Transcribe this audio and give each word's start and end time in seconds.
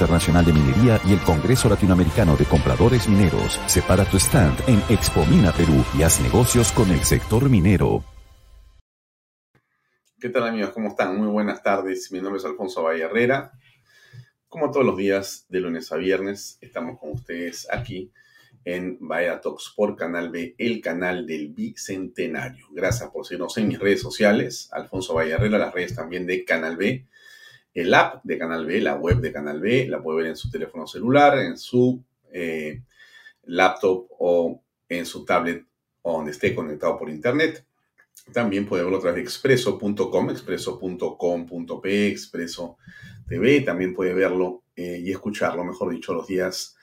Internacional 0.00 0.46
de 0.46 0.54
Minería 0.54 0.98
y 1.04 1.12
el 1.12 1.20
Congreso 1.20 1.68
Latinoamericano 1.68 2.34
de 2.34 2.46
Compradores 2.46 3.06
Mineros. 3.06 3.60
Separa 3.66 4.06
tu 4.06 4.16
stand 4.16 4.58
en 4.66 4.82
Expo 4.88 5.26
Mina 5.26 5.52
Perú 5.52 5.84
y 5.94 6.02
haz 6.02 6.22
negocios 6.22 6.72
con 6.72 6.90
el 6.90 7.04
sector 7.04 7.50
minero. 7.50 8.02
¿Qué 10.18 10.30
tal 10.30 10.46
amigos? 10.46 10.70
¿Cómo 10.70 10.88
están? 10.88 11.18
Muy 11.18 11.28
buenas 11.28 11.62
tardes. 11.62 12.10
Mi 12.12 12.22
nombre 12.22 12.38
es 12.38 12.46
Alfonso 12.46 12.84
Valle 12.84 13.02
Herrera. 13.02 13.52
Como 14.48 14.70
todos 14.70 14.86
los 14.86 14.96
días, 14.96 15.44
de 15.50 15.60
lunes 15.60 15.92
a 15.92 15.96
viernes, 15.96 16.56
estamos 16.62 16.98
con 16.98 17.10
ustedes 17.10 17.68
aquí 17.70 18.10
en 18.64 18.96
Vaya 19.00 19.38
Talks 19.42 19.74
por 19.76 19.96
Canal 19.96 20.30
B, 20.30 20.54
el 20.56 20.80
canal 20.80 21.26
del 21.26 21.48
Bicentenario. 21.48 22.68
Gracias 22.72 23.10
por 23.10 23.26
seguirnos 23.26 23.58
en 23.58 23.68
mis 23.68 23.78
redes 23.78 24.00
sociales, 24.00 24.70
Alfonso 24.72 25.12
Valle 25.12 25.32
Herrera, 25.32 25.58
las 25.58 25.74
redes 25.74 25.94
también 25.94 26.26
de 26.26 26.42
Canal 26.46 26.78
B 26.78 27.06
el 27.74 27.94
app 27.94 28.22
de 28.24 28.38
Canal 28.38 28.66
B, 28.66 28.80
la 28.80 28.96
web 28.96 29.20
de 29.20 29.32
Canal 29.32 29.60
B, 29.60 29.86
la 29.88 30.02
puede 30.02 30.18
ver 30.18 30.26
en 30.28 30.36
su 30.36 30.50
teléfono 30.50 30.86
celular, 30.86 31.38
en 31.38 31.56
su 31.56 32.02
eh, 32.32 32.82
laptop 33.44 34.06
o 34.18 34.62
en 34.88 35.06
su 35.06 35.24
tablet 35.24 35.64
o 36.02 36.14
donde 36.14 36.32
esté 36.32 36.54
conectado 36.54 36.98
por 36.98 37.10
internet. 37.10 37.64
También 38.32 38.66
puede 38.66 38.82
verlo 38.82 38.98
a 38.98 39.00
través 39.00 39.16
de 39.16 39.22
expreso.com, 39.22 40.30
expreso.com.p, 40.30 42.08
expreso 42.08 42.76
TV. 43.28 43.60
También 43.60 43.94
puede 43.94 44.14
verlo 44.14 44.64
eh, 44.76 45.00
y 45.02 45.10
escucharlo, 45.10 45.64
mejor 45.64 45.92
dicho, 45.92 46.12
los 46.12 46.26
días 46.26 46.76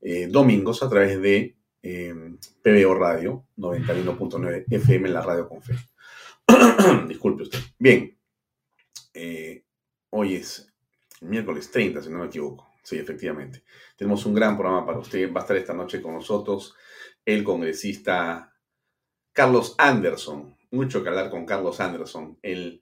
eh, 0.00 0.28
domingos 0.30 0.82
a 0.82 0.88
través 0.88 1.20
de 1.20 1.56
PBO 1.82 2.94
Radio 2.94 3.44
91.9 3.58 4.64
FM, 4.70 5.08
la 5.10 5.20
radio 5.20 5.46
con 5.46 5.62
fe. 5.62 5.74
Disculpe 7.08 7.42
usted. 7.42 7.58
Bien. 7.78 8.16
Hoy 10.16 10.36
es 10.36 10.72
miércoles 11.22 11.72
30, 11.72 12.00
si 12.00 12.08
no 12.08 12.18
me 12.18 12.26
equivoco. 12.26 12.70
Sí, 12.84 12.96
efectivamente. 12.96 13.64
Tenemos 13.96 14.24
un 14.26 14.32
gran 14.32 14.56
programa 14.56 14.86
para 14.86 15.00
usted. 15.00 15.32
Va 15.32 15.40
a 15.40 15.42
estar 15.42 15.56
esta 15.56 15.74
noche 15.74 16.00
con 16.00 16.14
nosotros 16.14 16.76
el 17.24 17.42
congresista 17.42 18.54
Carlos 19.32 19.74
Anderson. 19.76 20.56
Mucho 20.70 21.02
que 21.02 21.08
hablar 21.08 21.30
con 21.30 21.44
Carlos 21.44 21.80
Anderson. 21.80 22.38
Él 22.42 22.80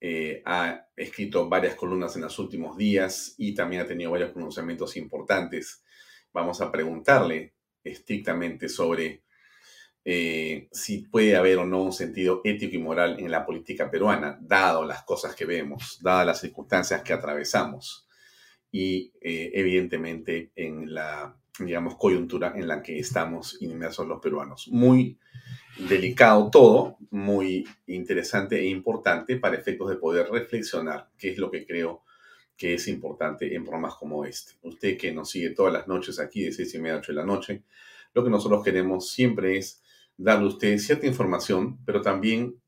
eh, 0.00 0.42
ha 0.46 0.88
escrito 0.96 1.50
varias 1.50 1.74
columnas 1.74 2.16
en 2.16 2.22
los 2.22 2.38
últimos 2.38 2.78
días 2.78 3.34
y 3.36 3.54
también 3.54 3.82
ha 3.82 3.86
tenido 3.86 4.12
varios 4.12 4.30
pronunciamientos 4.30 4.96
importantes. 4.96 5.84
Vamos 6.32 6.62
a 6.62 6.72
preguntarle 6.72 7.56
estrictamente 7.84 8.70
sobre 8.70 9.24
eh, 10.04 10.68
si 10.72 10.98
puede 10.98 11.36
haber 11.36 11.58
o 11.58 11.66
no 11.66 11.82
un 11.82 11.92
sentido 11.92 12.40
ético 12.44 12.76
y 12.76 12.78
moral 12.78 13.20
en 13.20 13.30
la 13.30 13.44
política 13.44 13.90
peruana, 13.90 14.38
dado 14.40 14.84
las 14.84 15.02
cosas 15.04 15.34
que 15.34 15.44
vemos, 15.44 15.98
dadas 16.02 16.26
las 16.26 16.40
circunstancias 16.40 17.02
que 17.02 17.12
atravesamos 17.12 18.06
y 18.72 19.12
eh, 19.20 19.50
evidentemente 19.54 20.52
en 20.56 20.94
la, 20.94 21.36
digamos, 21.58 21.96
coyuntura 21.96 22.54
en 22.56 22.66
la 22.66 22.82
que 22.82 22.98
estamos 22.98 23.60
inmersos 23.60 24.06
los 24.06 24.20
peruanos. 24.20 24.68
Muy 24.68 25.18
delicado 25.76 26.50
todo, 26.50 26.96
muy 27.10 27.66
interesante 27.86 28.58
e 28.58 28.66
importante 28.66 29.36
para 29.36 29.56
efectos 29.56 29.90
de 29.90 29.96
poder 29.96 30.30
reflexionar, 30.30 31.10
que 31.18 31.30
es 31.32 31.38
lo 31.38 31.50
que 31.50 31.66
creo 31.66 32.04
que 32.56 32.74
es 32.74 32.88
importante 32.88 33.54
en 33.54 33.64
programas 33.64 33.94
como 33.94 34.24
este. 34.24 34.52
Usted 34.62 34.96
que 34.98 35.12
nos 35.12 35.30
sigue 35.30 35.50
todas 35.50 35.72
las 35.72 35.88
noches 35.88 36.18
aquí 36.20 36.44
de 36.44 36.52
seis 36.52 36.74
y 36.74 36.78
media 36.78 36.96
a 36.96 36.98
8 36.98 37.12
de 37.12 37.16
la 37.16 37.24
noche, 37.24 37.62
lo 38.12 38.24
que 38.24 38.30
nosotros 38.30 38.62
queremos 38.64 39.10
siempre 39.10 39.56
es 39.56 39.82
darle 40.22 40.48
usted 40.48 40.78
cierta 40.78 41.06
información, 41.06 41.82
pero 41.84 42.02
también 42.02 42.60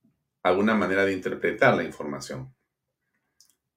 alguna 0.42 0.74
manera 0.74 1.04
de 1.04 1.12
interpretar 1.12 1.76
la 1.76 1.84
información. 1.84 2.54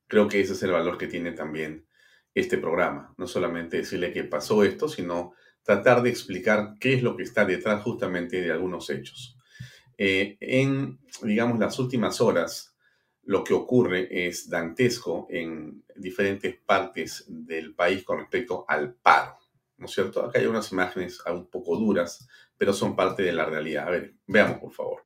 Creo 0.07 0.27
que 0.27 0.39
ese 0.39 0.54
es 0.54 0.63
el 0.63 0.72
valor 0.72 0.98
que 0.98 1.07
tiene 1.07 1.33
también 1.33 1.86
este 2.33 2.57
programa. 2.57 3.13
No 3.18 3.27
solamente 3.27 3.77
decirle 3.77 4.13
que 4.13 4.24
pasó 4.24 4.63
esto, 4.63 4.88
sino 4.88 5.33
tratar 5.62 6.01
de 6.01 6.10
explicar 6.10 6.75
qué 6.80 6.94
es 6.94 7.04
lo 7.04 7.18
que 7.18 7.24
está 7.24 7.44
detrás 7.44 7.83
justamente 7.83 8.42
de 8.42 8.51
algunos 8.51 8.89
hechos. 8.89 9.38
Eh, 9.98 10.38
en, 10.39 11.00
digamos, 11.22 11.60
las 11.60 11.77
últimas 11.77 12.22
horas, 12.22 12.75
lo 13.24 13.44
que 13.44 13.54
ocurre 13.54 14.27
es 14.27 14.50
dantesco 14.50 15.27
en 15.30 15.83
diferentes 15.95 16.56
partes 16.66 17.25
del 17.27 17.74
país 17.74 18.04
con 18.04 18.19
respecto 18.19 18.63
al 18.68 18.94
paro. 18.94 19.38
¿No 19.77 19.88
es 19.88 19.92
cierto? 19.92 20.24
Acá 20.24 20.39
hay 20.39 20.45
unas 20.45 20.72
imágenes 20.72 21.19
un 21.27 21.50
poco 21.50 21.75
duras, 21.77 22.27
pero 22.57 22.74
son 22.74 22.96
parte 22.96 23.24
de 23.24 23.34
la 23.34 23.46
realidad. 23.46 23.88
A 23.88 23.92
ver, 23.92 24.16
veamos 24.28 24.60
por 24.60 24.72
favor. 24.72 25.06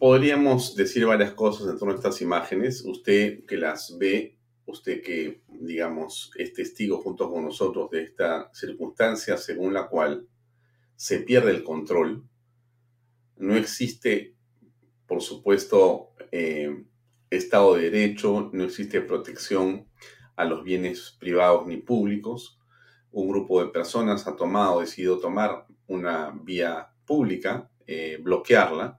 Podríamos 0.00 0.74
decir 0.76 1.04
varias 1.04 1.34
cosas 1.34 1.68
en 1.68 1.78
torno 1.78 1.92
a 1.92 1.96
estas 1.96 2.22
imágenes. 2.22 2.82
Usted 2.86 3.44
que 3.44 3.58
las 3.58 3.98
ve, 3.98 4.38
usted 4.64 5.02
que, 5.02 5.42
digamos, 5.46 6.30
es 6.36 6.54
testigo 6.54 7.02
junto 7.02 7.30
con 7.30 7.44
nosotros 7.44 7.90
de 7.90 8.04
esta 8.04 8.50
circunstancia 8.54 9.36
según 9.36 9.74
la 9.74 9.88
cual 9.88 10.26
se 10.96 11.20
pierde 11.20 11.50
el 11.50 11.62
control. 11.62 12.26
No 13.36 13.54
existe, 13.54 14.34
por 15.06 15.20
supuesto, 15.20 16.14
eh, 16.32 16.82
Estado 17.28 17.74
de 17.74 17.90
Derecho, 17.90 18.48
no 18.54 18.64
existe 18.64 19.02
protección 19.02 19.86
a 20.34 20.46
los 20.46 20.64
bienes 20.64 21.14
privados 21.20 21.66
ni 21.66 21.76
públicos. 21.76 22.58
Un 23.12 23.28
grupo 23.28 23.62
de 23.62 23.70
personas 23.70 24.26
ha 24.26 24.34
tomado, 24.34 24.80
decidido 24.80 25.18
tomar 25.18 25.66
una 25.88 26.30
vía 26.42 26.88
pública, 27.04 27.70
eh, 27.86 28.18
bloquearla. 28.18 28.98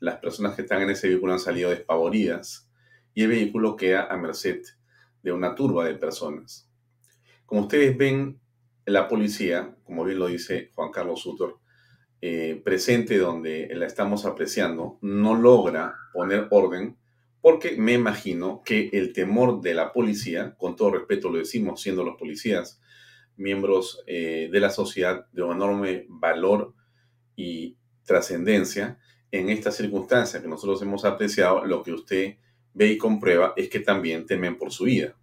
Las 0.00 0.16
personas 0.16 0.54
que 0.54 0.62
están 0.62 0.82
en 0.82 0.90
ese 0.90 1.08
vehículo 1.08 1.32
han 1.32 1.40
salido 1.40 1.70
despavoridas 1.70 2.70
y 3.14 3.22
el 3.22 3.28
vehículo 3.28 3.76
queda 3.76 4.06
a 4.06 4.16
merced 4.16 4.62
de 5.22 5.32
una 5.32 5.54
turba 5.54 5.84
de 5.84 5.94
personas. 5.94 6.70
Como 7.46 7.62
ustedes 7.62 7.96
ven, 7.96 8.40
la 8.84 9.08
policía, 9.08 9.74
como 9.84 10.04
bien 10.04 10.18
lo 10.18 10.28
dice 10.28 10.70
Juan 10.74 10.90
Carlos 10.90 11.20
Sutor, 11.20 11.58
eh, 12.20 12.60
presente 12.64 13.18
donde 13.18 13.68
la 13.74 13.86
estamos 13.86 14.24
apreciando, 14.24 14.98
no 15.02 15.34
logra 15.34 15.94
poner 16.12 16.48
orden 16.50 16.96
porque 17.40 17.76
me 17.76 17.92
imagino 17.92 18.62
que 18.64 18.90
el 18.92 19.12
temor 19.12 19.60
de 19.60 19.74
la 19.74 19.92
policía, 19.92 20.54
con 20.58 20.74
todo 20.74 20.90
respeto 20.90 21.30
lo 21.30 21.38
decimos 21.38 21.80
siendo 21.80 22.04
los 22.04 22.16
policías, 22.16 22.80
miembros 23.36 24.02
eh, 24.06 24.48
de 24.50 24.60
la 24.60 24.70
sociedad 24.70 25.26
de 25.32 25.42
un 25.42 25.52
enorme 25.56 26.06
valor 26.08 26.74
y 27.36 27.76
trascendencia, 28.04 28.98
en 29.30 29.50
esta 29.50 29.70
circunstancia 29.70 30.40
que 30.40 30.48
nosotros 30.48 30.80
hemos 30.82 31.04
apreciado, 31.04 31.64
lo 31.64 31.82
que 31.82 31.92
usted 31.92 32.36
ve 32.74 32.92
y 32.92 32.98
comprueba 32.98 33.52
es 33.56 33.68
que 33.68 33.80
también 33.80 34.26
temen 34.26 34.56
por 34.56 34.72
su 34.72 34.84
vida. 34.84 35.14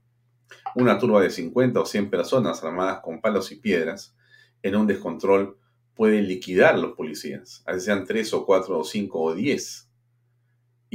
Una 0.75 0.99
turba 0.99 1.21
de 1.21 1.29
50 1.29 1.79
o 1.79 1.85
100 1.85 2.09
personas 2.09 2.63
armadas 2.63 2.99
con 3.01 3.21
palos 3.21 3.51
y 3.51 3.55
piedras 3.55 4.15
en 4.61 4.75
un 4.75 4.87
descontrol 4.87 5.57
puede 5.95 6.21
liquidar 6.21 6.75
a 6.75 6.77
los 6.77 6.93
policías, 6.93 7.63
así 7.65 7.85
sean 7.85 8.05
3 8.05 8.33
o 8.33 8.45
4 8.45 8.79
o 8.79 8.83
5 8.83 9.21
o 9.21 9.33
10 9.33 9.85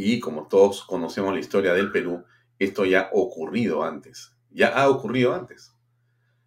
y 0.02 0.20
como 0.20 0.46
todos 0.46 0.82
conocemos 0.84 1.34
la 1.34 1.40
historia 1.40 1.74
del 1.74 1.92
Perú, 1.92 2.24
esto 2.58 2.84
ya 2.84 3.02
ha 3.02 3.10
ocurrido 3.12 3.82
antes. 3.82 4.34
Ya 4.50 4.68
ha 4.68 4.88
ocurrido 4.88 5.34
antes. 5.34 5.74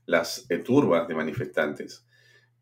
Las 0.06 0.48
turbas 0.66 1.08
de 1.08 1.16
manifestantes 1.16 2.06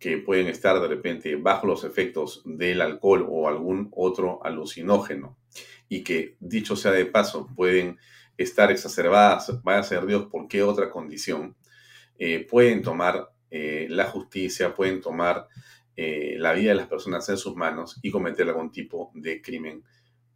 que 0.01 0.17
pueden 0.17 0.48
estar 0.48 0.81
de 0.81 0.88
repente 0.88 1.36
bajo 1.36 1.67
los 1.67 1.84
efectos 1.84 2.41
del 2.43 2.81
alcohol 2.81 3.24
o 3.29 3.48
algún 3.48 3.91
otro 3.96 4.43
alucinógeno 4.43 5.38
y 5.88 6.03
que, 6.03 6.38
dicho 6.39 6.75
sea 6.75 6.91
de 6.91 7.05
paso, 7.05 7.48
pueden 7.55 8.00
estar 8.36 8.72
exacerbadas, 8.72 9.62
vaya 9.62 9.79
a 9.81 9.84
ser 9.84 10.08
Dios 10.08 10.25
por 10.25 10.48
qué 10.48 10.63
otra 10.63 10.89
condición, 10.89 11.55
eh, 12.17 12.48
pueden 12.50 12.81
tomar 12.81 13.29
eh, 13.51 13.86
la 13.91 14.05
justicia, 14.05 14.74
pueden 14.74 15.01
tomar 15.01 15.48
eh, 15.96 16.36
la 16.39 16.53
vida 16.53 16.70
de 16.70 16.75
las 16.77 16.88
personas 16.88 17.29
en 17.29 17.38
sus 17.38 17.55
manos 17.55 18.00
y 18.01 18.10
cometer 18.10 18.48
algún 18.48 18.72
tipo 18.72 19.12
de 19.13 19.39
crimen 19.39 19.84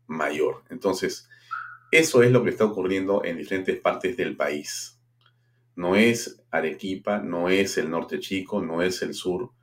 mayor. 0.05 0.63
Entonces, 0.69 1.27
eso 1.89 2.21
es 2.21 2.29
lo 2.29 2.43
que 2.43 2.51
está 2.51 2.65
ocurriendo 2.65 3.25
en 3.25 3.37
diferentes 3.37 3.79
partes 3.79 4.15
del 4.15 4.35
país. 4.35 4.99
No 5.75 5.95
es 5.95 6.43
Arequipa, 6.51 7.17
no 7.17 7.49
es 7.49 7.79
el 7.79 7.89
norte 7.89 8.19
chico, 8.19 8.61
no 8.61 8.83
es 8.83 9.01
el 9.01 9.15
sur, 9.15 9.54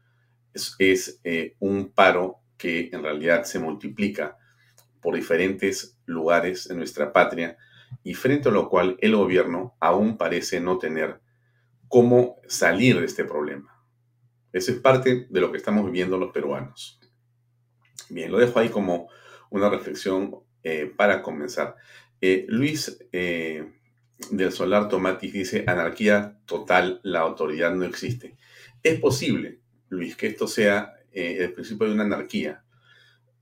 es, 0.54 1.20
eh, 1.24 1.56
un 1.58 1.92
paro 1.92 2.40
que 2.56 2.90
en 2.92 3.02
realidad 3.02 3.44
se 3.44 3.58
multiplica 3.58 4.36
por 5.00 5.14
diferentes 5.14 5.98
lugares 6.06 6.70
en 6.70 6.78
nuestra 6.78 7.12
patria 7.12 7.56
y 8.04 8.14
frente 8.14 8.48
a 8.48 8.52
lo 8.52 8.68
cual 8.68 8.96
el 9.00 9.16
gobierno 9.16 9.76
aún 9.80 10.16
parece 10.16 10.60
no 10.60 10.78
tener 10.78 11.20
cómo 11.88 12.40
salir 12.46 12.98
de 12.98 13.06
este 13.06 13.24
problema. 13.24 13.84
Eso 14.52 14.70
es 14.70 14.78
parte 14.78 15.26
de 15.28 15.40
lo 15.40 15.50
que 15.50 15.58
estamos 15.58 15.84
viviendo 15.84 16.18
los 16.18 16.32
peruanos. 16.32 17.00
Bien, 18.08 18.30
lo 18.30 18.38
dejo 18.38 18.58
ahí 18.58 18.68
como 18.68 19.08
una 19.50 19.68
reflexión 19.68 20.36
eh, 20.62 20.92
para 20.94 21.22
comenzar. 21.22 21.76
Eh, 22.20 22.46
Luis 22.48 22.98
del 24.30 24.52
Solar 24.52 24.88
Tomatis 24.88 25.32
dice, 25.32 25.64
anarquía 25.66 26.38
total, 26.46 27.00
la 27.02 27.20
autoridad 27.20 27.74
no 27.74 27.84
existe. 27.84 28.36
Es 28.82 29.00
posible, 29.00 29.61
Luis, 29.92 30.16
que 30.16 30.26
esto 30.26 30.48
sea 30.48 30.94
el 31.12 31.52
principio 31.52 31.86
de 31.86 31.92
una 31.92 32.04
anarquía. 32.04 32.64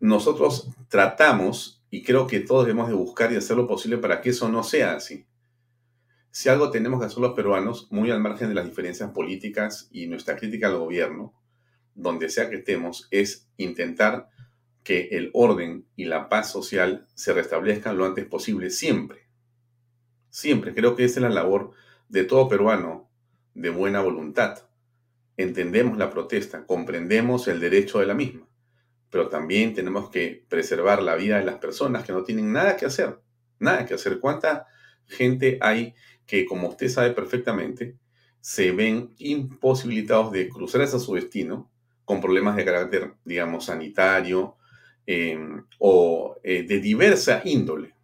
Nosotros 0.00 0.69
tratamos, 0.88 1.85
y 1.90 2.02
creo 2.02 2.26
que 2.26 2.40
todos 2.40 2.66
debemos 2.66 2.88
de 2.88 2.95
buscar 2.95 3.33
y 3.33 3.37
hacer 3.37 3.57
lo 3.57 3.69
posible 3.69 3.99
para 3.99 4.21
que 4.21 4.30
eso 4.30 4.49
no 4.49 4.64
sea 4.64 4.95
así. 4.95 5.26
Si 6.33 6.49
algo 6.49 6.71
tenemos 6.71 7.00
que 7.00 7.07
hacer 7.07 7.19
los 7.19 7.35
peruanos, 7.35 7.87
muy 7.90 8.11
al 8.11 8.21
margen 8.21 8.49
de 8.49 8.54
las 8.54 8.64
diferencias 8.64 9.11
políticas 9.11 9.88
y 9.92 10.07
nuestra 10.07 10.37
crítica 10.37 10.66
al 10.66 10.78
gobierno, 10.78 11.35
donde 11.95 12.28
sea 12.28 12.50
que 12.50 12.57
estemos, 12.57 13.07
es 13.11 13.49
intentar 13.57 14.28
que 14.83 15.09
el 15.12 15.30
orden 15.35 15.87
y 15.95 16.07
la 16.07 16.28
paz 16.28 16.50
social 16.50 17.07
se 17.14 17.33
restablezcan 17.33 17.97
lo 17.97 18.07
antes 18.07 18.26
posible, 18.26 18.71
siempre. 18.71 19.28
Siempre. 20.30 20.75
Creo 20.75 20.97
que 20.97 21.04
esa 21.04 21.21
es 21.21 21.23
la 21.23 21.30
labor 21.30 21.73
de 22.09 22.25
todo 22.25 22.49
peruano 22.49 23.09
de 23.54 23.71
buena 23.71 24.00
voluntad. 24.00 24.70
Entendemos 25.41 25.99
la 25.99 26.11
protesta, 26.11 26.67
comprendemos 26.67 27.49
el 27.49 27.61
derecho 27.61 27.99
de 27.99 28.07
la 28.07 28.15
misma, 28.15 28.49
pero 29.11 29.29
también 29.29 29.75
tenemos 29.75 30.11
que 30.11 30.45
preservar 30.49 31.03
la 31.03 31.17
vida 31.17 31.39
de 31.39 31.45
las 31.45 31.57
personas 31.57 32.05
que 32.05 32.13
no 32.13 32.23
tienen 32.25 32.53
nada 32.53 32.77
que 32.77 32.87
hacer. 32.87 33.21
Nada 33.59 33.85
que 33.87 33.95
hacer. 33.95 34.21
¿Cuánta 34.21 34.67
gente 35.07 35.59
hay 35.61 35.95
que, 36.27 36.47
como 36.47 36.69
usted 36.69 36.89
sabe 36.89 37.11
perfectamente, 37.11 37.97
se 38.41 38.73
ven 38.73 39.15
imposibilitados 39.19 40.33
de 40.33 40.49
cruzar 40.49 40.83
hacia 40.83 40.99
su 40.99 41.15
destino 41.15 41.71
con 42.05 42.21
problemas 42.21 42.57
de 42.57 42.65
carácter, 42.65 43.15
digamos, 43.25 43.67
sanitario, 43.67 44.57
Em, 45.13 45.65
o 45.81 46.37
eh, 46.45 46.63
de 46.63 46.79
diversa 46.79 47.43
índole, 47.45 47.97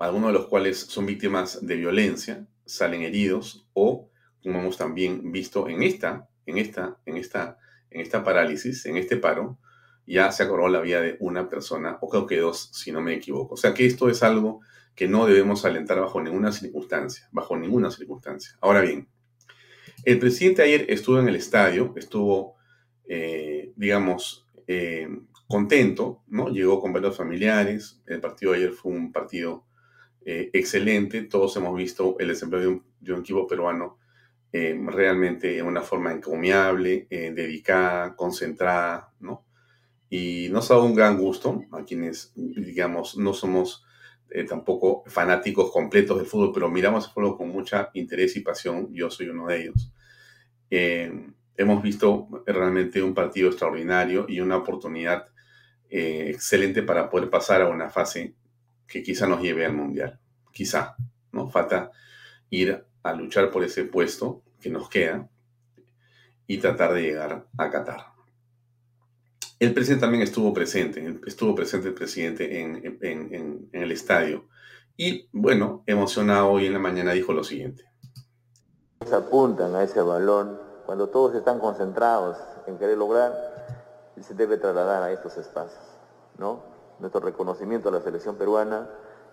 algunos 0.00 0.32
de 0.32 0.38
los 0.40 0.46
cuales 0.48 0.78
son 0.80 1.06
víctimas 1.06 1.64
de 1.64 1.76
violencia, 1.76 2.48
salen 2.64 3.02
heridos 3.02 3.68
o, 3.72 4.09
como 4.42 4.60
hemos 4.60 4.76
también 4.76 5.32
visto 5.32 5.68
en 5.68 5.82
esta, 5.82 6.28
en 6.46 6.58
esta, 6.58 6.98
en 7.06 7.16
esta, 7.16 7.58
en 7.90 8.00
esta 8.00 8.24
parálisis, 8.24 8.86
en 8.86 8.96
este 8.96 9.16
paro, 9.16 9.58
ya 10.06 10.32
se 10.32 10.42
acordó 10.42 10.68
la 10.68 10.80
vida 10.80 11.00
de 11.00 11.16
una 11.20 11.48
persona, 11.48 11.98
o 12.00 12.08
creo 12.08 12.26
que 12.26 12.38
dos, 12.38 12.70
si 12.72 12.92
no 12.92 13.00
me 13.00 13.14
equivoco. 13.14 13.54
O 13.54 13.56
sea 13.56 13.74
que 13.74 13.86
esto 13.86 14.08
es 14.08 14.22
algo 14.22 14.60
que 14.94 15.08
no 15.08 15.26
debemos 15.26 15.64
alentar 15.64 16.00
bajo 16.00 16.20
ninguna 16.20 16.52
circunstancia, 16.52 17.28
bajo 17.32 17.56
ninguna 17.56 17.90
circunstancia. 17.90 18.56
Ahora 18.60 18.80
bien, 18.80 19.08
el 20.04 20.18
presidente 20.18 20.62
ayer 20.62 20.86
estuvo 20.88 21.18
en 21.18 21.28
el 21.28 21.36
estadio, 21.36 21.92
estuvo, 21.96 22.56
eh, 23.06 23.72
digamos, 23.76 24.46
eh, 24.66 25.08
contento, 25.46 26.22
¿no? 26.28 26.48
Llegó 26.48 26.80
con 26.80 26.92
varios 26.92 27.16
familiares, 27.16 28.00
el 28.06 28.20
partido 28.20 28.52
de 28.52 28.58
ayer 28.58 28.72
fue 28.72 28.92
un 28.92 29.12
partido 29.12 29.64
eh, 30.24 30.50
excelente, 30.52 31.22
todos 31.22 31.56
hemos 31.56 31.76
visto 31.76 32.16
el 32.18 32.28
desempeño 32.28 32.82
de 33.00 33.12
un, 33.12 33.20
equipo 33.20 33.46
peruano 33.46 33.98
eh, 34.52 34.78
realmente 34.86 35.58
en 35.58 35.66
una 35.66 35.82
forma 35.82 36.12
encomiable, 36.12 37.06
dedicada, 37.10 38.16
concentrada, 38.16 39.12
¿no? 39.20 39.44
Y 40.08 40.48
nos 40.50 40.70
ha 40.70 40.74
dado 40.74 40.86
un 40.86 40.94
gran 40.94 41.18
gusto 41.18 41.62
a 41.72 41.84
quienes, 41.84 42.32
digamos, 42.34 43.16
no 43.16 43.32
somos 43.32 43.84
tampoco 44.48 45.02
fanáticos 45.06 45.72
completos 45.72 46.16
del 46.16 46.26
fútbol, 46.26 46.52
pero 46.54 46.70
miramos 46.70 47.06
el 47.06 47.12
fútbol 47.12 47.36
con 47.36 47.48
mucha 47.48 47.90
interés 47.94 48.36
y 48.36 48.40
pasión, 48.40 48.88
yo 48.92 49.10
soy 49.10 49.28
uno 49.28 49.48
de 49.48 49.62
ellos 49.62 49.92
hemos 51.60 51.82
visto 51.82 52.28
realmente 52.46 53.02
un 53.02 53.12
partido 53.12 53.48
extraordinario 53.48 54.24
y 54.26 54.40
una 54.40 54.56
oportunidad 54.56 55.26
eh, 55.90 56.30
excelente 56.30 56.82
para 56.82 57.10
poder 57.10 57.28
pasar 57.28 57.60
a 57.60 57.68
una 57.68 57.90
fase 57.90 58.34
que 58.86 59.02
quizá 59.02 59.26
nos 59.26 59.42
lleve 59.42 59.66
al 59.66 59.74
Mundial. 59.74 60.18
Quizá, 60.52 60.96
¿no? 61.32 61.50
Falta 61.50 61.90
ir 62.48 62.86
a 63.02 63.12
luchar 63.12 63.50
por 63.50 63.64
ese 63.64 63.84
puesto 63.84 64.42
que 64.60 64.70
nos 64.70 64.88
queda 64.88 65.28
y 66.46 66.58
tratar 66.58 66.94
de 66.94 67.02
llegar 67.02 67.46
a 67.56 67.70
Qatar. 67.70 68.06
El 69.58 69.74
presidente 69.74 70.00
también 70.00 70.22
estuvo 70.22 70.54
presente, 70.54 71.20
estuvo 71.26 71.54
presente 71.54 71.88
el 71.88 71.94
presidente 71.94 72.60
en, 72.60 73.68
el 73.72 73.92
estadio. 73.92 74.48
Y 74.96 75.28
bueno, 75.32 75.82
emocionado 75.86 76.50
hoy 76.50 76.66
en 76.66 76.72
la 76.72 76.78
mañana 76.78 77.12
dijo 77.12 77.32
lo 77.32 77.44
siguiente. 77.44 77.84
Se 79.06 79.14
apuntan 79.14 79.74
a 79.74 79.82
ese 79.82 80.00
balón 80.00 80.58
cuando 80.86 81.08
todos 81.08 81.34
están 81.34 81.58
concentrados 81.58 82.38
en 82.66 82.78
querer 82.78 82.98
lograr, 82.98 83.32
se 84.20 84.34
debe 84.34 84.56
trasladar 84.56 85.02
a 85.02 85.12
estos 85.12 85.36
espacios, 85.36 85.84
¿no? 86.36 86.62
Nuestro 86.98 87.20
reconocimiento 87.20 87.88
a 87.88 87.92
la 87.92 88.00
selección 88.00 88.36
peruana 88.36 88.88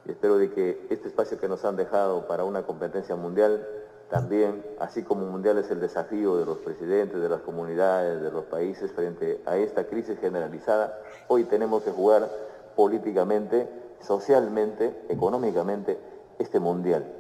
y 0.08 0.12
espero 0.12 0.38
de 0.38 0.52
que 0.52 0.88
este 0.90 1.10
espacio 1.10 1.38
que 1.38 1.50
nos 1.50 1.66
han 1.66 1.76
dejado 1.76 2.28
para 2.28 2.46
una 2.46 2.64
competencia 2.64 3.16
mundial 3.16 3.68
también, 4.10 4.64
así 4.80 5.04
como 5.04 5.26
mundial 5.26 5.58
es 5.58 5.70
el 5.70 5.82
desafío 5.82 6.38
de 6.38 6.46
los 6.46 6.60
presidentes, 6.60 7.22
de 7.22 7.28
las 7.28 7.42
comunidades, 7.42 8.22
de 8.22 8.32
los 8.32 8.46
países 8.46 8.90
frente 8.94 9.42
a 9.46 9.58
esta 9.58 9.86
crisis 9.88 10.18
generalizada, 10.20 10.98
hoy 11.28 11.44
tenemos 11.44 11.84
que 11.84 11.92
jugar 11.92 12.30
políticamente, 12.78 13.68
socialmente, 14.00 14.98
económicamente 15.10 16.00
este 16.40 16.62
mundial. 16.62 17.14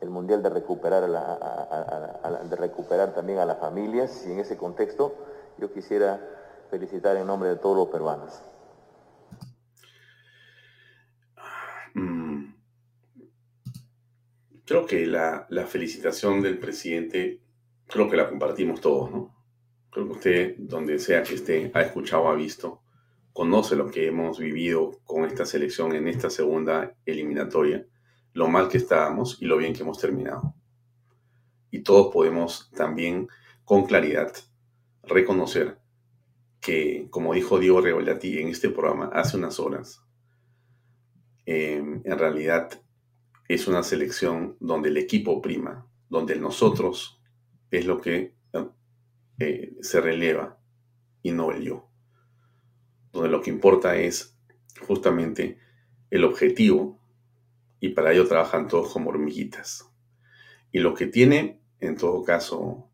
El 0.00 0.10
mundial 0.10 0.40
de 0.40 0.50
recuperar, 0.50 1.10
de 2.48 2.56
recuperar 2.56 3.12
también 3.12 3.40
a 3.40 3.44
las 3.44 3.58
familias 3.58 4.24
y 4.26 4.32
en 4.32 4.38
ese 4.38 4.56
contexto 4.56 5.14
yo 5.58 5.72
quisiera 5.72 6.20
felicitar 6.70 7.16
en 7.16 7.26
nombre 7.26 7.48
de 7.48 7.56
todos 7.56 7.76
los 7.76 7.88
peruanos. 7.88 8.40
Creo 14.64 14.86
que 14.86 15.06
la, 15.06 15.46
felicitación 15.66 16.40
del 16.42 16.58
presidente, 16.58 17.40
creo 17.86 18.08
que 18.08 18.16
la 18.16 18.28
compartimos 18.28 18.80
todos, 18.80 19.10
¿no? 19.10 19.34
Creo 19.90 20.06
que 20.06 20.12
usted, 20.12 20.54
donde 20.58 20.98
sea 20.98 21.22
que 21.22 21.34
esté, 21.34 21.70
ha 21.74 21.82
escuchado, 21.82 22.28
ha 22.28 22.34
visto, 22.34 22.82
conoce 23.32 23.76
lo 23.76 23.90
que 23.90 24.06
hemos 24.06 24.38
vivido 24.38 25.00
con 25.04 25.24
esta 25.24 25.44
selección 25.44 25.94
en 25.94 26.08
esta 26.08 26.30
segunda 26.30 26.94
eliminatoria, 27.04 27.86
lo 28.32 28.48
mal 28.48 28.68
que 28.68 28.78
estábamos 28.78 29.40
y 29.40 29.46
lo 29.46 29.56
bien 29.56 29.74
que 29.74 29.82
hemos 29.82 29.98
terminado. 29.98 30.54
Y 31.70 31.80
todos 31.80 32.12
podemos 32.12 32.70
también 32.72 33.28
con 33.64 33.84
claridad 33.84 34.32
reconocer 35.02 35.78
que, 36.60 37.08
como 37.10 37.34
dijo 37.34 37.58
Diego 37.58 37.80
Revolati 37.80 38.38
en 38.38 38.48
este 38.48 38.70
programa 38.70 39.10
hace 39.12 39.36
unas 39.36 39.60
horas, 39.60 40.04
Em, 41.46 42.00
en 42.04 42.18
realidad 42.18 42.70
es 43.48 43.68
una 43.68 43.82
selección 43.82 44.56
donde 44.60 44.88
el 44.88 44.96
equipo 44.96 45.42
prima, 45.42 45.86
donde 46.08 46.36
nosotros 46.36 47.20
es 47.70 47.86
lo 47.86 48.00
que 48.00 48.34
eh, 49.38 49.76
se 49.80 50.00
releva 50.00 50.58
y 51.22 51.32
no 51.32 51.50
el 51.50 51.62
yo. 51.62 51.88
Donde 53.12 53.28
lo 53.28 53.42
que 53.42 53.50
importa 53.50 53.96
es 53.96 54.36
justamente 54.86 55.58
el 56.10 56.24
objetivo 56.24 57.00
y 57.80 57.90
para 57.90 58.12
ello 58.12 58.26
trabajan 58.26 58.68
todos 58.68 58.92
como 58.92 59.10
hormiguitas. 59.10 59.90
Y 60.72 60.78
lo 60.78 60.94
que 60.94 61.06
tiene, 61.06 61.60
en 61.80 61.96
todo 61.96 62.22
caso, 62.22 62.88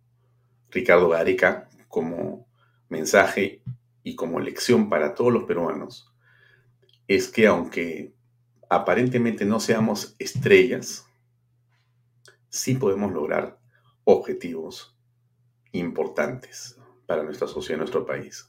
Ricardo 0.71 1.09
Gareca 1.11 1.69
como 1.88 2.49
mensaje 2.88 3.62
y 4.02 4.16
como 4.16 4.40
lección 4.40 4.88
para 4.88 5.14
todos 5.14 5.33
los 5.33 5.45
peruanos, 5.45 6.12
es 7.07 7.28
que 7.28 7.47
aunque 7.47 8.14
aparentemente 8.70 9.44
no 9.44 9.58
seamos 9.58 10.14
estrellas, 10.18 11.04
sí 12.48 12.76
podemos 12.76 13.12
lograr 13.12 13.58
objetivos 14.04 14.96
importantes 15.72 16.78
para 17.04 17.24
nuestra 17.24 17.48
sociedad, 17.48 17.78
nuestro 17.78 18.06
país. 18.06 18.48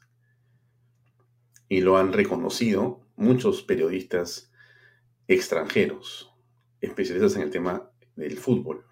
Y 1.67 1.81
lo 1.81 1.97
han 1.97 2.13
reconocido 2.13 3.01
muchos 3.15 3.63
periodistas 3.63 4.51
extranjeros, 5.27 6.31
especialistas 6.81 7.35
en 7.35 7.41
el 7.41 7.49
tema 7.49 7.89
del 8.15 8.37
fútbol, 8.37 8.85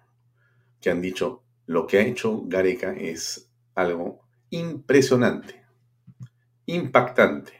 que 0.80 0.90
han 0.90 1.00
dicho 1.00 1.44
lo 1.66 1.86
que 1.86 1.98
ha 1.98 2.02
hecho 2.02 2.42
Gareca 2.46 2.92
es 2.92 3.52
algo 3.76 4.22
impresionante, 4.50 5.64
impactante, 6.66 7.52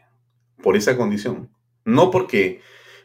por 0.61 0.77
esa 0.77 0.97
condición. 0.97 1.55
No 1.85 2.11
porque 2.11 2.61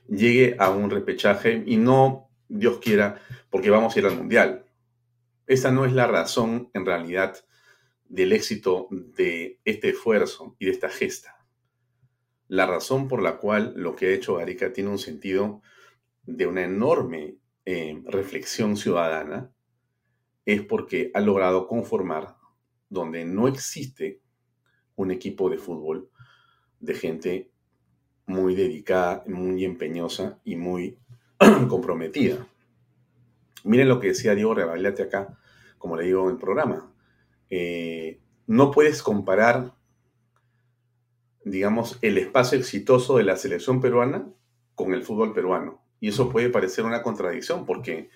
llegue 0.08 0.56
a 0.60 0.70
un 0.70 0.90
repechaje 0.90 1.64
y 1.66 1.78
no, 1.78 2.30
Dios 2.48 2.80
quiera, 2.80 3.22
porque 3.50 3.70
vamos 3.70 3.96
a 3.96 4.00
ir 4.00 4.06
al 4.06 4.18
Mundial. 4.18 4.66
Esa 5.48 5.72
no 5.72 5.86
es 5.86 5.94
la 5.94 6.08
razón, 6.08 6.70
en 6.74 6.86
realidad, 6.86 7.38
del 8.08 8.34
éxito 8.34 8.88
de 8.92 9.60
este 9.66 9.90
esfuerzo 9.90 10.56
y 10.60 10.66
de 10.66 10.72
esta 10.72 10.90
gesta. 10.90 11.46
La 12.48 12.66
razón 12.68 13.08
por 13.08 13.22
la 13.22 13.38
cual 13.38 13.74
lo 13.76 13.96
que 13.96 14.08
ha 14.08 14.14
hecho 14.14 14.38
Arica 14.38 14.72
tiene 14.72 14.92
un 14.92 15.00
sentido 15.00 15.62
de 16.24 16.46
una 16.46 16.64
enorme 16.64 17.38
eh, 17.66 18.02
reflexión 18.06 18.78
ciudadana 18.78 19.52
es 20.46 20.62
porque 20.62 21.12
ha 21.16 21.22
logrado 21.22 21.68
conformar 21.68 22.36
donde 22.90 23.26
no 23.26 23.48
existe 23.48 24.22
un 24.96 25.12
equipo 25.12 25.50
de 25.50 25.58
fútbol 25.58 26.10
de 26.80 26.94
gente 26.94 27.52
muy 28.26 28.56
dedicada, 28.56 29.24
muy 29.28 29.66
empeñosa 29.66 30.40
y 30.44 30.56
muy 30.56 30.98
comprometida. 31.70 32.48
Miren 33.64 33.90
lo 33.90 34.00
que 34.00 34.10
decía 34.10 34.36
Diego 34.36 34.54
Revalate 34.54 35.04
acá, 35.04 35.38
como 35.78 35.96
le 35.96 36.06
digo 36.06 36.26
en 36.26 36.36
el 36.36 36.38
programa. 36.38 36.92
Eh, 37.50 38.20
no 38.48 38.72
puedes 38.72 39.02
comparar, 39.02 39.74
digamos, 41.44 41.98
el 42.02 42.18
espacio 42.18 42.58
exitoso 42.58 43.18
de 43.18 43.24
la 43.24 43.38
selección 43.38 43.82
peruana 43.82 44.28
con 44.76 44.94
el 44.94 45.04
fútbol 45.04 45.34
peruano. 45.34 45.82
Y 46.00 46.10
eso 46.10 46.30
puede 46.30 46.50
parecer 46.50 46.86
una 46.86 47.02
contradicción 47.02 47.66
porque 47.66 48.10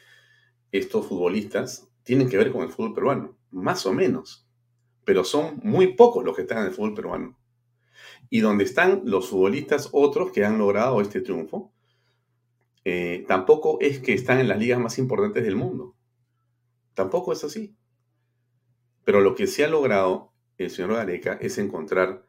estos 0.71 1.07
futbolistas 1.07 1.87
tienen 2.03 2.29
que 2.29 2.37
ver 2.37 2.51
con 2.51 2.61
el 2.61 2.69
fútbol 2.69 2.93
peruano, 2.93 3.37
más 3.51 3.85
o 3.85 3.93
menos. 3.93 4.47
Pero 5.05 5.23
son 5.23 5.59
muy 5.63 5.93
pocos 5.93 6.23
los 6.23 6.35
que 6.35 6.43
están 6.43 6.59
en 6.59 6.65
el 6.65 6.73
fútbol 6.73 6.93
peruano 6.93 7.38
y 8.29 8.41
donde 8.41 8.63
están 8.63 9.01
los 9.05 9.29
futbolistas 9.29 9.89
otros 9.91 10.31
que 10.31 10.45
han 10.45 10.57
logrado 10.57 11.01
este 11.01 11.21
triunfo, 11.21 11.71
eh, 12.85 13.25
tampoco 13.27 13.77
es 13.81 13.99
que 13.99 14.13
están 14.13 14.39
en 14.39 14.47
las 14.47 14.59
ligas 14.59 14.79
más 14.79 14.97
importantes 14.97 15.43
del 15.43 15.55
mundo. 15.55 15.95
Tampoco 16.93 17.33
es 17.33 17.43
así. 17.43 17.75
Pero 19.03 19.21
lo 19.21 19.35
que 19.35 19.47
se 19.47 19.63
ha 19.63 19.67
logrado 19.67 20.33
el 20.57 20.69
señor 20.69 20.93
Gareca 20.93 21.33
es 21.41 21.57
encontrar 21.57 22.25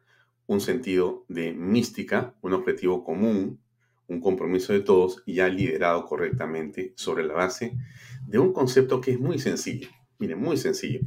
un 0.47 0.61
sentido 0.61 1.25
de 1.27 1.53
mística, 1.53 2.35
un 2.41 2.53
objetivo 2.53 3.03
común, 3.03 3.61
un 4.07 4.19
compromiso 4.19 4.73
de 4.73 4.81
todos 4.81 5.23
y 5.25 5.39
ha 5.39 5.47
liderado 5.47 6.05
correctamente 6.05 6.93
sobre 6.95 7.23
la 7.23 7.33
base 7.33 7.77
de 8.25 8.39
un 8.39 8.51
concepto 8.51 8.99
que 8.99 9.11
es 9.11 9.19
muy 9.19 9.39
sencillo. 9.39 9.89
Miren, 10.19 10.39
muy 10.39 10.57
sencillo, 10.57 11.01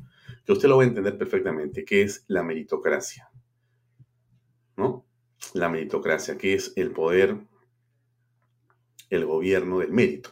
que 0.44 0.52
usted 0.52 0.68
lo 0.68 0.78
va 0.78 0.84
a 0.84 0.86
entender 0.86 1.16
perfectamente, 1.18 1.84
que 1.84 2.02
es 2.02 2.24
la 2.28 2.42
meritocracia. 2.42 3.30
La 5.54 5.68
meritocracia, 5.68 6.36
que 6.36 6.52
es 6.52 6.72
el 6.76 6.90
poder, 6.90 7.38
el 9.08 9.24
gobierno 9.24 9.78
del 9.78 9.92
mérito, 9.92 10.30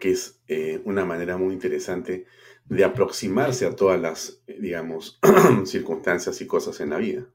que 0.00 0.10
es 0.10 0.40
eh, 0.48 0.80
una 0.84 1.04
manera 1.04 1.36
muy 1.36 1.54
interesante 1.54 2.26
de 2.64 2.84
aproximarse 2.84 3.66
a 3.66 3.76
todas 3.76 4.00
las, 4.00 4.42
digamos, 4.46 5.20
circunstancias 5.64 6.40
y 6.40 6.46
cosas 6.46 6.80
en 6.80 6.90
la 6.90 6.96
vida. 6.96 7.28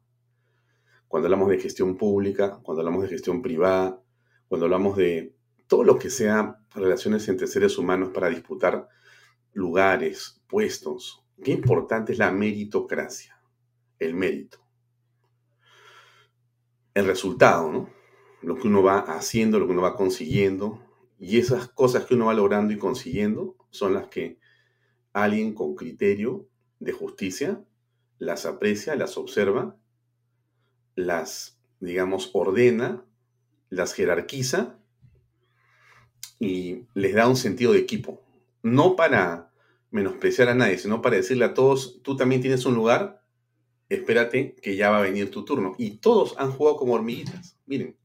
Cuando 1.07 1.27
hablamos 1.27 1.49
de 1.49 1.59
gestión 1.59 1.95
pública, 1.95 2.59
cuando 2.63 2.81
hablamos 2.81 3.03
de 3.03 3.09
gestión 3.09 3.41
privada, 3.41 4.01
cuando 4.47 4.65
hablamos 4.65 4.97
de 4.97 5.35
todo 5.67 5.83
lo 5.83 5.97
que 5.97 6.09
sea 6.09 6.59
relaciones 6.73 7.27
entre 7.29 7.47
seres 7.47 7.77
humanos 7.77 8.09
para 8.13 8.29
disputar 8.29 8.89
lugares, 9.53 10.41
puestos, 10.47 11.23
qué 11.43 11.51
importante 11.51 12.13
es 12.13 12.17
la 12.17 12.31
meritocracia 12.31 13.33
el 13.99 14.13
mérito. 14.13 14.62
El 16.93 17.05
resultado, 17.05 17.71
¿no? 17.71 17.89
Lo 18.41 18.55
que 18.57 18.67
uno 18.67 18.83
va 18.83 18.99
haciendo, 18.99 19.59
lo 19.59 19.65
que 19.65 19.71
uno 19.71 19.81
va 19.81 19.95
consiguiendo. 19.95 20.81
Y 21.19 21.39
esas 21.39 21.69
cosas 21.69 22.05
que 22.05 22.15
uno 22.15 22.25
va 22.25 22.33
logrando 22.33 22.73
y 22.73 22.77
consiguiendo 22.77 23.55
son 23.69 23.93
las 23.93 24.07
que 24.07 24.39
alguien 25.13 25.53
con 25.53 25.75
criterio 25.75 26.47
de 26.79 26.91
justicia 26.91 27.63
las 28.19 28.45
aprecia, 28.45 28.95
las 28.95 29.17
observa, 29.17 29.77
las, 30.95 31.59
digamos, 31.79 32.31
ordena, 32.33 33.05
las 33.69 33.93
jerarquiza 33.93 34.79
y 36.39 36.85
les 36.93 37.15
da 37.15 37.27
un 37.27 37.35
sentido 37.35 37.73
de 37.73 37.79
equipo. 37.79 38.21
No 38.61 38.95
para 38.95 39.51
menospreciar 39.91 40.49
a 40.49 40.55
nadie, 40.55 40.77
sino 40.77 41.01
para 41.01 41.17
decirle 41.17 41.45
a 41.45 41.53
todos, 41.53 42.01
tú 42.01 42.15
también 42.15 42.41
tienes 42.41 42.65
un 42.65 42.75
lugar 42.75 43.22
espérate 43.95 44.55
que 44.61 44.75
ya 44.75 44.89
va 44.89 44.99
a 44.99 45.03
venir 45.03 45.31
tu 45.31 45.45
turno. 45.45 45.75
Y 45.77 45.97
todos 45.97 46.35
han 46.37 46.51
jugado 46.51 46.77
como 46.77 46.93
hormiguitas, 46.93 47.57
miren. 47.65 47.97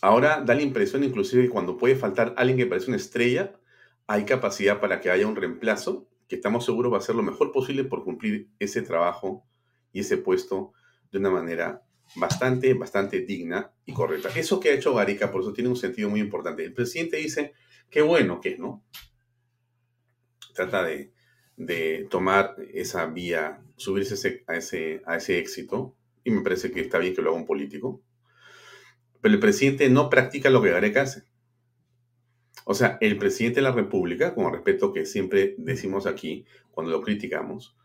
Ahora 0.00 0.42
da 0.44 0.54
la 0.54 0.62
impresión 0.62 1.02
inclusive 1.02 1.44
que 1.44 1.50
cuando 1.50 1.76
puede 1.76 1.96
faltar 1.96 2.34
alguien 2.36 2.56
que 2.56 2.66
parece 2.66 2.88
una 2.88 2.96
estrella, 2.96 3.58
hay 4.06 4.24
capacidad 4.24 4.80
para 4.80 5.00
que 5.00 5.10
haya 5.10 5.26
un 5.26 5.36
reemplazo 5.36 6.08
que 6.28 6.36
estamos 6.36 6.64
seguros 6.64 6.92
va 6.92 6.98
a 6.98 7.02
ser 7.02 7.14
lo 7.14 7.22
mejor 7.22 7.52
posible 7.52 7.84
por 7.84 8.04
cumplir 8.04 8.50
ese 8.58 8.82
trabajo 8.82 9.46
y 9.92 10.00
ese 10.00 10.18
puesto 10.18 10.72
de 11.10 11.18
una 11.18 11.30
manera 11.30 11.82
bastante, 12.16 12.74
bastante 12.74 13.20
digna 13.20 13.72
y 13.84 13.92
correcta. 13.92 14.28
Eso 14.36 14.60
que 14.60 14.70
ha 14.70 14.74
hecho 14.74 14.94
Gareca, 14.94 15.32
por 15.32 15.40
eso 15.40 15.52
tiene 15.52 15.70
un 15.70 15.76
sentido 15.76 16.10
muy 16.10 16.20
importante. 16.20 16.64
El 16.64 16.74
presidente 16.74 17.16
dice, 17.16 17.54
qué 17.90 18.02
bueno 18.02 18.40
que 18.40 18.50
es, 18.50 18.58
¿no? 18.58 18.84
Trata 20.54 20.84
de, 20.84 21.12
tomar 22.10 22.56
esa 22.72 23.06
vía, 23.06 23.60
subirse 23.76 24.44
a, 24.46 24.56
ese, 24.56 25.02
a 25.06 25.16
ese 25.16 25.38
éxito, 25.38 25.94
y 26.24 26.30
me 26.30 26.42
parece 26.42 26.70
que 26.70 26.80
está 26.80 26.98
bien 26.98 27.14
que 27.14 27.22
lo 27.22 27.30
haga 27.30 27.38
un 27.38 27.46
político. 27.46 28.00
Pero 29.20 29.34
el 29.34 29.40
presidente 29.40 29.88
no 29.88 30.08
practica 30.10 30.50
lo 30.50 30.62
que 30.62 30.70
Gareca 30.70 31.02
hace. 31.02 31.24
O 32.64 32.74
sea, 32.74 32.98
el 33.00 33.16
presidente 33.18 33.56
de 33.56 33.62
la 33.62 33.72
República, 33.72 34.34
con 34.34 34.46
el 34.46 34.52
respeto 34.52 34.92
que 34.92 35.06
siempre 35.06 35.54
decimos 35.58 36.06
aquí 36.06 36.44
cuando 36.70 36.92
lo 36.92 37.02
criticamos, 37.02 37.76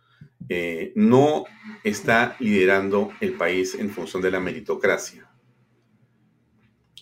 eh, 0.50 0.92
no 0.96 1.46
está 1.84 2.36
liderando 2.40 3.12
el 3.22 3.34
país 3.34 3.76
en 3.76 3.90
función 3.90 4.22
de 4.22 4.32
la 4.32 4.40
meritocracia. 4.40 5.30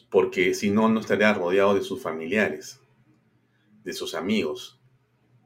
Porque 0.09 0.53
si 0.53 0.69
no, 0.69 0.89
no 0.89 0.99
estaría 0.99 1.33
rodeado 1.33 1.73
de 1.73 1.81
sus 1.81 2.01
familiares, 2.01 2.81
de 3.83 3.93
sus 3.93 4.13
amigos, 4.13 4.80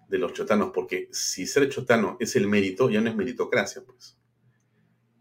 de 0.08 0.18
los 0.18 0.34
chotanos. 0.34 0.72
Porque 0.74 1.10
si 1.12 1.48
ser 1.48 1.70
chotano 1.70 2.18
es 2.20 2.36
el 2.36 2.48
mérito, 2.48 2.89
ya 2.89 3.02
no 3.02 3.10
es 3.10 3.15
meritocracia, 3.15 3.84
pues. 3.84 4.18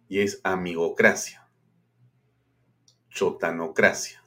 Y 0.08 0.20
es 0.20 0.40
amigocracia. 0.44 1.48
Chotanocracia. 3.10 4.24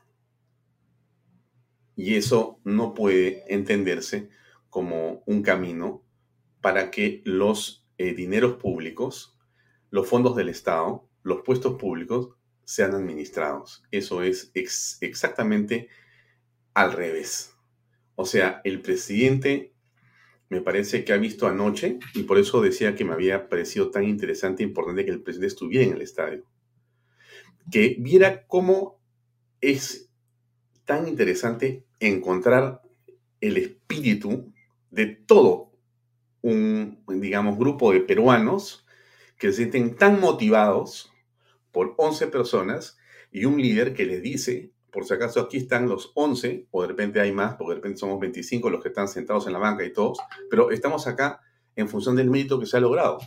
Y 1.95 2.15
eso 2.15 2.59
no 2.63 2.93
puede 2.93 3.43
entenderse 3.53 4.29
como 4.69 5.23
un 5.25 5.41
camino 5.41 6.03
para 6.61 6.91
que 6.91 7.21
los 7.25 7.87
eh, 7.97 8.13
dineros 8.13 8.57
públicos, 8.57 9.39
los 9.89 10.07
fondos 10.07 10.35
del 10.35 10.49
Estado, 10.49 11.09
los 11.23 11.41
puestos 11.41 11.79
públicos 11.79 12.35
sean 12.63 12.93
administrados. 12.93 13.83
Eso 13.91 14.21
es 14.21 14.51
exactamente 14.53 15.89
al 16.73 16.93
revés. 16.93 17.55
O 18.15 18.25
sea, 18.25 18.61
el 18.63 18.81
presidente 18.81 19.73
me 20.49 20.61
parece 20.61 21.03
que 21.03 21.13
ha 21.13 21.17
visto 21.17 21.47
anoche, 21.47 21.99
y 22.13 22.23
por 22.23 22.37
eso 22.37 22.61
decía 22.61 22.95
que 22.95 23.03
me 23.03 23.13
había 23.13 23.49
parecido 23.49 23.91
tan 23.91 24.05
interesante 24.05 24.63
e 24.63 24.67
importante 24.67 25.05
que 25.05 25.11
el 25.11 25.21
presidente 25.21 25.47
estuviera 25.47 25.85
en 25.85 25.93
el 25.93 26.01
estadio, 26.01 26.45
que 27.69 27.97
viera 27.99 28.45
cómo 28.47 28.99
es 29.59 30.09
tan 30.85 31.07
interesante 31.07 31.85
encontrar 31.99 32.81
el 33.41 33.57
espíritu 33.57 34.53
de 34.89 35.07
todo 35.07 35.71
un, 36.41 37.03
digamos, 37.07 37.57
grupo 37.57 37.91
de 37.91 38.01
peruanos 38.01 38.85
que 39.37 39.47
se 39.49 39.57
sienten 39.57 39.95
tan 39.95 40.19
motivados 40.19 41.11
por 41.71 41.93
11 41.97 42.27
personas 42.27 42.97
y 43.31 43.45
un 43.45 43.61
líder 43.61 43.93
que 43.93 44.05
les 44.05 44.21
dice, 44.21 44.71
por 44.91 45.05
si 45.05 45.13
acaso 45.13 45.41
aquí 45.41 45.57
están 45.57 45.87
los 45.87 46.11
11, 46.15 46.67
o 46.71 46.81
de 46.81 46.87
repente 46.87 47.19
hay 47.19 47.31
más, 47.31 47.55
porque 47.55 47.71
de 47.71 47.75
repente 47.75 47.99
somos 47.99 48.19
25 48.19 48.69
los 48.69 48.81
que 48.81 48.89
están 48.89 49.07
sentados 49.07 49.47
en 49.47 49.53
la 49.53 49.59
banca 49.59 49.85
y 49.85 49.93
todos, 49.93 50.19
pero 50.49 50.71
estamos 50.71 51.07
acá 51.07 51.41
en 51.75 51.87
función 51.89 52.15
del 52.15 52.29
mérito 52.29 52.59
que 52.59 52.65
se 52.65 52.77
ha 52.77 52.79
logrado. 52.79 53.19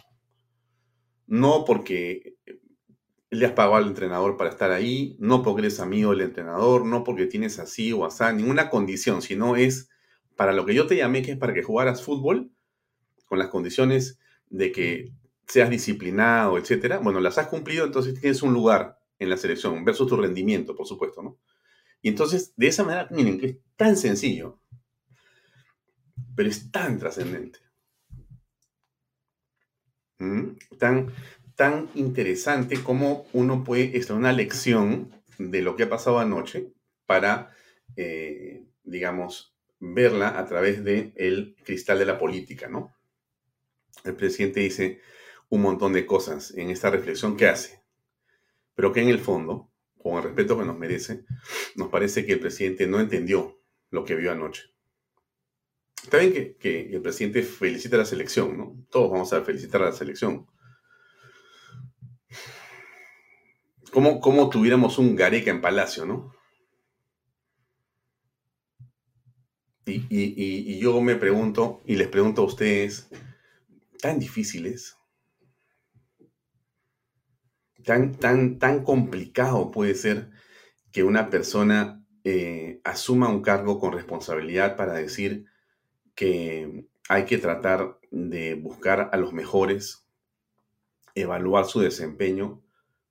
No 1.26 1.64
porque 1.64 2.36
le 3.30 3.46
has 3.46 3.52
pagado 3.52 3.76
al 3.76 3.86
entrenador 3.86 4.36
para 4.36 4.50
estar 4.50 4.72
ahí, 4.72 5.16
no 5.20 5.42
porque 5.42 5.62
eres 5.62 5.78
amigo 5.78 6.10
del 6.10 6.22
entrenador, 6.22 6.84
no 6.84 7.04
porque 7.04 7.26
tienes 7.26 7.58
así 7.60 7.92
o 7.92 8.04
así, 8.04 8.24
ninguna 8.34 8.68
condición, 8.70 9.22
sino 9.22 9.54
es 9.54 9.88
para 10.34 10.52
lo 10.52 10.66
que 10.66 10.74
yo 10.74 10.86
te 10.86 10.96
llamé, 10.96 11.22
que 11.22 11.32
es 11.32 11.38
para 11.38 11.54
que 11.54 11.62
jugaras 11.62 12.02
fútbol, 12.02 12.50
con 13.26 13.38
las 13.38 13.48
condiciones 13.48 14.18
de 14.48 14.72
que 14.72 15.12
seas 15.46 15.70
disciplinado, 15.70 16.58
etcétera. 16.58 16.98
Bueno, 16.98 17.20
las 17.20 17.38
has 17.38 17.46
cumplido, 17.46 17.84
entonces 17.84 18.18
tienes 18.18 18.42
un 18.42 18.52
lugar 18.52 18.98
en 19.18 19.30
la 19.30 19.36
selección, 19.36 19.84
versus 19.84 20.08
tu 20.08 20.16
rendimiento, 20.16 20.74
por 20.74 20.86
supuesto, 20.86 21.22
¿no? 21.22 21.38
Y 22.02 22.08
entonces, 22.08 22.52
de 22.56 22.68
esa 22.68 22.84
manera, 22.84 23.08
miren, 23.10 23.38
que 23.38 23.46
es 23.46 23.56
tan 23.76 23.96
sencillo, 23.96 24.60
pero 26.34 26.48
es 26.48 26.70
tan 26.70 26.98
trascendente. 26.98 27.58
¿Mm? 30.18 30.56
Tan, 30.78 31.12
tan 31.56 31.90
interesante 31.94 32.82
como 32.82 33.26
uno 33.32 33.64
puede 33.64 33.96
extraer 33.96 34.20
una 34.20 34.32
lección 34.32 35.12
de 35.38 35.62
lo 35.62 35.76
que 35.76 35.84
ha 35.84 35.88
pasado 35.88 36.18
anoche 36.18 36.72
para, 37.06 37.54
eh, 37.96 38.64
digamos, 38.82 39.54
verla 39.78 40.38
a 40.38 40.46
través 40.46 40.84
del 40.84 41.12
el 41.16 41.56
cristal 41.64 41.98
de 41.98 42.06
la 42.06 42.18
política, 42.18 42.68
¿no? 42.68 42.94
El 44.04 44.14
presidente 44.14 44.60
dice 44.60 45.00
un 45.48 45.62
montón 45.62 45.92
de 45.92 46.06
cosas 46.06 46.52
en 46.56 46.70
esta 46.70 46.90
reflexión 46.90 47.36
que 47.36 47.48
hace, 47.48 47.82
pero 48.74 48.92
que 48.92 49.02
en 49.02 49.08
el 49.08 49.18
fondo, 49.18 49.70
con 50.02 50.16
el 50.16 50.22
respeto 50.24 50.58
que 50.58 50.64
nos 50.64 50.78
merece, 50.78 51.24
nos 51.76 51.88
parece 51.88 52.24
que 52.24 52.34
el 52.34 52.40
presidente 52.40 52.86
no 52.86 53.00
entendió 53.00 53.60
lo 53.90 54.04
que 54.04 54.16
vio 54.16 54.32
anoche. 54.32 54.64
Está 56.02 56.18
bien 56.18 56.56
que, 56.58 56.90
el 56.92 57.02
presidente 57.02 57.42
felicita 57.42 57.96
a 57.96 58.00
la 58.00 58.04
selección, 58.04 58.56
¿no? 58.56 58.86
Todos 58.90 59.10
vamos 59.10 59.32
a 59.32 59.42
felicitar 59.42 59.82
a 59.82 59.86
la 59.86 59.92
selección 59.92 60.46
como, 63.90 64.50
tuviéramos 64.50 64.98
un 64.98 65.16
Gareca 65.16 65.50
en 65.50 65.60
Palacio, 65.60 66.06
¿no? 66.06 66.32
Y, 69.86 70.78
yo 70.78 71.00
me 71.00 71.16
pregunto, 71.16 71.82
y 71.84 71.96
les 71.96 72.08
pregunto 72.08 72.42
a 72.42 72.44
ustedes, 72.44 73.08
¿tan 74.00 74.20
difíciles? 74.20 74.96
¿Tan, 77.84 78.14
tan, 78.14 78.58
tan 78.58 78.84
complicado 78.84 79.70
puede 79.70 79.94
ser 79.94 80.30
que 80.92 81.04
una 81.04 81.30
persona 81.30 82.04
eh, 82.24 82.80
asuma 82.84 83.28
un 83.28 83.42
cargo 83.42 83.78
con 83.78 83.92
responsabilidad 83.92 84.76
para 84.76 84.94
decir 84.94 85.46
que 86.14 86.86
hay 87.08 87.24
que 87.24 87.38
tratar 87.38 87.98
de 88.10 88.54
buscar 88.54 89.10
a 89.12 89.16
los 89.16 89.32
mejores, 89.32 90.06
evaluar 91.14 91.64
su 91.64 91.80
desempeño 91.80 92.62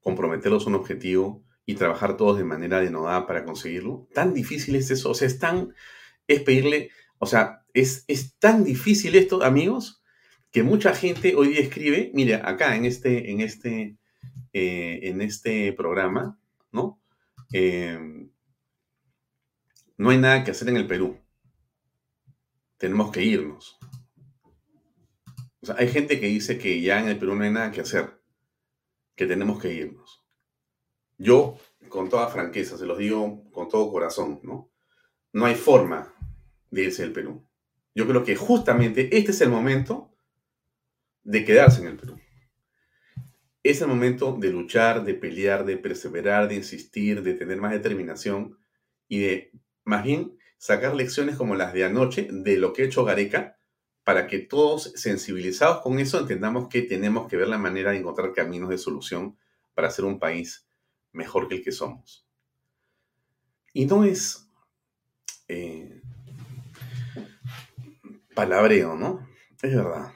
comprometerlos 0.01 0.65
a 0.65 0.69
un 0.69 0.75
objetivo 0.75 1.43
y 1.65 1.75
trabajar 1.75 2.17
todos 2.17 2.38
de 2.38 2.43
manera 2.43 2.79
denodada 2.79 3.27
para 3.27 3.43
conseguirlo? 3.45 4.08
¿Tan 4.13 4.34
difícil 4.34 4.75
es 4.75 4.89
eso? 4.91 5.12
O 5.12 5.13
sea, 5.13 5.27
es 5.27 5.39
tan, 5.39 5.73
es 6.27 6.41
pedirle, 6.41 6.89
o 7.19 7.25
sea, 7.25 7.63
es, 7.73 8.05
es 8.08 8.38
tan 8.38 8.63
difícil 8.63 9.15
esto, 9.15 9.43
amigos, 9.43 10.01
que 10.51 10.63
mucha 10.63 10.93
gente 10.95 11.36
hoy 11.36 11.49
día 11.49 11.60
escribe, 11.60 12.12
mira, 12.13 12.41
acá 12.49 12.75
en 12.75 12.86
este, 12.86 13.32
en 13.32 13.41
este, 13.41 13.97
eh, 14.53 14.99
en 15.03 15.21
este 15.21 15.73
programa, 15.73 16.39
¿no? 16.71 17.01
Em, 17.51 18.31
no 19.97 20.09
hay 20.09 20.17
nada 20.17 20.43
que 20.43 20.51
hacer 20.51 20.69
en 20.69 20.77
el 20.77 20.88
Perú. 20.88 21.19
Tenemos 22.77 23.12
que 23.12 23.23
irnos. 23.23 23.77
O 25.62 25.65
sea, 25.65 25.75
hay 25.77 25.89
gente 25.89 26.19
que 26.19 26.27
dice 26.27 26.57
que 26.57 26.81
ya 26.81 26.99
en 26.99 27.09
el 27.09 27.19
Perú 27.19 27.35
no 27.35 27.43
hay 27.43 27.51
nada 27.51 27.71
que 27.71 27.81
hacer 27.81 28.19
que 29.15 29.25
tenemos 29.25 29.62
que 29.62 29.73
irnos. 29.73 30.23
Yo, 31.17 31.57
con 31.89 32.07
toda 32.07 32.29
franqueza, 32.29 32.77
se 32.77 32.85
los 32.85 32.97
digo 32.97 33.51
con 33.51 33.67
todo 33.67 33.91
corazón, 33.91 34.39
¿no? 34.43 34.71
No 35.33 35.45
hay 35.45 35.55
forma 35.55 36.13
de 36.71 36.83
irse 36.83 37.01
del 37.01 37.12
Perú. 37.12 37.45
Yo 37.93 38.07
creo 38.07 38.23
que 38.23 38.38
justamente 38.38 39.17
este 39.17 39.31
es 39.31 39.41
el 39.41 39.49
momento 39.49 40.15
de 41.23 41.43
quedarse 41.43 41.81
en 41.81 41.88
el 41.88 41.97
Perú. 41.97 42.17
Es 43.63 43.82
el 43.82 43.88
momento 43.88 44.38
de 44.39 44.50
luchar, 44.52 45.04
de 45.04 45.13
pelear, 45.13 45.65
de 45.65 45.78
perseverar, 45.78 46.48
de 46.48 46.56
insistir, 46.56 47.24
de 47.24 47.34
tener 47.34 47.58
más 47.58 47.72
determinación 47.72 48.58
y 49.08 49.19
de, 49.19 49.52
más 49.84 50.04
bien, 50.04 50.38
sacar 50.58 50.95
lecciones 50.95 51.36
como 51.36 51.56
las 51.56 51.74
de 51.74 51.84
anoche 51.86 52.28
de 52.32 52.58
lo 52.58 52.74
que 52.74 52.84
ha 52.84 52.86
hecho 52.86 53.04
Gareca 53.04 53.58
para 54.04 54.28
que 54.28 54.39
todos 54.39 54.93
sensibilizados 54.95 55.82
con 55.82 56.00
eso 56.00 56.19
entendamos 56.19 56.67
que 56.67 56.82
tenemos 56.82 57.28
que 57.28 57.38
ver 57.38 57.48
la 57.48 57.58
manera 57.58 57.91
de 57.91 57.98
encontrar 57.98 58.34
caminos 58.34 58.69
de 58.69 58.78
solución 58.78 59.38
para 59.74 59.89
hacer 59.89 60.06
un 60.06 60.19
país 60.19 60.67
mejor 61.12 61.48
que 61.48 61.56
el 61.56 61.63
que 61.63 61.72
somos. 61.72 62.26
Y 63.74 63.86
no 63.86 64.04
es 64.04 64.48
eh, 65.48 66.02
palabreo, 68.34 68.95
¿no? 68.95 69.28
Es 69.62 69.76
verdad. 69.76 70.13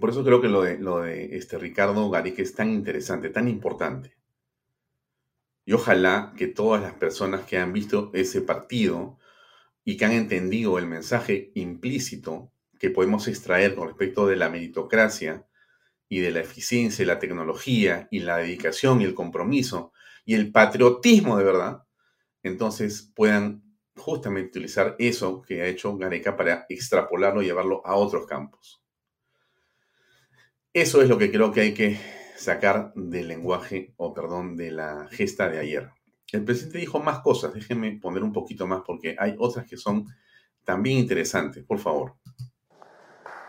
Por 0.00 0.10
eso 0.10 0.24
creo 0.24 0.40
que 0.40 0.48
lo 0.48 0.62
de, 0.62 1.36
este 1.36 1.58
Ricardo 1.58 2.08
Garique 2.08 2.40
es 2.40 2.54
tan 2.54 2.70
interesante, 2.70 3.28
tan 3.28 3.48
importante. 3.48 4.16
Y 5.66 5.74
ojalá 5.74 6.32
que 6.38 6.46
todas 6.46 6.80
las 6.80 6.94
personas 6.94 7.42
que 7.42 7.58
han 7.58 7.74
visto 7.74 8.10
ese 8.14 8.40
partido 8.40 9.18
y 9.84 9.98
que 9.98 10.06
han 10.06 10.12
entendido 10.12 10.78
el 10.78 10.86
mensaje 10.86 11.52
implícito 11.54 12.50
que 12.78 12.88
podemos 12.88 13.28
extraer 13.28 13.74
con 13.74 13.88
respecto 13.88 14.26
de 14.26 14.36
la 14.36 14.48
meritocracia 14.48 15.46
y 16.08 16.20
de 16.20 16.30
la 16.30 16.40
eficiencia 16.40 17.02
y 17.02 17.06
la 17.06 17.18
tecnología 17.18 18.08
y 18.10 18.20
la 18.20 18.38
dedicación 18.38 19.02
y 19.02 19.04
el 19.04 19.14
compromiso 19.14 19.92
y 20.24 20.34
el 20.34 20.50
patriotismo 20.50 21.36
de 21.36 21.44
verdad, 21.44 21.82
entonces 22.42 23.12
puedan 23.14 23.62
justamente 23.96 24.48
utilizar 24.48 24.96
eso 24.98 25.42
que 25.42 25.60
ha 25.60 25.66
hecho 25.66 25.96
Gareca 25.96 26.36
para 26.36 26.64
extrapolarlo 26.70 27.42
y 27.42 27.46
llevarlo 27.46 27.86
a 27.86 27.96
otros 27.96 28.26
campos. 28.26 28.79
Eso 30.72 31.02
es 31.02 31.08
lo 31.08 31.18
que 31.18 31.32
creo 31.32 31.50
que 31.50 31.62
hay 31.62 31.74
que 31.74 31.98
sacar 32.36 32.92
del 32.94 33.26
lenguaje, 33.26 33.92
o 33.96 34.14
perdón, 34.14 34.56
de 34.56 34.70
la 34.70 35.08
gesta 35.10 35.48
de 35.48 35.58
ayer. 35.58 35.90
El 36.30 36.44
presidente 36.44 36.78
dijo 36.78 37.00
más 37.00 37.18
cosas, 37.22 37.52
déjenme 37.52 37.98
poner 38.00 38.22
un 38.22 38.32
poquito 38.32 38.68
más 38.68 38.82
porque 38.86 39.16
hay 39.18 39.34
otras 39.40 39.66
que 39.66 39.76
son 39.76 40.06
también 40.64 40.98
interesantes, 40.98 41.64
por 41.64 41.80
favor. 41.80 42.14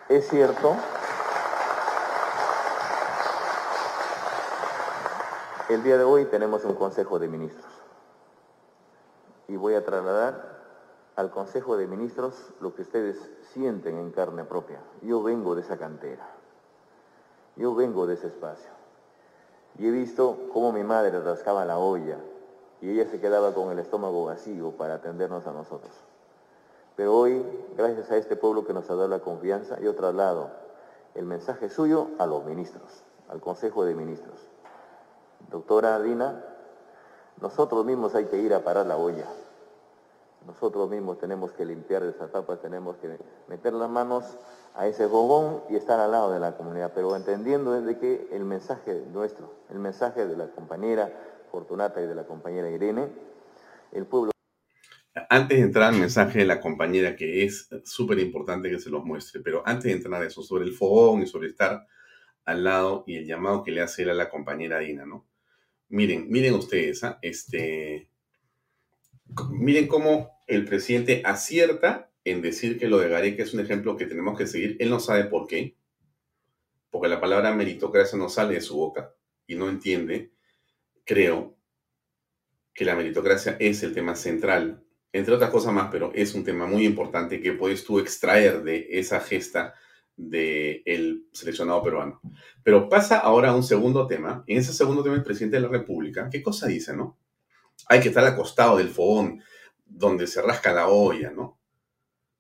Es 0.10 0.28
cierto, 0.30 0.76
el 5.70 5.84
día 5.84 6.00
de 6.00 6.04
hoy 6.04 6.26
tenemos 6.26 6.66
un 6.66 6.74
Consejo 6.74 7.20
de 7.20 7.28
Ministros 7.28 7.72
y 9.48 9.58
voy 9.58 9.76
a 9.76 9.86
trasladar 9.86 10.60
al 11.16 11.30
Consejo 11.30 11.78
de 11.78 11.86
Ministros 11.86 12.52
lo 12.62 12.74
que 12.74 12.82
ustedes 12.82 13.18
sienten 13.54 14.00
en 14.00 14.10
carne 14.10 14.44
propia. 14.44 14.82
Yo 15.04 15.22
vengo 15.22 15.54
de 15.54 15.62
esa 15.62 15.78
cantera, 15.78 16.41
yo 17.56 17.76
vengo 17.76 18.08
de 18.08 18.16
ese 18.16 18.28
espacio 18.28 18.70
y 19.78 19.88
he 19.88 19.92
visto 19.92 20.38
cómo 20.54 20.72
mi 20.72 20.84
madre 20.84 21.20
rascaba 21.22 21.66
la 21.66 21.78
olla 21.78 22.18
y 22.82 22.90
ella 22.90 23.10
se 23.10 23.20
quedaba 23.20 23.54
con 23.54 23.72
el 23.72 23.80
estómago 23.80 24.26
vacío 24.26 24.72
para 24.72 24.96
atendernos 24.96 25.46
a 25.46 25.52
nosotros. 25.52 25.92
Pero 26.96 27.16
hoy, 27.16 27.46
gracias 27.78 28.12
a 28.12 28.18
este 28.18 28.36
pueblo 28.36 28.66
que 28.66 28.74
nos 28.74 28.90
ha 28.90 28.96
dado 28.96 29.08
la 29.08 29.20
confianza, 29.20 29.80
yo 29.80 29.96
traslado 29.96 30.50
el 31.16 31.26
mensaje 31.26 31.70
suyo 31.70 32.08
a 32.20 32.26
los 32.26 32.44
ministros, 32.46 33.04
al 33.30 33.40
Consejo 33.40 33.86
de 33.86 33.96
Ministros. 33.96 34.40
Doctora 35.50 36.00
Dina, 36.00 36.44
nosotros 37.40 37.86
mismos 37.86 38.16
hay 38.16 38.26
que 38.26 38.38
ir 38.38 38.54
a 38.54 38.64
parar 38.64 38.86
la 38.86 38.98
olla. 38.98 39.26
Nosotros 40.46 40.90
mismos 40.90 41.20
tenemos 41.20 41.52
que 41.52 41.66
limpiar 41.66 42.04
esas 42.04 42.30
papas, 42.32 42.62
tenemos 42.62 42.98
que 42.98 43.18
meter 43.48 43.74
las 43.74 43.90
manos 43.90 44.38
a 44.74 44.88
ese 44.88 45.08
fogón 45.08 45.64
y 45.70 45.76
estar 45.76 46.00
al 46.00 46.12
lado 46.12 46.32
de 46.32 46.40
la 46.40 46.58
comunidad, 46.58 46.92
pero 46.96 47.16
entendiendo 47.16 47.80
desde 47.80 48.00
que 48.00 48.28
el 48.32 48.44
mensaje 48.44 49.04
nuestro, 49.12 49.54
el 49.70 49.80
mensaje 49.80 50.26
de 50.26 50.36
la 50.36 50.48
compañera 50.48 51.12
Fortunata 51.52 52.02
y 52.02 52.08
de 52.08 52.16
la 52.16 52.26
compañera 52.26 52.70
Irene, 52.70 53.10
el 53.92 54.06
pueblo... 54.06 54.32
Antes 55.30 55.58
de 55.58 55.64
entrar 55.64 55.94
al 55.94 56.00
mensaje 56.00 56.40
de 56.40 56.46
la 56.46 56.62
compañera, 56.62 57.16
que 57.16 57.44
es 57.44 57.70
súper 57.84 58.18
importante 58.20 58.70
que 58.70 58.80
se 58.80 58.90
los 58.90 59.04
muestre, 59.04 59.42
pero 59.42 59.62
antes 59.66 59.86
de 59.86 59.92
entrar 59.92 60.22
a 60.22 60.26
eso, 60.26 60.42
sobre 60.42 60.64
el 60.64 60.72
fogón 60.72 61.22
y 61.22 61.28
sobre 61.28 61.50
estar 61.50 61.86
al 62.46 62.64
lado 62.64 63.04
y 63.06 63.18
el 63.18 63.28
llamado 63.28 63.64
que 63.64 63.72
le 63.72 63.82
hace 63.82 64.04
él 64.04 64.10
a 64.10 64.14
la 64.14 64.30
compañera 64.30 64.80
Dina, 64.80 65.06
¿no? 65.06 65.28
Miren, 65.90 66.30
miren 66.30 66.54
ustedes, 66.54 67.04
¿ah? 67.04 67.20
este, 67.22 68.10
miren 69.52 69.88
cómo 69.88 70.32
el 70.48 70.66
presidente 70.66 71.22
acierta 71.26 72.12
en 72.24 72.42
decir 72.42 72.78
que 72.78 72.88
lo 72.88 73.00
de 73.00 73.10
Gareca 73.10 73.44
es 73.44 73.54
un 73.54 73.60
ejemplo 73.60 73.98
que 73.98 74.06
tenemos 74.06 74.38
que 74.38 74.48
seguir. 74.48 74.78
Él 74.80 74.90
no 74.90 75.00
sabe 75.00 75.26
por 75.26 75.48
qué, 75.48 75.76
porque 76.90 77.08
la 77.08 77.22
palabra 77.22 77.54
meritocracia 77.54 78.18
no 78.18 78.30
sale 78.30 78.56
de 78.56 78.62
su 78.62 78.78
boca 78.78 79.14
y 79.48 79.56
no 79.56 79.70
entiende 79.70 80.32
creo 81.06 81.58
que 82.74 82.86
la 82.86 82.96
meritocracia 82.96 83.58
es 83.60 83.84
el 83.84 83.94
tema 83.94 84.16
central, 84.16 84.84
entre 85.12 85.34
otras 85.34 85.50
cosas 85.50 85.74
más, 85.74 85.90
pero 85.92 86.12
es 86.16 86.34
un 86.34 86.44
tema 86.44 86.66
muy 86.66 86.86
importante 86.86 87.42
que 87.42 87.54
puedes 87.54 87.84
tú 87.84 88.00
extraer 88.00 88.64
de 88.64 88.88
esa 88.92 89.20
gesta 89.20 89.74
del 90.16 91.26
seleccionado 91.34 91.84
peruano. 91.84 92.22
Pero 92.64 92.88
pasa 92.88 93.18
ahora 93.20 93.50
a 93.50 93.56
un 93.56 93.64
segundo 93.64 94.08
tema. 94.08 94.44
En 94.48 94.58
ese 94.58 94.74
segundo 94.74 95.04
tema, 95.04 95.16
el 95.16 95.24
presidente 95.24 95.58
de 95.58 95.64
la 95.64 95.68
República, 95.68 96.30
¿qué 96.30 96.42
cosa 96.42 96.68
dice, 96.68 96.96
no? 96.96 97.18
Hay 97.88 98.00
que 98.00 98.10
estar 98.10 98.26
acostado 98.26 98.78
del 98.78 98.90
fogón 98.90 99.42
donde 99.86 100.28
se 100.28 100.42
rasca 100.42 100.74
la 100.74 100.88
olla, 100.88 101.32
¿no? 101.32 101.60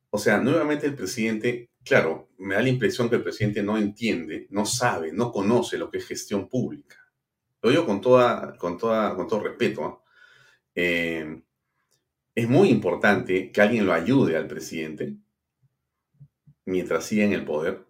O 0.09 0.17
sea, 0.17 0.37
nuevamente 0.39 0.87
el 0.87 0.95
presidente, 0.95 1.69
claro, 1.83 2.29
me 2.37 2.55
da 2.55 2.61
la 2.61 2.69
impresión 2.69 3.09
que 3.09 3.15
el 3.15 3.23
presidente 3.23 3.63
no 3.63 3.77
entiende, 3.77 4.47
no 4.49 4.65
sabe, 4.65 5.13
no 5.13 5.31
conoce 5.31 5.77
lo 5.77 5.89
que 5.89 5.99
es 5.99 6.07
gestión 6.07 6.49
pública. 6.49 6.97
Lo 7.61 7.69
digo 7.69 7.85
con, 7.85 8.01
toda, 8.01 8.57
con, 8.57 8.77
toda, 8.77 9.15
con 9.15 9.27
todo 9.27 9.41
respeto. 9.41 10.03
Eh, 10.75 11.41
es 12.33 12.49
muy 12.49 12.69
importante 12.69 13.51
que 13.51 13.61
alguien 13.61 13.85
lo 13.85 13.93
ayude 13.93 14.37
al 14.37 14.47
presidente, 14.47 15.15
mientras 16.65 17.05
siga 17.05 17.25
en 17.25 17.33
el 17.33 17.45
poder, 17.45 17.85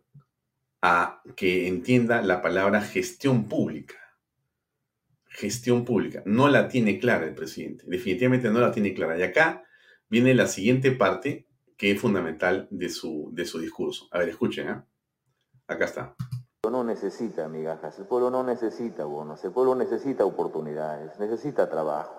a 0.81 1.21
que 1.35 1.67
entienda 1.67 2.21
la 2.21 2.41
palabra 2.41 2.81
gestión 2.81 3.47
pública. 3.47 4.00
Gestión 5.33 5.85
pública. 5.85 6.21
No 6.25 6.47
la 6.47 6.67
tiene 6.67 6.99
clara 6.99 7.25
el 7.25 7.33
presidente. 7.33 7.85
Definitivamente 7.87 8.49
no 8.49 8.59
la 8.59 8.71
tiene 8.71 8.93
clara. 8.93 9.17
Y 9.17 9.23
acá 9.23 9.63
viene 10.09 10.33
la 10.33 10.47
siguiente 10.47 10.91
parte 10.91 11.47
que 11.77 11.91
es 11.91 11.99
fundamental 11.99 12.67
de 12.69 12.89
su, 12.89 13.29
de 13.33 13.45
su 13.45 13.59
discurso. 13.59 14.07
A 14.11 14.19
ver, 14.19 14.29
escuchen. 14.29 14.69
¿eh? 14.69 14.81
Acá 15.67 15.85
está 15.85 16.15
no 16.71 16.83
necesita 16.83 17.47
migajas, 17.47 17.99
el 17.99 18.05
pueblo 18.05 18.31
no 18.31 18.43
necesita 18.43 19.03
bonos, 19.05 19.43
el 19.43 19.51
pueblo 19.51 19.75
necesita 19.75 20.25
oportunidades, 20.25 21.19
necesita 21.19 21.69
trabajo. 21.69 22.15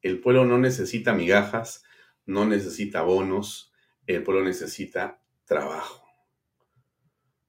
El 0.00 0.20
pueblo 0.20 0.44
no 0.44 0.58
necesita 0.58 1.12
migajas, 1.12 1.82
no 2.24 2.46
necesita 2.46 3.02
bonos, 3.02 3.72
el 4.06 4.22
pueblo 4.22 4.42
necesita 4.42 5.20
trabajo. 5.44 6.06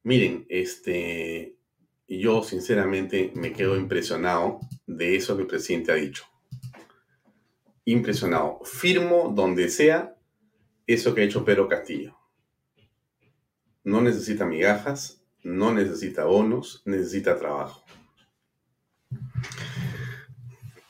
Miren, 0.04 0.46
este, 0.50 1.58
yo 2.20 2.44
sinceramente 2.44 3.32
me 3.36 3.54
quedo 3.54 3.78
impresionado 3.78 4.60
de 4.86 5.16
eso 5.16 5.36
que 5.36 5.44
el 5.44 5.48
presidente 5.48 5.92
ha 5.92 5.96
dicho. 5.96 6.26
Impresionado. 7.86 8.60
Firmo 8.64 9.32
donde 9.36 9.70
sea 9.70 10.16
eso 10.88 11.14
que 11.14 11.22
ha 11.22 11.26
hecho 11.26 11.46
Pedro 11.46 11.68
Castillo. 11.68 12.18
No 13.84 14.02
necesita 14.02 14.46
migajas, 14.46 15.22
no 15.44 15.74
necesita 15.74 16.26
bonos, 16.26 16.82
necesita 16.86 17.38
trabajo. 17.38 17.84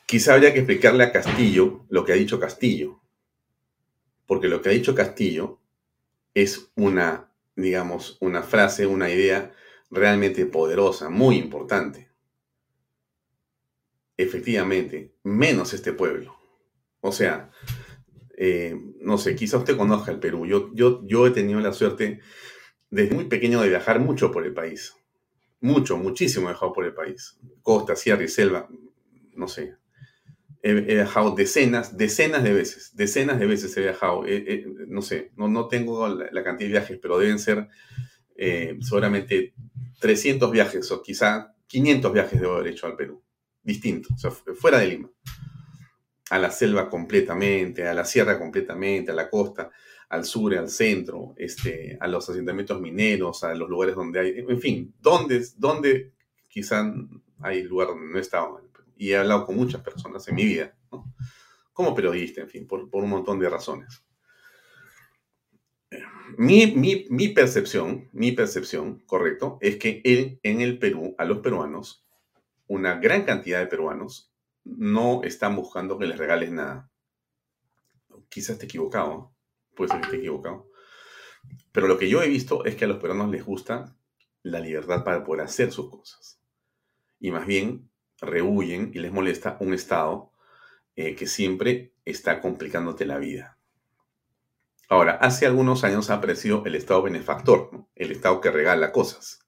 Quizá 0.06 0.36
habría 0.36 0.54
que 0.54 0.60
explicarle 0.60 1.04
a 1.04 1.12
Castillo 1.12 1.86
lo 1.90 2.06
que 2.06 2.14
ha 2.14 2.16
dicho 2.16 2.40
Castillo, 2.40 3.02
porque 4.28 4.48
lo 4.48 4.62
que 4.62 4.70
ha 4.70 4.74
dicho 4.74 4.94
Castillo 4.94 5.60
es 6.36 6.72
una, 6.76 7.32
digamos, 7.56 8.18
una 8.20 8.44
frase, 8.44 8.86
una 8.86 9.10
idea 9.10 9.52
realmente 9.94 10.46
poderosa, 10.46 11.10
muy 11.10 11.38
importante. 11.38 12.10
Efectivamente, 14.18 15.16
menos 15.24 15.74
este 15.74 15.94
pueblo. 15.94 16.36
O 17.02 17.12
sea, 17.12 17.52
eh, 18.38 18.76
no 19.02 19.18
sé, 19.18 19.36
quizá 19.36 19.58
usted 19.58 19.78
conozca 19.78 20.12
el 20.12 20.20
Perú. 20.20 20.46
Yo, 20.46 20.72
yo, 20.74 21.02
yo 21.06 21.28
he 21.28 21.32
tenido 21.32 21.60
la 21.60 21.74
suerte 21.74 22.20
desde 22.90 23.16
muy 23.16 23.26
pequeño 23.26 23.62
de 23.62 23.70
viajar 23.70 24.00
mucho 24.00 24.32
por 24.32 24.46
el 24.46 24.54
país. 24.54 24.94
Mucho, 25.62 25.98
muchísimo 25.98 26.48
he 26.48 26.52
viajado 26.52 26.74
por 26.74 26.86
el 26.86 26.94
país. 26.94 27.40
Costa, 27.62 27.96
sierra 27.96 28.24
y 28.24 28.28
selva, 28.28 28.68
no 29.36 29.48
sé. 29.48 29.76
He, 30.62 30.74
viajado 30.74 31.36
decenas, 31.36 31.98
decenas 31.98 32.44
de 32.44 32.54
veces. 32.54 32.96
Decenas 32.96 33.40
de 33.40 33.46
veces 33.46 33.76
he 33.78 33.82
viajado. 33.82 34.24
no 34.88 35.02
sé, 35.02 35.32
no, 35.36 35.48
no 35.48 35.68
tengo 35.68 36.08
la, 36.08 36.44
cantidad 36.44 36.68
de 36.68 36.80
viajes, 36.80 37.00
pero 37.02 37.18
deben 37.18 37.40
ser 37.40 37.68
eh, 38.36 38.78
seguramente 38.82 39.54
300 40.00 40.52
viajes 40.52 40.92
o 40.92 41.02
quizá 41.02 41.54
500 41.68 42.14
viajes 42.14 42.42
de 42.42 42.48
haber 42.48 42.68
hecho 42.68 42.88
al 42.88 42.96
Perú. 42.96 43.24
Distinto, 43.62 44.10
fuera 44.56 44.80
de 44.80 44.88
Lima. 44.88 45.12
A 46.30 46.40
la 46.40 46.52
selva 46.52 46.90
completamente, 46.90 47.88
a 47.88 47.94
la 47.94 48.06
sierra 48.06 48.38
completamente, 48.38 49.12
a 49.12 49.16
la 49.16 49.30
costa 49.30 49.72
al 50.14 50.26
sur, 50.26 50.56
al 50.56 50.70
centro, 50.70 51.34
este, 51.38 51.98
a 52.00 52.08
los 52.08 52.30
asentamientos 52.30 52.80
mineros, 52.80 53.44
a 53.44 53.56
los 53.56 53.68
lugares 53.68 53.96
donde 53.96 54.20
hay, 54.20 54.46
en 54.48 54.62
fin, 54.62 54.94
donde, 55.02 55.44
donde 55.58 56.14
quizá 56.48 56.94
hay 57.40 57.64
lugar 57.64 57.88
donde 57.88 58.12
no 58.12 58.18
he 58.20 58.22
estado. 58.22 58.62
Y 58.96 59.10
he 59.10 59.18
hablado 59.18 59.48
con 59.48 59.56
muchas 59.56 59.82
personas 59.82 60.28
en 60.28 60.36
mi 60.36 60.46
vida, 60.46 60.76
como 61.74 61.96
periodista, 61.96 62.42
en 62.42 62.50
fin, 62.50 62.68
por, 62.68 62.88
un 62.92 63.10
montón 63.10 63.40
de 63.40 63.50
razones. 63.50 64.04
Mi, 66.38 66.68
mi, 67.10 67.28
percepción, 67.30 68.10
mi 68.12 68.32
percepción, 68.32 69.00
correcto, 69.06 69.58
es 69.62 69.78
que 69.78 70.02
él, 70.04 70.40
en 70.44 70.62
el 70.62 70.80
Perú, 70.80 71.16
a 71.18 71.26
los 71.26 71.40
peruanos, 71.40 72.06
una 72.68 72.96
gran 72.96 73.24
cantidad 73.24 73.60
de 73.60 73.68
peruanos 73.68 74.34
no 74.64 75.24
están 75.24 75.56
buscando 75.56 75.98
que 75.98 76.08
les 76.08 76.18
regales 76.18 76.52
nada. 76.52 76.90
Quizás 78.30 78.52
esté 78.52 78.66
equivocado, 78.66 79.34
puede 79.76 79.92
ser 79.92 80.02
que 80.02 80.06
esté 80.06 80.18
equivocado. 80.18 80.70
Pero 81.72 81.88
lo 81.88 81.98
que 81.98 82.10
yo 82.10 82.22
he 82.22 82.28
visto 82.30 82.66
es 82.66 82.76
que 82.76 82.86
a 82.86 82.88
los 82.88 82.98
peruanos 82.98 83.30
les 83.30 83.46
gusta 83.46 83.98
la 84.44 84.60
libertad 84.60 85.04
para 85.04 85.24
poder 85.24 85.46
hacer 85.46 85.72
sus 85.72 85.90
cosas. 85.90 86.40
Y 87.20 87.32
más 87.32 87.46
bien 87.46 87.90
rehuyen 88.22 88.92
y 88.94 89.00
les 89.00 89.12
molesta 89.12 89.58
un 89.60 89.74
Estado 89.74 90.32
eh, 90.96 91.16
que 91.16 91.28
siempre 91.28 91.94
está 92.06 92.42
complicándote 92.42 93.06
la 93.06 93.18
vida. 93.18 93.58
Ahora, 94.90 95.14
hace 95.14 95.46
algunos 95.46 95.84
años 95.84 96.10
ha 96.10 96.16
aparecido 96.16 96.64
el 96.66 96.76
Estado 96.76 97.02
benefactor, 97.02 97.88
el 97.96 98.12
Estado 98.12 98.42
que 98.42 98.52
regala 98.52 98.92
cosas. 98.92 99.40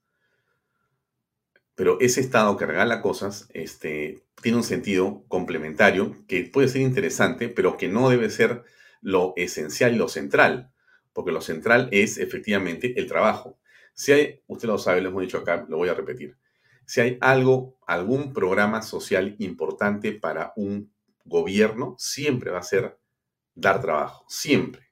Pero 1.74 1.98
ese 2.00 2.20
Estado 2.20 2.56
que 2.56 2.66
regala 2.66 3.02
cosas 3.02 3.48
este, 3.52 4.24
tiene 4.42 4.58
un 4.58 4.64
sentido 4.64 5.24
complementario 5.28 6.16
que 6.26 6.44
puede 6.44 6.68
ser 6.68 6.80
interesante, 6.80 7.48
pero 7.48 7.76
que 7.76 7.88
no 7.88 8.08
debe 8.08 8.30
ser 8.30 8.64
lo 9.02 9.34
esencial 9.36 9.94
y 9.94 9.98
lo 9.98 10.08
central, 10.08 10.72
porque 11.12 11.32
lo 11.32 11.42
central 11.42 11.88
es 11.92 12.16
efectivamente 12.16 12.98
el 12.98 13.06
trabajo. 13.06 13.58
Si 13.92 14.12
hay, 14.12 14.42
usted 14.46 14.68
lo 14.68 14.78
sabe, 14.78 15.02
lo 15.02 15.10
hemos 15.10 15.22
dicho 15.22 15.38
acá, 15.38 15.66
lo 15.68 15.76
voy 15.76 15.90
a 15.90 15.94
repetir. 15.94 16.36
Si 16.86 17.00
hay 17.00 17.18
algo, 17.20 17.78
algún 17.86 18.32
programa 18.32 18.80
social 18.80 19.36
importante 19.38 20.12
para 20.12 20.52
un 20.56 20.92
gobierno, 21.24 21.94
siempre 21.98 22.50
va 22.50 22.58
a 22.60 22.62
ser 22.62 22.98
dar 23.54 23.80
trabajo, 23.80 24.24
siempre. 24.28 24.85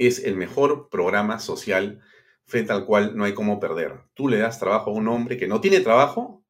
Es 0.00 0.24
el 0.24 0.34
mejor 0.34 0.88
programa 0.88 1.38
social 1.38 2.00
frente 2.46 2.72
al 2.72 2.86
cual 2.86 3.14
no 3.16 3.24
hay 3.24 3.34
cómo 3.34 3.60
perder. 3.60 4.00
Tú 4.14 4.28
le 4.28 4.38
das 4.38 4.58
trabajo 4.58 4.90
a 4.90 4.94
un 4.94 5.06
hombre 5.08 5.36
que 5.36 5.46
no 5.46 5.60
tiene 5.60 5.80
trabajo 5.80 6.42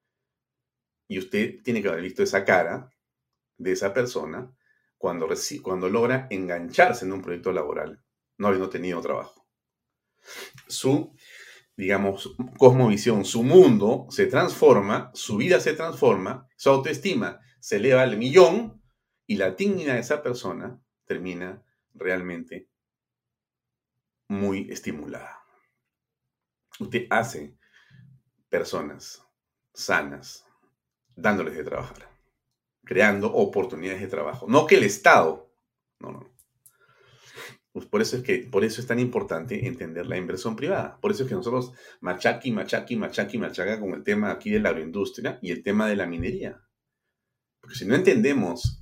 y 1.08 1.18
usted 1.18 1.60
tiene 1.64 1.82
que 1.82 1.88
haber 1.88 2.02
visto 2.02 2.22
esa 2.22 2.44
cara 2.44 2.92
de 3.58 3.72
esa 3.72 3.92
persona 3.92 4.54
cuando, 4.96 5.28
cuando 5.62 5.88
logra 5.88 6.28
engancharse 6.30 7.04
en 7.04 7.12
un 7.12 7.22
proyecto 7.22 7.50
laboral, 7.50 8.04
no 8.38 8.46
habiendo 8.46 8.70
tenido 8.70 9.00
trabajo. 9.00 9.44
Su 10.68 11.12
digamos, 11.76 12.36
cosmovisión, 12.58 13.24
su 13.24 13.42
mundo 13.42 14.06
se 14.10 14.26
transforma, 14.26 15.10
su 15.14 15.38
vida 15.38 15.58
se 15.58 15.72
transforma, 15.72 16.46
su 16.56 16.70
autoestima 16.70 17.40
se 17.58 17.76
eleva 17.76 18.02
al 18.02 18.16
millón 18.16 18.80
y 19.26 19.36
la 19.36 19.52
dignidad 19.52 19.94
de 19.94 20.00
esa 20.00 20.22
persona 20.22 20.80
termina 21.04 21.64
realmente 21.94 22.69
muy 24.30 24.70
estimulada. 24.70 25.44
Usted 26.78 27.06
hace 27.10 27.58
personas 28.48 29.22
sanas, 29.74 30.46
dándoles 31.16 31.56
de 31.56 31.64
trabajar, 31.64 32.08
creando 32.84 33.32
oportunidades 33.32 34.00
de 34.00 34.06
trabajo. 34.06 34.46
No 34.48 34.66
que 34.66 34.76
el 34.76 34.84
Estado, 34.84 35.52
no, 35.98 36.12
no, 36.12 36.32
pues 37.72 37.86
por 37.86 38.00
eso 38.00 38.16
es 38.16 38.22
que, 38.22 38.38
por 38.38 38.64
eso 38.64 38.80
es 38.80 38.86
tan 38.86 39.00
importante 39.00 39.66
entender 39.66 40.06
la 40.06 40.16
inversión 40.16 40.54
privada. 40.54 40.98
Por 41.00 41.10
eso 41.10 41.24
es 41.24 41.28
que 41.28 41.34
nosotros 41.34 41.72
machaqui, 42.00 42.52
machaqui, 42.52 42.96
machaqui, 42.96 43.36
machaca 43.36 43.80
con 43.80 43.94
el 43.94 44.04
tema 44.04 44.30
aquí 44.30 44.50
de 44.50 44.60
la 44.60 44.68
agroindustria 44.68 45.40
y 45.42 45.50
el 45.50 45.64
tema 45.64 45.88
de 45.88 45.96
la 45.96 46.06
minería. 46.06 46.62
Porque 47.60 47.74
si 47.76 47.84
no 47.84 47.96
entendemos 47.96 48.78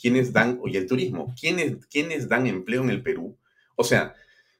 quiénes 0.00 0.32
dan, 0.32 0.60
oye, 0.62 0.78
el 0.78 0.86
turismo, 0.86 1.34
quiénes, 1.38 1.84
quiénes 1.86 2.28
dan 2.28 2.46
empleo 2.46 2.82
en 2.82 2.90
el 2.90 3.02
Perú. 3.02 3.38
O 3.76 3.82
sea, 3.82 4.14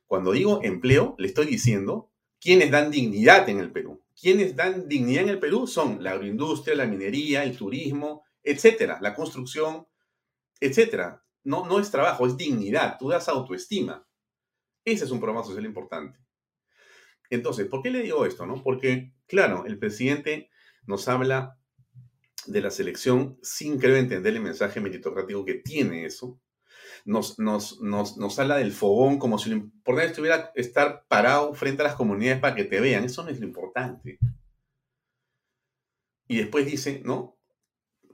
cuando 0.09 0.33
digo 0.33 0.61
empleo, 0.65 1.15
le 1.19 1.29
estoy 1.29 1.47
diciendo 1.47 2.11
quiénes 2.41 2.73
dan 2.73 2.91
dignidad 2.91 3.49
en 3.49 3.61
el 3.61 3.71
Perú. 3.71 4.03
Quienes 4.21 4.57
dan 4.57 4.89
dignidad 4.89 5.23
en 5.23 5.29
el 5.29 5.39
Perú 5.39 5.69
son 5.69 6.03
la 6.03 6.11
agroindustria, 6.11 6.75
la 6.75 6.87
minería, 6.87 7.45
el 7.45 7.57
turismo, 7.57 8.25
etcétera, 8.43 8.99
la 9.01 9.15
construcción, 9.15 9.87
etcétera 10.59 11.23
no, 11.49 11.65
no 11.65 11.81
es 11.81 11.91
trabajo, 11.91 12.27
es 12.27 12.37
dignidad, 12.37 12.99
tú 12.99 13.09
das 13.09 13.29
autoestima. 13.29 14.07
Ese 14.85 15.05
es 15.07 15.11
un 15.11 15.19
programa 15.19 15.45
social 15.45 15.65
importante. 15.65 16.19
Entonces, 17.31 17.67
¿por 17.69 17.83
qué 17.83 17.91
le 17.91 18.03
digo 18.03 18.27
esto? 18.27 18.45
No? 18.45 18.63
Porque, 18.63 19.15
claro, 19.27 19.65
el 19.67 19.79
presidente 19.79 20.51
nos 20.87 21.09
habla 21.09 21.59
de 22.47 22.61
la 22.61 22.71
selección 22.71 23.39
sin, 23.43 23.79
creo, 23.79 23.97
entender 23.97 24.35
el 24.35 24.43
mensaje 24.43 24.81
meritocrático 24.81 25.45
que 25.47 25.55
tiene 25.55 26.05
eso. 26.05 26.39
Nos, 27.05 27.39
nos, 27.39 27.81
nos, 27.81 28.39
habla 28.39 28.57
del 28.57 28.73
fogón 28.73 29.19
como 29.19 29.39
si 29.39 29.51
lo 29.51 29.57
importante 29.57 30.11
estuviera 30.11 30.53
estar 30.55 31.07
parado 31.09 31.55
frente 31.55 31.83
a 31.83 31.87
las 31.87 31.95
comunidades 31.95 32.41
para 32.41 32.55
que 32.55 32.65
te 32.65 32.81
vean. 32.81 33.05
Eso 33.05 33.23
no 33.25 33.31
es 33.31 33.41
lo 33.41 33.47
importante. 33.47 34.19
Y 36.27 36.37
después 36.37 36.67
dice, 36.67 37.01
¿no? 37.05 37.39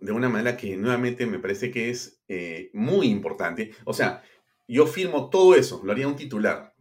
de 0.05 0.13
una 0.13 0.29
manera 0.29 0.57
que 0.57 0.77
nuevamente 0.77 1.27
me 1.27 1.39
parece 1.39 1.71
que 1.71 1.89
es 1.89 2.23
eh, 2.29 2.71
muy 2.75 3.09
importante. 3.09 3.73
O 3.85 3.95
sea, 3.95 4.23
yo 4.69 4.87
firmo 4.87 5.31
todo 5.31 5.55
eso, 5.55 5.81
lo 5.83 5.93
haría 5.93 6.09
un 6.09 6.17
titular, 6.17 6.75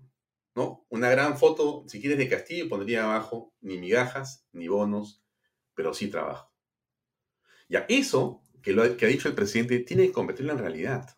¿no? 0.55 0.85
Una 0.89 1.09
gran 1.09 1.37
foto, 1.37 1.85
si 1.87 2.01
quieres, 2.01 2.17
de 2.17 2.27
Castillo, 2.27 2.67
pondría 2.67 3.05
abajo 3.05 3.53
ni 3.61 3.77
migajas, 3.77 4.45
ni 4.51 4.67
bonos, 4.67 5.23
pero 5.73 5.93
sí 5.93 6.09
trabajo. 6.09 6.51
Ya, 7.69 7.85
eso 7.87 8.41
que, 8.61 8.73
lo, 8.73 8.97
que 8.97 9.05
ha 9.05 9.09
dicho 9.09 9.29
el 9.29 9.35
presidente 9.35 9.79
tiene 9.79 10.07
que 10.07 10.13
convertirlo 10.13 10.51
en 10.51 10.59
realidad. 10.59 11.17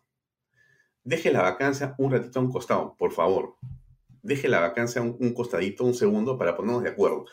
Deje 1.06 1.30
la 1.30 1.40
vacancia 1.40 1.94
un 1.98 2.10
ratito 2.10 2.40
a 2.40 2.42
un 2.42 2.50
costado, 2.50 2.96
por 2.98 3.12
favor. 3.12 3.54
Deje 4.22 4.48
la 4.48 4.58
vacancia 4.58 5.00
un, 5.00 5.32
costadito, 5.34 5.84
un 5.84 5.94
segundo, 5.94 6.36
para 6.36 6.56
ponernos 6.56 6.82
de 6.82 6.88
acuerdo. 6.88 7.26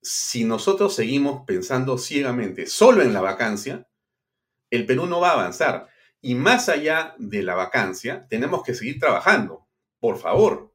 Si 0.00 0.44
nosotros 0.44 0.94
seguimos 0.94 1.42
pensando 1.46 1.98
ciegamente 1.98 2.66
solo 2.66 3.02
en 3.02 3.12
la 3.12 3.20
vacancia, 3.20 3.86
el 4.70 4.86
Perú 4.86 5.04
no 5.04 5.20
va 5.20 5.28
a 5.28 5.34
avanzar. 5.34 5.88
Y 6.22 6.34
más 6.34 6.70
allá 6.70 7.14
de 7.18 7.42
la 7.42 7.54
vacancia, 7.54 8.26
tenemos 8.30 8.62
que 8.62 8.74
seguir 8.74 8.98
trabajando. 8.98 9.68
Por 10.00 10.16
favor. 10.16 10.72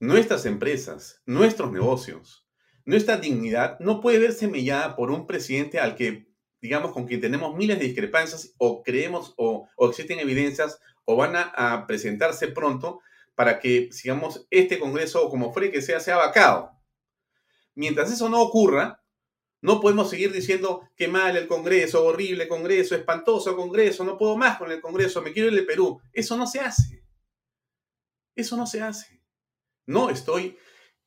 Nuestras 0.00 0.44
empresas, 0.44 1.22
nuestros 1.24 1.70
negocios, 1.70 2.48
nuestra 2.84 3.16
dignidad 3.16 3.78
no 3.78 4.00
puede 4.00 4.18
verse 4.18 4.48
mellada 4.48 4.96
por 4.96 5.12
un 5.12 5.24
presidente 5.28 5.78
al 5.78 5.94
que, 5.94 6.26
digamos, 6.60 6.90
con 6.90 7.06
quien 7.06 7.20
tenemos 7.20 7.56
miles 7.56 7.78
de 7.78 7.84
discrepancias 7.84 8.54
o 8.58 8.82
creemos 8.82 9.34
o, 9.36 9.68
existen 9.88 10.18
evidencias 10.18 10.80
o 11.06 11.16
van 11.16 11.34
a, 11.36 11.86
presentarse 11.86 12.48
pronto 12.48 13.00
para 13.34 13.58
que, 13.58 13.88
sigamos, 13.92 14.46
este 14.50 14.78
Congreso, 14.78 15.28
como 15.30 15.52
fuere 15.52 15.70
que 15.70 15.80
sea, 15.80 16.00
sea 16.00 16.16
vacado. 16.16 16.72
Mientras 17.74 18.12
eso 18.12 18.28
no 18.28 18.42
ocurra, 18.42 19.02
no 19.62 19.80
podemos 19.80 20.10
seguir 20.10 20.32
diciendo 20.32 20.88
que 20.96 21.08
mal 21.08 21.36
el 21.36 21.46
Congreso, 21.46 22.04
horrible 22.04 22.48
Congreso, 22.48 22.94
espantoso 22.94 23.56
Congreso, 23.56 24.04
no 24.04 24.18
puedo 24.18 24.36
más 24.36 24.58
con 24.58 24.70
el 24.70 24.80
Congreso, 24.80 25.22
me 25.22 25.32
quiero 25.32 25.48
ir 25.48 25.54
del 25.54 25.66
Perú. 25.66 26.00
Eso 26.12 26.36
no 26.36 26.46
se 26.46 26.60
hace. 26.60 27.04
Eso 28.34 28.56
no 28.56 28.66
se 28.66 28.82
hace. 28.82 29.22
No 29.86 30.10
estoy 30.10 30.58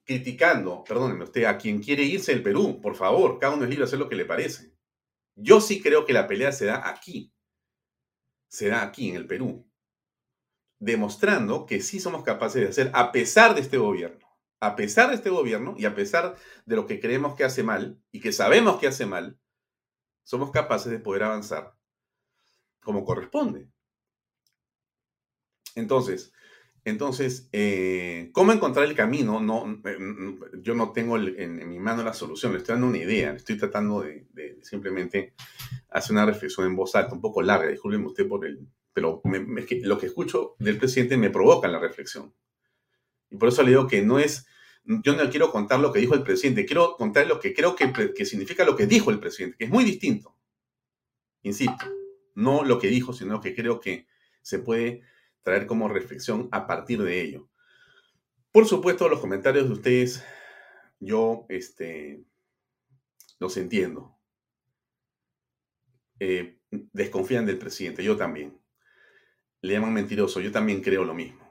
criticando, 0.04 0.84
perdónenme 0.84 1.26
usted, 1.26 1.44
a 1.44 1.58
quien 1.58 1.84
quiere 1.84 2.04
irse 2.04 2.34
del 2.34 2.42
Perú, 2.42 2.82
por 2.82 2.96
favor, 2.96 3.38
cada 3.38 3.54
uno 3.54 3.64
es 3.64 3.70
libre 3.70 3.84
de 3.84 3.88
hacer 3.90 4.00
lo 4.00 4.10
que 4.10 4.16
le 4.16 4.26
parece. 4.26 4.74
Yo 5.36 5.62
sí 5.62 5.82
creo 5.82 6.06
que 6.06 6.14
la 6.14 6.28
pelea 6.28 6.52
se 6.52 6.66
da 6.66 6.90
aquí. 6.90 7.32
Se 8.48 8.70
da 8.70 8.82
aquí, 8.82 9.10
en 9.10 9.16
el 9.16 9.28
Perú. 9.28 9.69
Demostrando 10.80 11.66
que 11.66 11.82
sí 11.82 12.00
somos 12.00 12.24
capaces 12.24 12.62
de 12.62 12.70
hacer, 12.70 12.92
a 12.94 13.12
pesar 13.12 13.54
de 13.54 13.62
este 13.62 13.78
gobierno, 13.78 14.26
a 14.62 14.76
pesar 14.76 15.10
de 15.10 15.16
este 15.16 15.30
gobierno 15.30 15.76
y 15.78 15.86
a 15.86 15.96
pesar 15.96 16.36
de 16.66 16.76
lo 16.76 16.86
que 16.86 17.00
creemos 17.00 17.36
que 17.36 17.44
hace 17.44 17.64
mal 17.64 18.02
y 18.12 18.20
que 18.20 18.32
sabemos 18.32 18.80
que 18.80 18.88
hace 18.88 19.06
mal, 19.06 19.38
somos 20.24 20.52
capaces 20.52 20.92
de 20.92 21.00
poder 21.00 21.24
avanzar 21.24 21.76
como 22.82 23.04
corresponde. 23.04 23.70
Entonces, 25.76 26.34
entonces, 26.86 27.50
eh, 27.52 28.30
¿cómo 28.34 28.52
encontrar 28.52 28.86
el 28.86 28.96
camino? 28.96 29.40
No, 29.40 29.82
eh, 29.86 29.98
yo 30.62 30.76
no 30.76 30.92
tengo 30.92 31.18
en, 31.18 31.68
mi 31.68 31.80
mano 31.80 32.04
la 32.04 32.14
solución, 32.14 32.54
le 32.54 32.60
estoy 32.60 32.74
dando 32.74 32.88
una 32.88 32.98
idea, 32.98 33.34
estoy 33.34 33.58
tratando 33.58 34.02
de, 34.02 34.60
simplemente 34.62 35.34
hacer 35.90 36.14
una 36.14 36.26
reflexión 36.26 36.68
en 36.68 36.76
voz 36.76 36.96
alta, 36.96 37.14
un 37.14 37.22
poco 37.22 37.42
larga, 37.42 37.70
discúlpeme 37.70 38.08
usted 38.08 38.28
por 38.28 38.46
el, 38.46 38.68
pero 38.94 39.22
lo 39.24 39.98
que 39.98 40.06
escucho 40.06 40.56
del 40.60 40.78
presidente 40.78 41.18
me 41.18 41.30
provoca 41.30 41.68
la 41.68 41.80
reflexión. 41.80 42.34
Y 43.30 43.38
por 43.38 43.50
eso 43.50 43.64
le 43.64 43.70
digo 43.70 43.88
que 43.88 44.02
no 44.02 44.20
es, 44.20 44.48
yo 44.84 45.16
no 45.16 45.30
quiero 45.30 45.52
contar 45.52 45.80
lo 45.80 45.94
que 45.94 46.00
dijo 46.00 46.16
el 46.16 46.24
presidente, 46.24 46.66
quiero 46.66 46.96
contar 46.96 47.28
lo 47.28 47.40
que 47.40 47.54
creo 47.54 47.76
que, 47.76 47.92
que 48.14 48.26
significa 48.26 48.66
lo 48.66 48.76
que 48.76 48.88
dijo 48.88 49.12
el 49.12 49.20
presidente, 49.20 49.58
que 49.58 49.66
es 49.66 49.70
muy 49.70 49.84
distinto. 49.84 50.36
Insisto, 51.44 51.86
no 52.36 52.64
lo 52.64 52.80
que 52.80 52.88
dijo, 52.88 53.14
sino 53.14 53.34
lo 53.34 53.42
que 53.42 53.56
creo 53.56 53.80
que 53.80 54.08
se 54.42 54.60
puede 54.60 55.04
traer 55.44 55.68
como 55.68 55.88
reflexión 55.88 56.50
a 56.52 56.68
partir 56.68 57.02
de 57.02 57.22
ello. 57.22 57.50
Por 58.52 58.66
supuesto, 58.66 59.08
los 59.10 59.20
comentarios 59.20 59.68
de 59.68 59.74
ustedes, 59.74 60.24
yo 61.00 61.46
este, 61.50 62.24
los 63.40 63.56
entiendo. 63.58 64.18
Eh, 66.20 66.60
desconfían 66.70 67.46
del 67.46 67.58
presidente, 67.58 68.04
yo 68.04 68.18
también. 68.18 68.59
Le 69.62 69.74
llaman 69.74 69.94
mentiroso, 69.94 70.40
yo 70.40 70.52
también 70.52 70.82
creo 70.82 71.04
lo 71.04 71.14
mismo. 71.14 71.50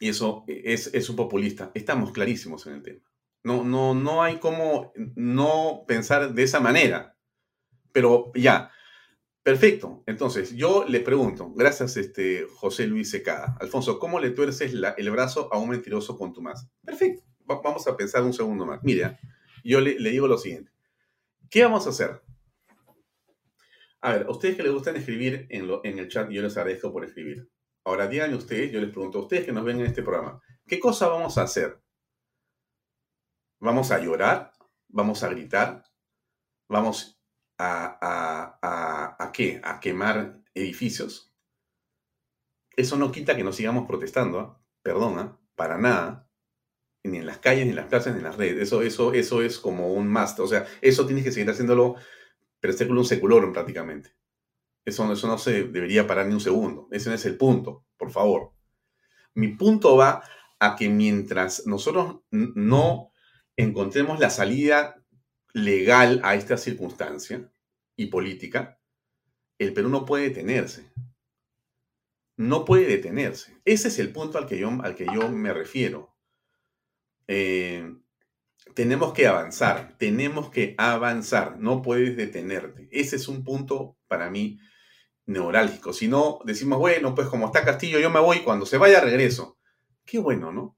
Y 0.00 0.08
eso 0.08 0.44
es, 0.46 1.08
un 1.08 1.16
populista. 1.16 1.70
Estamos 1.74 2.12
clarísimos 2.12 2.66
en 2.66 2.74
el 2.74 2.82
tema. 2.82 3.00
No, 3.42 3.64
no, 3.64 3.94
no 3.94 4.22
hay 4.22 4.38
como 4.38 4.92
no 5.14 5.84
pensar 5.86 6.34
de 6.34 6.42
esa 6.42 6.60
manera. 6.60 7.16
Pero 7.92 8.32
ya, 8.34 8.70
perfecto. 9.42 10.02
Entonces, 10.06 10.54
yo 10.56 10.84
le 10.88 11.00
pregunto, 11.00 11.52
gracias 11.54 11.96
este, 11.96 12.46
José 12.54 12.86
Luis 12.86 13.10
Secada. 13.10 13.56
Alfonso, 13.60 13.98
¿cómo 13.98 14.18
le 14.18 14.30
tuerces 14.30 14.72
el 14.72 15.10
brazo 15.10 15.48
a 15.52 15.58
un 15.58 15.70
mentiroso 15.70 16.18
con 16.18 16.32
tu 16.32 16.42
más? 16.42 16.68
Perfecto. 16.84 17.22
vamos 17.44 17.86
a 17.86 17.96
pensar 17.96 18.24
un 18.24 18.32
segundo 18.32 18.66
más. 18.66 18.82
Mira, 18.82 19.18
yo 19.64 19.80
le, 19.80 19.96
digo 20.10 20.28
lo 20.28 20.38
siguiente. 20.38 20.70
¿Qué 21.50 21.62
vamos 21.62 21.86
a 21.86 21.90
hacer? 21.90 22.20
A 24.04 24.12
ver, 24.12 24.28
ustedes 24.28 24.54
que 24.54 24.62
les 24.62 24.70
gustan 24.70 24.96
escribir 24.96 25.46
en, 25.48 25.66
en 25.82 25.98
el 25.98 26.08
chat, 26.10 26.28
yo 26.28 26.42
les 26.42 26.54
agradezco 26.58 26.92
por 26.92 27.06
escribir. 27.06 27.50
Ahora 27.86 28.06
díganme 28.06 28.36
ustedes, 28.36 28.70
yo 28.70 28.78
les 28.78 28.90
pregunto 28.90 29.18
a 29.18 29.22
ustedes 29.22 29.46
que 29.46 29.52
nos 29.52 29.64
ven 29.64 29.80
en 29.80 29.86
este 29.86 30.02
programa, 30.02 30.42
¿qué 30.66 30.78
cosa 30.78 31.08
vamos 31.08 31.38
a 31.38 31.42
hacer? 31.44 31.82
¿Vamos 33.62 33.90
a 33.92 34.00
llorar? 34.00 34.52
¿Vamos 34.88 35.22
a 35.22 35.30
gritar? 35.30 35.84
¿Vamos 36.68 37.18
a, 37.56 37.98
a, 37.98 38.58
a, 38.60 39.24
a 39.24 39.32
qué? 39.32 39.62
¿A 39.64 39.80
quemar 39.80 40.38
edificios? 40.52 41.34
Eso 42.76 42.98
no 42.98 43.10
quita 43.10 43.34
que 43.34 43.44
no 43.44 43.54
sigamos 43.54 43.86
protestando, 43.86 44.38
¿ah? 44.38 44.62
perdona, 44.82 45.20
¿ah? 45.22 45.40
para 45.54 45.78
nada, 45.78 46.30
ni 47.04 47.16
en 47.16 47.26
las 47.26 47.38
calles, 47.38 47.64
ni 47.64 47.70
en 47.70 47.76
las 47.76 47.86
plazas, 47.86 48.12
ni 48.12 48.18
en 48.18 48.24
las 48.24 48.36
redes. 48.36 48.60
Eso, 48.64 48.82
eso, 48.82 49.14
eso 49.14 49.40
es 49.40 49.58
como 49.58 49.94
un 49.94 50.12
must. 50.12 50.40
O 50.40 50.46
sea, 50.46 50.66
eso 50.82 51.06
tienes 51.06 51.24
que 51.24 51.32
seguir 51.32 51.48
haciéndolo, 51.48 51.96
pero 52.72 52.92
un 52.98 53.04
seculorum 53.04 53.52
prácticamente. 53.52 54.14
Eso, 54.86 55.12
eso 55.12 55.26
no 55.26 55.36
se 55.36 55.64
debería 55.64 56.06
parar 56.06 56.26
ni 56.26 56.32
un 56.32 56.40
segundo. 56.40 56.88
Ese 56.90 57.10
no 57.10 57.14
es 57.14 57.26
el 57.26 57.36
punto, 57.36 57.84
por 57.98 58.10
favor. 58.10 58.52
Mi 59.34 59.48
punto 59.48 59.98
va 59.98 60.22
a 60.58 60.74
que 60.74 60.88
mientras 60.88 61.66
nosotros 61.66 62.22
no 62.30 63.12
encontremos 63.58 64.18
la 64.18 64.30
salida 64.30 65.04
legal 65.52 66.22
a 66.24 66.36
esta 66.36 66.56
circunstancia 66.56 67.52
y 67.96 68.06
política, 68.06 68.80
el 69.58 69.74
Perú 69.74 69.90
no 69.90 70.06
puede 70.06 70.30
detenerse. 70.30 70.90
No 72.38 72.64
puede 72.64 72.86
detenerse. 72.86 73.60
Ese 73.66 73.88
es 73.88 73.98
el 73.98 74.10
punto 74.10 74.38
al 74.38 74.46
que 74.46 74.58
yo, 74.58 74.70
al 74.82 74.94
que 74.94 75.04
yo 75.04 75.28
me 75.28 75.52
refiero. 75.52 76.16
Eh, 77.28 77.94
tenemos 78.74 79.12
que 79.12 79.26
avanzar, 79.26 79.96
tenemos 79.98 80.50
que 80.50 80.74
avanzar, 80.78 81.58
no 81.58 81.82
puedes 81.82 82.16
detenerte. 82.16 82.88
Ese 82.90 83.16
es 83.16 83.28
un 83.28 83.44
punto 83.44 83.96
para 84.08 84.30
mí 84.30 84.58
neurálgico. 85.26 85.92
Si 85.92 86.08
no, 86.08 86.40
decimos, 86.44 86.78
bueno, 86.78 87.14
pues 87.14 87.28
como 87.28 87.46
está 87.46 87.64
Castillo, 87.64 87.98
yo 88.00 88.10
me 88.10 88.20
voy, 88.20 88.40
cuando 88.40 88.66
se 88.66 88.78
vaya 88.78 89.00
regreso. 89.00 89.58
Qué 90.04 90.18
bueno, 90.18 90.52
¿no? 90.52 90.76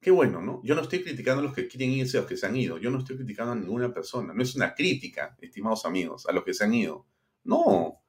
Qué 0.00 0.10
bueno, 0.10 0.40
¿no? 0.40 0.62
Yo 0.64 0.74
no 0.74 0.80
estoy 0.80 1.02
criticando 1.02 1.40
a 1.40 1.44
los 1.44 1.54
que 1.54 1.68
quieren 1.68 1.90
irse, 1.90 2.16
a 2.16 2.22
los 2.22 2.28
que 2.28 2.36
se 2.36 2.46
han 2.46 2.56
ido. 2.56 2.78
Yo 2.78 2.90
no 2.90 2.98
estoy 2.98 3.16
criticando 3.16 3.52
a 3.52 3.56
ninguna 3.56 3.92
persona. 3.92 4.32
No 4.32 4.42
es 4.42 4.56
una 4.56 4.74
crítica, 4.74 5.36
estimados 5.42 5.84
amigos, 5.84 6.26
a 6.26 6.32
los 6.32 6.42
que 6.42 6.54
se 6.54 6.64
han 6.64 6.72
ido. 6.72 7.06
No. 7.44 8.00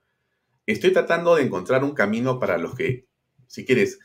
Estoy 0.65 0.93
tratando 0.93 1.35
de 1.35 1.43
encontrar 1.43 1.83
un 1.83 1.93
camino 1.93 2.39
para 2.39 2.57
los 2.57 2.75
que, 2.75 3.07
si 3.47 3.65
quieres, 3.65 3.99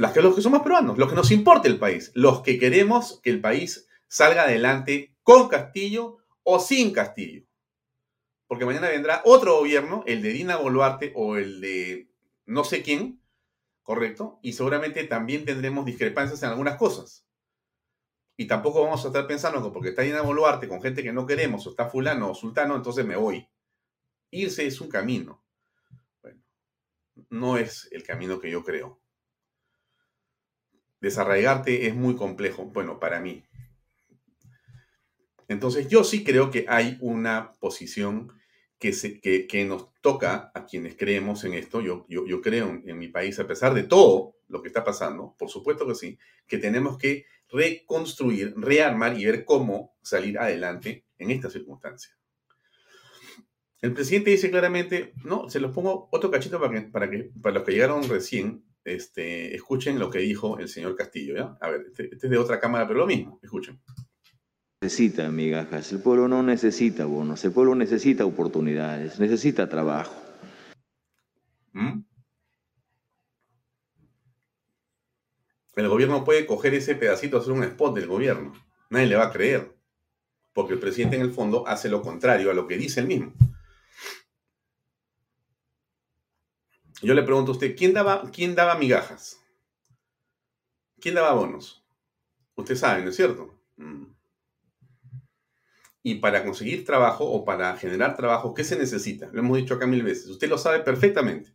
los 0.00 0.12
que, 0.12 0.22
los 0.22 0.34
que 0.34 0.40
somos 0.40 0.62
peruanos, 0.62 0.96
los 0.96 1.10
que 1.10 1.14
nos 1.14 1.30
importa 1.30 1.68
el 1.68 1.78
país, 1.78 2.10
los 2.14 2.40
que 2.40 2.58
queremos 2.58 3.20
que 3.22 3.28
el 3.28 3.42
país 3.42 3.86
salga 4.08 4.44
adelante 4.44 5.14
con 5.22 5.48
Castillo 5.48 6.16
o 6.42 6.58
sin 6.58 6.90
Castillo. 6.90 7.44
Porque 8.46 8.64
mañana 8.64 8.88
vendrá 8.88 9.20
otro 9.26 9.58
gobierno, 9.58 10.02
el 10.06 10.22
de 10.22 10.30
Dina 10.30 10.56
Boluarte 10.56 11.12
o 11.14 11.36
el 11.36 11.60
de 11.60 12.10
no 12.46 12.64
sé 12.64 12.82
quién, 12.82 13.22
¿correcto? 13.82 14.38
Y 14.42 14.54
seguramente 14.54 15.04
también 15.04 15.44
tendremos 15.44 15.84
discrepancias 15.84 16.42
en 16.42 16.48
algunas 16.48 16.78
cosas. 16.78 17.26
Y 18.38 18.46
tampoco 18.46 18.82
vamos 18.82 19.04
a 19.04 19.08
estar 19.08 19.26
pensando 19.26 19.62
que 19.62 19.70
porque 19.70 19.90
está 19.90 20.00
Dina 20.00 20.22
Boluarte 20.22 20.66
con 20.66 20.80
gente 20.80 21.02
que 21.02 21.12
no 21.12 21.26
queremos, 21.26 21.66
o 21.66 21.70
está 21.70 21.90
fulano 21.90 22.30
o 22.30 22.34
sultano, 22.34 22.74
entonces 22.74 23.04
me 23.04 23.16
voy. 23.16 23.46
Irse 24.30 24.66
es 24.66 24.80
un 24.80 24.88
camino. 24.88 25.44
Bueno, 26.22 26.42
no 27.28 27.58
es 27.58 27.86
el 27.92 28.02
camino 28.02 28.40
que 28.40 28.50
yo 28.50 28.64
creo. 28.64 28.98
Desarraigarte 31.00 31.86
es 31.86 31.94
muy 31.94 32.16
complejo, 32.16 32.66
bueno, 32.66 32.98
para 33.00 33.20
mí. 33.20 33.44
Entonces 35.48 35.88
yo 35.88 36.04
sí 36.04 36.22
creo 36.22 36.50
que 36.50 36.66
hay 36.68 36.96
una 37.00 37.52
posición 37.58 38.32
que, 38.78 39.64
nos 39.66 39.92
toca 40.00 40.50
a 40.54 40.64
quienes 40.64 40.96
creemos 40.96 41.44
en 41.44 41.54
esto, 41.54 41.80
yo 41.80 42.40
creo 42.40 42.80
en, 42.84 42.98
mi 42.98 43.08
país, 43.08 43.38
a 43.38 43.46
pesar 43.46 43.74
de 43.74 43.82
todo 43.82 44.36
lo 44.48 44.62
que 44.62 44.68
está 44.68 44.84
pasando, 44.84 45.34
por 45.38 45.50
supuesto 45.50 45.86
que 45.86 45.94
sí, 45.94 46.18
que 46.46 46.58
tenemos 46.58 46.96
que 46.96 47.26
reconstruir, 47.50 48.54
rearmar 48.56 49.18
y 49.18 49.26
ver 49.26 49.44
cómo 49.44 49.94
salir 50.02 50.38
adelante 50.38 51.04
en 51.18 51.30
esta 51.30 51.50
circunstancia. 51.50 52.16
El 53.82 53.92
presidente 53.92 54.30
dice 54.30 54.50
claramente, 54.50 55.14
no, 55.24 55.48
se 55.48 55.60
los 55.60 55.72
pongo 55.72 56.08
otro 56.12 56.30
cachito 56.30 56.60
para 56.60 56.72
que, 56.72 56.80
para 56.82 57.10
que 57.10 57.30
para 57.40 57.54
los 57.56 57.64
que 57.64 57.72
llegaron 57.72 58.08
recién, 58.08 58.64
este, 58.84 59.54
escuchen 59.54 59.98
lo 59.98 60.10
que 60.10 60.20
dijo 60.20 60.58
el 60.58 60.68
señor 60.68 60.96
Castillo, 60.96 61.36
¿ya? 61.36 61.58
A 61.60 61.70
ver, 61.70 61.86
este, 61.88 62.04
este 62.12 62.26
es 62.26 62.30
de 62.30 62.38
otra 62.38 62.60
cámara, 62.60 62.86
pero 62.86 63.00
lo 63.00 63.06
mismo, 63.06 63.38
escuchen 63.42 63.80
necesita 64.82 65.30
migajas, 65.30 65.92
el 65.92 66.00
pueblo 66.00 66.26
no 66.26 66.42
necesita 66.42 67.04
bonos, 67.04 67.44
el 67.44 67.52
pueblo 67.52 67.74
necesita 67.74 68.24
oportunidades, 68.24 69.20
necesita 69.20 69.68
trabajo. 69.68 70.14
¿Mm? 71.72 72.00
El 75.76 75.88
gobierno 75.88 76.24
puede 76.24 76.46
coger 76.46 76.72
ese 76.72 76.94
pedacito, 76.94 77.36
hacer 77.36 77.52
un 77.52 77.62
spot 77.64 77.94
del 77.94 78.06
gobierno. 78.06 78.54
Nadie 78.88 79.06
le 79.06 79.16
va 79.16 79.26
a 79.26 79.30
creer. 79.30 79.70
Porque 80.54 80.72
el 80.72 80.80
presidente 80.80 81.16
en 81.16 81.22
el 81.22 81.32
fondo 81.32 81.68
hace 81.68 81.90
lo 81.90 82.00
contrario 82.00 82.50
a 82.50 82.54
lo 82.54 82.66
que 82.66 82.78
dice 82.78 83.00
él 83.00 83.06
mismo. 83.06 83.34
Yo 87.02 87.14
le 87.14 87.22
pregunto 87.22 87.52
a 87.52 87.54
usted, 87.54 87.74
¿quién 87.76 87.94
daba, 87.94 88.30
quién 88.30 88.54
daba 88.54 88.76
migajas? 88.76 89.40
¿Quién 91.00 91.14
daba 91.14 91.32
bonos? 91.32 91.82
Usted 92.56 92.76
sabe, 92.76 93.02
¿no 93.02 93.10
es 93.10 93.16
cierto? 93.16 93.58
Mm. 93.76 94.04
Y 96.02 96.16
para 96.16 96.44
conseguir 96.44 96.84
trabajo 96.84 97.24
o 97.24 97.44
para 97.44 97.76
generar 97.76 98.16
trabajo, 98.16 98.54
¿qué 98.54 98.64
se 98.64 98.76
necesita? 98.76 99.30
Lo 99.32 99.40
hemos 99.40 99.56
dicho 99.56 99.74
acá 99.74 99.86
mil 99.86 100.02
veces. 100.02 100.28
Usted 100.28 100.48
lo 100.48 100.58
sabe 100.58 100.80
perfectamente. 100.80 101.54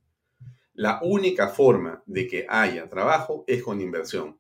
La 0.74 1.00
única 1.04 1.48
forma 1.48 2.04
de 2.06 2.28
que 2.28 2.46
haya 2.50 2.90
trabajo 2.90 3.44
es 3.48 3.64
con 3.64 3.82
inversión. 3.82 4.40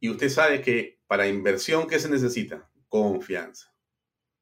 Y 0.00 0.10
usted 0.10 0.28
sabe 0.28 0.60
que 0.60 1.00
para 1.06 1.28
inversión, 1.28 1.86
¿qué 1.86 1.98
se 1.98 2.08
necesita? 2.08 2.70
Confianza. 2.88 3.72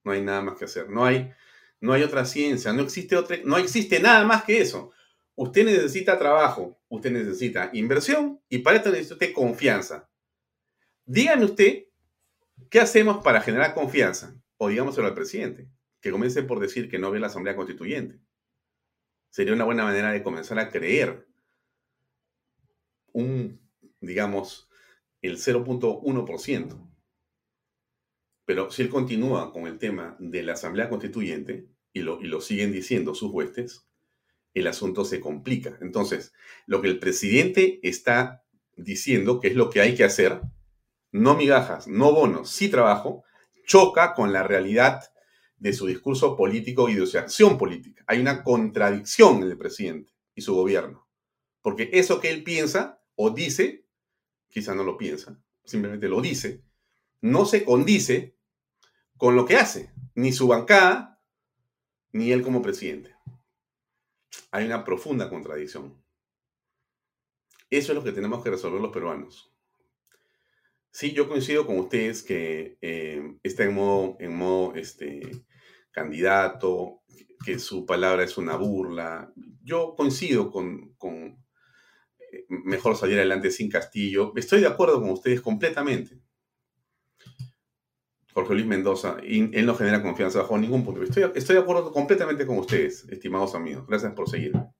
No 0.04 0.12
hay 0.12 0.22
nada 0.22 0.42
más 0.42 0.56
que 0.56 0.64
hacer. 0.64 0.88
No 0.88 1.04
hay, 1.04 1.32
no 1.80 1.92
hay 1.92 2.02
otra 2.02 2.24
ciencia. 2.24 2.72
No 2.72 2.82
existe, 2.82 3.16
otra, 3.16 3.36
no 3.44 3.58
existe 3.58 4.00
nada 4.00 4.24
más 4.24 4.44
que 4.44 4.60
eso. 4.60 4.92
Usted 5.36 5.64
necesita 5.64 6.18
trabajo. 6.18 6.80
Usted 6.88 7.12
necesita 7.12 7.70
inversión. 7.72 8.40
Y 8.48 8.58
para 8.58 8.78
esto 8.78 8.90
necesita 8.90 9.14
usted 9.14 9.32
confianza. 9.32 10.10
Dígame 11.04 11.44
usted, 11.44 11.84
¿qué 12.68 12.80
hacemos 12.80 13.22
para 13.22 13.40
generar 13.40 13.74
confianza? 13.74 14.34
o 14.58 14.68
digámoselo 14.68 15.06
al 15.06 15.14
presidente, 15.14 15.68
que 16.00 16.10
comience 16.10 16.42
por 16.42 16.60
decir 16.60 16.88
que 16.88 16.98
no 16.98 17.10
ve 17.10 17.20
la 17.20 17.26
Asamblea 17.26 17.56
Constituyente. 17.56 18.20
Sería 19.30 19.54
una 19.54 19.64
buena 19.64 19.84
manera 19.84 20.12
de 20.12 20.22
comenzar 20.22 20.58
a 20.58 20.70
creer 20.70 21.26
un, 23.12 23.60
digamos, 24.00 24.68
el 25.20 25.36
0.1%. 25.36 26.92
Pero 28.46 28.70
si 28.70 28.82
él 28.82 28.88
continúa 28.88 29.52
con 29.52 29.66
el 29.66 29.78
tema 29.78 30.16
de 30.18 30.42
la 30.42 30.52
Asamblea 30.54 30.88
Constituyente, 30.88 31.68
y 31.92 32.00
lo, 32.00 32.20
y 32.20 32.26
lo 32.26 32.40
siguen 32.40 32.72
diciendo 32.72 33.14
sus 33.14 33.30
huestes, 33.32 33.85
el 34.56 34.66
asunto 34.66 35.04
se 35.04 35.20
complica. 35.20 35.76
Entonces, 35.82 36.32
lo 36.64 36.80
que 36.80 36.88
el 36.88 36.98
presidente 36.98 37.78
está 37.82 38.42
diciendo, 38.74 39.38
que 39.38 39.48
es 39.48 39.54
lo 39.54 39.68
que 39.68 39.82
hay 39.82 39.94
que 39.94 40.04
hacer, 40.04 40.40
no 41.12 41.36
migajas, 41.36 41.86
no 41.86 42.12
bonos, 42.12 42.50
sí 42.50 42.70
trabajo, 42.70 43.24
choca 43.66 44.14
con 44.14 44.32
la 44.32 44.42
realidad 44.42 45.00
de 45.58 45.74
su 45.74 45.86
discurso 45.86 46.36
político 46.36 46.88
y 46.88 46.94
de 46.94 47.06
su 47.06 47.18
acción 47.18 47.58
política. 47.58 48.02
Hay 48.06 48.18
una 48.18 48.42
contradicción 48.42 49.42
en 49.42 49.50
el 49.50 49.58
presidente 49.58 50.12
y 50.34 50.40
su 50.40 50.54
gobierno. 50.54 51.06
Porque 51.60 51.90
eso 51.92 52.18
que 52.20 52.30
él 52.30 52.42
piensa 52.42 53.02
o 53.14 53.30
dice, 53.30 53.84
quizá 54.48 54.74
no 54.74 54.84
lo 54.84 54.96
piensa, 54.96 55.38
simplemente 55.64 56.08
lo 56.08 56.22
dice, 56.22 56.62
no 57.20 57.44
se 57.44 57.62
condice 57.62 58.36
con 59.18 59.36
lo 59.36 59.44
que 59.44 59.56
hace, 59.56 59.92
ni 60.14 60.32
su 60.32 60.48
bancada, 60.48 61.20
ni 62.12 62.32
él 62.32 62.40
como 62.42 62.62
presidente. 62.62 63.16
Hay 64.50 64.66
una 64.66 64.84
profunda 64.84 65.28
contradicción. 65.28 66.02
Eso 67.70 67.92
es 67.92 67.96
lo 67.96 68.04
que 68.04 68.12
tenemos 68.12 68.42
que 68.42 68.50
resolver 68.50 68.80
los 68.80 68.92
peruanos. 68.92 69.52
Sí, 70.90 71.12
yo 71.12 71.28
coincido 71.28 71.66
con 71.66 71.78
ustedes 71.78 72.22
que 72.22 72.78
eh, 72.80 73.38
está 73.42 73.64
en 73.64 73.74
modo, 73.74 74.16
en 74.18 74.34
modo 74.34 74.74
este, 74.76 75.44
candidato, 75.90 77.02
que 77.44 77.58
su 77.58 77.84
palabra 77.84 78.24
es 78.24 78.38
una 78.38 78.56
burla. 78.56 79.32
Yo 79.62 79.94
coincido 79.96 80.50
con, 80.50 80.94
con 80.94 81.44
eh, 82.32 82.46
mejor 82.48 82.96
salir 82.96 83.18
adelante 83.18 83.50
sin 83.50 83.68
Castillo. 83.68 84.32
Estoy 84.36 84.60
de 84.60 84.68
acuerdo 84.68 85.00
con 85.00 85.10
ustedes 85.10 85.40
completamente. 85.40 86.20
Jorge 88.36 88.52
Luis 88.52 88.66
Mendoza, 88.66 89.16
él 89.22 89.64
no 89.64 89.74
genera 89.74 90.02
confianza 90.02 90.40
bajo 90.42 90.58
ningún 90.58 90.84
punto. 90.84 91.02
Estoy, 91.02 91.32
estoy 91.34 91.56
de 91.56 91.62
acuerdo 91.62 91.90
completamente 91.90 92.44
con 92.44 92.58
ustedes, 92.58 93.06
estimados 93.08 93.54
amigos. 93.54 93.86
Gracias 93.86 94.12
por 94.12 94.28
seguirme. 94.28 94.74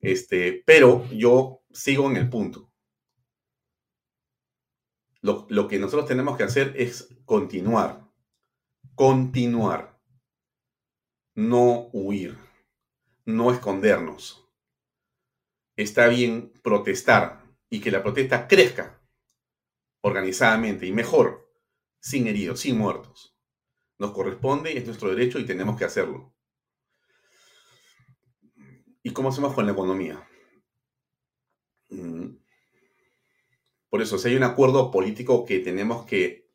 Este, 0.00 0.60
pero 0.66 1.08
yo 1.12 1.62
sigo 1.70 2.10
en 2.10 2.16
el 2.16 2.28
punto. 2.28 2.72
Lo, 5.20 5.68
que 5.68 5.78
nosotros 5.78 6.08
tenemos 6.08 6.36
que 6.36 6.42
hacer 6.42 6.74
es 6.76 7.14
continuar, 7.24 8.10
continuar, 8.96 9.96
no 11.36 11.90
huir, 11.92 12.36
no 13.24 13.52
escondernos. 13.52 14.50
Está 15.76 16.08
bien 16.08 16.52
protestar 16.60 17.44
y 17.70 17.78
que 17.80 17.92
la 17.92 18.02
protesta 18.02 18.48
crezca 18.48 19.00
organizadamente 20.00 20.86
y 20.86 20.92
mejor, 20.92 21.45
sin 22.06 22.28
heridos, 22.28 22.60
sin 22.60 22.78
muertos. 22.78 23.36
Nos 23.98 24.12
corresponde, 24.12 24.78
es 24.78 24.86
nuestro 24.86 25.08
derecho 25.08 25.40
y 25.40 25.44
tenemos 25.44 25.76
que 25.76 25.86
hacerlo. 25.86 26.32
¿Y 29.02 29.10
cómo 29.10 29.30
hacemos 29.30 29.52
con 29.54 29.66
la 29.66 29.72
economía? 29.72 30.24
Mm. 31.90 32.36
Por 33.88 34.02
eso, 34.02 34.18
si 34.18 34.28
hay 34.28 34.36
un 34.36 34.44
acuerdo 34.44 34.92
político 34.92 35.44
que 35.44 35.58
tenemos 35.58 36.06
que 36.06 36.48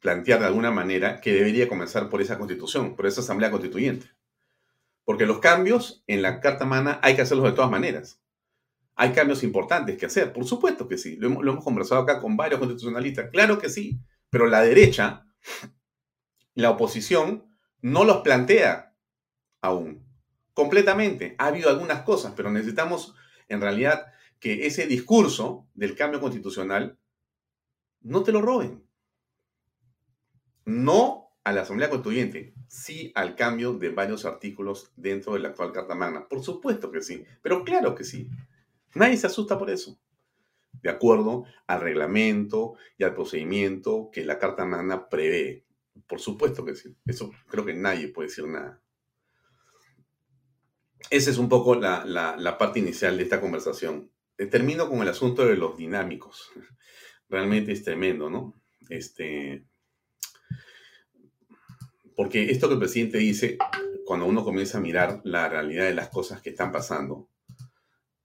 plantear 0.00 0.40
de 0.40 0.46
alguna 0.46 0.70
manera, 0.70 1.20
que 1.20 1.34
debería 1.34 1.68
comenzar 1.68 2.08
por 2.08 2.22
esa 2.22 2.38
constitución, 2.38 2.96
por 2.96 3.04
esa 3.04 3.20
asamblea 3.20 3.50
constituyente. 3.50 4.06
Porque 5.04 5.26
los 5.26 5.40
cambios 5.40 6.02
en 6.06 6.22
la 6.22 6.40
Carta 6.40 6.64
Magna 6.64 7.00
hay 7.02 7.16
que 7.16 7.22
hacerlos 7.22 7.44
de 7.44 7.52
todas 7.52 7.70
maneras. 7.70 8.22
Hay 8.94 9.12
cambios 9.12 9.42
importantes 9.42 9.98
que 9.98 10.06
hacer, 10.06 10.32
por 10.32 10.46
supuesto 10.46 10.88
que 10.88 10.96
sí. 10.96 11.16
Lo 11.16 11.26
hemos, 11.26 11.44
lo 11.44 11.52
hemos 11.52 11.64
conversado 11.64 12.00
acá 12.00 12.18
con 12.18 12.34
varios 12.34 12.60
constitucionalistas, 12.60 13.28
claro 13.30 13.58
que 13.58 13.68
sí. 13.68 14.00
Pero 14.30 14.46
la 14.46 14.62
derecha, 14.62 15.26
la 16.54 16.70
oposición, 16.70 17.54
no 17.82 18.04
los 18.04 18.18
plantea 18.22 18.94
aún 19.60 20.10
completamente. 20.60 21.34
Ha 21.38 21.46
habido 21.46 21.70
algunas 21.70 22.02
cosas, 22.02 22.34
pero 22.36 22.50
necesitamos 22.50 23.14
en 23.48 23.62
realidad 23.62 24.12
que 24.38 24.66
ese 24.66 24.86
discurso 24.86 25.66
del 25.72 25.96
cambio 25.96 26.20
constitucional 26.20 26.98
no 28.02 28.22
te 28.22 28.32
lo 28.32 28.42
roben. 28.42 28.84
No 30.66 31.30
a 31.44 31.52
la 31.52 31.62
Asamblea 31.62 31.88
Constituyente, 31.88 32.52
sí 32.68 33.10
al 33.14 33.34
cambio 33.34 33.72
de 33.72 33.88
varios 33.88 34.26
artículos 34.26 34.92
dentro 34.96 35.32
de 35.32 35.40
la 35.40 35.48
actual 35.48 35.72
Carta 35.72 35.94
Magna. 35.94 36.28
Por 36.28 36.42
supuesto 36.42 36.90
que 36.90 37.02
sí, 37.02 37.24
pero 37.40 37.64
claro 37.64 37.94
que 37.94 38.04
sí. 38.04 38.28
Nadie 38.94 39.16
se 39.16 39.28
asusta 39.28 39.58
por 39.58 39.70
eso. 39.70 39.98
De 40.72 40.90
acuerdo 40.90 41.44
al 41.66 41.80
reglamento 41.80 42.74
y 42.96 43.04
al 43.04 43.14
procedimiento 43.14 44.10
que 44.12 44.24
la 44.24 44.38
Carta 44.38 44.64
Magna 44.64 45.08
prevé. 45.08 45.64
Por 46.06 46.20
supuesto 46.20 46.64
que 46.64 46.74
sí. 46.74 46.96
Eso 47.06 47.30
creo 47.48 47.64
que 47.64 47.74
nadie 47.74 48.08
puede 48.08 48.28
decir 48.28 48.46
nada. 48.46 48.80
Esa 51.10 51.30
es 51.30 51.38
un 51.38 51.48
poco 51.48 51.74
la, 51.74 52.04
la 52.06 52.58
parte 52.58 52.78
inicial 52.78 53.16
de 53.16 53.24
esta 53.24 53.40
conversación. 53.40 54.10
Eh, 54.40 54.46
termino 54.46 54.88
con 54.88 55.02
el 55.02 55.08
asunto 55.08 55.44
de 55.44 55.54
los 55.54 55.76
dinámicos. 55.76 56.50
Realmente 57.28 57.72
es 57.72 57.84
tremendo, 57.84 58.30
¿no? 58.30 58.58
Este, 58.88 59.66
porque 62.16 62.50
esto 62.50 62.66
que 62.66 62.72
el 62.72 62.80
presidente 62.80 63.18
dice, 63.18 63.58
cuando 64.06 64.24
uno 64.24 64.42
comienza 64.42 64.78
a 64.78 64.80
mirar 64.80 65.20
la 65.24 65.46
realidad 65.50 65.84
de 65.84 65.94
las 65.94 66.08
cosas 66.08 66.40
que 66.40 66.50
están 66.50 66.72
pasando, 66.72 67.28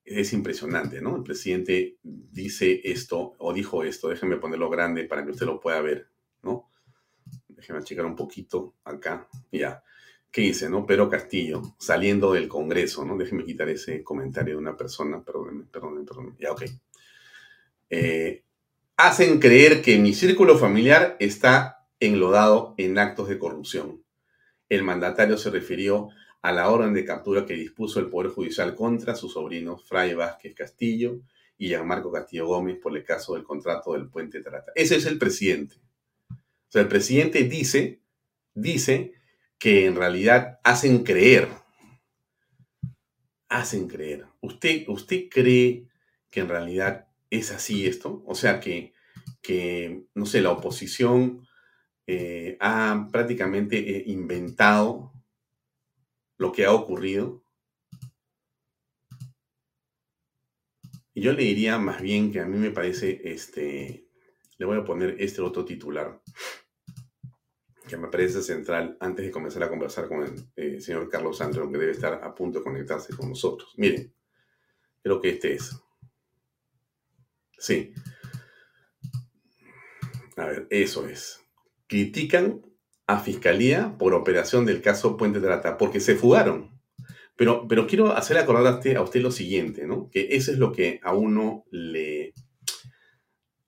es 0.06 0.34
impresionante, 0.34 1.02
¿no? 1.02 1.16
El 1.16 1.24
presidente 1.24 1.98
dice 2.04 2.80
esto 2.84 3.34
o 3.40 3.54
dijo 3.54 3.84
esto, 3.84 4.10
déjenme 4.10 4.38
ponerlo 4.38 4.70
grande 4.70 5.06
para 5.06 5.26
que 5.26 5.32
usted 5.32 5.48
lo 5.48 5.60
pueda 5.60 5.82
ver, 5.82 6.08
¿no? 6.44 6.70
Déjenme 7.48 7.82
achicar 7.82 8.06
un 8.06 8.16
poquito 8.16 8.76
acá, 8.84 9.28
ya. 9.52 9.84
¿Qué 10.32 10.42
dice, 10.42 10.70
no? 10.70 10.86
Pero 10.86 11.10
Castillo, 11.10 11.62
saliendo 11.80 12.34
del 12.34 12.48
Congreso, 12.48 13.04
¿no? 13.04 13.18
Déjenme 13.18 13.46
quitar 13.46 13.70
ese 13.70 14.04
comentario 14.04 14.56
de 14.56 14.60
una 14.60 14.78
persona, 14.78 15.24
perdón, 15.24 15.70
perdón, 15.72 16.06
perdón, 16.06 16.36
ya, 16.40 16.52
ok. 16.52 16.64
Eh, 17.90 18.44
hacen 18.98 19.40
creer 19.40 19.82
que 19.82 19.98
mi 19.98 20.14
círculo 20.14 20.58
familiar 20.58 21.16
está 21.20 21.88
enlodado 22.00 22.76
en 22.78 23.00
actos 23.00 23.28
de 23.28 23.40
corrupción. 23.40 24.04
El 24.70 24.84
mandatario 24.84 25.38
se 25.38 25.50
refirió 25.50 26.10
a 26.10 26.16
la 26.52 26.70
orden 26.70 26.94
de 26.94 27.06
captura 27.06 27.46
que 27.46 27.54
dispuso 27.54 28.00
el 28.00 28.10
Poder 28.10 28.32
Judicial 28.32 28.76
contra 28.76 29.16
sus 29.16 29.34
sobrinos 29.34 29.84
Fray 29.88 30.14
Vázquez 30.14 30.54
Castillo 30.54 31.22
y 31.58 31.68
Gianmarco 31.70 32.12
Castillo 32.12 32.48
Gómez 32.48 32.78
por 32.82 32.96
el 32.96 33.04
caso 33.04 33.36
del 33.36 33.44
contrato 33.44 33.94
del 33.94 34.10
puente 34.10 34.42
Trata. 34.42 34.72
Ese 34.76 34.98
es 34.98 35.06
el 35.06 35.18
presidente. 35.18 35.76
O 36.30 36.70
sea, 36.70 36.82
el 36.82 36.88
presidente 36.88 37.44
dice, 37.44 38.02
dice 38.54 39.14
que 39.58 39.86
en 39.86 39.96
realidad 39.96 40.60
hacen 40.64 41.04
creer. 41.04 41.48
Hacen 43.48 43.88
creer. 43.88 44.26
¿Usted, 44.42 44.84
usted 44.88 45.30
cree 45.30 45.88
que 46.30 46.42
en 46.42 46.50
realidad 46.50 47.08
es 47.30 47.52
así 47.52 47.88
esto? 47.88 48.24
O 48.26 48.36
sea, 48.36 48.60
que, 48.60 48.94
que 49.42 50.04
no 50.14 50.26
sé, 50.26 50.42
la 50.42 50.52
oposición 50.52 51.48
eh, 52.08 52.58
ha 52.60 53.08
prácticamente 53.12 53.98
eh, 53.98 54.04
inventado 54.08 55.15
lo 56.38 56.52
que 56.52 56.66
ha 56.66 56.74
ocurrido. 56.74 57.44
Y 61.14 61.22
yo 61.22 61.32
le 61.32 61.44
diría 61.44 61.78
más 61.78 62.02
bien 62.02 62.32
que 62.32 62.42
a 62.42 62.46
mí 62.46 62.58
me 62.58 62.72
parece, 62.72 63.22
este, 63.24 64.08
le 64.58 64.66
voy 64.66 64.78
a 64.78 64.84
poner 64.84 65.16
este 65.20 65.42
otro 65.42 65.64
titular 65.64 66.22
que 67.88 67.98
me 67.98 68.08
parece 68.08 68.42
central 68.42 68.98
antes 69.00 69.26
de 69.26 69.32
comenzar 69.32 69.64
a 69.64 69.70
conversar 69.70 70.08
con 70.08 70.24
el 70.24 70.50
eh, 70.56 70.82
señor 70.82 71.08
Carlos 71.10 71.38
Sandro, 71.38 71.72
que 71.72 71.78
debe 71.78 71.92
estar 71.92 72.24
a 72.24 72.34
punto 72.34 72.60
de 72.60 72.64
conectarse 72.64 73.16
con 73.16 73.30
nosotros. 73.30 73.74
Miren, 73.78 74.14
creo 75.02 75.22
que 75.22 75.30
este 75.30 75.54
es. 75.54 75.80
Sí. 77.58 77.94
A 80.36 80.46
ver, 80.46 80.68
eso 80.70 81.08
es. 81.08 81.42
Critican 81.88 82.62
a 83.08 83.20
Fiscalía 83.20 83.96
por 83.98 84.14
operación 84.14 84.66
del 84.66 84.82
caso 84.82 85.18
Puente 85.18 85.40
Trata, 85.40 85.78
porque 85.78 86.00
se 86.00 86.16
fugaron. 86.16 86.72
Pero, 87.36 87.68
pero 87.68 87.86
quiero 87.86 88.16
hacer 88.16 88.38
acordar 88.38 88.66
a 88.66 89.02
usted, 89.02 89.22
lo 89.22 89.32
siguiente, 89.32 89.86
¿no? 89.86 90.10
Que 90.10 90.30
eso 90.32 90.52
es 90.52 90.58
lo 90.58 90.72
que 90.72 91.00
a 91.04 91.14
uno 91.14 91.66
le 91.70 92.34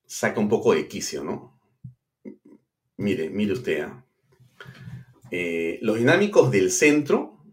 saca 0.06 0.40
un 0.40 0.48
poco 0.48 0.74
de 0.74 0.88
quicio, 0.88 1.22
¿no? 1.22 1.60
Mire, 2.96 3.30
mire 3.30 3.52
usted, 3.52 3.82
¿ah? 3.82 4.04
Eh, 5.30 5.78
los 5.82 5.98
dinámicos 5.98 6.50
del 6.50 6.70
centro 6.70 7.44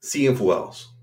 siguen 0.00 0.36
fugados. 0.36 0.97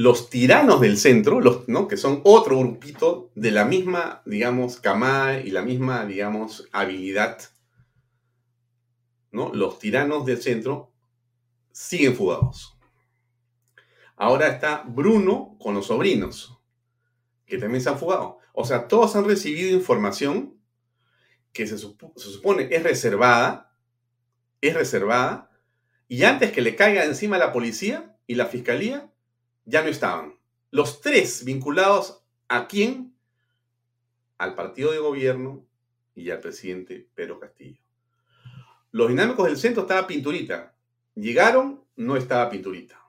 Los 0.00 0.30
tiranos 0.30 0.80
del 0.80 0.96
centro, 0.96 1.42
los, 1.42 1.68
¿no? 1.68 1.86
que 1.86 1.98
son 1.98 2.22
otro 2.24 2.58
grupito 2.58 3.30
de 3.34 3.50
la 3.50 3.66
misma, 3.66 4.22
digamos, 4.24 4.80
camada 4.80 5.40
y 5.40 5.50
la 5.50 5.60
misma, 5.60 6.06
digamos, 6.06 6.66
habilidad, 6.72 7.38
¿no? 9.30 9.52
Los 9.52 9.78
tiranos 9.78 10.24
del 10.24 10.40
centro 10.40 10.90
siguen 11.70 12.16
fugados. 12.16 12.78
Ahora 14.16 14.48
está 14.48 14.84
Bruno 14.88 15.58
con 15.60 15.74
los 15.74 15.88
sobrinos, 15.88 16.58
que 17.44 17.58
también 17.58 17.82
se 17.82 17.90
han 17.90 17.98
fugado. 17.98 18.38
O 18.54 18.64
sea, 18.64 18.88
todos 18.88 19.14
han 19.16 19.26
recibido 19.26 19.76
información 19.76 20.58
que 21.52 21.66
se, 21.66 21.76
supone 21.76 22.68
es 22.70 22.82
reservada, 22.82 23.76
es 24.62 24.72
reservada, 24.72 25.50
y 26.08 26.24
antes 26.24 26.52
que 26.52 26.62
le 26.62 26.74
caiga 26.74 27.04
encima 27.04 27.36
la 27.36 27.52
policía 27.52 28.16
y 28.26 28.36
la 28.36 28.46
fiscalía, 28.46 29.09
ya 29.64 29.82
no 29.82 29.88
estaban. 29.88 30.38
Los 30.70 31.00
tres 31.00 31.44
vinculados 31.44 32.22
a 32.48 32.66
quién? 32.66 33.14
Al 34.38 34.54
partido 34.54 34.92
de 34.92 34.98
gobierno 34.98 35.66
y 36.14 36.30
al 36.30 36.40
presidente 36.40 37.08
Pedro 37.14 37.38
Castillo. 37.38 37.80
Los 38.92 39.08
dinámicos 39.08 39.46
del 39.46 39.56
centro 39.56 39.82
estaba 39.82 40.06
pinturita. 40.06 40.74
Llegaron, 41.14 41.84
no 41.96 42.16
estaba 42.16 42.50
pinturita. 42.50 43.00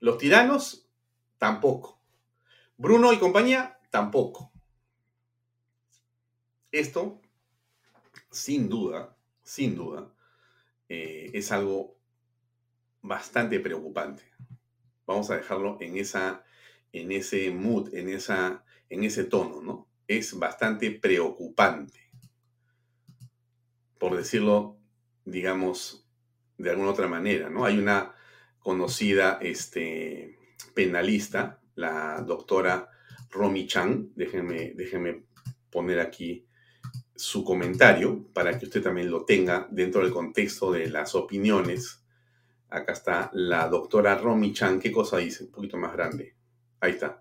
Los 0.00 0.18
tiranos, 0.18 0.88
tampoco. 1.38 2.00
Bruno 2.76 3.12
y 3.12 3.18
compañía, 3.18 3.78
tampoco. 3.90 4.52
Esto, 6.70 7.20
sin 8.30 8.68
duda, 8.68 9.16
sin 9.42 9.74
duda, 9.74 10.12
eh, 10.88 11.30
es 11.32 11.50
algo 11.52 11.96
bastante 13.02 13.60
preocupante. 13.60 14.22
Vamos 15.06 15.30
a 15.30 15.36
dejarlo 15.36 15.78
en, 15.80 15.96
esa, 15.96 16.44
en 16.92 17.12
ese 17.12 17.50
mood, 17.50 17.94
en, 17.94 18.08
esa, 18.08 18.64
en 18.90 19.04
ese 19.04 19.24
tono, 19.24 19.62
¿no? 19.62 19.88
Es 20.08 20.38
bastante 20.38 20.90
preocupante. 20.90 22.00
Por 23.98 24.16
decirlo, 24.16 24.78
digamos, 25.24 26.06
de 26.58 26.70
alguna 26.70 26.90
otra 26.90 27.08
manera, 27.08 27.50
¿no? 27.50 27.64
Hay 27.64 27.78
una 27.78 28.14
conocida 28.58 29.38
este, 29.40 30.38
penalista, 30.74 31.60
la 31.74 32.20
doctora 32.22 32.90
Romy 33.30 33.66
Chang, 33.66 34.08
déjenme, 34.14 34.72
déjenme 34.74 35.24
poner 35.70 36.00
aquí 36.00 36.46
su 37.14 37.44
comentario 37.44 38.26
para 38.32 38.58
que 38.58 38.66
usted 38.66 38.82
también 38.82 39.10
lo 39.10 39.24
tenga 39.24 39.66
dentro 39.70 40.02
del 40.02 40.12
contexto 40.12 40.72
de 40.72 40.88
las 40.88 41.14
opiniones. 41.14 42.02
Acá 42.68 42.92
está 42.92 43.30
la 43.32 43.68
doctora 43.68 44.16
Romy 44.16 44.52
Chan. 44.52 44.80
¿Qué 44.80 44.90
cosa 44.90 45.18
dice? 45.18 45.44
Un 45.44 45.50
poquito 45.50 45.76
más 45.76 45.92
grande. 45.92 46.34
Ahí 46.80 46.92
está. 46.92 47.20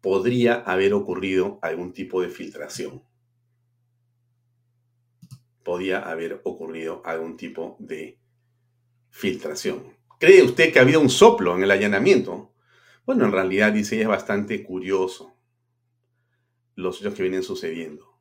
Podría 0.00 0.56
haber 0.60 0.94
ocurrido 0.94 1.58
algún 1.62 1.92
tipo 1.92 2.22
de 2.22 2.28
filtración. 2.28 3.02
Podría 5.62 6.00
haber 6.00 6.40
ocurrido 6.44 7.02
algún 7.04 7.36
tipo 7.36 7.76
de 7.78 8.18
filtración. 9.10 9.96
¿Cree 10.18 10.42
usted 10.42 10.72
que 10.72 10.78
ha 10.78 10.82
habido 10.82 11.00
un 11.00 11.10
soplo 11.10 11.54
en 11.56 11.62
el 11.62 11.70
allanamiento? 11.70 12.54
Bueno, 13.06 13.24
en 13.24 13.32
realidad 13.32 13.72
dice, 13.72 14.00
es 14.00 14.08
bastante 14.08 14.62
curioso 14.62 15.34
los 16.74 17.00
hechos 17.00 17.14
que 17.14 17.22
vienen 17.22 17.42
sucediendo 17.42 18.18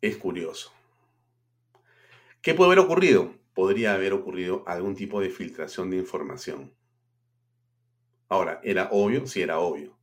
es 0.00 0.16
curioso. 0.16 0.72
¿Qué 2.40 2.54
puede 2.54 2.68
haber 2.68 2.78
ocurrido? 2.80 3.34
Podría 3.58 3.94
haber 3.94 4.12
ocurrido 4.12 4.62
algún 4.68 4.94
tipo 4.94 5.20
de 5.20 5.30
filtración 5.30 5.90
de 5.90 5.96
información. 5.96 6.72
Ahora, 8.28 8.60
¿era 8.62 8.90
obvio? 8.92 9.26
Sí, 9.26 9.42
era 9.42 9.58
obvio. 9.58 9.98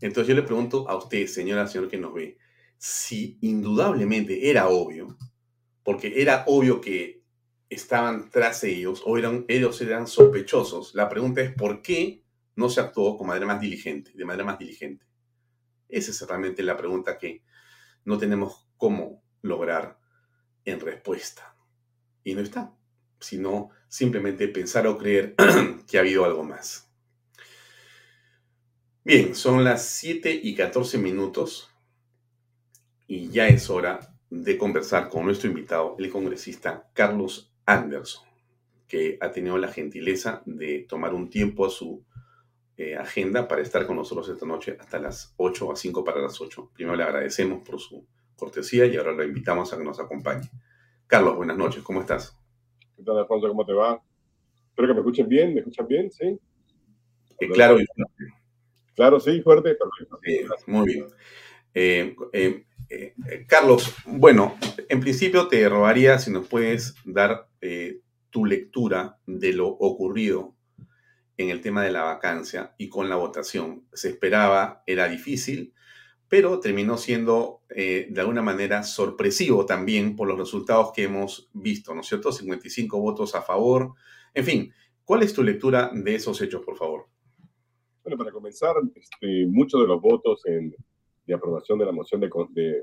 Entonces 0.00 0.28
yo 0.28 0.36
le 0.36 0.46
pregunto 0.46 0.88
a 0.88 0.94
usted, 0.94 1.26
señora, 1.26 1.66
señor 1.66 1.88
que 1.88 1.98
nos 1.98 2.14
ve, 2.14 2.38
si 2.76 3.36
indudablemente 3.40 4.48
era 4.48 4.68
obvio, 4.68 5.18
porque 5.82 6.22
era 6.22 6.44
obvio 6.46 6.80
que 6.80 7.24
estaban 7.68 8.30
tras 8.30 8.62
ellos 8.62 9.02
o 9.04 9.18
eran, 9.18 9.44
ellos 9.48 9.80
eran 9.80 10.06
sospechosos, 10.06 10.94
la 10.94 11.08
pregunta 11.08 11.40
es 11.40 11.52
¿por 11.52 11.82
qué 11.82 12.22
no 12.54 12.68
se 12.68 12.80
actuó 12.80 13.18
con 13.18 13.26
manera 13.26 13.46
más 13.46 13.60
diligente, 13.60 14.12
de 14.14 14.24
manera 14.24 14.44
más 14.44 14.56
diligente? 14.56 15.04
Esa 15.88 16.12
es 16.12 16.28
realmente 16.28 16.62
la 16.62 16.76
pregunta 16.76 17.18
que 17.18 17.42
no 18.04 18.18
tenemos 18.18 18.68
cómo 18.76 19.24
lograr 19.42 19.98
en 20.64 20.78
respuesta. 20.78 21.57
Y 22.28 22.34
no 22.34 22.42
está, 22.42 22.74
sino 23.20 23.70
simplemente 23.88 24.48
pensar 24.48 24.86
o 24.86 24.98
creer 24.98 25.34
que 25.88 25.96
ha 25.96 26.02
habido 26.02 26.26
algo 26.26 26.44
más. 26.44 26.92
Bien, 29.02 29.34
son 29.34 29.64
las 29.64 29.88
7 29.88 30.38
y 30.42 30.54
14 30.54 30.98
minutos 30.98 31.70
y 33.06 33.30
ya 33.30 33.48
es 33.48 33.70
hora 33.70 34.14
de 34.28 34.58
conversar 34.58 35.08
con 35.08 35.24
nuestro 35.24 35.48
invitado, 35.48 35.96
el 35.98 36.10
congresista 36.10 36.90
Carlos 36.92 37.50
Anderson, 37.64 38.28
que 38.86 39.16
ha 39.22 39.32
tenido 39.32 39.56
la 39.56 39.72
gentileza 39.72 40.42
de 40.44 40.84
tomar 40.86 41.14
un 41.14 41.30
tiempo 41.30 41.64
a 41.64 41.70
su 41.70 42.04
eh, 42.76 42.94
agenda 42.94 43.48
para 43.48 43.62
estar 43.62 43.86
con 43.86 43.96
nosotros 43.96 44.28
esta 44.28 44.44
noche 44.44 44.76
hasta 44.78 44.98
las 44.98 45.32
8 45.38 45.72
a 45.72 45.76
5 45.76 46.04
para 46.04 46.20
las 46.20 46.38
8. 46.38 46.72
Primero 46.74 46.94
le 46.94 47.04
agradecemos 47.04 47.66
por 47.66 47.80
su 47.80 48.06
cortesía 48.36 48.84
y 48.84 48.98
ahora 48.98 49.12
lo 49.12 49.24
invitamos 49.24 49.72
a 49.72 49.78
que 49.78 49.84
nos 49.84 49.98
acompañe. 49.98 50.50
Carlos, 51.08 51.36
buenas 51.36 51.56
noches, 51.56 51.82
¿cómo 51.82 52.02
estás? 52.02 52.38
¿Qué 52.94 53.02
tal, 53.02 53.16
Alfonso? 53.16 53.48
¿Cómo 53.48 53.64
te 53.64 53.72
va? 53.72 53.98
Espero 54.68 54.88
que 54.88 54.92
me 54.92 55.00
escuchen 55.00 55.26
bien, 55.26 55.54
¿me 55.54 55.60
escuchan 55.60 55.88
bien? 55.88 56.12
¿Sí? 56.12 56.38
Eh, 57.40 57.48
claro 57.48 57.80
y 57.80 57.86
fuerte. 57.86 58.24
Claro, 58.94 59.18
sí, 59.18 59.40
fuerte, 59.40 59.78
muy 60.66 60.86
bien. 60.86 61.06
Eh, 61.72 62.14
eh, 62.34 63.46
Carlos, 63.46 63.94
bueno, 64.04 64.58
en 64.86 65.00
principio 65.00 65.48
te 65.48 65.66
rogaría 65.66 66.18
si 66.18 66.30
nos 66.30 66.46
puedes 66.46 66.94
dar 67.06 67.48
tu 68.28 68.44
lectura 68.44 69.18
de 69.24 69.54
lo 69.54 69.66
ocurrido 69.66 70.56
en 71.38 71.48
el 71.48 71.62
tema 71.62 71.82
de 71.84 71.90
la 71.90 72.02
vacancia 72.02 72.74
y 72.76 72.90
con 72.90 73.08
la 73.08 73.16
votación. 73.16 73.86
Se 73.94 74.10
esperaba, 74.10 74.82
era 74.86 75.08
difícil, 75.08 75.72
pero 76.28 76.60
terminó 76.60 76.96
siendo 76.96 77.62
de 77.68 78.14
alguna 78.18 78.42
manera 78.42 78.82
sorpresivo 78.82 79.64
también 79.64 80.16
por 80.16 80.28
los 80.28 80.38
resultados 80.38 80.92
que 80.92 81.04
hemos 81.04 81.48
visto, 81.52 81.94
¿no 81.94 82.00
es 82.00 82.06
cierto? 82.06 82.32
55 82.32 83.00
votos 83.00 83.34
a 83.34 83.42
favor. 83.42 83.92
En 84.34 84.44
fin, 84.44 84.72
¿cuál 85.04 85.22
es 85.22 85.32
tu 85.32 85.42
lectura 85.42 85.90
de 85.92 86.14
esos 86.14 86.40
hechos, 86.42 86.62
por 86.64 86.76
favor? 86.76 87.06
Bueno, 88.02 88.16
para 88.18 88.32
comenzar, 88.32 88.74
este, 88.94 89.46
muchos 89.46 89.80
de 89.82 89.86
los 89.86 90.00
votos 90.00 90.44
en, 90.46 90.74
de 91.26 91.34
aprobación 91.34 91.78
de 91.78 91.84
la 91.84 91.92
moción 91.92 92.20
de, 92.20 92.28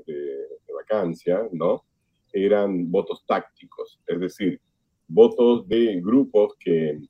de, 0.06 0.72
vacancia, 0.72 1.48
¿no? 1.52 1.84
Eran 2.32 2.88
votos 2.90 3.24
tácticos, 3.26 3.98
es 4.06 4.20
decir, 4.20 4.60
votos 5.08 5.66
de 5.66 6.00
grupos 6.00 6.54
que 6.60 7.00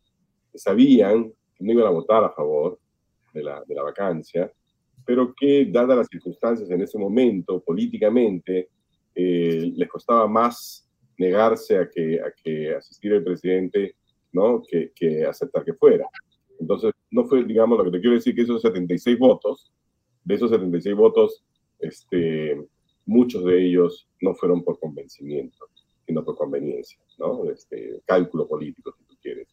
sabían 0.54 1.30
que 1.54 1.64
no 1.64 1.72
iban 1.72 1.86
a 1.86 1.90
votar 1.90 2.24
a 2.24 2.30
favor 2.30 2.78
de 3.34 3.42
la, 3.42 3.62
de 3.66 3.74
la 3.74 3.82
vacancia, 3.82 4.50
pero 5.06 5.32
que, 5.34 5.66
dadas 5.66 5.96
las 5.96 6.08
circunstancias 6.08 6.68
en 6.70 6.82
ese 6.82 6.98
momento, 6.98 7.60
políticamente, 7.60 8.68
eh, 9.14 9.72
les 9.74 9.88
costaba 9.88 10.26
más 10.26 10.86
negarse 11.16 11.78
a 11.78 11.88
que, 11.88 12.20
a 12.20 12.32
que 12.42 12.74
asistiera 12.74 13.16
el 13.16 13.24
presidente, 13.24 13.94
¿no? 14.32 14.62
Que, 14.68 14.92
que 14.94 15.24
aceptar 15.24 15.64
que 15.64 15.74
fuera. 15.74 16.06
Entonces, 16.58 16.92
no 17.10 17.24
fue, 17.24 17.44
digamos, 17.44 17.78
lo 17.78 17.84
que 17.84 17.92
te 17.92 18.00
quiero 18.00 18.16
decir, 18.16 18.34
que 18.34 18.42
esos 18.42 18.60
76 18.60 19.18
votos, 19.18 19.72
de 20.24 20.34
esos 20.34 20.50
76 20.50 20.96
votos, 20.96 21.44
este, 21.78 22.60
muchos 23.06 23.44
de 23.44 23.64
ellos 23.64 24.08
no 24.20 24.34
fueron 24.34 24.64
por 24.64 24.78
convencimiento, 24.80 25.66
sino 26.04 26.24
por 26.24 26.36
conveniencia, 26.36 26.98
¿no? 27.18 27.48
Este, 27.50 28.02
cálculo 28.04 28.48
político, 28.48 28.92
si 28.98 29.04
tú 29.04 29.14
quieres. 29.22 29.48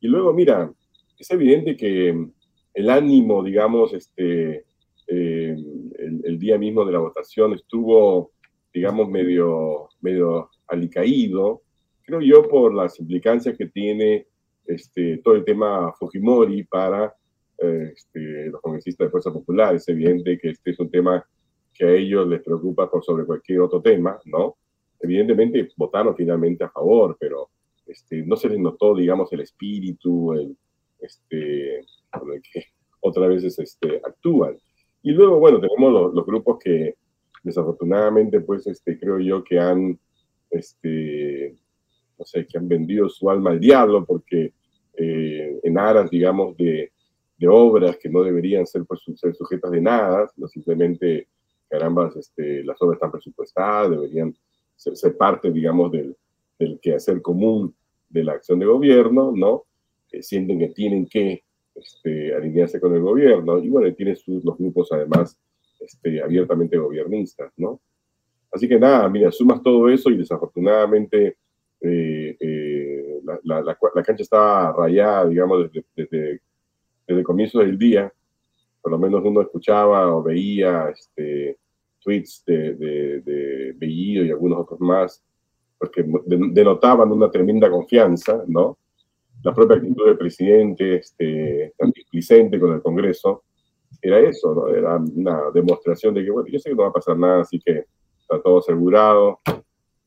Y 0.00 0.08
luego, 0.08 0.32
mira, 0.32 0.72
es 1.18 1.30
evidente 1.30 1.76
que 1.76 2.28
el 2.74 2.90
ánimo, 2.90 3.42
digamos, 3.42 3.92
este, 3.92 4.64
eh, 5.08 5.56
el, 6.24 6.38
día 6.38 6.58
mismo 6.58 6.84
de 6.84 6.92
la 6.92 6.98
votación 6.98 7.54
estuvo, 7.54 8.32
digamos, 8.72 9.08
medio, 9.08 9.88
medio 10.00 10.50
alicaído, 10.66 11.62
creo 12.02 12.20
yo, 12.20 12.42
por 12.46 12.74
las 12.74 13.00
implicancias 13.00 13.56
que 13.56 13.66
tiene 13.66 14.26
este, 14.66 15.18
todo 15.18 15.34
el 15.34 15.44
tema 15.44 15.92
Fujimori 15.98 16.64
para 16.64 17.14
eh, 17.56 17.92
este, 17.96 18.50
los 18.50 18.60
congresistas 18.60 19.06
de 19.06 19.10
Fuerza 19.10 19.32
Popular. 19.32 19.74
Es 19.74 19.88
evidente 19.88 20.38
que 20.38 20.50
este 20.50 20.70
es 20.72 20.78
un 20.78 20.90
tema 20.90 21.26
que 21.72 21.84
a 21.84 21.90
ellos 21.92 22.28
les 22.28 22.42
preocupa 22.42 22.90
por 22.90 23.02
sobre 23.02 23.24
cualquier 23.24 23.60
otro 23.60 23.80
tema, 23.80 24.18
¿no? 24.26 24.56
Evidentemente 25.00 25.68
votaron 25.76 26.14
finalmente 26.14 26.64
a 26.64 26.70
favor, 26.70 27.16
pero 27.18 27.48
este, 27.86 28.22
no 28.22 28.36
se 28.36 28.48
les 28.50 28.58
notó, 28.58 28.94
digamos, 28.94 29.32
el 29.32 29.40
espíritu, 29.40 30.34
el, 30.34 30.56
este, 31.00 31.80
con 32.10 32.32
el 32.32 32.42
que 32.42 32.64
otras 33.00 33.28
veces 33.28 33.58
este, 33.58 34.00
actúan. 34.04 34.58
Y 35.02 35.12
luego, 35.12 35.38
bueno, 35.38 35.60
tenemos 35.60 35.92
los, 35.92 36.14
los 36.14 36.26
grupos 36.26 36.58
que 36.58 36.96
desafortunadamente, 37.42 38.40
pues, 38.40 38.66
este, 38.66 38.98
creo 38.98 39.18
yo 39.18 39.42
que 39.44 39.58
han, 39.58 39.98
este, 40.50 41.56
no 42.18 42.24
sé, 42.24 42.46
que 42.46 42.58
han 42.58 42.68
vendido 42.68 43.08
su 43.08 43.30
alma 43.30 43.50
al 43.50 43.60
diablo 43.60 44.04
porque 44.04 44.52
eh, 44.96 45.60
en 45.62 45.78
aras, 45.78 46.10
digamos, 46.10 46.56
de, 46.56 46.92
de, 47.36 47.48
obras 47.48 47.96
que 47.96 48.08
no 48.08 48.22
deberían 48.22 48.66
ser, 48.66 48.84
pues, 48.84 49.02
ser 49.16 49.34
sujetas 49.34 49.70
de 49.70 49.80
nada, 49.80 50.30
no 50.36 50.48
simplemente, 50.48 51.28
caramba, 51.68 52.10
este, 52.16 52.64
las 52.64 52.80
obras 52.82 52.96
están 52.96 53.12
presupuestadas, 53.12 53.90
deberían 53.90 54.36
ser, 54.76 55.16
parte, 55.16 55.50
digamos, 55.50 55.92
del, 55.92 56.16
del, 56.58 56.78
quehacer 56.80 57.22
común 57.22 57.74
de 58.08 58.24
la 58.24 58.32
acción 58.32 58.58
de 58.58 58.66
gobierno, 58.66 59.32
¿no? 59.34 59.64
sienten 60.22 60.58
que 60.58 60.68
tienen 60.68 61.06
que 61.06 61.44
este, 61.80 62.34
alinearse 62.34 62.80
con 62.80 62.94
el 62.94 63.00
gobierno, 63.00 63.58
y 63.58 63.68
bueno, 63.68 63.92
tienen 63.94 64.16
sus, 64.16 64.44
los 64.44 64.56
grupos 64.58 64.90
además 64.92 65.38
este, 65.80 66.22
abiertamente 66.22 66.76
gobiernistas, 66.76 67.52
¿no? 67.56 67.80
Así 68.50 68.68
que 68.68 68.78
nada, 68.78 69.08
mira, 69.08 69.30
sumas 69.30 69.62
todo 69.62 69.88
eso 69.88 70.10
y 70.10 70.16
desafortunadamente 70.16 71.36
eh, 71.80 72.36
eh, 72.40 73.20
la, 73.24 73.38
la, 73.44 73.78
la, 73.94 74.02
cancha 74.02 74.22
estaba 74.22 74.72
rayada, 74.72 75.28
digamos, 75.28 75.70
desde, 75.70 75.86
desde, 75.94 76.40
desde, 77.06 77.20
el 77.20 77.24
comienzo 77.24 77.60
del 77.60 77.78
día. 77.78 78.12
Por 78.80 78.92
lo 78.92 78.98
menos 78.98 79.22
uno 79.24 79.42
escuchaba 79.42 80.14
o 80.14 80.22
veía 80.22 80.88
este, 80.88 81.58
tweets 82.00 82.42
de, 82.46 82.74
de, 82.74 83.20
de 83.20 83.72
Bellido 83.76 84.24
y 84.24 84.30
algunos 84.30 84.60
otros 84.60 84.80
más, 84.80 85.22
porque 85.78 86.04
denotaban 86.26 87.12
una 87.12 87.30
tremenda 87.30 87.70
confianza, 87.70 88.42
¿no? 88.46 88.78
La 89.42 89.54
propia 89.54 89.76
actitud 89.76 90.06
del 90.06 90.18
presidente, 90.18 90.96
este, 90.96 91.72
tan 91.76 91.90
displicente 91.90 92.58
con 92.58 92.72
el 92.72 92.82
Congreso, 92.82 93.44
era 94.02 94.20
eso, 94.20 94.54
¿no? 94.54 94.68
Era 94.68 94.96
una 94.96 95.50
demostración 95.52 96.14
de 96.14 96.24
que, 96.24 96.30
bueno, 96.30 96.48
yo 96.48 96.58
sé 96.58 96.70
que 96.70 96.76
no 96.76 96.82
va 96.82 96.88
a 96.88 96.92
pasar 96.92 97.16
nada, 97.16 97.42
así 97.42 97.58
que 97.58 97.84
está 98.20 98.40
todo 98.42 98.58
asegurado, 98.58 99.40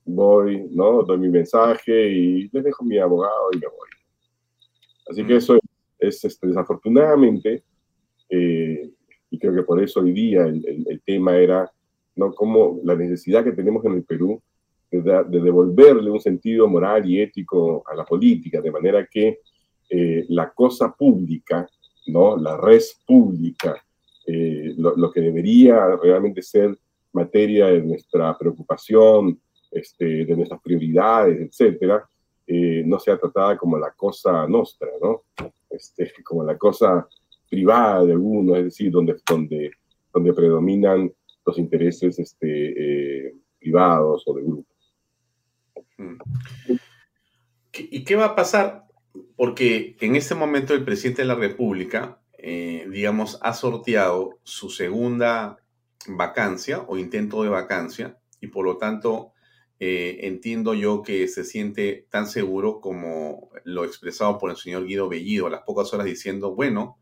voy, 0.06 0.68
¿no? 0.72 1.04
Doy 1.04 1.18
mi 1.18 1.30
mensaje 1.30 2.10
y 2.10 2.50
les 2.50 2.64
dejo 2.64 2.84
mi 2.84 2.98
abogado 2.98 3.50
y 3.54 3.58
me 3.58 3.68
voy. 3.68 3.90
Así 5.10 5.26
que 5.26 5.34
mm. 5.34 5.38
eso 5.38 5.60
es, 6.00 6.24
este, 6.24 6.48
desafortunadamente, 6.48 7.64
eh, 8.30 8.92
y 9.30 9.40
creo 9.40 9.54
que 9.54 9.64
por 9.64 9.82
eso 9.82 10.02
hoy 10.02 10.12
día 10.12 10.46
el, 10.46 10.64
el, 10.88 11.02
tema 11.02 11.38
era, 11.38 11.72
¿no? 12.16 12.34
Como 12.34 12.80
la 12.84 12.96
necesidad 12.96 13.44
que 13.44 13.52
tenemos 13.52 13.84
en 13.86 13.94
el 13.94 14.04
Perú 14.04 14.42
de, 14.92 15.24
de, 15.30 15.42
devolverle 15.42 16.12
un 16.12 16.20
sentido 16.20 16.68
moral 16.68 17.10
y 17.10 17.22
ético 17.22 17.84
a 17.88 17.96
la 17.96 18.04
política, 18.04 18.62
de 18.62 18.72
manera 18.72 19.08
que 19.10 19.40
eh, 19.90 20.26
la 20.30 20.52
cosa 20.52 20.94
pública, 20.94 21.68
¿no? 22.08 22.38
La 22.38 22.58
res 22.58 23.02
pública, 23.06 23.76
eh, 24.28 24.74
lo, 24.78 24.96
lo 24.96 25.12
que 25.12 25.22
debería 25.22 25.96
realmente 25.96 26.42
ser 26.42 26.78
materia 27.14 27.68
de 27.68 27.82
nuestra 27.82 28.38
preocupación, 28.38 29.40
este, 29.72 30.26
de 30.26 30.36
nuestras 30.36 30.62
prioridades, 30.62 31.40
etcétera, 31.40 32.08
eh, 32.46 32.84
no 32.86 33.00
sea 33.00 33.18
tratada 33.18 33.58
como 33.58 33.78
la 33.78 33.92
cosa 33.92 34.46
nuestra, 34.48 34.90
¿no? 35.02 35.24
Este, 35.70 36.12
como 36.24 36.44
la 36.44 36.58
cosa 36.58 37.08
privada 37.50 38.06
de 38.06 38.12
algunos, 38.14 38.58
es 38.58 38.66
decir, 38.66 38.92
donde, 38.92 39.16
donde, 39.28 39.72
donde 40.14 40.34
predominan 40.34 41.12
los 41.46 41.58
intereses 41.58 42.20
este, 42.20 43.28
eh, 43.28 43.34
privados 43.60 44.24
o 44.28 44.34
de 44.34 44.42
grupos. 44.42 44.71
Mm. 46.02 46.18
¿Y 47.74 48.04
qué 48.04 48.16
va 48.16 48.26
a 48.26 48.36
pasar? 48.36 48.86
Porque 49.36 49.96
en 50.00 50.16
este 50.16 50.36
momento 50.36 50.74
el 50.74 50.84
presidente 50.84 51.22
de 51.22 51.28
la 51.28 51.36
República, 51.36 52.22
eh, 52.38 52.88
digamos, 52.90 53.40
ha 53.42 53.54
sorteado 53.54 54.40
su 54.44 54.70
segunda 54.70 55.58
vacancia 56.08 56.82
o 56.88 56.98
intento 56.98 57.44
de 57.44 57.50
vacancia 57.50 58.18
y 58.40 58.48
por 58.48 58.66
lo 58.66 58.78
tanto 58.78 59.34
eh, 59.80 60.28
entiendo 60.28 60.74
yo 60.74 61.02
que 61.02 61.28
se 61.28 61.44
siente 61.44 62.08
tan 62.10 62.28
seguro 62.28 62.82
como 62.82 63.50
lo 63.64 63.84
expresado 63.84 64.38
por 64.38 64.52
el 64.52 64.58
señor 64.58 64.86
Guido 64.86 65.10
Bellido 65.10 65.48
a 65.48 65.52
las 65.52 65.62
pocas 65.62 65.94
horas 65.94 66.06
diciendo, 66.06 66.54
bueno, 66.56 67.00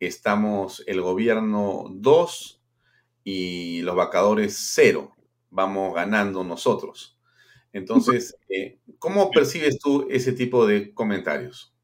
estamos 0.00 0.82
el 0.86 1.00
gobierno 1.00 1.86
2 1.90 2.62
y 3.24 3.82
los 3.82 3.96
vacadores 3.96 4.56
0. 4.74 5.14
Vamos 5.50 5.94
ganando 5.94 6.44
nosotros. 6.44 7.17
Entonces, 7.72 8.36
eh, 8.48 8.78
¿cómo 8.98 9.30
percibes 9.30 9.78
tú 9.78 10.06
ese 10.10 10.32
tipo 10.32 10.66
de 10.66 10.92
comentarios? 10.92 11.74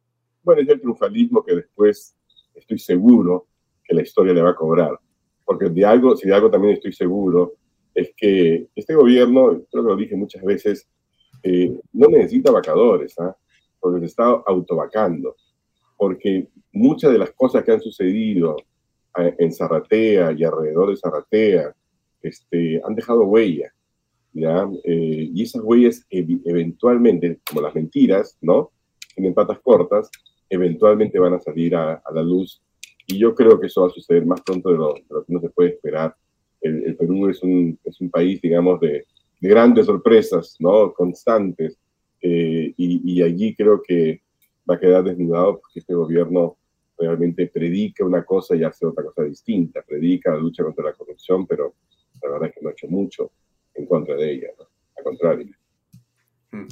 Bueno, 0.43 0.63
es 0.63 0.69
el 0.69 0.81
triunfalismo 0.81 1.45
que 1.45 1.55
después 1.55 2.17
estoy 2.55 2.79
seguro 2.79 3.47
que 3.83 3.95
la 3.95 4.03
historia 4.03 4.33
le 4.33 4.43
va 4.43 4.51
a 4.51 4.57
cobrar. 4.57 4.99
Porque 5.45 5.69
de 5.69 5.85
algo, 5.85 6.17
si 6.17 6.29
de 6.29 6.35
algo 6.35 6.51
también 6.51 6.75
estoy 6.75 6.93
seguro, 6.93 7.55
es 7.95 8.13
que 8.17 8.69
este 8.75 8.95
gobierno, 8.95 9.63
creo 9.71 9.85
que 9.85 9.91
lo 9.91 9.97
dije 9.97 10.17
muchas 10.17 10.43
veces, 10.43 10.89
eh, 11.43 11.79
no 11.93 12.09
necesita 12.09 12.51
vacadores, 12.51 13.19
¿ah? 13.19 13.37
porque 13.79 14.01
se 14.01 14.07
está 14.07 14.25
autovacando. 14.25 15.37
Porque 15.97 16.49
muchas 16.73 17.13
de 17.13 17.19
las 17.19 17.31
cosas 17.33 17.63
que 17.63 17.73
han 17.73 17.81
sucedido 17.81 18.57
eh, 19.19 19.35
en 19.39 19.53
Zarratea 19.53 20.33
y 20.33 20.45
alrededor 20.45 20.91
de 20.91 20.97
Zarratea 20.97 21.75
este, 22.23 22.81
han 22.85 22.95
dejado 22.95 23.25
huella. 23.25 23.73
¿Ya? 24.35 24.69
Eh, 24.83 25.31
y 25.33 25.43
esas 25.43 25.63
huellas 25.63 26.05
eventualmente, 26.11 27.39
como 27.49 27.63
las 27.63 27.75
mentiras, 27.75 28.37
¿no? 28.43 28.73
Tienen 29.15 29.33
patas 29.33 29.61
cortas, 29.61 30.11
eventualmente 30.51 31.19
van 31.19 31.35
a 31.35 31.41
salir 31.41 31.75
a, 31.77 32.03
la 32.13 32.23
luz. 32.23 32.61
Y 33.07 33.19
yo 33.19 33.35
creo 33.35 33.61
que 33.61 33.69
eso 33.69 33.83
va 33.83 33.87
a 33.87 33.91
suceder 33.91 34.27
más 34.27 34.41
pronto 34.43 34.71
de 34.71 34.77
lo, 34.77 34.95
que 34.95 35.33
uno 35.33 35.41
se 35.41 35.51
puede 35.51 35.71
esperar. 35.71 36.15
El, 36.61 36.97
Perú 36.97 37.29
es 37.29 37.43
un, 37.43 37.79
es 37.85 38.01
un, 38.01 38.11
país, 38.11 38.41
digamos, 38.41 38.81
de, 38.81 39.07
grandes 39.41 39.87
sorpresas, 39.87 40.57
¿no? 40.59 40.93
Constantes. 40.93 41.79
Eh, 42.21 42.73
y, 42.77 43.13
y, 43.13 43.23
allí 43.23 43.55
creo 43.55 43.83
que 43.83 44.23
va 44.69 44.77
a 44.77 44.81
quedar 44.81 45.05
desnudado 45.05 45.61
porque 45.61 45.81
este 45.81 45.95
gobierno 45.95 46.57
realmente 46.97 47.47
predica 47.49 48.05
una 48.05 48.25
cosa 48.25 48.57
y 48.57 48.65
hace 48.65 48.87
otra 48.87 49.05
cosa 49.05 49.25
distinta. 49.25 49.83
Predica 49.87 50.31
la 50.33 50.39
lucha 50.39 50.65
contra 50.65 50.87
la 50.87 50.95
corrupción, 50.95 51.47
pero 51.47 51.75
la 52.23 52.31
verdad 52.31 52.49
es 52.49 52.55
que 52.55 52.61
no 52.63 52.71
ha 52.71 52.73
hecho 52.73 52.89
mucho 52.89 53.31
en 53.75 53.87
contra 53.87 54.15
de 54.17 54.33
ella, 54.33 54.49
¿no? 54.59 54.67
Al 54.97 55.05
contrario. 55.05 55.57
Mm. 56.51 56.67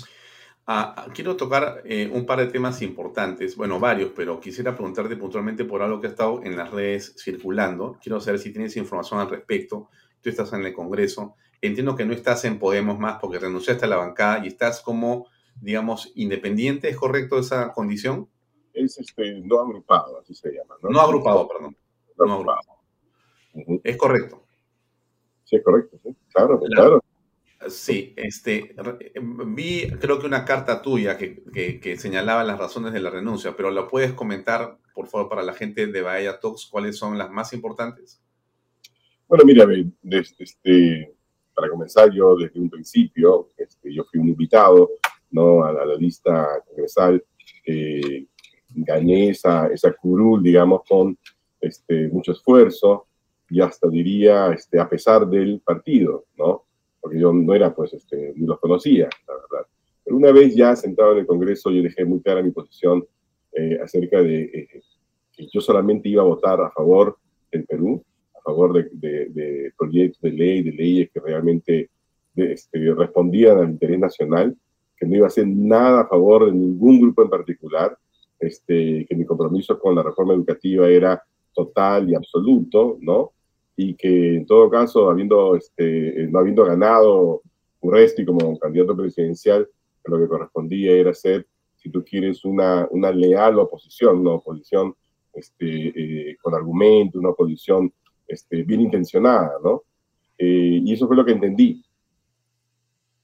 Ah, 0.64 0.94
ah, 0.96 1.06
quiero 1.12 1.36
tocar 1.36 1.82
eh, 1.84 2.08
un 2.12 2.24
par 2.24 2.38
de 2.38 2.46
temas 2.46 2.82
importantes, 2.82 3.56
bueno, 3.56 3.80
varios, 3.80 4.12
pero 4.14 4.38
quisiera 4.38 4.74
preguntarte 4.74 5.16
puntualmente 5.16 5.64
por 5.64 5.82
algo 5.82 6.00
que 6.00 6.06
ha 6.06 6.10
estado 6.10 6.40
en 6.44 6.56
las 6.56 6.70
redes 6.70 7.16
circulando. 7.18 7.98
Quiero 8.00 8.20
saber 8.20 8.38
si 8.38 8.52
tienes 8.52 8.76
información 8.76 9.18
al 9.18 9.28
respecto. 9.28 9.88
Tú 10.20 10.30
estás 10.30 10.52
en 10.52 10.64
el 10.64 10.72
Congreso. 10.72 11.34
Entiendo 11.60 11.96
que 11.96 12.04
no 12.04 12.12
estás 12.12 12.44
en 12.44 12.60
Podemos 12.60 12.98
más 12.98 13.18
porque 13.20 13.40
renunciaste 13.40 13.86
a 13.86 13.88
la 13.88 13.96
bancada 13.96 14.44
y 14.44 14.48
estás 14.48 14.80
como, 14.80 15.26
digamos, 15.60 16.12
independiente. 16.14 16.88
¿Es 16.88 16.96
correcto 16.96 17.40
esa 17.40 17.72
condición? 17.72 18.28
Es 18.72 18.98
este, 18.98 19.40
no 19.40 19.60
agrupado, 19.60 20.20
así 20.20 20.32
se 20.32 20.52
llama. 20.52 20.76
No, 20.82 21.00
agrupado, 21.00 21.48
perdón. 21.48 21.76
No, 22.16 22.32
agrupado. 22.32 22.60
Es 23.82 23.96
correcto. 23.96 24.44
Sí, 25.52 25.56
es 25.56 25.64
correcto, 25.64 25.98
sí. 26.02 26.16
Claro, 26.32 26.58
claro. 26.60 27.04
Sí, 27.68 28.14
este, 28.16 28.74
vi 29.48 29.86
creo 30.00 30.18
que 30.18 30.26
una 30.26 30.46
carta 30.46 30.80
tuya 30.80 31.18
que, 31.18 31.96
señalaba 31.98 32.42
las 32.42 32.58
razones 32.58 32.94
de 32.94 33.00
la 33.00 33.10
renuncia, 33.10 33.54
pero 33.54 33.70
¿la 33.70 33.86
puedes 33.86 34.14
comentar, 34.14 34.78
por 34.94 35.08
favor, 35.08 35.28
para 35.28 35.42
la 35.42 35.52
gente 35.52 35.86
de 35.86 36.00
Bahía 36.00 36.40
Talks, 36.40 36.66
cuáles 36.70 36.96
son 36.96 37.18
las 37.18 37.30
más 37.30 37.52
importantes? 37.52 38.22
Bueno, 39.28 39.44
mira, 39.44 39.66
este, 40.38 41.14
para 41.54 41.68
comenzar, 41.68 42.10
yo 42.10 42.34
desde 42.34 42.58
un 42.58 42.70
principio, 42.70 43.50
este, 43.58 43.92
yo 43.92 44.04
fui 44.04 44.20
un 44.20 44.28
invitado 44.28 44.88
¿no? 45.32 45.64
a, 45.64 45.72
la, 45.72 45.94
lista 45.96 46.62
congresal, 46.66 47.22
eh, 47.66 48.26
gané 48.70 49.28
esa, 49.28 49.66
esa 49.66 49.92
curul, 49.92 50.42
digamos, 50.42 50.80
con 50.88 51.16
este, 51.60 52.08
mucho 52.08 52.32
esfuerzo 52.32 53.06
y 53.52 53.60
hasta 53.60 53.86
diría, 53.88 54.50
este, 54.52 54.80
a 54.80 54.88
pesar 54.88 55.26
del 55.26 55.60
partido, 55.60 56.24
¿no? 56.38 56.64
porque 57.02 57.18
yo 57.18 57.32
no 57.32 57.52
era, 57.52 57.74
pues, 57.74 57.92
este, 57.92 58.32
ni 58.36 58.46
los 58.46 58.58
conocía, 58.60 59.10
la 59.26 59.34
verdad. 59.34 59.66
Pero 60.04 60.16
una 60.16 60.32
vez 60.32 60.54
ya 60.54 60.74
sentado 60.74 61.12
en 61.12 61.18
el 61.18 61.26
Congreso, 61.26 61.70
yo 61.70 61.82
dejé 61.82 62.04
muy 62.04 62.20
clara 62.22 62.42
mi 62.42 62.52
posición 62.52 63.04
eh, 63.52 63.78
acerca 63.82 64.22
de 64.22 64.42
eh, 64.44 64.82
que 65.32 65.48
yo 65.52 65.60
solamente 65.60 66.08
iba 66.08 66.22
a 66.22 66.26
votar 66.26 66.60
a 66.60 66.70
favor 66.70 67.18
del 67.50 67.64
Perú, 67.64 68.02
a 68.34 68.40
favor 68.40 68.72
de, 68.72 69.28
de, 69.28 69.72
proyectos 69.76 70.22
de 70.22 70.30
ley, 70.30 70.62
de 70.62 70.72
leyes 70.72 71.10
que 71.12 71.20
realmente 71.20 71.90
este, 72.36 72.94
respondían 72.94 73.58
al 73.58 73.70
interés 73.70 73.98
nacional, 73.98 74.56
que 74.96 75.04
no 75.04 75.16
iba 75.16 75.26
a 75.26 75.28
hacer 75.28 75.46
nada 75.46 76.02
a 76.02 76.08
favor 76.08 76.46
de 76.46 76.52
ningún 76.52 77.00
grupo 77.00 77.22
en 77.22 77.28
particular, 77.28 77.98
este, 78.38 79.04
que 79.06 79.14
mi 79.14 79.26
compromiso 79.26 79.78
con 79.78 79.94
la 79.94 80.02
reforma 80.02 80.32
educativa 80.32 80.88
era 80.88 81.22
total 81.52 82.08
y 82.08 82.14
absoluto, 82.14 82.96
¿no? 83.00 83.32
Y 83.76 83.94
que 83.94 84.36
en 84.36 84.46
todo 84.46 84.68
caso, 84.70 85.10
habiendo, 85.10 85.56
este, 85.56 86.26
no 86.28 86.38
habiendo 86.38 86.64
ganado 86.64 87.42
Urresti 87.80 88.24
como 88.24 88.58
candidato 88.58 88.96
presidencial, 88.96 89.68
lo 90.04 90.18
que 90.18 90.28
correspondía 90.28 90.92
era 90.92 91.14
ser, 91.14 91.46
si 91.76 91.90
tú 91.90 92.04
quieres, 92.04 92.44
una, 92.44 92.86
una 92.90 93.10
leal 93.10 93.58
oposición, 93.58 94.18
una 94.20 94.32
oposición 94.32 94.94
este, 95.32 95.66
eh, 96.30 96.36
con 96.40 96.54
argumento, 96.54 97.18
una 97.18 97.30
oposición 97.30 97.92
este, 98.26 98.62
bien 98.62 98.82
intencionada, 98.82 99.52
¿no? 99.62 99.82
Eh, 100.38 100.80
y 100.84 100.92
eso 100.92 101.06
fue 101.06 101.16
lo 101.16 101.24
que 101.24 101.32
entendí. 101.32 101.84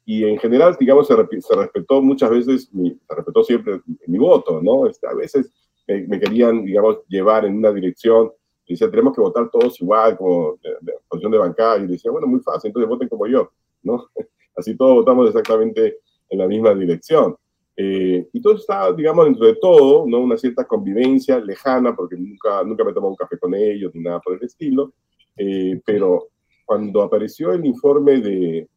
Y 0.05 0.24
en 0.24 0.38
general, 0.38 0.76
digamos, 0.80 1.07
se, 1.07 1.14
se 1.14 1.55
respetó 1.55 2.01
muchas 2.01 2.30
veces, 2.30 2.72
mi, 2.72 2.90
se 2.90 3.14
respetó 3.14 3.44
siempre 3.44 3.80
mi 4.07 4.18
voto, 4.18 4.61
¿no? 4.62 4.86
Este, 4.86 5.07
a 5.07 5.14
veces 5.14 5.53
me, 5.86 6.07
me, 6.07 6.18
querían, 6.18 6.64
digamos, 6.64 7.01
llevar 7.09 7.44
en 7.44 7.59
una 7.59 7.72
dirección 7.72 8.32
y 8.68 8.76
tenemos 8.76 9.14
que 9.14 9.22
votar 9.22 9.50
todos 9.50 9.80
igual, 9.80 10.16
como 10.16 10.58
de, 10.62 10.92
posición 11.08 11.32
de 11.32 11.38
bancada. 11.38 11.78
Y 11.78 11.86
decía, 11.86 12.10
bueno, 12.10 12.26
muy 12.26 12.40
fácil, 12.40 12.68
entonces 12.68 12.88
voten 12.88 13.08
como 13.08 13.26
yo, 13.26 13.50
¿no? 13.82 14.06
Así 14.56 14.76
todos 14.76 14.96
votamos 14.96 15.28
exactamente 15.28 16.00
en 16.28 16.38
la 16.38 16.46
misma 16.46 16.74
dirección. 16.74 17.34
Eh, 17.76 18.28
y 18.32 18.40
todo 18.42 18.56
está, 18.56 18.92
digamos, 18.92 19.24
dentro 19.24 19.46
de 19.46 19.54
todo, 19.54 20.04
¿no? 20.06 20.20
Una 20.20 20.36
cierta 20.36 20.66
convivencia 20.66 21.38
lejana, 21.38 21.96
porque 21.96 22.16
nunca, 22.16 22.62
nunca 22.64 22.84
me 22.84 22.92
tomado 22.92 23.12
un 23.12 23.16
café 23.16 23.38
con 23.38 23.54
ellos 23.54 23.94
ni 23.94 24.02
nada 24.02 24.20
por 24.20 24.34
el 24.34 24.44
estilo. 24.44 24.92
Eh, 25.36 25.80
pero 25.86 26.28
cuando 26.66 27.02
apareció 27.02 27.52
el 27.52 27.64
informe 27.64 28.20
de, 28.20 28.68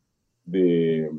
de 0.45 1.11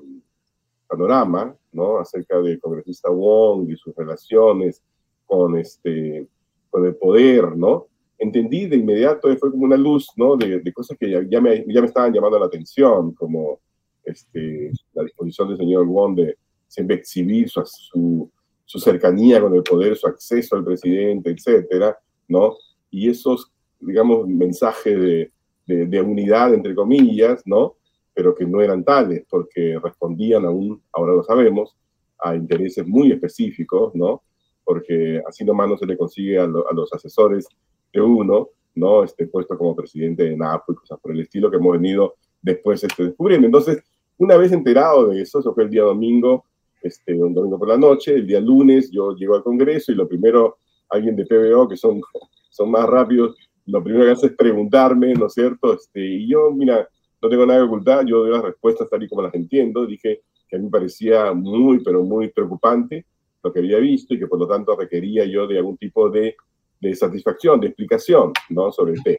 Panorama, 0.87 1.55
¿no? 1.73 1.99
Acerca 1.99 2.41
del 2.41 2.59
congresista 2.61 3.11
Wong 3.11 3.69
y 3.69 3.77
sus 3.77 3.95
relaciones 3.95 4.83
con, 5.27 5.59
este, 5.59 6.27
con 6.71 6.87
el 6.87 6.95
poder, 6.95 7.57
¿no? 7.57 7.89
Entendí 8.23 8.67
de 8.67 8.77
inmediato, 8.77 9.37
fue 9.37 9.51
como 9.51 9.65
una 9.65 9.77
luz, 9.77 10.09
¿no? 10.17 10.37
De, 10.37 10.73
cosas 10.73 10.97
que 10.99 11.11
ya, 11.29 11.41
me, 11.41 11.65
ya 11.67 11.81
me 11.81 11.89
estaban 11.89 12.13
llamando 12.13 12.39
la 12.39 12.47
atención, 12.47 13.13
como 13.15 13.61
este, 14.05 14.71
la 14.95 15.03
disposición 15.03 15.49
del 15.49 15.57
señor 15.57 15.87
Wong 15.87 16.17
de 16.17 16.37
siempre 16.69 16.97
exhibir 16.97 17.49
su, 17.51 18.31
su, 18.65 18.79
cercanía 18.79 19.41
con 19.41 19.55
el 19.55 19.63
poder, 19.63 19.97
su 19.97 20.07
acceso 20.07 20.57
al 20.57 20.65
presidente, 20.65 21.31
etcétera, 21.31 21.99
¿no? 22.29 22.57
Y 22.91 23.11
esos, 23.11 23.51
digamos, 23.81 24.29
mensajes 24.29 24.99
de, 25.01 25.33
de, 25.67 26.01
unidad, 26.01 26.55
entre 26.55 26.75
comillas, 26.77 27.43
¿no? 27.45 27.77
Pero 28.15 28.35
que 28.35 28.47
no 28.47 28.63
eran 28.63 28.85
tales, 28.85 29.25
porque 29.29 29.79
respondían 29.83 30.45
aún, 30.45 30.81
ahora 30.93 31.15
lo 31.15 31.25
sabemos, 31.25 31.77
a 32.21 32.37
intereses 32.37 32.87
muy 32.87 33.11
específicos, 33.11 33.93
¿no? 33.95 34.23
Porque 34.65 35.21
así 35.27 35.45
nomás 35.45 35.69
no 35.69 35.77
se 35.77 35.87
le 35.87 35.97
consigue 35.97 36.39
a, 36.39 36.45
a 36.45 36.73
los 36.73 36.93
asesores 36.93 37.49
de 37.49 37.72
uno, 38.01 38.49
¿no? 38.75 39.05
Este, 39.05 39.27
puesto 39.27 39.57
como 39.57 39.77
presidente 39.77 40.25
de 40.25 40.37
NAPO 40.37 40.73
y 40.73 40.77
cosas 40.77 40.99
por 41.01 41.13
el 41.13 41.21
estilo 41.21 41.51
que 41.51 41.57
hemos 41.57 41.73
venido 41.73 42.15
después 42.41 42.83
este, 42.83 43.05
descubriendo. 43.05 43.47
Entonces, 43.47 43.83
una 44.19 44.37
vez 44.37 44.53
enterado 44.53 45.09
de 45.09 45.23
eso, 45.23 45.41
eso 45.41 45.55
fue 45.55 45.65
el 45.65 45.71
día 45.71 45.83
domingo, 45.83 46.45
este, 46.83 47.15
un 47.15 47.35
domingo 47.35 47.59
por 47.59 47.69
la 47.69 47.77
noche, 47.77 48.15
el 48.15 48.27
día 48.27 48.41
lunes 48.41 48.91
yo 48.91 49.15
llego 49.15 49.37
al 49.37 49.43
Congreso 49.43 49.93
y 49.93 49.95
lo 49.95 50.09
primero, 50.09 50.59
alguien 50.91 51.17
de 51.17 51.27
PBO, 51.27 51.69
que 51.69 51.77
son, 51.77 52.01
son 52.51 52.71
más 52.71 52.87
rápidos, 52.87 53.37
lo 53.67 53.83
primero 53.83 54.07
que 54.07 54.11
hace 54.13 54.27
es 54.27 54.33
preguntarme, 54.33 55.15
¿no 55.15 55.27
es 55.27 55.35
cierto? 55.35 55.75
Este, 55.75 56.01
y 56.01 56.29
yo, 56.29 56.51
mira, 56.51 56.89
no 57.21 57.29
tengo 57.29 57.47
nada 57.47 57.61
que 57.61 57.67
ocultar, 57.67 58.05
yo 58.05 58.19
doy 58.19 58.31
las 58.31 58.43
respuestas 58.43 58.89
tal 58.91 59.03
y 59.03 59.09
como 59.09 59.23
las 59.23 59.35
entiendo, 59.35 59.87
dije 59.87 60.23
que 60.49 60.57
a 60.57 60.59
mí 60.59 60.69
parecía 60.69 61.33
muy, 61.33 61.83
pero 61.83 62.03
muy 62.03 62.29
preocupante 62.29 63.07
lo 63.43 63.53
que 63.53 63.61
había 63.61 63.79
visto 63.79 64.15
y 64.15 64.19
que 64.19 64.27
por 64.27 64.39
lo 64.39 64.47
tanto 64.47 64.77
requería 64.77 65.25
yo 65.25 65.47
de 65.47 65.59
algún 65.59 65.77
tipo 65.77 66.11
de 66.11 66.37
de 66.83 66.97
satisfacción, 66.97 67.61
de 67.61 67.69
explicación 67.69 68.33
¿no? 68.51 68.73
sobre 68.73 68.95
el 68.95 69.03
tema. 69.03 69.19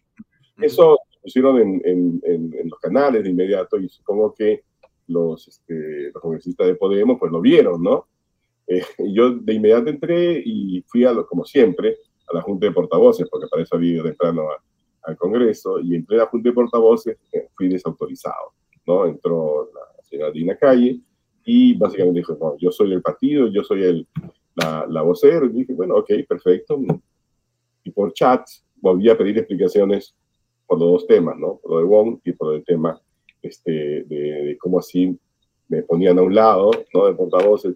Eso 0.58 1.00
pusieron 1.22 1.58
en, 1.60 1.82
en, 1.86 2.22
en, 2.24 2.70
los 2.70 2.78
canales 2.80 3.24
de 3.24 3.30
inmediato 3.30 3.80
y 3.80 3.88
supongo 3.88 4.36
que 4.38 4.64
los, 5.08 5.48
este, 5.48 6.12
los 6.14 6.22
congresistas 6.22 6.68
de 6.68 6.76
Podemos 6.76 7.18
pues 7.18 7.32
lo 7.32 7.40
vieron, 7.40 7.82
¿no? 7.82 8.08
Eh, 8.68 8.84
yo 9.14 9.32
de 9.32 9.54
inmediato 9.54 9.90
entré 9.90 10.42
y 10.46 10.84
fui, 10.88 11.06
a 11.06 11.14
lo, 11.14 11.26
como 11.26 11.46
siempre, 11.46 11.98
a 12.30 12.36
la 12.36 12.42
Junta 12.42 12.66
de 12.66 12.74
Portavoces, 12.74 13.28
porque 13.30 13.48
para 13.48 13.64
eso 13.64 13.76
había 13.76 13.94
ido 13.94 14.04
temprano 14.04 14.48
al 15.04 15.18
Congreso, 15.18 15.80
y 15.80 15.96
entré 15.96 16.18
a 16.18 16.24
la 16.24 16.26
Junta 16.28 16.50
de 16.50 16.56
Portavoces, 16.56 17.18
eh, 17.32 17.48
fui 17.56 17.70
desautorizado, 17.70 18.54
¿no? 18.86 19.06
Entró 19.06 19.70
la 19.74 20.04
señora 20.04 20.32
Dina 20.32 20.58
Calle 20.58 21.00
y 21.46 21.74
básicamente 21.74 22.20
dijo, 22.20 22.38
no, 22.40 22.58
yo 22.58 22.72
soy 22.72 22.94
el 22.94 23.02
partido, 23.02 23.48
yo 23.48 23.64
soy 23.64 23.84
el, 23.84 24.08
la, 24.56 24.86
la 24.90 25.02
vocera, 25.02 25.46
y 25.46 25.50
dije, 25.50 25.74
bueno, 25.74 25.96
ok, 25.96 26.12
perfecto, 26.28 26.80
y 27.84 27.92
por 27.92 28.14
chat 28.14 28.48
volví 28.82 29.10
a 29.10 29.18
pedir 29.18 29.38
explicaciones 29.38 30.16
por 30.66 30.80
los 30.80 30.92
dos 30.92 31.08
temas, 31.08 31.38
¿no? 31.38 31.60
Por 31.62 31.72
lo 31.72 31.78
de 31.80 31.84
Wong 31.84 32.20
y 32.24 32.32
por 32.34 32.56
el 32.56 32.64
tema 32.64 33.00
este, 33.42 34.04
de, 34.04 34.58
cómo 34.60 34.80
así 34.80 35.18
me 35.68 35.84
ponían 35.84 36.20
a 36.20 36.22
un 36.22 36.34
lado, 36.34 36.72
¿no? 36.94 37.06
De 37.06 37.14
portavoces. 37.14 37.76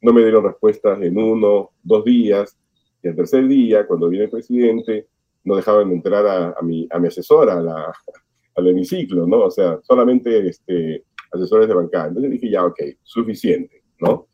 No 0.00 0.12
me 0.12 0.22
dieron 0.22 0.44
respuestas 0.44 1.00
en 1.02 1.18
uno, 1.18 1.70
dos 1.82 2.04
días. 2.04 2.56
Y 3.02 3.08
el 3.08 3.16
tercer 3.16 3.46
día, 3.46 3.86
cuando 3.86 4.08
viene 4.08 4.26
el 4.26 4.30
presidente, 4.30 5.06
no 5.44 5.56
dejaban 5.56 5.90
entrar 5.90 6.26
a, 6.26 6.62
mi, 6.62 6.86
a 6.90 6.98
mi 6.98 7.08
asesora 7.08 7.60
la, 7.60 7.92
al 8.54 8.68
hemiciclo, 8.68 9.26
¿no? 9.26 9.44
O 9.44 9.50
sea, 9.50 9.78
solamente 9.82 10.46
este, 10.46 11.04
asesores 11.32 11.68
de 11.68 11.74
bancada. 11.74 12.08
Entonces 12.08 12.32
dije, 12.32 12.50
ya, 12.50 12.64
ok, 12.64 12.80
suficiente, 13.02 13.82
¿no? 14.00 14.28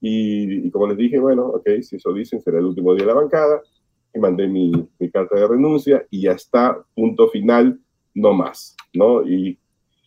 Y, 0.00 0.70
como 0.70 0.86
les 0.88 0.96
dije, 0.96 1.18
bueno, 1.18 1.46
ok, 1.46 1.68
si 1.82 1.96
eso 1.96 2.12
dicen, 2.12 2.40
será 2.40 2.58
el 2.58 2.66
último 2.66 2.94
día 2.94 3.04
de 3.04 3.12
la 3.12 3.20
bancada. 3.20 3.60
Y 4.18 4.20
mandé 4.20 4.48
mi, 4.48 4.72
mi 4.98 5.10
carta 5.10 5.36
de 5.36 5.46
renuncia 5.46 6.04
y 6.10 6.22
ya 6.22 6.32
está, 6.32 6.84
punto 6.92 7.28
final, 7.28 7.80
no 8.14 8.32
más, 8.32 8.76
¿no? 8.92 9.22
Y 9.22 9.56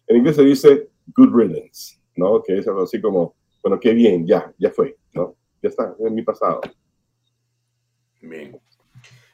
en 0.07 0.18
inglés 0.18 0.36
se 0.36 0.43
dice 0.43 0.89
good 1.16 1.34
riddance, 1.34 1.97
¿no? 2.18 2.43
Que 2.43 2.57
es 2.57 2.68
algo 2.68 2.84
así 2.84 2.99
como, 2.99 3.36
bueno, 3.64 3.80
qué 3.80 3.93
bien, 3.93 4.28
ya, 4.28 4.53
ya 4.57 4.70
fue, 4.70 4.97
¿no? 5.14 5.36
Ya 5.62 5.70
está, 5.70 5.95
es 5.97 6.12
mi 6.12 6.24
pasado. 6.24 6.59
Bien. 8.22 8.59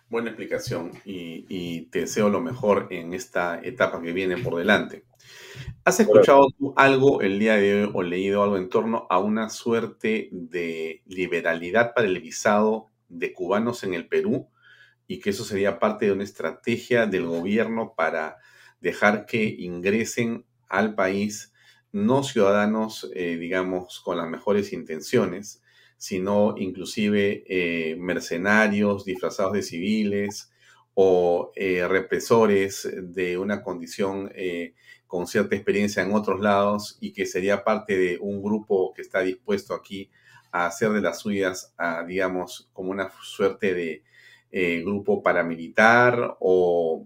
Buena 0.09 0.29
explicación 0.29 0.91
y, 1.03 1.81
te 1.87 2.01
deseo 2.01 2.29
lo 2.29 2.39
mejor 2.39 2.87
en 2.91 3.13
esta 3.13 3.59
etapa 3.61 4.01
que 4.01 4.13
viene 4.13 4.37
por 4.37 4.55
delante. 4.55 5.03
¿Has 5.83 5.99
escuchado 5.99 6.47
tú 6.57 6.73
algo 6.77 7.21
el 7.21 7.39
día 7.39 7.55
de 7.55 7.83
hoy 7.83 7.91
o 7.93 8.03
leído 8.03 8.43
algo 8.43 8.57
en 8.57 8.69
torno 8.69 9.07
a 9.09 9.19
una 9.19 9.49
suerte 9.49 10.29
de 10.31 11.01
liberalidad 11.07 11.93
para 11.93 12.07
el 12.07 12.21
visado 12.21 12.87
de 13.09 13.33
cubanos 13.33 13.83
en 13.83 13.95
el 13.95 14.07
Perú 14.07 14.47
y 15.07 15.19
que 15.19 15.29
eso 15.31 15.43
sería 15.43 15.79
parte 15.79 16.05
de 16.05 16.11
una 16.11 16.23
estrategia 16.23 17.05
del 17.07 17.25
gobierno 17.25 17.93
para 17.95 18.37
dejar 18.81 19.25
que 19.25 19.43
ingresen 19.43 20.45
al 20.67 20.95
país 20.95 21.53
no 21.91 22.23
ciudadanos, 22.23 23.09
eh, 23.15 23.37
digamos, 23.37 23.99
con 24.01 24.17
las 24.17 24.27
mejores 24.27 24.73
intenciones, 24.73 25.63
sino 25.97 26.55
inclusive 26.57 27.43
eh, 27.47 27.95
mercenarios 27.95 29.05
disfrazados 29.05 29.53
de 29.53 29.63
civiles 29.63 30.51
o 30.93 31.51
eh, 31.55 31.87
represores 31.87 32.87
de 32.93 33.37
una 33.37 33.63
condición 33.63 34.31
con 35.07 35.25
cierta 35.25 35.55
experiencia 35.55 36.03
en 36.03 36.13
otros 36.13 36.41
lados 36.41 36.97
y 36.99 37.13
que 37.13 37.25
sería 37.25 37.63
parte 37.63 37.97
de 37.97 38.17
un 38.19 38.43
grupo 38.43 38.93
que 38.93 39.01
está 39.01 39.21
dispuesto 39.21 39.73
aquí 39.73 40.11
a 40.51 40.65
hacer 40.65 40.91
de 40.91 41.01
las 41.01 41.19
suyas, 41.19 41.73
digamos, 42.07 42.69
como 42.73 42.91
una 42.91 43.11
suerte 43.21 43.73
de 43.73 44.03
grupo 44.51 45.21
paramilitar 45.21 46.37
o 46.39 47.05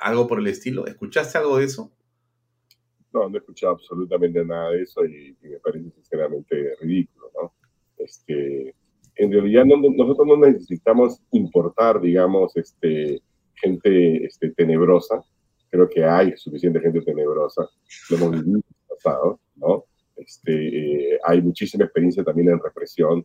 algo 0.00 0.26
por 0.26 0.38
el 0.38 0.46
estilo. 0.46 0.86
¿Escuchaste 0.86 1.38
algo 1.38 1.58
de 1.58 1.64
eso? 1.64 1.90
No, 3.12 3.28
no 3.28 3.36
he 3.36 3.38
escuchado 3.38 3.72
absolutamente 3.72 4.44
nada 4.44 4.70
de 4.70 4.82
eso 4.82 5.04
y 5.04 5.36
me 5.42 5.58
parece 5.58 5.90
sinceramente 5.90 6.76
ridículo, 6.80 7.30
¿no? 7.34 7.52
Este, 7.98 8.74
en 9.16 9.32
realidad 9.32 9.64
nosotros 9.64 10.26
no 10.26 10.36
necesitamos 10.36 11.20
importar, 11.32 12.00
digamos, 12.00 12.56
este, 12.56 13.20
gente 13.54 14.24
este, 14.24 14.50
tenebrosa. 14.50 15.22
Creo 15.68 15.88
que 15.88 16.04
hay 16.04 16.36
suficiente 16.36 16.80
gente 16.80 17.02
tenebrosa. 17.02 17.68
Lo 18.10 18.16
hemos 18.16 18.30
vivido 18.32 18.58
en 18.58 18.64
el 18.64 18.96
pasado, 18.96 19.40
¿no? 19.56 19.84
Este, 20.16 21.14
eh, 21.14 21.18
hay 21.24 21.42
muchísima 21.42 21.84
experiencia 21.84 22.24
también 22.24 22.50
en 22.50 22.60
represión. 22.60 23.24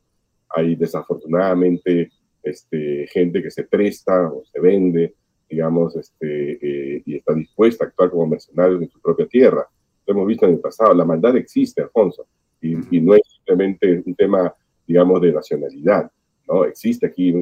Hay 0.49 0.75
desafortunadamente 0.75 2.11
este, 2.45 3.07
gente 3.07 3.41
que 3.41 3.51
se 3.51 3.63
presta 3.63 4.29
o 4.29 4.43
se 4.45 4.59
vende, 4.59 5.15
digamos, 5.49 5.95
este, 5.95 6.53
eh, 6.53 7.03
y 7.05 7.15
está 7.15 7.33
dispuesta 7.33 7.85
a 7.85 7.87
actuar 7.87 8.09
como 8.09 8.27
mercenarios 8.27 8.81
en 8.81 8.89
su 8.89 8.99
propia 8.99 9.27
tierra. 9.27 9.67
Lo 10.05 10.13
hemos 10.13 10.27
visto 10.27 10.45
en 10.45 10.53
el 10.53 10.59
pasado. 10.59 10.93
La 10.93 11.05
maldad 11.05 11.35
existe, 11.35 11.81
Alfonso, 11.81 12.27
y, 12.61 12.97
y 12.97 13.01
no 13.01 13.15
es 13.15 13.21
simplemente 13.35 14.03
un 14.05 14.15
tema 14.15 14.53
digamos, 14.87 15.21
de 15.21 15.33
nacionalidad. 15.33 16.11
¿no? 16.47 16.65
Existe 16.65 17.07
aquí 17.07 17.33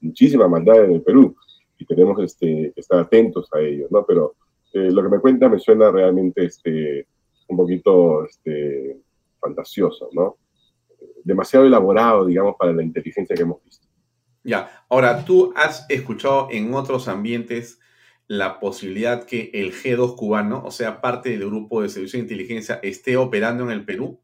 muchísima 0.00 0.48
maldad 0.48 0.84
en 0.84 0.92
el 0.92 1.02
Perú 1.02 1.36
y 1.78 1.84
tenemos 1.84 2.18
este, 2.22 2.72
que 2.74 2.80
estar 2.80 2.98
atentos 2.98 3.48
a 3.52 3.60
ello, 3.60 3.86
¿no? 3.90 4.04
Pero 4.06 4.34
eh, 4.72 4.90
lo 4.90 5.02
que 5.02 5.08
me 5.10 5.20
cuenta 5.20 5.48
me 5.48 5.58
suena 5.58 5.90
realmente 5.90 6.44
este, 6.44 7.06
un 7.48 7.56
poquito 7.56 8.24
este, 8.24 8.98
fantasioso, 9.38 10.08
¿no? 10.12 10.38
Demasiado 11.22 11.66
elaborado, 11.66 12.24
digamos, 12.24 12.56
para 12.58 12.72
la 12.72 12.82
inteligencia 12.82 13.36
que 13.36 13.42
hemos 13.42 13.62
visto. 13.62 13.85
Ya, 14.46 14.70
ahora, 14.88 15.24
¿tú 15.24 15.52
has 15.56 15.84
escuchado 15.90 16.46
en 16.52 16.72
otros 16.72 17.08
ambientes 17.08 17.80
la 18.28 18.60
posibilidad 18.60 19.24
que 19.24 19.50
el 19.52 19.72
G2 19.72 20.14
cubano, 20.14 20.62
o 20.64 20.70
sea, 20.70 21.00
parte 21.00 21.30
del 21.30 21.46
grupo 21.46 21.82
de 21.82 21.88
servicio 21.88 22.18
de 22.18 22.22
inteligencia, 22.22 22.78
esté 22.84 23.16
operando 23.16 23.64
en 23.64 23.70
el 23.70 23.84
Perú? 23.84 24.20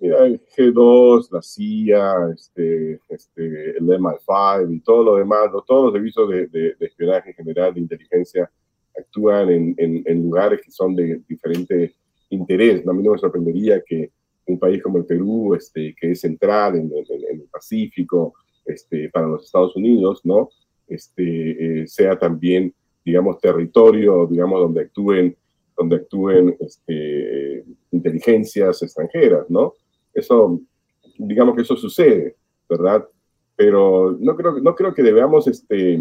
Mira, 0.00 0.26
el 0.26 0.40
G2, 0.40 1.30
la 1.30 1.42
CIA, 1.42 2.14
este, 2.34 3.00
este, 3.08 3.78
el 3.78 3.84
MI5 3.84 4.74
y 4.74 4.80
todo 4.80 5.04
lo 5.04 5.16
demás, 5.16 5.50
todos 5.64 5.84
los 5.84 5.92
servicios 5.92 6.28
de, 6.28 6.48
de, 6.48 6.74
espionaje 6.80 7.32
general, 7.32 7.72
de 7.72 7.80
inteligencia, 7.80 8.50
actúan 8.98 9.48
en, 9.48 9.74
en, 9.78 10.22
lugares 10.24 10.60
que 10.60 10.72
son 10.72 10.96
de 10.96 11.20
diferente 11.28 11.94
interés. 12.30 12.84
A 12.84 12.92
mí 12.92 13.02
no 13.04 13.12
me 13.12 13.18
sorprendería 13.18 13.80
que 13.86 14.10
un 14.46 14.58
país 14.58 14.82
como 14.82 14.98
el 14.98 15.04
Perú, 15.04 15.54
este, 15.54 15.94
que 15.96 16.10
es 16.10 16.20
central 16.20 16.74
en, 16.74 16.90
el 16.92 17.42
Pacífico, 17.48 18.34
este, 18.64 19.08
para 19.10 19.26
los 19.26 19.44
Estados 19.44 19.74
Unidos, 19.76 20.20
¿no? 20.24 20.50
Este, 20.86 21.82
eh, 21.82 21.86
sea 21.86 22.18
también, 22.18 22.74
digamos, 23.04 23.38
territorio, 23.40 24.26
digamos, 24.26 24.60
donde 24.60 24.82
actúen, 24.82 25.36
donde 25.76 25.96
actúen 25.96 26.56
este, 26.60 27.64
inteligencias 27.90 28.82
extranjeras, 28.82 29.48
¿no? 29.48 29.74
Eso, 30.12 30.60
digamos 31.18 31.54
que 31.54 31.62
eso 31.62 31.76
sucede, 31.76 32.36
¿verdad? 32.68 33.06
Pero 33.56 34.16
no 34.18 34.36
creo, 34.36 34.58
no 34.60 34.74
creo 34.74 34.94
que 34.94 35.02
debamos 35.02 35.46
este, 35.46 35.98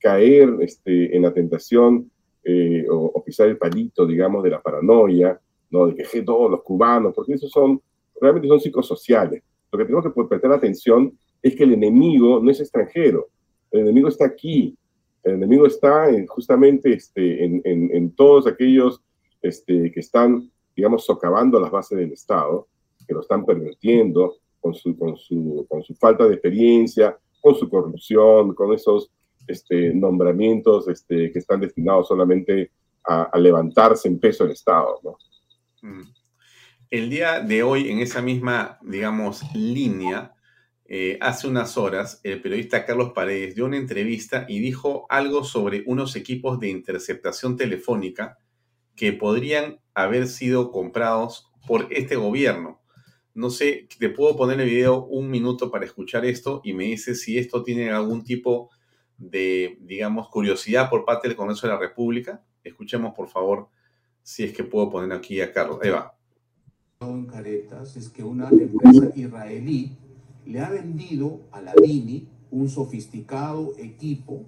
caer 0.00 0.56
este, 0.60 1.14
en 1.14 1.22
la 1.22 1.32
tentación 1.32 2.10
eh, 2.42 2.86
o, 2.90 3.22
pisar 3.22 3.48
el 3.48 3.58
palito, 3.58 4.06
digamos, 4.06 4.42
de 4.42 4.50
la 4.50 4.62
paranoia, 4.62 5.38
¿no? 5.70 5.86
De 5.86 5.94
que 5.94 6.22
todos 6.22 6.50
los 6.50 6.62
cubanos, 6.62 7.12
porque 7.14 7.34
esos 7.34 7.50
son, 7.50 7.80
realmente 8.20 8.48
son 8.48 8.60
psicosociales. 8.60 9.42
Lo 9.70 9.78
que 9.78 9.84
tenemos 9.84 10.04
que 10.04 10.24
prestar 10.24 10.52
atención 10.52 11.16
es 11.42 11.56
que 11.56 11.64
el 11.64 11.74
enemigo 11.74 12.40
no 12.40 12.50
es 12.50 12.60
extranjero, 12.60 13.28
el 13.70 13.80
enemigo 13.80 14.08
está 14.08 14.26
aquí, 14.26 14.76
el 15.22 15.34
enemigo 15.34 15.66
está 15.66 16.08
en, 16.08 16.26
justamente 16.26 16.92
este, 16.92 17.44
en, 17.44 17.60
en, 17.64 18.10
todos 18.12 18.46
aquellos 18.46 19.02
este, 19.42 19.92
que 19.92 20.00
están, 20.00 20.50
digamos, 20.74 21.04
socavando 21.04 21.60
las 21.60 21.70
bases 21.70 21.98
del 21.98 22.12
Estado 22.12 22.66
que 23.06 23.14
lo 23.14 23.20
están 23.20 23.44
permitiendo 23.44 24.36
con 24.60 24.74
su, 24.74 24.96
con 24.96 25.16
su, 25.16 25.66
con 25.68 25.82
su 25.82 25.94
falta 25.94 26.26
de 26.26 26.34
experiencia, 26.34 27.18
con 27.40 27.54
su 27.54 27.68
corrupción, 27.68 28.54
con 28.54 28.72
esos 28.72 29.10
este, 29.46 29.94
nombramientos 29.94 30.88
este, 30.88 31.32
que 31.32 31.38
están 31.38 31.60
destinados 31.60 32.08
solamente 32.08 32.70
a, 33.04 33.36
levantarse 33.38 34.08
en 34.08 34.18
peso 34.18 34.44
el 34.44 34.52
Estado. 34.52 35.00
Mm. 35.82 36.02
El 36.90 37.10
día 37.10 37.40
de 37.40 37.62
hoy, 37.62 37.88
en 37.90 37.98
esa 38.00 38.20
misma, 38.20 38.78
digamos, 38.82 39.42
línea, 39.54 40.34
eh, 40.92 41.18
hace 41.20 41.46
unas 41.46 41.78
horas, 41.78 42.20
el 42.24 42.42
periodista 42.42 42.84
Carlos 42.84 43.12
Paredes 43.14 43.54
dio 43.54 43.66
una 43.66 43.76
entrevista 43.76 44.44
y 44.48 44.58
dijo 44.58 45.06
algo 45.08 45.44
sobre 45.44 45.84
unos 45.86 46.16
equipos 46.16 46.58
de 46.58 46.68
interceptación 46.68 47.56
telefónica 47.56 48.38
que 48.96 49.12
podrían 49.12 49.78
haber 49.94 50.26
sido 50.26 50.72
comprados 50.72 51.48
por 51.64 51.86
este 51.92 52.16
gobierno. 52.16 52.80
No 53.34 53.50
sé, 53.50 53.86
te 54.00 54.08
puedo 54.08 54.36
poner 54.36 54.60
el 54.60 54.68
video 54.68 55.04
un 55.04 55.30
minuto 55.30 55.70
para 55.70 55.84
escuchar 55.84 56.24
esto 56.24 56.60
y 56.64 56.72
me 56.72 56.86
dices 56.86 57.22
si 57.22 57.38
esto 57.38 57.62
tiene 57.62 57.90
algún 57.90 58.24
tipo 58.24 58.70
de, 59.16 59.78
digamos, 59.82 60.28
curiosidad 60.28 60.90
por 60.90 61.04
parte 61.04 61.28
del 61.28 61.36
Congreso 61.36 61.68
de 61.68 61.72
la 61.72 61.78
República. 61.78 62.42
Escuchemos, 62.64 63.14
por 63.14 63.28
favor, 63.28 63.68
si 64.24 64.42
es 64.42 64.52
que 64.52 64.64
puedo 64.64 64.90
poner 64.90 65.16
aquí 65.16 65.40
a 65.40 65.52
Carlos. 65.52 65.78
Ahí 65.84 65.90
es 67.94 68.08
que 68.08 68.24
una 68.24 68.48
empresa 68.48 69.12
israelí 69.14 69.96
le 70.46 70.60
ha 70.60 70.70
vendido 70.70 71.40
a 71.52 71.60
la 71.60 71.74
DINI 71.74 72.28
un 72.50 72.68
sofisticado 72.68 73.72
equipo 73.78 74.44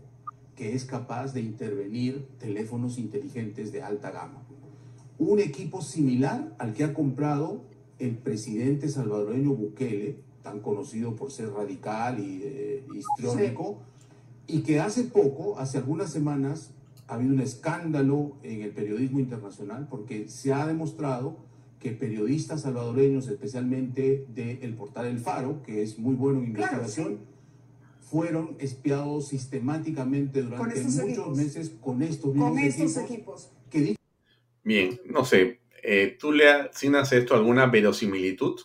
que 0.57 0.75
es 0.75 0.85
capaz 0.85 1.33
de 1.33 1.41
intervenir 1.41 2.27
teléfonos 2.39 2.99
inteligentes 2.99 3.73
de 3.73 3.83
alta 3.83 4.11
gama. 4.11 4.43
Un 5.19 5.41
equipo 5.41 5.83
similar 5.83 6.55
al 6.59 6.75
que 6.75 6.85
ha 6.85 6.95
comprado 6.95 7.63
el 7.99 8.17
presidente 8.17 8.89
salvadoreño 8.89 9.55
Bukele, 9.55 10.17
tan 10.43 10.61
conocido 10.61 11.15
por 11.15 11.31
ser 11.31 11.51
radical 11.53 12.19
y 12.19 12.41
eh, 12.43 12.85
histriónico, 12.95 13.79
y 14.47 14.63
que 14.63 14.81
hace 14.81 15.05
poco, 15.05 15.59
hace 15.59 15.79
algunas 15.79 16.11
semanas, 16.11 16.73
ha 17.07 17.15
habido 17.15 17.35
un 17.35 17.41
escándalo 17.41 18.33
en 18.43 18.63
el 18.63 18.73
periodismo 18.73 19.21
internacional 19.21 19.87
porque 19.89 20.29
se 20.29 20.53
ha 20.53 20.67
demostrado 20.67 21.37
que 21.83 21.91
periodistas 21.91 22.63
salvadoreños, 22.63 23.27
especialmente 23.29 24.25
del 24.29 24.75
portal 24.75 25.07
El 25.07 25.19
Faro, 25.19 25.63
que 25.65 25.83
es 25.83 25.99
muy 25.99 26.15
bueno 26.15 26.39
en 26.39 26.47
investigación, 26.47 27.19
fueron 28.01 28.57
espiados 28.61 29.29
sistemáticamente 29.29 30.43
durante 30.43 30.81
muchos 30.81 30.99
equipos. 31.01 31.37
meses 31.37 31.71
con 31.81 32.03
estos 32.03 32.33
mismos 32.35 32.51
Con 32.51 32.59
estos 32.61 32.97
equipos. 32.99 33.11
equipos. 33.11 33.53
Que 33.71 33.81
di- 33.81 33.97
Bien, 34.63 35.01
no 35.07 35.25
sé, 35.25 35.61
eh, 35.83 36.17
¿tú 36.21 36.31
le 36.31 36.49
asignas 36.49 37.13
a 37.13 37.17
esto 37.17 37.35
alguna 37.35 37.67
verosimilitud? 37.67 38.61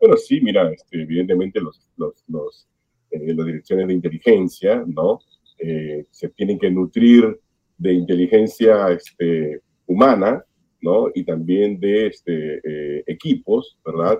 Bueno, 0.00 0.16
sí, 0.16 0.40
mira, 0.40 0.70
este, 0.72 1.02
evidentemente 1.02 1.60
los, 1.60 1.80
los, 1.96 2.14
los, 2.28 2.66
eh, 3.10 3.34
las 3.34 3.46
direcciones 3.46 3.88
de 3.88 3.94
inteligencia, 3.94 4.84
¿no? 4.86 5.18
Eh, 5.58 6.06
se 6.10 6.28
tienen 6.30 6.58
que 6.58 6.70
nutrir 6.70 7.38
de 7.76 7.92
inteligencia 7.92 8.88
este, 8.90 9.60
humana, 9.86 10.42
¿no? 10.84 11.10
Y 11.14 11.24
también 11.24 11.80
de 11.80 12.06
este, 12.08 12.60
eh, 12.62 13.04
equipos, 13.06 13.76
¿verdad? 13.84 14.18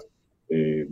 Eh, 0.48 0.88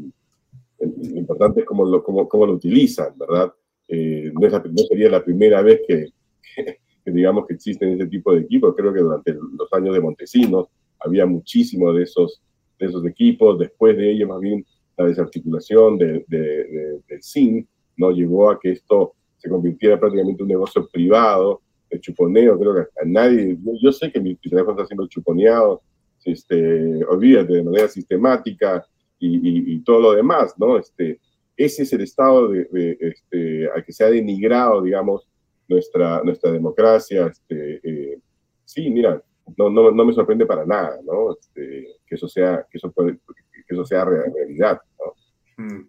importante 1.15 1.61
es 1.61 1.67
cómo 1.67 1.85
lo, 1.85 2.03
cómo, 2.03 2.29
cómo 2.29 2.47
lo 2.47 2.53
utilizan, 2.55 3.17
¿verdad? 3.19 3.53
Eh, 3.89 4.31
no, 4.33 4.47
es 4.47 4.53
la- 4.53 4.61
no 4.65 4.83
sería 4.89 5.09
la 5.11 5.25
primera 5.25 5.63
vez 5.63 5.81
que, 5.87 6.09
que, 6.55 6.79
que 7.05 7.11
digamos 7.11 7.47
que 7.47 7.55
existen 7.55 7.91
ese 7.91 8.07
tipo 8.07 8.35
de 8.35 8.41
equipos. 8.43 8.75
Creo 8.77 8.93
que 8.93 9.01
durante 9.01 9.33
los 9.35 9.73
años 9.73 9.95
de 9.95 10.01
Montesinos 10.01 10.69
había 11.01 11.27
muchísimo 11.27 11.93
de 11.93 12.05
esos, 12.05 12.41
de 12.79 12.87
esos 12.87 13.05
equipos. 13.07 13.59
Después 13.59 13.97
de 13.97 14.11
ello, 14.13 14.29
más 14.29 14.41
bien, 14.41 14.65
la 14.97 15.07
desarticulación 15.07 15.99
de, 15.99 16.25
de, 16.29 16.39
de- 16.39 17.01
del 17.09 17.23
SIN 17.23 17.67
no 17.97 18.11
llevó 18.11 18.51
a 18.51 18.59
que 18.61 18.73
esto 18.73 19.15
se 19.39 19.49
convirtiera 19.49 19.99
prácticamente 19.99 20.41
en 20.43 20.45
un 20.45 20.49
negocio 20.49 20.89
privado 20.89 21.61
de 21.93 22.01
chuponeo. 22.01 22.59
Creo 22.59 22.75
que 22.75 22.81
a 23.01 23.05
nadie, 23.05 23.57
yo, 23.81 23.93
sé 23.93 24.11
que 24.11 24.21
mi 24.21 24.35
teléfono 24.37 24.73
está 24.73 24.87
siendo 24.87 25.07
chuponeado, 25.07 25.83
este, 26.25 27.05
olvídate, 27.05 27.53
de 27.55 27.63
manera 27.63 27.89
sistemática 27.89 28.85
y, 29.19 29.75
y- 29.75 29.79
todo 29.85 30.01
lo 30.01 30.13
demás, 30.13 30.55
¿no? 30.59 30.79
Este, 30.79 31.21
ese 31.57 31.83
es 31.83 31.93
el 31.93 32.01
estado 32.01 32.49
de, 32.49 32.97
este, 33.01 33.69
al 33.71 33.85
que 33.85 33.93
se 33.93 34.05
ha 34.05 34.11
denigrado, 34.11 34.83
digamos, 34.83 35.29
nuestra, 35.69 36.23
nuestra 36.25 36.51
democracia. 36.51 37.27
Este, 37.27 37.81
eh, 37.83 38.19
sí, 38.65 38.89
mira, 38.91 39.23
no, 39.57 39.69
no, 39.71 39.91
no 39.91 40.05
me 40.05 40.13
sorprende 40.13 40.47
para 40.47 40.65
nada, 40.65 40.99
¿no? 41.05 41.33
Este, 41.39 41.87
que 42.07 42.15
eso 42.15 42.29
sea, 42.29 42.67
que 42.71 42.79
eso 42.79 42.91
puede- 42.91 43.19
que 43.67 43.75
eso 43.75 43.85
sea 43.85 44.05
re- 44.05 44.33
realidad, 44.35 44.81
¿no? 44.99 45.65
Mm. 45.65 45.89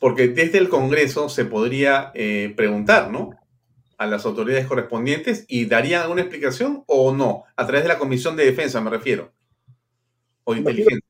Porque 0.00 0.28
desde 0.28 0.58
el 0.58 0.68
Congreso 0.68 1.28
se 1.28 1.44
podría 1.44 2.10
eh, 2.14 2.52
preguntar, 2.56 3.10
¿no? 3.12 3.30
A 4.02 4.06
las 4.08 4.26
autoridades 4.26 4.66
correspondientes 4.66 5.44
y 5.48 5.66
darían 5.66 6.02
alguna 6.02 6.22
explicación 6.22 6.82
o 6.88 7.14
no, 7.14 7.44
a 7.54 7.64
través 7.66 7.84
de 7.84 7.88
la 7.88 7.98
Comisión 7.98 8.34
de 8.34 8.44
Defensa, 8.44 8.80
me 8.80 8.90
refiero. 8.90 9.30
O 10.44 10.54
Imagino- 10.54 10.70
inteligencia. 10.80 11.08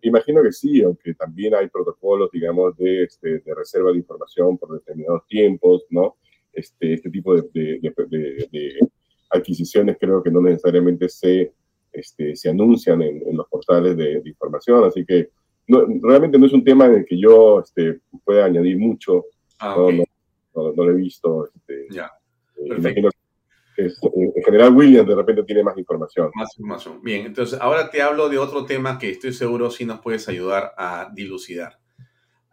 Imagino 0.00 0.42
que 0.42 0.50
sí, 0.52 0.82
aunque 0.82 1.12
también 1.14 1.54
hay 1.54 1.68
protocolos, 1.68 2.30
digamos, 2.32 2.74
de, 2.78 3.04
este, 3.04 3.40
de 3.40 3.54
reserva 3.54 3.90
de 3.92 3.98
información 3.98 4.56
por 4.56 4.72
determinados 4.72 5.26
tiempos, 5.26 5.84
¿no? 5.90 6.16
Este, 6.50 6.94
este 6.94 7.10
tipo 7.10 7.34
de, 7.34 7.42
de- 7.52 8.48
de- 8.50 8.78
adquisiciones 9.28 9.96
creo 10.00 10.22
que 10.22 10.30
no 10.30 10.40
necesariamente 10.40 11.08
se, 11.10 11.52
este, 11.92 12.34
se 12.36 12.48
anuncian 12.48 13.02
en, 13.02 13.22
en 13.28 13.36
los 13.36 13.46
portales 13.48 13.96
de, 13.98 14.20
de 14.22 14.28
información, 14.30 14.82
así 14.84 15.04
que 15.04 15.28
no, 15.66 15.84
realmente 16.02 16.38
no 16.38 16.46
es 16.46 16.52
un 16.54 16.64
tema 16.64 16.86
en 16.86 16.94
el 16.94 17.04
que 17.04 17.18
yo 17.20 17.60
este, 17.60 18.00
pueda 18.24 18.46
añadir 18.46 18.78
mucho, 18.78 19.26
Ah, 19.58 19.74
no, 19.76 19.84
ok. 19.86 19.92
no, 19.92 20.04
no- 20.54 20.72
no 20.72 20.84
lo 20.84 20.90
he 20.90 20.94
visto. 20.94 21.46
Este, 21.54 21.86
Ya, 21.90 22.10
eh, 22.56 22.68
perfecto. 22.68 23.00
imagino 23.00 23.10
que 23.76 23.86
es- 23.86 23.98
en 24.02 24.42
general 24.44 24.74
Williams 24.76 25.08
de 25.08 25.14
repente 25.16 25.42
tiene 25.44 25.62
más 25.64 25.76
información. 25.76 26.30
Más 26.34 26.50
información. 26.58 27.02
Bien, 27.02 27.26
entonces 27.26 27.58
ahora 27.60 27.90
te 27.90 28.02
hablo 28.02 28.28
de 28.28 28.38
otro 28.38 28.64
tema 28.66 28.98
que 28.98 29.10
estoy 29.10 29.32
seguro 29.32 29.70
sí 29.70 29.84
nos 29.84 30.00
puedes 30.00 30.28
ayudar 30.28 30.72
a 30.76 31.10
dilucidar. 31.14 31.78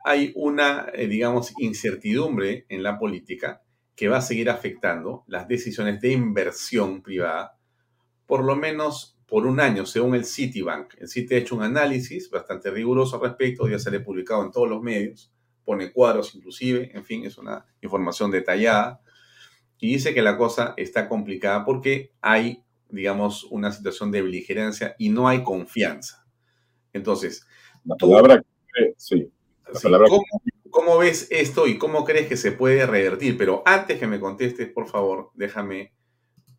Hay 0.03 0.31
una, 0.35 0.87
eh, 0.93 1.07
digamos, 1.07 1.53
incertidumbre 1.59 2.65
en 2.69 2.81
la 2.81 2.97
política 2.97 3.61
que 3.95 4.07
va 4.07 4.17
a 4.17 4.21
seguir 4.21 4.49
afectando 4.49 5.23
las 5.27 5.47
decisiones 5.47 6.01
de 6.01 6.11
inversión 6.11 7.03
privada, 7.03 7.55
por 8.25 8.43
lo 8.43 8.55
menos 8.55 9.15
por 9.27 9.45
un 9.45 9.59
año, 9.59 9.85
según 9.85 10.15
el 10.15 10.25
Citibank. 10.25 10.95
El 10.97 11.07
Citi 11.07 11.35
ha 11.35 11.37
hecho 11.37 11.55
un 11.55 11.61
análisis 11.63 12.29
bastante 12.31 12.71
riguroso 12.71 13.17
al 13.17 13.21
respecto, 13.29 13.67
ya 13.69 13.77
sale 13.77 13.99
publicado 13.99 14.43
en 14.43 14.51
todos 14.51 14.67
los 14.67 14.81
medios, 14.81 15.31
pone 15.63 15.91
cuadros 15.91 16.33
inclusive, 16.35 16.91
en 16.93 17.03
fin, 17.03 17.25
es 17.25 17.37
una 17.37 17.65
información 17.81 18.31
detallada. 18.31 19.01
Y 19.79 19.93
dice 19.93 20.13
que 20.13 20.21
la 20.21 20.37
cosa 20.37 20.73
está 20.77 21.07
complicada 21.09 21.65
porque 21.65 22.11
hay, 22.21 22.63
digamos, 22.89 23.45
una 23.45 23.71
situación 23.71 24.11
de 24.11 24.21
beligerancia 24.21 24.95
y 24.99 25.09
no 25.09 25.27
hay 25.27 25.43
confianza. 25.43 26.25
Entonces, 26.93 27.47
La 27.83 27.95
Tú- 27.95 28.11
palabra, 28.11 28.43
sí, 28.95 29.31
la 29.67 29.79
sí, 29.79 29.83
palabra 29.83 30.07
¿cómo, 30.07 30.23
cómo 30.69 30.97
ves 30.99 31.27
esto 31.31 31.65
y 31.65 31.79
cómo 31.79 32.05
crees 32.05 32.27
que 32.27 32.37
se 32.37 32.51
puede 32.51 32.85
revertir? 32.85 33.37
Pero 33.39 33.63
antes 33.65 33.97
que 33.97 34.05
me 34.05 34.19
contestes, 34.19 34.69
por 34.69 34.87
favor, 34.87 35.31
déjame 35.33 35.93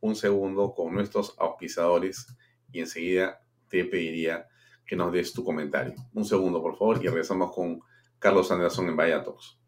un 0.00 0.16
segundo 0.16 0.74
con 0.74 0.92
nuestros 0.94 1.36
auspiciadores 1.38 2.26
y 2.72 2.80
enseguida 2.80 3.40
te 3.68 3.84
pediría 3.84 4.48
que 4.84 4.96
nos 4.96 5.12
des 5.12 5.32
tu 5.32 5.44
comentario. 5.44 5.94
Un 6.12 6.24
segundo, 6.24 6.60
por 6.60 6.76
favor, 6.76 6.96
y 7.00 7.06
regresamos 7.06 7.54
con 7.54 7.80
Carlos 8.22 8.52
Anderson 8.52 8.88
en 8.88 8.96
Vaya 8.96 9.22
Talks. 9.24 9.58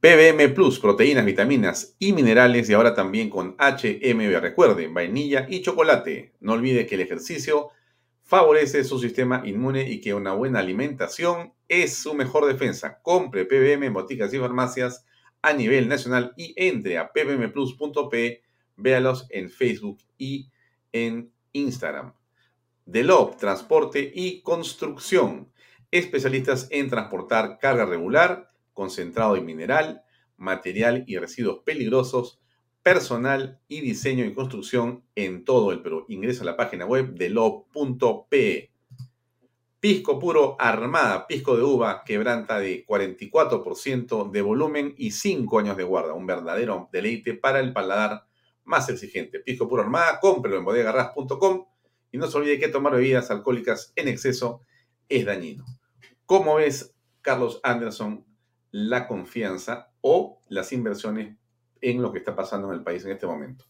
PBM 0.00 0.54
Plus, 0.54 0.78
proteínas, 0.78 1.24
vitaminas 1.24 1.96
y 1.98 2.12
minerales 2.12 2.70
y 2.70 2.74
ahora 2.74 2.94
también 2.94 3.28
con 3.28 3.56
HMB. 3.58 4.40
Recuerden, 4.40 4.94
vainilla 4.94 5.44
y 5.50 5.60
chocolate. 5.60 6.34
No 6.38 6.52
olvide 6.52 6.86
que 6.86 6.94
el 6.94 7.00
ejercicio 7.00 7.70
favorece 8.22 8.84
su 8.84 9.00
sistema 9.00 9.42
inmune 9.44 9.90
y 9.90 10.00
que 10.00 10.14
una 10.14 10.34
buena 10.34 10.60
alimentación 10.60 11.52
es 11.66 11.96
su 11.96 12.14
mejor 12.14 12.46
defensa. 12.46 13.00
Compre 13.02 13.44
PBM 13.44 13.86
en 13.86 13.92
boticas 13.92 14.32
y 14.32 14.38
farmacias 14.38 15.04
a 15.42 15.52
nivel 15.52 15.88
nacional 15.88 16.32
y 16.36 16.54
entre 16.56 16.98
a 16.98 17.10
pbmplus.p. 17.12 18.42
Véalos 18.76 19.26
en 19.30 19.50
Facebook 19.50 19.98
y 20.16 20.48
en 20.92 21.32
Instagram. 21.52 22.14
Delob, 22.86 23.36
transporte 23.36 24.12
y 24.14 24.42
construcción. 24.42 25.50
Especialistas 25.90 26.68
en 26.70 26.90
transportar 26.90 27.58
carga 27.58 27.86
regular, 27.86 28.50
concentrado 28.74 29.36
y 29.36 29.40
mineral, 29.40 30.02
material 30.36 31.04
y 31.06 31.16
residuos 31.18 31.60
peligrosos, 31.64 32.40
personal 32.82 33.60
y 33.68 33.80
diseño 33.80 34.24
y 34.24 34.34
construcción 34.34 35.04
en 35.14 35.44
todo 35.44 35.72
el 35.72 35.82
Perú. 35.82 36.04
Ingresa 36.08 36.42
a 36.42 36.46
la 36.46 36.56
página 36.56 36.86
web 36.86 37.14
delob.pe. 37.14 38.70
Pisco 39.80 40.18
puro 40.18 40.56
Armada, 40.58 41.26
pisco 41.26 41.56
de 41.56 41.62
uva, 41.62 42.02
quebranta 42.04 42.58
de 42.58 42.84
44% 42.84 44.30
de 44.30 44.42
volumen 44.42 44.94
y 44.96 45.12
5 45.12 45.58
años 45.58 45.76
de 45.76 45.84
guarda. 45.84 46.14
Un 46.14 46.26
verdadero 46.26 46.88
deleite 46.92 47.34
para 47.34 47.60
el 47.60 47.72
paladar 47.72 48.24
más 48.64 48.88
exigente. 48.88 49.40
Pisco 49.40 49.68
puro 49.68 49.82
Armada, 49.82 50.18
cómprelo 50.20 50.58
en 50.58 50.64
bodegarras.com 50.64 51.66
y 52.10 52.18
no 52.18 52.26
se 52.26 52.38
olvide 52.38 52.58
que 52.58 52.68
tomar 52.68 52.94
bebidas 52.94 53.30
alcohólicas 53.30 53.92
en 53.96 54.08
exceso 54.08 54.62
es 55.08 55.24
dañino. 55.24 55.64
¿Cómo 56.26 56.56
ves, 56.56 56.94
Carlos 57.20 57.60
Anderson, 57.62 58.24
la 58.70 59.08
confianza 59.08 59.90
o 60.00 60.42
las 60.48 60.72
inversiones 60.72 61.36
en 61.80 62.02
lo 62.02 62.12
que 62.12 62.18
está 62.18 62.34
pasando 62.34 62.68
en 62.68 62.78
el 62.78 62.84
país 62.84 63.04
en 63.04 63.12
este 63.12 63.26
momento? 63.26 63.64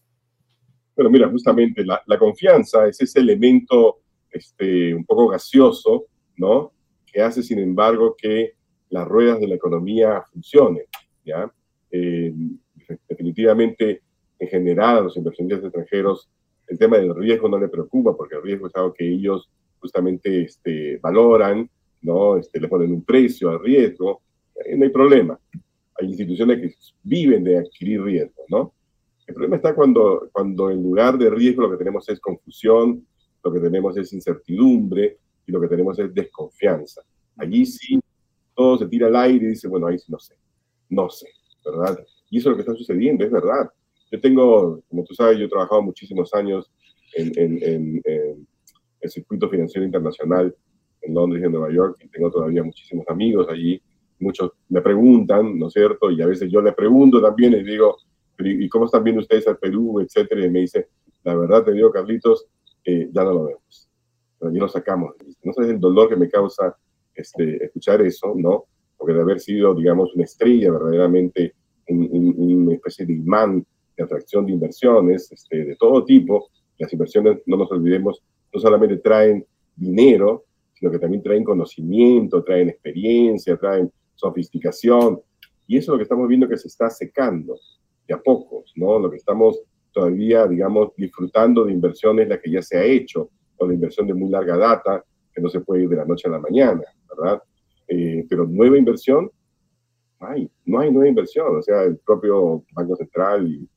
Bueno, 0.95 1.09
mira, 1.09 1.29
justamente 1.29 1.85
la, 1.85 2.19
confianza 2.19 2.87
es 2.87 2.99
ese 3.01 3.19
elemento 3.19 4.01
este, 4.29 4.93
un 4.93 5.05
poco 5.05 5.29
gaseoso, 5.29 6.07
¿no? 6.35 6.73
Que 7.05 7.21
hace, 7.21 7.41
sin 7.41 7.59
embargo, 7.59 8.15
que 8.17 8.55
las 8.89 9.07
ruedas 9.07 9.39
de 9.39 9.47
la 9.47 9.55
economía 9.55 10.21
funcionen, 10.33 10.83
¿ya? 11.23 11.49
Eh, 11.91 12.33
definitivamente, 13.07 14.01
en 14.39 14.47
general, 14.49 14.97
a 14.97 15.01
los 15.01 15.15
inversionistas 15.15 15.63
extranjeros, 15.63 16.29
el 16.67 16.77
tema 16.77 16.97
del 16.97 17.15
riesgo 17.15 17.47
no 17.47 17.57
le 17.57 17.69
preocupa, 17.69 18.15
porque 18.15 18.35
el 18.35 18.43
riesgo 18.43 18.67
es 18.67 18.75
algo 18.75 18.93
que 18.93 19.07
ellos 19.07 19.49
justamente 19.79 20.43
este, 20.43 20.97
valoran, 20.97 21.69
¿no? 22.01 22.37
Este, 22.37 22.59
le 22.59 22.67
ponen 22.67 22.91
un 22.91 23.03
precio 23.03 23.49
al 23.49 23.59
riesgo, 23.59 24.21
eh, 24.55 24.75
no 24.75 24.85
hay 24.85 24.91
problema. 24.91 25.39
Hay 25.99 26.07
instituciones 26.07 26.61
que 26.61 26.73
viven 27.03 27.43
de 27.43 27.57
adquirir 27.57 28.03
riesgo, 28.03 28.43
¿no? 28.49 28.73
El 29.27 29.33
problema 29.33 29.57
está 29.57 29.75
cuando, 29.75 30.29
cuando 30.31 30.71
en 30.71 30.81
lugar 30.81 31.17
de 31.17 31.29
riesgo 31.29 31.61
lo 31.63 31.71
que 31.71 31.77
tenemos 31.77 32.07
es 32.09 32.19
confusión, 32.19 33.05
lo 33.43 33.53
que 33.53 33.59
tenemos 33.59 33.95
es 33.97 34.11
incertidumbre 34.13 35.17
y 35.45 35.51
lo 35.51 35.61
que 35.61 35.67
tenemos 35.67 35.99
es 35.99 36.13
desconfianza. 36.13 37.01
Allí 37.37 37.65
sí 37.65 37.99
todo 38.55 38.77
se 38.77 38.87
tira 38.87 39.07
al 39.07 39.15
aire 39.15 39.45
y 39.45 39.49
dice, 39.49 39.67
bueno, 39.67 39.87
ahí 39.87 39.97
sí 39.97 40.11
no 40.11 40.19
sé, 40.19 40.35
no 40.89 41.09
sé, 41.09 41.27
¿verdad? 41.63 42.03
Y 42.29 42.39
eso 42.39 42.49
es 42.49 42.51
lo 42.51 42.55
que 42.55 42.69
está 42.69 42.75
sucediendo, 42.75 43.23
es 43.23 43.31
verdad. 43.31 43.69
Yo 44.11 44.19
tengo, 44.19 44.81
como 44.89 45.03
tú 45.05 45.13
sabes, 45.13 45.37
yo 45.37 45.45
he 45.45 45.49
trabajado 45.49 45.81
muchísimos 45.81 46.33
años 46.33 46.69
en, 47.15 48.01
el 49.01 49.09
circuito 49.09 49.49
financiero 49.49 49.85
internacional 49.85 50.55
en 51.01 51.13
Londres 51.13 51.41
y 51.41 51.45
en 51.45 51.51
Nueva 51.51 51.71
York 51.71 51.97
y 52.03 52.07
tengo 52.09 52.29
todavía 52.29 52.63
muchísimos 52.63 53.05
amigos 53.07 53.47
allí. 53.49 53.81
Muchos 54.19 54.51
me 54.67 54.81
preguntan, 54.81 55.57
¿no 55.57 55.67
es 55.67 55.73
cierto? 55.73 56.11
Y 56.11 56.21
a 56.21 56.27
veces 56.27 56.51
yo 56.51 56.61
le 56.61 56.73
pregunto 56.73 57.21
también 57.21 57.53
y 57.53 57.63
digo, 57.63 57.97
¿y 58.39 58.67
cómo 58.67 58.85
están 58.85 59.03
viendo 59.03 59.21
ustedes 59.21 59.47
al 59.47 59.57
Perú, 59.57 60.01
etcétera? 60.01 60.45
Y 60.45 60.49
me 60.49 60.61
dice, 60.61 60.87
la 61.23 61.35
verdad 61.35 61.63
te 61.63 61.71
digo, 61.71 61.91
Carlitos, 61.91 62.47
eh, 62.83 63.09
ya 63.11 63.23
no 63.23 63.33
lo 63.33 63.43
vemos. 63.45 63.89
Pero 64.37 64.51
ya 64.51 64.59
lo 64.59 64.67
sacamos. 64.67 65.15
No 65.43 65.53
sabes 65.53 65.71
el 65.71 65.79
dolor 65.79 66.09
que 66.09 66.15
me 66.15 66.29
causa 66.29 66.75
este, 67.15 67.63
escuchar 67.63 68.01
eso, 68.01 68.33
¿no? 68.35 68.65
porque 68.99 69.13
de 69.13 69.21
haber 69.21 69.39
sido, 69.39 69.73
digamos, 69.73 70.13
una 70.13 70.25
estrella 70.25 70.71
verdaderamente, 70.73 71.55
una 71.87 72.73
especie 72.73 73.05
de 73.05 73.13
imán 73.13 73.65
de 73.97 74.03
atracción 74.03 74.45
de 74.45 74.51
inversiones 74.51 75.31
este, 75.31 75.63
de 75.63 75.75
todo 75.77 76.03
tipo. 76.03 76.49
Las 76.77 76.91
inversiones, 76.91 77.39
no 77.45 77.55
nos 77.55 77.71
olvidemos, 77.71 78.21
no 78.53 78.59
solamente 78.59 78.97
traen 78.97 79.45
dinero, 79.75 80.45
sino 80.73 80.91
que 80.91 80.99
también 80.99 81.21
traen 81.21 81.43
conocimiento, 81.43 82.43
traen 82.43 82.69
experiencia, 82.69 83.57
traen 83.57 83.91
sofisticación. 84.15 85.21
Y 85.67 85.77
eso 85.77 85.91
es 85.91 85.93
lo 85.93 85.97
que 85.97 86.03
estamos 86.03 86.27
viendo 86.27 86.47
que 86.47 86.57
se 86.57 86.67
está 86.67 86.89
secando 86.89 87.57
de 88.07 88.13
a 88.13 88.21
pocos, 88.21 88.73
¿no? 88.75 88.97
Lo 88.99 89.09
que 89.09 89.17
estamos 89.17 89.61
todavía, 89.91 90.47
digamos, 90.47 90.95
disfrutando 90.95 91.65
de 91.65 91.73
inversiones, 91.73 92.27
la 92.27 92.39
que 92.39 92.51
ya 92.51 92.61
se 92.61 92.77
ha 92.77 92.83
hecho, 92.83 93.29
o 93.57 93.67
de 93.67 93.75
inversión 93.75 94.07
de 94.07 94.13
muy 94.13 94.29
larga 94.29 94.57
data, 94.57 95.03
que 95.33 95.41
no 95.41 95.49
se 95.49 95.61
puede 95.61 95.83
ir 95.83 95.89
de 95.89 95.97
la 95.97 96.05
noche 96.05 96.27
a 96.27 96.31
la 96.31 96.39
mañana, 96.39 96.83
¿verdad? 97.09 97.41
Eh, 97.87 98.25
pero 98.29 98.45
nueva 98.45 98.77
inversión, 98.77 99.29
no 100.19 100.27
hay, 100.27 100.49
no 100.65 100.79
hay 100.79 100.91
nueva 100.91 101.09
inversión. 101.09 101.57
O 101.57 101.61
sea, 101.61 101.83
el 101.83 101.97
propio 101.97 102.63
Banco 102.73 102.95
Central 102.95 103.47
y, 103.47 103.67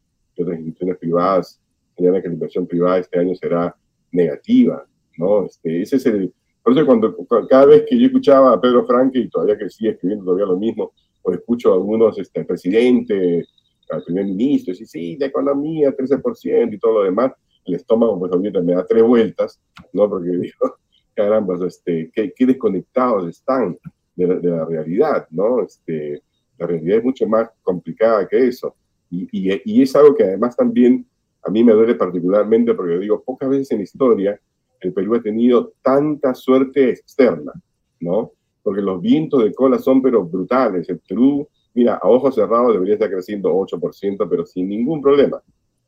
otras 0.41 0.59
instituciones 0.59 0.97
privadas 0.97 1.61
señalan 1.95 2.23
que 2.23 2.29
la 2.29 2.35
inversión 2.35 2.67
privada 2.67 2.99
este 2.99 3.19
año 3.19 3.35
será 3.35 3.77
negativa, 4.13 4.87
¿no? 5.19 5.47
Este, 5.47 5.83
ese 5.83 5.97
es 5.97 6.07
el, 6.07 6.33
por 6.63 6.73
eso 6.73 6.87
cuando, 6.87 7.17
cada 7.49 7.67
vez 7.67 7.85
que 7.89 7.99
yo 7.99 8.07
escuchaba 8.07 8.53
a 8.53 8.61
Pedro 8.61 8.87
Franque, 8.87 9.19
y 9.19 9.29
todavía 9.29 9.59
que 9.59 9.69
sigue 9.69 9.91
escribiendo 9.91 10.25
todavía 10.25 10.47
lo 10.47 10.59
mismo, 10.59 10.93
o 11.23 11.33
escucho 11.33 11.73
a 11.73 11.75
algunos, 11.75 12.19
este, 12.19 12.41
al 12.41 12.47
presidente, 12.47 13.45
al 13.91 14.05
primer 14.05 14.27
ministro, 14.27 14.73
y 14.73 14.87
sí, 14.87 15.17
la 15.19 15.27
economía, 15.27 15.95
13% 15.95 16.73
y 16.73 16.79
todo 16.79 17.01
lo 17.01 17.05
demás, 17.05 17.33
el 17.65 17.75
estómago, 17.75 18.19
pues 18.19 18.33
obviamente 18.33 18.63
me 18.63 18.75
da 18.75 18.87
tres 18.87 19.03
vueltas, 19.03 19.61
¿no? 19.93 20.09
Porque 20.09 20.31
digo, 20.31 20.79
caramba, 21.15 21.67
este, 21.67 22.11
qué, 22.13 22.33
qué 22.35 22.47
desconectados 22.47 23.29
están 23.29 23.77
de 24.15 24.27
la, 24.27 24.65
realidad, 24.65 25.27
¿no? 25.31 25.63
Este, 25.63 26.23
la 26.59 26.67
realidad 26.67 26.99
es 26.99 27.05
mucho 27.05 27.27
más 27.27 27.51
complicada 27.63 28.27
que 28.29 28.47
eso. 28.47 28.75
Y, 29.11 29.29
y, 29.33 29.61
y, 29.65 29.83
es 29.83 29.95
algo 29.95 30.15
que 30.15 30.25
además 30.25 30.57
también 30.57 31.07
a 31.45 31.51
mí 31.51 31.65
me 31.65 31.73
duele 31.73 31.95
particularmente 31.95 32.75
porque 32.75 32.95
yo 32.95 33.01
digo, 33.01 33.23
pocas 33.23 33.49
veces 33.49 33.71
en 33.73 33.79
la 33.79 33.85
historia 33.85 34.41
el 34.83 34.93
Perú 34.93 35.15
ha 35.15 35.23
tenido 35.23 35.73
tanta 35.81 36.35
suerte 36.35 36.91
externa, 36.91 37.53
¿no? 38.01 38.33
Porque 38.63 38.83
los 38.83 39.01
vientos 39.01 39.43
de 39.45 39.53
cola 39.55 39.79
son 39.79 40.03
pero 40.03 40.25
brutales. 40.25 40.89
El 40.89 40.99
Perú, 40.99 41.49
mira, 41.75 41.95
a 42.03 42.09
ojos 42.09 42.35
cerrados 42.35 42.73
debería 42.73 42.95
estar 42.95 43.11
creciendo 43.11 43.55
8%, 43.55 44.27
pero 44.29 44.45
sin 44.45 44.69
ningún 44.69 45.01
problema, 45.01 45.41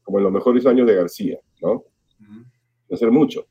como 0.03 0.19
en 0.19 0.25
los 0.25 0.33
mejores 0.33 0.65
años 0.67 0.87
de 0.87 0.95
García, 0.95 1.39
¿no? 1.61 1.85
No 2.89 2.97
ser 2.97 3.11
mucho, 3.11 3.47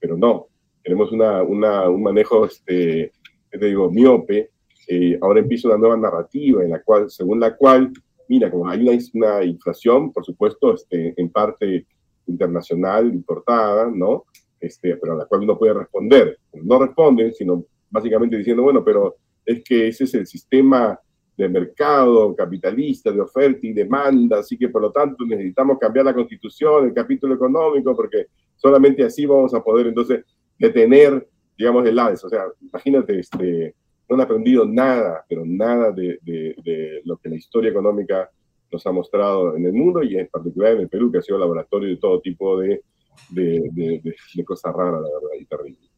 pero 0.00 0.16
no. 0.16 0.46
Tenemos 0.82 1.12
una, 1.12 1.42
una, 1.42 1.88
un 1.88 2.02
manejo, 2.02 2.46
este, 2.46 3.12
te 3.50 3.66
digo, 3.66 3.90
miope. 3.90 4.50
Eh, 4.88 5.18
ahora 5.20 5.40
empieza 5.40 5.68
una 5.68 5.78
nueva 5.78 5.96
narrativa 5.96 6.62
en 6.62 6.70
la 6.70 6.82
cual, 6.82 7.10
según 7.10 7.40
la 7.40 7.56
cual, 7.56 7.92
mira, 8.28 8.50
como 8.50 8.68
hay 8.68 8.82
una, 8.82 8.98
una 9.14 9.44
inflación, 9.44 10.12
por 10.12 10.24
supuesto, 10.24 10.74
este, 10.74 11.14
en 11.16 11.30
parte 11.30 11.86
internacional 12.26 13.06
importada, 13.08 13.90
¿no? 13.92 14.24
Este, 14.60 14.96
pero 14.96 15.12
a 15.12 15.16
la 15.16 15.24
cual 15.26 15.42
uno 15.42 15.58
puede 15.58 15.74
responder. 15.74 16.38
No 16.62 16.78
responden, 16.78 17.32
sino 17.34 17.64
básicamente 17.90 18.36
diciendo, 18.36 18.62
bueno, 18.62 18.84
pero 18.84 19.16
es 19.44 19.62
que 19.62 19.88
ese 19.88 20.04
es 20.04 20.14
el 20.14 20.26
sistema 20.26 20.98
de 21.36 21.48
mercado 21.48 22.34
capitalista, 22.34 23.12
de 23.12 23.20
oferta 23.20 23.60
y 23.62 23.72
demanda, 23.72 24.38
así 24.38 24.56
que 24.56 24.70
por 24.70 24.80
lo 24.80 24.90
tanto 24.90 25.24
necesitamos 25.26 25.78
cambiar 25.78 26.06
la 26.06 26.14
constitución, 26.14 26.86
el 26.86 26.94
capítulo 26.94 27.34
económico, 27.34 27.94
porque 27.94 28.26
solamente 28.56 29.04
así 29.04 29.26
vamos 29.26 29.52
a 29.52 29.62
poder 29.62 29.88
entonces 29.88 30.24
detener, 30.58 31.28
digamos, 31.56 31.86
el 31.86 31.98
alza. 31.98 32.26
O 32.26 32.30
sea, 32.30 32.44
imagínate, 32.60 33.18
este, 33.18 33.74
no 34.08 34.16
han 34.16 34.22
aprendido 34.22 34.64
nada, 34.64 35.24
pero 35.28 35.44
nada 35.44 35.90
de, 35.92 36.18
de, 36.22 36.54
de, 36.64 37.00
lo 37.04 37.16
que 37.16 37.28
la 37.28 37.36
historia 37.36 37.70
económica 37.70 38.30
nos 38.70 38.86
ha 38.86 38.92
mostrado 38.92 39.56
en 39.56 39.66
el 39.66 39.72
mundo 39.72 40.02
y 40.02 40.16
en 40.16 40.28
particular 40.28 40.72
en 40.72 40.80
el 40.80 40.88
Perú, 40.88 41.10
que 41.10 41.18
ha 41.18 41.22
sido 41.22 41.38
laboratorio 41.38 41.88
de 41.88 41.96
todo 41.96 42.20
tipo 42.20 42.58
de 42.60 42.82
de, 43.30 44.12
de, 44.34 44.44
cosas 44.44 44.74
raras, 44.74 45.00
la 45.02 45.08
verdad, 45.08 45.40
y 45.40 45.44
terrible. 45.46 45.90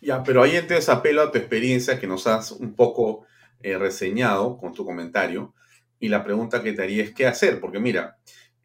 Ya, 0.00 0.22
pero 0.22 0.42
ahí 0.42 0.56
entonces 0.56 0.88
apelo 0.88 1.22
a 1.22 1.32
tu 1.32 1.38
experiencia 1.38 1.98
que 1.98 2.06
nos 2.06 2.26
has 2.26 2.52
un 2.52 2.74
poco 2.74 3.26
eh, 3.60 3.76
reseñado 3.78 4.56
con 4.58 4.72
tu 4.72 4.84
comentario. 4.84 5.54
Y 6.00 6.08
la 6.08 6.22
pregunta 6.22 6.62
que 6.62 6.72
te 6.72 6.82
haría 6.82 7.02
es 7.02 7.12
qué 7.12 7.26
hacer, 7.26 7.58
porque 7.60 7.80
mira, 7.80 8.18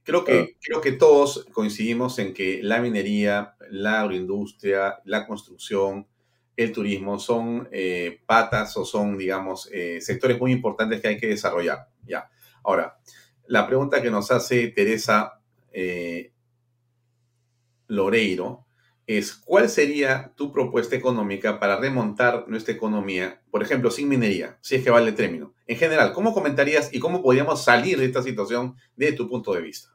creo 0.04 0.24
que, 0.24 0.56
creo 0.62 0.82
que 0.82 0.92
todos 0.92 1.48
coincidimos 1.52 2.20
en 2.20 2.34
que 2.34 2.62
la 2.62 2.80
minería, 2.80 3.56
la 3.72 4.02
agroindustria, 4.02 5.00
la 5.06 5.26
construcción, 5.26 6.06
el 6.56 6.72
turismo 6.72 7.20
son 7.20 7.68
eh, 7.72 8.22
patas 8.26 8.76
o 8.78 8.86
son, 8.86 9.18
digamos, 9.18 9.70
eh, 9.72 10.00
sectores 10.02 10.40
muy 10.40 10.52
importantes 10.52 11.02
que 11.02 11.08
hay 11.08 11.18
que 11.18 11.28
desarrollar. 11.28 11.88
Ya. 12.06 12.30
Ahora, 12.64 12.98
la 13.48 13.68
pregunta 13.68 14.02
que 14.02 14.12
nos 14.12 14.32
hace 14.32 14.68
Teresa 14.70 15.40
Loreiro 17.88 18.66
es 19.06 19.34
cuál 19.34 19.70
sería 19.70 20.32
tu 20.36 20.52
propuesta 20.52 20.96
económica 20.96 21.60
para 21.60 21.78
remontar 21.78 22.46
nuestra 22.48 22.74
economía, 22.74 23.42
por 23.52 23.62
ejemplo, 23.62 23.92
sin 23.92 24.08
minería, 24.08 24.58
si 24.62 24.76
es 24.76 24.84
que 24.84 24.90
vale 24.90 25.10
el 25.10 25.16
término. 25.16 25.54
En 25.68 25.78
general, 25.78 26.14
¿cómo 26.14 26.34
comentarías 26.34 26.94
y 26.94 27.00
cómo 27.00 27.22
podríamos 27.22 27.64
salir 27.64 27.98
de 27.98 28.06
esta 28.06 28.24
situación 28.24 28.76
desde 28.96 29.18
tu 29.18 29.28
punto 29.28 29.54
de 29.54 29.62
vista? 29.62 29.90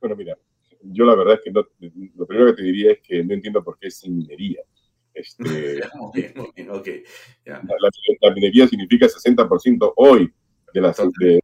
Bueno, 0.00 0.14
mira, 0.14 0.36
yo 0.82 1.04
la 1.04 1.14
verdad 1.14 1.34
es 1.34 1.40
que 1.42 1.50
lo 1.50 2.26
primero 2.26 2.50
que 2.50 2.56
te 2.56 2.62
diría 2.62 2.92
es 2.92 3.00
que 3.00 3.24
no 3.24 3.32
entiendo 3.32 3.64
por 3.64 3.78
qué 3.78 3.90
sin 3.90 4.16
minería. 4.16 4.60
Este, 5.18 5.80
La, 8.20 8.34
minería 8.34 8.68
significa 8.68 9.06
60% 9.06 9.92
hoy 9.96 10.32
de, 10.72 10.80
las, 10.80 10.96
de, 11.18 11.40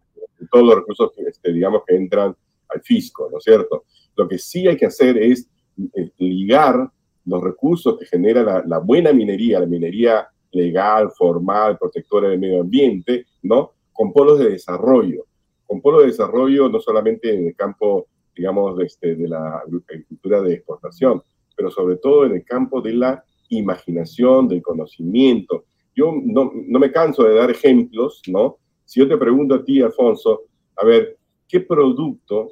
todos 0.51 0.67
los 0.67 0.75
recursos 0.77 1.13
que, 1.13 1.23
este, 1.23 1.53
digamos, 1.53 1.83
que 1.87 1.97
entran 1.97 2.37
al 2.69 2.83
fisco, 2.83 3.29
¿no 3.31 3.39
es 3.39 3.45
cierto? 3.45 3.85
Lo 4.17 4.29
que 4.29 4.39
sí 4.39 4.67
hay 4.69 4.77
que 4.77 4.87
hacer 4.87 5.19
es 5.19 5.49
eh, 5.97 6.11
ligar 6.19 6.89
los 7.25 7.43
recursos 7.43 7.99
que 7.99 8.07
genera 8.07 8.63
la, 8.65 8.79
buena 8.79 9.13
minería, 9.13 9.61
la 9.61 9.67
minería 9.67 10.29
legal, 10.53 11.11
formal, 11.11 11.79
protectora 11.79 12.29
del 12.29 12.39
medio 12.39 12.61
ambiente, 12.61 13.27
¿no? 13.43 13.73
Con 13.93 14.13
polos 14.13 14.39
de 14.39 14.51
desarrollo. 14.51 15.27
Con 15.67 15.81
polos 15.81 16.03
de 16.03 16.09
desarrollo 16.09 16.69
no 16.69 16.79
solamente 16.81 17.35
en 17.35 17.49
el 17.49 17.57
campo, 17.57 18.07
digamos, 18.37 18.77
de, 18.77 18.85
este, 18.85 19.17
de 19.17 19.29
la 19.29 19.59
agricultura 19.59 20.43
de 20.43 20.55
exportación, 20.55 21.23
pero 21.57 21.71
sobre 21.71 21.97
todo 21.97 22.27
en 22.27 22.35
el 22.35 22.45
campo 22.45 22.81
de 22.81 22.93
la 22.93 23.25
imaginación, 23.49 24.49
del 24.49 24.63
conocimiento. 24.63 25.65
Yo 25.95 26.13
no, 26.25 26.53
no 26.55 26.79
me 26.79 26.91
canso 26.91 27.25
de 27.25 27.35
dar 27.35 27.51
ejemplos, 27.51 28.23
¿no? 28.27 28.59
Si 28.85 29.01
yo 29.01 29.09
te 29.09 29.17
pregunto 29.17 29.55
a 29.55 29.65
ti, 29.65 29.81
Alfonso, 29.81 30.43
a 30.77 30.85
ver, 30.85 31.17
¿qué 31.49 31.61
producto 31.61 32.51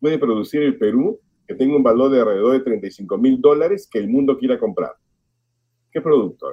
puede 0.00 0.18
producir 0.18 0.62
el 0.62 0.76
Perú 0.76 1.18
que 1.46 1.54
tenga 1.54 1.76
un 1.76 1.82
valor 1.82 2.10
de 2.10 2.20
alrededor 2.20 2.52
de 2.52 2.60
35 2.60 3.18
mil 3.18 3.40
dólares 3.40 3.88
que 3.90 3.98
el 3.98 4.08
mundo 4.08 4.36
quiera 4.36 4.58
comprar. 4.58 4.92
¿Qué 5.90 6.00
producto? 6.00 6.48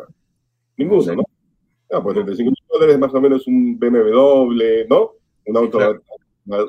Ninguno, 0.78 1.16
¿no? 1.16 1.24
No, 1.92 2.04
pues 2.04 2.14
35 2.16 2.50
mil 2.50 2.64
dólares 2.72 3.00
más 3.00 3.14
o 3.14 3.22
menos 3.22 3.48
un 3.48 3.78
BMW, 3.80 4.88
¿no? 4.90 5.12
Un 5.46 5.58
auto 5.58 5.80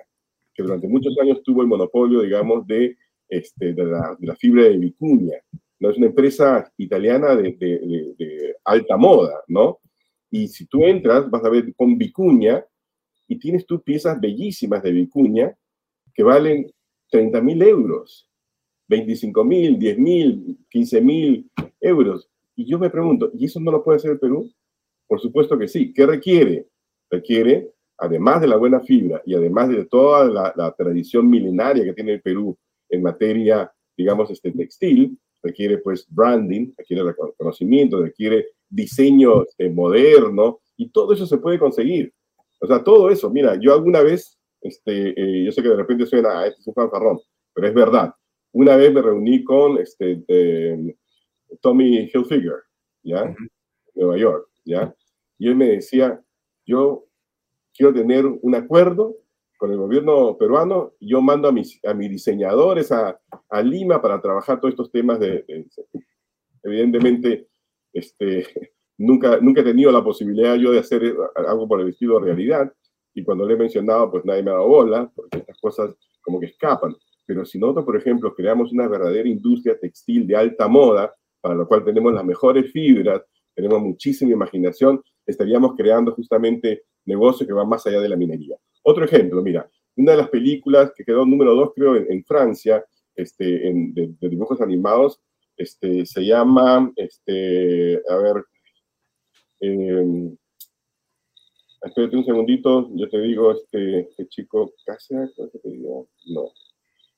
que 0.55 0.63
durante 0.63 0.89
muchos 0.89 1.19
años 1.19 1.43
tuvo 1.43 1.63
el 1.63 1.69
monopolio, 1.69 2.21
digamos, 2.21 2.67
de 2.67 2.97
este, 3.29 3.75
la, 3.75 4.17
fibra 4.39 4.65
de 4.65 4.77
vicuña. 4.77 5.39
¿no? 5.81 5.91
Es 5.91 5.97
una 5.97 6.07
empresa 6.07 6.71
italiana 6.77 7.35
de, 7.35 7.53
de, 7.53 8.55
alta 8.65 8.97
moda, 8.97 9.43
¿no? 9.49 9.81
Y 10.31 10.49
si 10.49 10.67
tú 10.67 10.85
entras, 10.85 11.29
vas 11.31 11.45
a 11.45 11.51
ver 11.51 11.75
con 11.75 11.99
vicuña 11.99 12.65
y 13.27 13.39
tienes 13.39 13.67
tú 13.67 13.83
piezas 13.83 14.21
bellísimas 14.21 14.83
de 14.83 14.93
vicuña 14.93 15.57
que 16.15 16.23
valen 16.23 16.71
30 17.11 17.41
mil 17.41 17.63
euros, 17.63 18.29
25 18.89 19.45
mil, 19.45 19.79
10 19.79 19.99
mil, 19.99 20.59
15 20.71 21.01
mil 21.01 21.51
euros. 21.81 22.29
Y 22.63 22.67
yo 22.71 22.79
me 22.79 22.91
pregunto, 22.91 23.31
¿y 23.35 23.47
eso 23.47 23.59
no 23.59 23.73
lo 23.73 23.83
puede 23.83 23.97
hacer 23.97 24.13
el 24.13 24.21
Perú? 24.21 24.49
Por 25.09 25.21
supuesto 25.21 25.59
que 25.59 25.67
sí. 25.67 25.93
¿Qué 25.93 26.07
requiere? 26.07 26.69
Requiere, 27.11 27.73
además 27.99 28.41
de 28.41 28.47
la 28.47 28.57
buena 28.57 28.79
fibra 28.81 29.21
y 29.27 29.35
además 29.35 29.69
de 29.69 29.85
toda 29.87 30.25
la, 30.27 30.53
la 30.57 30.73
tradición 30.73 31.29
milenaria 31.29 31.85
que 31.85 31.93
tiene 31.93 32.13
el 32.15 32.23
Perú 32.23 32.57
en 32.89 33.03
materia, 33.03 33.69
digamos, 33.97 34.31
este, 34.31 34.53
textil, 34.53 35.19
requiere 35.43 35.79
pues 35.79 36.07
branding, 36.09 36.73
requiere 36.79 37.03
reconocimiento, 37.03 38.01
requiere 38.01 38.47
diseño 38.69 39.43
este, 39.43 39.69
moderno, 39.71 40.61
y 40.77 40.91
todo 40.91 41.13
eso 41.13 41.27
se 41.27 41.39
puede 41.39 41.59
conseguir. 41.59 42.15
O 42.61 42.67
sea, 42.69 42.85
todo 42.85 43.11
eso, 43.11 43.29
mira, 43.29 43.59
yo 43.61 43.75
alguna 43.75 44.03
vez, 44.03 44.39
este, 44.61 45.09
eh, 45.17 45.45
yo 45.47 45.51
sé 45.51 45.63
que 45.63 45.69
de 45.69 45.77
repente 45.77 46.07
suena, 46.07 46.47
este 46.47 46.61
es 46.61 46.67
un 46.69 46.75
fanfarrón, 46.75 47.19
pero 47.53 47.67
es 47.67 47.75
verdad. 47.75 48.15
Una 48.53 48.77
vez 48.77 48.93
me 48.93 49.03
reuní 49.03 49.43
con 49.43 49.79
este, 49.79 50.23
Tommy 51.61 52.11
Hilfiger, 52.13 52.63
¿ya? 53.03 53.35
Nueva 53.95 54.17
York, 54.17 54.49
¿ya? 54.65 54.95
Y 55.39 55.49
él 55.49 55.57
me 55.57 55.69
decía, 55.69 56.23
yo 56.67 57.07
quiero 57.75 57.93
tener 57.93 58.27
un 58.27 58.55
acuerdo 58.55 59.17
con 59.59 59.71
el 59.71 59.79
gobierno 59.79 60.37
peruano, 60.39 60.93
yo 61.01 61.21
mando 61.21 61.49
a 61.49 61.53
mis, 61.53 61.79
a 61.85 61.95
mis 61.95 62.11
diseñadores 62.11 62.91
a, 62.91 63.21
a 63.49 63.63
Lima 63.63 64.03
para 64.03 64.21
trabajar 64.21 64.59
todos 64.59 64.73
estos 64.73 64.91
temas 64.91 65.21
de, 65.21 65.45
de 65.47 65.67
evidentemente, 66.65 67.49
este, 67.93 68.47
nunca, 68.99 69.39
nunca 69.41 69.61
he 69.61 69.65
tenido 69.65 69.93
la 69.93 70.03
posibilidad 70.03 70.57
yo 70.57 70.73
de 70.73 70.81
hacer 70.81 71.15
algo 71.35 71.69
por 71.69 71.81
el 71.81 71.89
estilo 71.89 72.19
de 72.19 72.27
realidad, 72.27 72.73
y 73.15 73.23
cuando 73.23 73.47
le 73.47 73.55
he 73.55 73.57
mencionado, 73.57 74.11
pues 74.11 74.25
nadie 74.25 74.43
me 74.43 74.51
ha 74.51 74.55
dado 74.55 74.69
bola, 74.69 75.13
porque 75.15 75.39
estas 75.39 75.59
cosas 75.61 75.95
como 76.23 76.41
que 76.41 76.47
escapan. 76.47 76.95
Pero 77.27 77.45
si 77.45 77.59
nosotros, 77.59 77.85
por 77.85 77.97
ejemplo, 77.97 78.35
creamos 78.35 78.73
una 78.73 78.89
verdadera 78.89 79.29
industria 79.29 79.79
textil 79.79 80.27
de 80.27 80.37
alta 80.37 80.67
moda, 80.67 81.15
para 81.43 81.55
lo 81.57 81.69
cual 81.69 81.85
tenemos 81.85 82.15
las 82.15 82.25
mejores 82.25 82.71
fibras, 82.73 83.21
tenemos 83.55 83.83
muchísima 83.83 84.33
imaginación, 84.33 85.03
estaríamos 85.27 85.75
creando 85.77 86.13
justamente 86.13 86.85
negocios 87.05 87.47
que 87.47 87.53
van 87.53 87.69
más 87.69 87.87
allá 87.87 88.01
de 88.01 88.09
la 88.09 88.17
minería. 88.17 88.57
Otro 88.83 89.05
ejemplo, 89.05 89.43
mira, 89.43 89.69
una 89.97 90.13
de 90.13 90.19
las 90.19 90.31
películas 90.31 90.93
que 90.97 91.05
quedó 91.05 91.27
número 91.27 91.55
dos, 91.55 91.73
creo, 91.75 91.97
en, 91.97 92.25
Francia, 92.25 92.85
este, 93.15 93.45
de, 93.45 94.15
dibujos 94.21 94.61
animados, 94.61 95.21
este, 95.57 96.07
se 96.07 96.25
llama, 96.25 96.91
este, 96.97 98.01
a 98.09 98.17
ver, 98.17 98.45
eh, 99.61 100.31
espérate 101.83 102.17
un 102.17 102.25
segundito, 102.25 102.89
yo 102.95 103.09
te 103.09 103.21
digo, 103.21 103.53
este, 103.53 104.01
este 104.01 104.29
chico, 104.29 104.73
¿Casa? 104.87 105.29
te 105.37 105.69
digo? 105.69 106.09
No, 106.27 106.53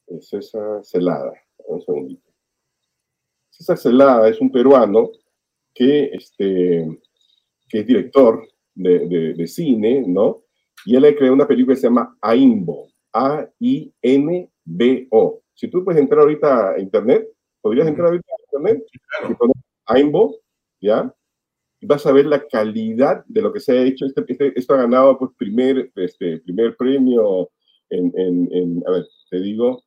es 0.09 0.29
César 0.29 0.83
Celada, 0.83 1.33
un 1.69 1.83
segundito. 1.83 2.34
César 3.57 3.79
Celada 3.79 4.29
es 4.29 4.41
un 4.41 4.51
peruano 4.51 5.11
que, 5.73 6.11
este, 6.13 7.01
que 7.69 7.81
es 7.81 7.87
director 7.87 8.47
de, 8.75 9.35
de 9.35 9.47
cine, 9.47 10.05
¿no? 10.07 10.43
Y 10.85 10.97
él 10.97 11.05
ha 11.05 11.15
creado 11.15 11.35
una 11.35 11.47
película 11.47 11.75
que 11.75 11.81
se 11.81 11.87
llama 11.87 12.17
AINBO, 12.21 12.89
A-I-N-B-O. 13.13 14.51
Si 15.55 15.69
tú 15.69 15.85
puedes 15.85 16.01
entrar 16.01 16.23
ahorita 16.23 16.73
a 16.73 16.81
internet, 16.81 17.29
podrías 17.61 17.87
entrar 17.87 18.09
ahorita 18.09 18.27
a 18.29 18.43
internet 18.43 18.85
y 19.29 19.35
poner 19.35 19.55
AINBO, 19.87 20.37
¿ya? 20.81 21.15
Y 21.81 21.87
vas 21.87 22.05
a 22.07 22.13
ver 22.13 22.27
la 22.27 22.45
calidad 22.47 23.25
de 23.27 23.41
lo 23.41 23.53
que 23.53 23.61
se 23.61 23.79
ha 23.79 23.83
hecho. 23.83 24.05
Este, 24.07 24.25
este, 24.27 24.59
esto 24.59 24.75
ha 24.75 24.79
ganado 24.79 25.17
pues 25.19 25.31
primer, 25.37 25.93
este, 25.95 26.39
primer 26.41 26.77
premio 26.77 27.51
en, 27.89 28.13
en, 28.17 28.83
a 28.87 28.91
ver, 28.91 29.07
te 29.31 29.41
digo. 29.41 29.83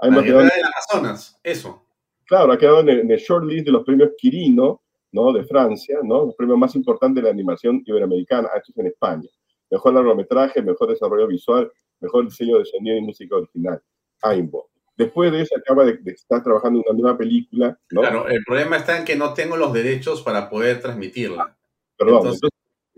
Ha 0.00 0.08
la 0.08 0.20
guerra 0.20 0.42
del 0.42 0.50
Amazonas, 0.64 1.38
eso. 1.44 1.81
Claro, 2.26 2.52
ha 2.52 2.58
quedado 2.58 2.80
en 2.80 2.88
el, 2.88 3.00
en 3.00 3.10
el 3.10 3.18
short 3.18 3.44
list 3.44 3.66
de 3.66 3.72
los 3.72 3.84
premios 3.84 4.10
Quirino, 4.16 4.82
¿no? 5.12 5.32
De 5.32 5.44
Francia, 5.44 5.98
¿no? 6.02 6.26
Los 6.26 6.34
premios 6.34 6.58
más 6.58 6.74
importantes 6.74 7.22
de 7.22 7.28
la 7.28 7.32
animación 7.32 7.82
iberoamericana, 7.84 8.48
estos 8.56 8.76
en 8.78 8.86
España 8.86 9.28
mejor 9.72 9.94
largometraje, 9.94 10.62
mejor 10.62 10.90
desarrollo 10.90 11.26
visual, 11.26 11.72
mejor 12.00 12.26
diseño 12.26 12.58
de 12.58 12.66
sonido 12.66 12.96
y 12.96 13.00
música 13.00 13.36
original. 13.36 13.82
AIMBO. 14.20 14.70
Después 14.94 15.32
de 15.32 15.40
eso 15.40 15.56
acaba 15.56 15.84
de, 15.86 15.98
estar 16.04 16.42
trabajando 16.44 16.80
en 16.80 16.84
una 16.88 17.00
nueva 17.00 17.18
película, 17.18 17.76
¿no? 17.90 18.02
Claro, 18.02 18.28
el 18.28 18.44
problema 18.44 18.76
está 18.76 18.98
en 18.98 19.04
que 19.04 19.16
no 19.16 19.32
tengo 19.32 19.56
los 19.56 19.72
derechos 19.72 20.22
para 20.22 20.48
poder 20.50 20.80
transmitirla. 20.80 21.56
Perdón, 21.96 22.18
entonces, 22.18 22.50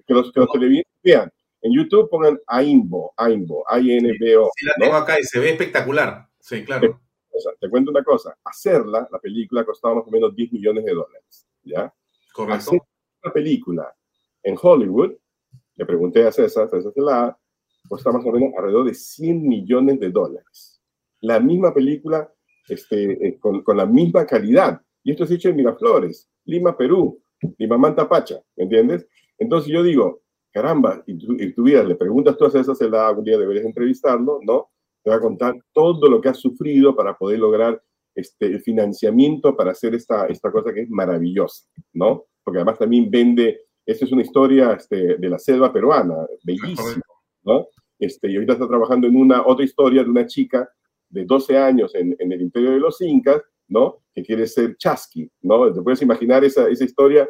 que 0.05 0.13
los, 0.13 0.33
que 0.33 0.41
los 0.41 0.51
televidentes 0.51 0.93
vean. 1.03 1.31
En 1.63 1.73
YouTube 1.73 2.11
pongan 2.11 2.39
AIMBO, 2.47 3.15
AIMBO, 3.17 3.65
A-I-N-B-O. 3.69 4.51
Sí, 4.55 4.67
la 4.67 4.75
tengo 4.79 4.97
acá 4.97 5.19
y 5.19 5.23
se 5.23 5.39
ve 5.39 5.51
espectacular. 5.51 6.29
Sí, 6.41 6.65
claro. 6.65 7.01
Te 7.61 7.71
cuento 7.71 7.91
una 7.91 8.05
cosa. 8.05 8.37
Hacerla, 8.45 9.09
la 9.11 9.19
película, 9.19 9.65
costaba 9.65 9.97
más 9.97 10.05
o 10.07 10.11
menos 10.11 10.35
10 10.35 10.53
millones 10.53 10.85
de 10.85 10.93
dólares, 10.93 11.47
¿ya? 11.63 11.93
Correcto. 12.33 12.55
Hacer 12.55 12.81
una 13.23 13.33
película 13.33 13.95
en 14.43 14.57
Hollywood 14.61 15.13
le 15.77 15.87
pregunté 15.87 16.27
a 16.27 16.33
César, 16.33 16.69
César 16.69 16.93
Celada, 16.93 17.39
cuesta 17.89 18.13
más 18.13 18.25
o 18.25 18.33
menos 18.33 18.55
alrededor 18.57 18.87
de 18.87 18.95
100 18.95 19.47
millones 19.47 20.01
de 20.01 20.11
dólares. 20.11 20.81
La 21.21 21.41
misma 21.41 21.75
película 21.75 22.33
este, 22.69 23.27
eh, 23.27 23.39
con, 23.39 23.63
con, 23.63 23.77
la 23.77 23.87
misma 23.87 24.27
calidad. 24.27 24.81
Y 25.03 25.11
esto 25.11 25.25
es 25.25 25.31
hecho 25.33 25.49
en 25.49 25.57
Miraflores, 25.57 26.31
Lima, 26.45 26.77
Perú, 26.77 27.21
Lima, 27.59 27.77
Manta, 27.77 28.09
Pacha, 28.09 28.41
¿me 28.57 28.65
entiendes? 28.65 29.07
Entonces 29.39 29.71
yo 29.71 29.83
digo, 29.83 30.23
caramba, 30.51 31.03
y 31.07 31.19
tu, 31.19 31.35
y 31.35 31.85
le 31.85 31.95
preguntas 31.97 32.37
tú 32.37 32.47
a 32.47 32.51
César 32.51 32.77
Celada, 32.77 33.09
algún 33.09 33.25
día 33.25 33.37
deberías 33.37 33.67
entrevistarlo, 33.67 34.39
¿no? 34.43 34.71
Te 35.05 35.11
va 35.11 35.17
a 35.17 35.21
contar 35.21 35.55
todo 35.73 36.09
lo 36.09 36.21
que 36.21 36.31
has 36.31 36.41
sufrido 36.41 36.97
para 36.97 37.17
poder 37.17 37.39
lograr 37.39 37.81
este, 38.15 38.47
el 38.47 38.61
financiamiento 38.61 39.57
para 39.57 39.73
hacer 39.73 39.95
esta, 39.95 40.27
esta 40.27 40.51
cosa 40.51 40.73
que 40.73 40.83
es 40.83 40.91
maravillosa, 40.91 41.67
¿no? 41.93 42.25
Porque 42.43 42.59
además 42.59 42.79
también 42.79 43.11
vende 43.11 43.61
esta 43.87 44.07
es 44.07 44.13
una 44.13 44.23
historia 44.23 44.73
este, 44.73 45.17
de 45.19 45.29
la 45.29 45.39
selva 45.39 45.73
peruana, 45.73 46.15
bellísima, 46.43 47.03
¿no? 47.43 47.69
Este, 47.99 48.31
y 48.31 48.35
ahorita 48.35 48.55
está 48.55 48.67
trabajando 48.67 49.07
en 49.07 49.17
una 49.17 49.47
otra 49.47 49.65
historia 49.65 50.03
de 50.03 50.11
una 50.11 50.27
chica 50.27 50.69
de 51.09 51.25
12 51.25 51.59
años 51.59 51.95
en, 51.95 52.17
en 52.19 52.33
el 52.33 52.41
imperio 52.41 52.71
de 52.73 52.81
los 52.81 53.01
incas, 53.03 53.43
¿no? 53.69 54.03
Que 54.15 54.23
quiere 54.23 54.47
ser 54.47 54.77
chasqui, 54.77 55.31
¿no? 55.43 55.73
Te 55.73 55.83
puedes 55.83 56.01
imaginar 56.03 56.45
esa, 56.45 56.69
esa 56.69 56.85
historia 56.85 57.29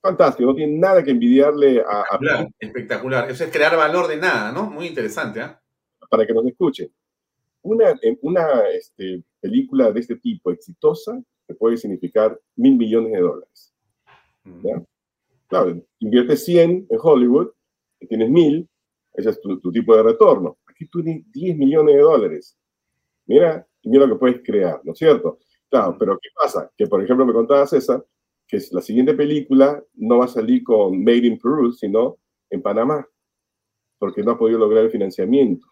fantástica, 0.00 0.46
no 0.46 0.54
tiene 0.54 0.78
nada 0.78 1.02
que 1.02 1.10
envidiarle 1.10 1.80
a... 1.80 2.02
Espectacular, 2.02 2.48
espectacular. 2.60 3.30
Eso 3.30 3.44
es 3.44 3.50
crear 3.50 3.76
valor 3.76 4.06
de 4.06 4.16
nada, 4.16 4.52
¿no? 4.52 4.70
Muy 4.70 4.86
interesante, 4.86 5.40
¿ah? 5.40 5.60
Para 6.08 6.24
que 6.24 6.32
nos 6.32 6.46
escuchen. 6.46 6.88
Una, 7.66 7.98
una 8.22 8.68
este, 8.68 9.24
película 9.40 9.90
de 9.90 9.98
este 9.98 10.16
tipo 10.16 10.52
exitosa 10.52 11.20
te 11.46 11.54
puede 11.54 11.76
significar 11.76 12.40
mil 12.54 12.76
millones 12.76 13.12
de 13.12 13.20
dólares. 13.20 13.74
¿ya? 14.62 14.82
Claro, 15.48 15.82
inviertes 15.98 16.44
100 16.44 16.86
en 16.88 16.98
Hollywood, 17.00 17.48
tienes 18.08 18.30
1000, 18.30 18.68
ese 19.14 19.30
es 19.30 19.40
tu, 19.40 19.72
tipo 19.72 19.96
de 19.96 20.02
retorno. 20.04 20.58
Aquí 20.66 20.86
tú 20.86 21.02
tienes 21.02 21.30
10 21.32 21.56
millones 21.56 21.96
de 21.96 22.00
dólares. 22.02 22.56
Mira, 23.26 23.66
mira 23.82 24.06
lo 24.06 24.14
que 24.14 24.20
puedes 24.20 24.42
crear, 24.44 24.80
¿no 24.84 24.92
es 24.92 24.98
cierto? 24.98 25.38
Claro, 25.68 25.96
pero 25.98 26.16
¿qué 26.22 26.28
pasa? 26.40 26.70
Que, 26.76 26.86
por 26.86 27.02
ejemplo, 27.02 27.26
me 27.26 27.32
contaba 27.32 27.66
César 27.66 28.04
que 28.46 28.58
la 28.70 28.80
siguiente 28.80 29.14
película 29.14 29.82
no 29.94 30.18
va 30.18 30.26
a 30.26 30.28
salir 30.28 30.62
con 30.62 31.02
Made 31.02 31.26
in 31.26 31.38
Peru, 31.38 31.72
sino 31.72 32.18
en 32.48 32.62
Panamá, 32.62 33.04
porque 33.98 34.22
no 34.22 34.32
ha 34.32 34.38
podido 34.38 34.60
lograr 34.60 34.84
el 34.84 34.90
financiamiento. 34.90 35.66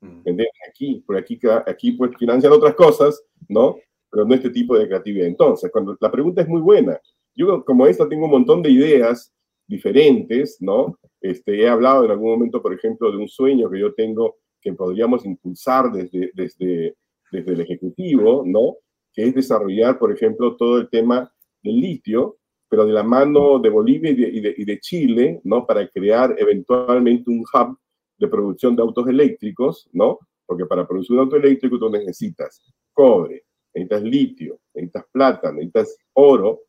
Mm. 0.00 0.18
¿Entiendes? 0.18 0.48
Aquí, 0.68 1.02
por 1.06 1.16
aquí, 1.16 1.38
aquí 1.66 1.92
pues 1.92 2.12
financian 2.18 2.52
otras 2.52 2.74
cosas, 2.74 3.22
¿no? 3.48 3.76
Pero 4.10 4.24
no 4.24 4.34
este 4.34 4.50
tipo 4.50 4.78
de 4.78 4.86
creatividad. 4.86 5.26
Entonces, 5.26 5.70
cuando 5.72 5.96
la 6.00 6.10
pregunta 6.10 6.42
es 6.42 6.48
muy 6.48 6.60
buena, 6.60 6.98
yo 7.34 7.64
como 7.64 7.86
esta 7.86 8.08
tengo 8.08 8.24
un 8.24 8.32
montón 8.32 8.62
de 8.62 8.70
ideas 8.70 9.32
diferentes, 9.66 10.58
¿no? 10.60 10.98
Este, 11.20 11.60
he 11.60 11.68
hablado 11.68 12.04
en 12.04 12.10
algún 12.10 12.30
momento, 12.30 12.62
por 12.62 12.72
ejemplo, 12.72 13.10
de 13.10 13.18
un 13.18 13.28
sueño 13.28 13.70
que 13.70 13.80
yo 13.80 13.94
tengo 13.94 14.36
que 14.60 14.72
podríamos 14.72 15.24
impulsar 15.24 15.92
desde, 15.92 16.32
desde, 16.34 16.96
desde 17.30 17.52
el 17.52 17.60
Ejecutivo, 17.60 18.42
¿no? 18.44 18.76
Que 19.12 19.24
es 19.24 19.34
desarrollar, 19.34 19.98
por 19.98 20.12
ejemplo, 20.12 20.56
todo 20.56 20.78
el 20.78 20.88
tema 20.88 21.32
del 21.62 21.80
litio, 21.80 22.38
pero 22.68 22.84
de 22.84 22.92
la 22.92 23.02
mano 23.02 23.58
de 23.58 23.70
Bolivia 23.70 24.10
y 24.10 24.16
de, 24.16 24.28
y 24.28 24.40
de, 24.40 24.54
y 24.56 24.64
de 24.64 24.80
Chile, 24.80 25.40
¿no? 25.44 25.66
Para 25.66 25.88
crear 25.88 26.34
eventualmente 26.38 27.30
un 27.30 27.40
hub 27.40 27.78
de 28.18 28.28
producción 28.28 28.76
de 28.76 28.82
autos 28.82 29.06
eléctricos, 29.08 29.88
¿no? 29.92 30.18
Porque 30.46 30.66
para 30.66 30.86
producir 30.86 31.14
un 31.14 31.20
auto 31.22 31.36
eléctrico 31.36 31.78
tú 31.78 31.90
necesitas 31.90 32.62
cobre, 32.92 33.44
necesitas 33.74 34.02
litio, 34.02 34.60
necesitas 34.74 35.04
plata, 35.12 35.52
necesitas 35.52 35.96
oro, 36.14 36.62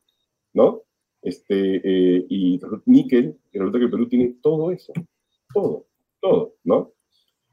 ¿no? 0.54 0.84
Este, 1.22 1.76
eh, 1.84 2.26
y 2.30 2.60
níquel, 2.86 3.38
y 3.52 3.58
resulta 3.58 3.80
que 3.80 3.88
Perú 3.88 4.08
tiene 4.08 4.36
todo 4.42 4.72
eso, 4.72 4.94
todo, 5.54 5.88
todo, 6.22 6.56
¿no? 6.64 6.94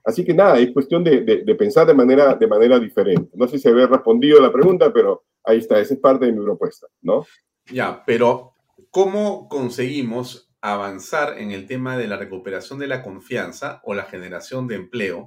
Así 0.05 0.25
que 0.25 0.33
nada, 0.33 0.59
es 0.61 0.71
cuestión 0.71 1.03
de, 1.03 1.23
de, 1.23 1.55
pensar 1.57 1.85
de 1.85 1.95
manera, 1.95 2.37
de 2.37 2.47
manera 2.47 2.79
diferente. 2.79 3.31
No 3.35 3.49
sé 3.49 3.59
si 3.59 3.69
había 3.69 3.89
respondido 3.89 4.41
la 4.41 4.53
pregunta, 4.53 4.93
pero 4.93 5.25
ahí 5.43 5.59
está, 5.59 5.81
esa 5.81 5.95
es 5.95 6.01
parte 6.01 6.27
de 6.27 6.33
mi 6.33 6.45
propuesta, 6.45 6.87
¿no? 7.03 7.27
Ya, 7.73 8.05
pero 8.07 8.53
¿cómo 8.91 9.49
conseguimos 9.49 10.46
avanzar 10.73 11.39
en 11.39 11.51
el 11.51 11.67
tema 11.67 11.97
de 11.97 12.09
la 12.09 12.17
recuperación 12.17 12.79
de 12.79 12.87
la 12.87 13.03
confianza 13.03 13.81
o 13.85 13.95
la 13.95 14.05
generación 14.05 14.67
de 14.67 14.77
empleo? 14.77 15.27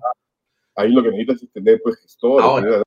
Ahí 0.76 0.92
lo 0.92 1.04
que 1.04 1.10
necesitas 1.10 1.44
es 1.44 1.52
tener, 1.52 1.82
pues, 1.84 2.00
gestores, 2.02 2.84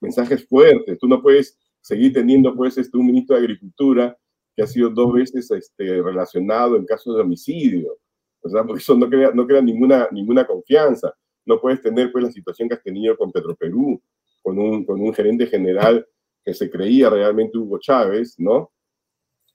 mensajes 0.00 0.46
fuertes. 0.46 0.98
Tú 0.98 1.06
no 1.06 1.22
puedes 1.22 1.58
seguir 1.80 2.12
teniendo 2.12 2.54
pues 2.54 2.76
este, 2.78 2.96
un 2.96 3.06
ministro 3.06 3.36
de 3.36 3.42
Agricultura 3.42 4.16
que 4.54 4.62
ha 4.62 4.66
sido 4.66 4.90
dos 4.90 5.12
veces 5.12 5.50
este, 5.50 6.02
relacionado 6.02 6.76
en 6.76 6.84
casos 6.84 7.14
de 7.16 7.22
homicidio. 7.22 7.96
O 8.42 8.48
sea, 8.48 8.64
porque 8.64 8.80
eso 8.80 8.96
no 8.96 9.08
crea, 9.08 9.30
no 9.32 9.46
crea 9.46 9.62
ninguna, 9.62 10.08
ninguna 10.10 10.46
confianza. 10.46 11.14
No 11.44 11.60
puedes 11.60 11.80
tener 11.80 12.10
pues 12.10 12.24
la 12.24 12.32
situación 12.32 12.68
que 12.68 12.74
has 12.74 12.82
tenido 12.82 13.16
con 13.16 13.30
Petroperú, 13.30 14.00
con 14.42 14.58
un, 14.58 14.84
con 14.84 15.00
un 15.00 15.12
gerente 15.12 15.46
general 15.46 16.06
que 16.44 16.54
se 16.54 16.70
creía 16.70 17.10
realmente 17.10 17.58
Hugo 17.58 17.78
Chávez, 17.78 18.34
¿no? 18.38 18.72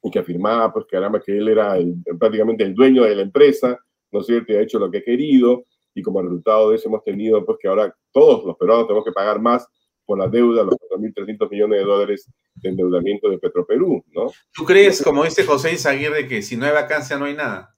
Y 0.05 0.11
que 0.11 0.19
afirmaba 0.19 0.71
pues 0.71 0.85
caramba 0.85 1.19
que 1.19 1.35
él 1.35 1.47
era 1.47 1.77
prácticamente 2.19 2.63
el 2.63 2.75
dueño 2.75 3.03
de 3.03 3.15
la 3.15 3.23
empresa, 3.23 3.77
¿no 4.11 4.19
es 4.19 4.27
cierto? 4.27 4.53
Y 4.53 4.55
ha 4.55 4.61
hecho 4.61 4.77
lo 4.77 4.91
que 4.91 4.99
ha 4.99 5.03
querido. 5.03 5.65
Y 5.95 6.03
como 6.03 6.21
resultado 6.21 6.69
de 6.69 6.75
eso 6.75 6.89
hemos 6.89 7.03
tenido 7.03 7.43
pues 7.43 7.57
que 7.59 7.67
ahora 7.67 7.93
todos 8.11 8.45
los 8.45 8.55
peruanos 8.55 8.85
tenemos 8.85 9.03
que 9.03 9.11
pagar 9.11 9.41
más 9.41 9.67
por 10.05 10.19
la 10.19 10.27
deuda, 10.27 10.63
los 10.63 10.75
4.300 10.75 11.49
millones 11.49 11.79
de 11.79 11.85
dólares 11.85 12.31
de 12.53 12.69
endeudamiento 12.69 13.29
de 13.29 13.39
Petroperú, 13.39 14.03
¿no? 14.13 14.27
¿Tú 14.53 14.63
crees, 14.63 15.01
como 15.01 15.23
dice 15.23 15.43
José 15.43 15.73
Izaguirre, 15.73 16.27
que 16.27 16.43
si 16.43 16.55
no 16.55 16.65
hay 16.65 16.73
vacancia 16.73 17.17
no 17.17 17.25
hay 17.25 17.33
nada? 17.33 17.75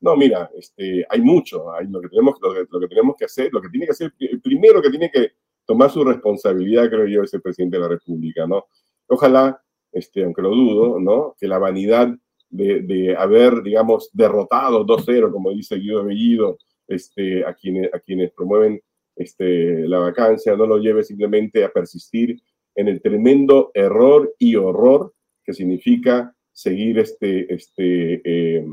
No, 0.00 0.16
mira, 0.16 0.50
este, 0.58 1.06
hay 1.08 1.20
mucho, 1.20 1.72
hay 1.72 1.86
lo, 1.88 2.00
que 2.00 2.08
tenemos, 2.08 2.34
lo, 2.42 2.52
que, 2.52 2.66
lo 2.68 2.80
que 2.80 2.88
tenemos 2.88 3.16
que 3.16 3.24
hacer, 3.24 3.50
lo 3.52 3.62
que 3.62 3.68
tiene 3.68 3.86
que 3.86 3.92
hacer, 3.92 4.12
el 4.18 4.40
primero 4.40 4.82
que 4.82 4.90
tiene 4.90 5.10
que 5.10 5.32
tomar 5.64 5.90
su 5.90 6.04
responsabilidad, 6.04 6.90
creo 6.90 7.06
yo, 7.06 7.22
es 7.22 7.32
el 7.32 7.40
presidente 7.40 7.76
de 7.76 7.82
la 7.82 7.88
República, 7.88 8.46
¿no? 8.46 8.66
Ojalá, 9.06 9.63
este, 9.94 10.24
aunque 10.24 10.42
lo 10.42 10.50
dudo, 10.50 11.00
¿no? 11.00 11.34
Que 11.40 11.48
la 11.48 11.58
vanidad 11.58 12.14
de, 12.50 13.16
haber, 13.18 13.62
digamos, 13.62 14.10
derrotado 14.12 14.86
2-0, 14.86 15.32
como 15.32 15.50
dice 15.50 15.76
Guido 15.76 16.04
Bellido, 16.04 16.58
este, 16.86 17.44
a, 17.44 17.54
quienes, 17.54 17.92
a 17.92 17.98
quienes 17.98 18.30
promueven 18.32 18.80
este, 19.16 19.88
la 19.88 19.98
vacancia, 19.98 20.56
no 20.56 20.66
lo 20.66 20.78
lleve 20.78 21.02
simplemente 21.02 21.64
a 21.64 21.72
persistir 21.72 22.40
en 22.76 22.88
el 22.88 23.00
tremendo 23.00 23.70
error 23.74 24.34
y 24.38 24.56
horror 24.56 25.14
que 25.42 25.54
significa 25.54 26.34
seguir 26.52 26.98
este, 26.98 27.52
este 27.52 28.20
eh, 28.24 28.66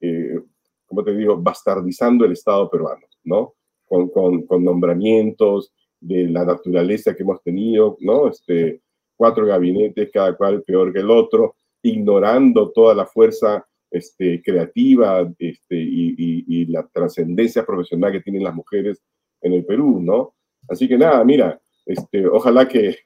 eh, 0.00 0.40
como 0.86 1.04
te 1.04 1.16
digo, 1.16 1.36
bastardizando 1.36 2.24
el 2.24 2.32
Estado 2.32 2.70
peruano, 2.70 3.06
¿no? 3.24 3.54
Con, 3.84 4.08
con, 4.08 4.64
nombramientos 4.64 5.72
de 6.00 6.28
la 6.28 6.44
naturaleza 6.44 7.14
que 7.14 7.22
hemos 7.22 7.42
tenido, 7.42 7.96
¿no? 8.00 8.28
Este, 8.28 8.80
cuatro 9.16 9.46
gabinetes, 9.46 10.10
cada 10.12 10.36
cual 10.36 10.62
peor 10.62 10.92
que 10.92 11.00
el 11.00 11.10
otro, 11.10 11.56
ignorando 11.82 12.70
toda 12.70 12.94
la 12.94 13.06
fuerza 13.06 13.66
este, 13.90 14.42
creativa 14.42 15.20
este, 15.38 15.76
y, 15.76 16.14
y, 16.16 16.44
y 16.48 16.66
la 16.66 16.86
trascendencia 16.92 17.64
profesional 17.64 18.12
que 18.12 18.20
tienen 18.20 18.44
las 18.44 18.54
mujeres 18.54 19.02
en 19.40 19.52
el 19.52 19.64
Perú, 19.64 20.00
¿no? 20.02 20.34
Así 20.68 20.88
que 20.88 20.96
nada, 20.96 21.22
mira, 21.24 21.60
este, 21.86 22.26
ojalá 22.26 22.66
que, 22.66 22.96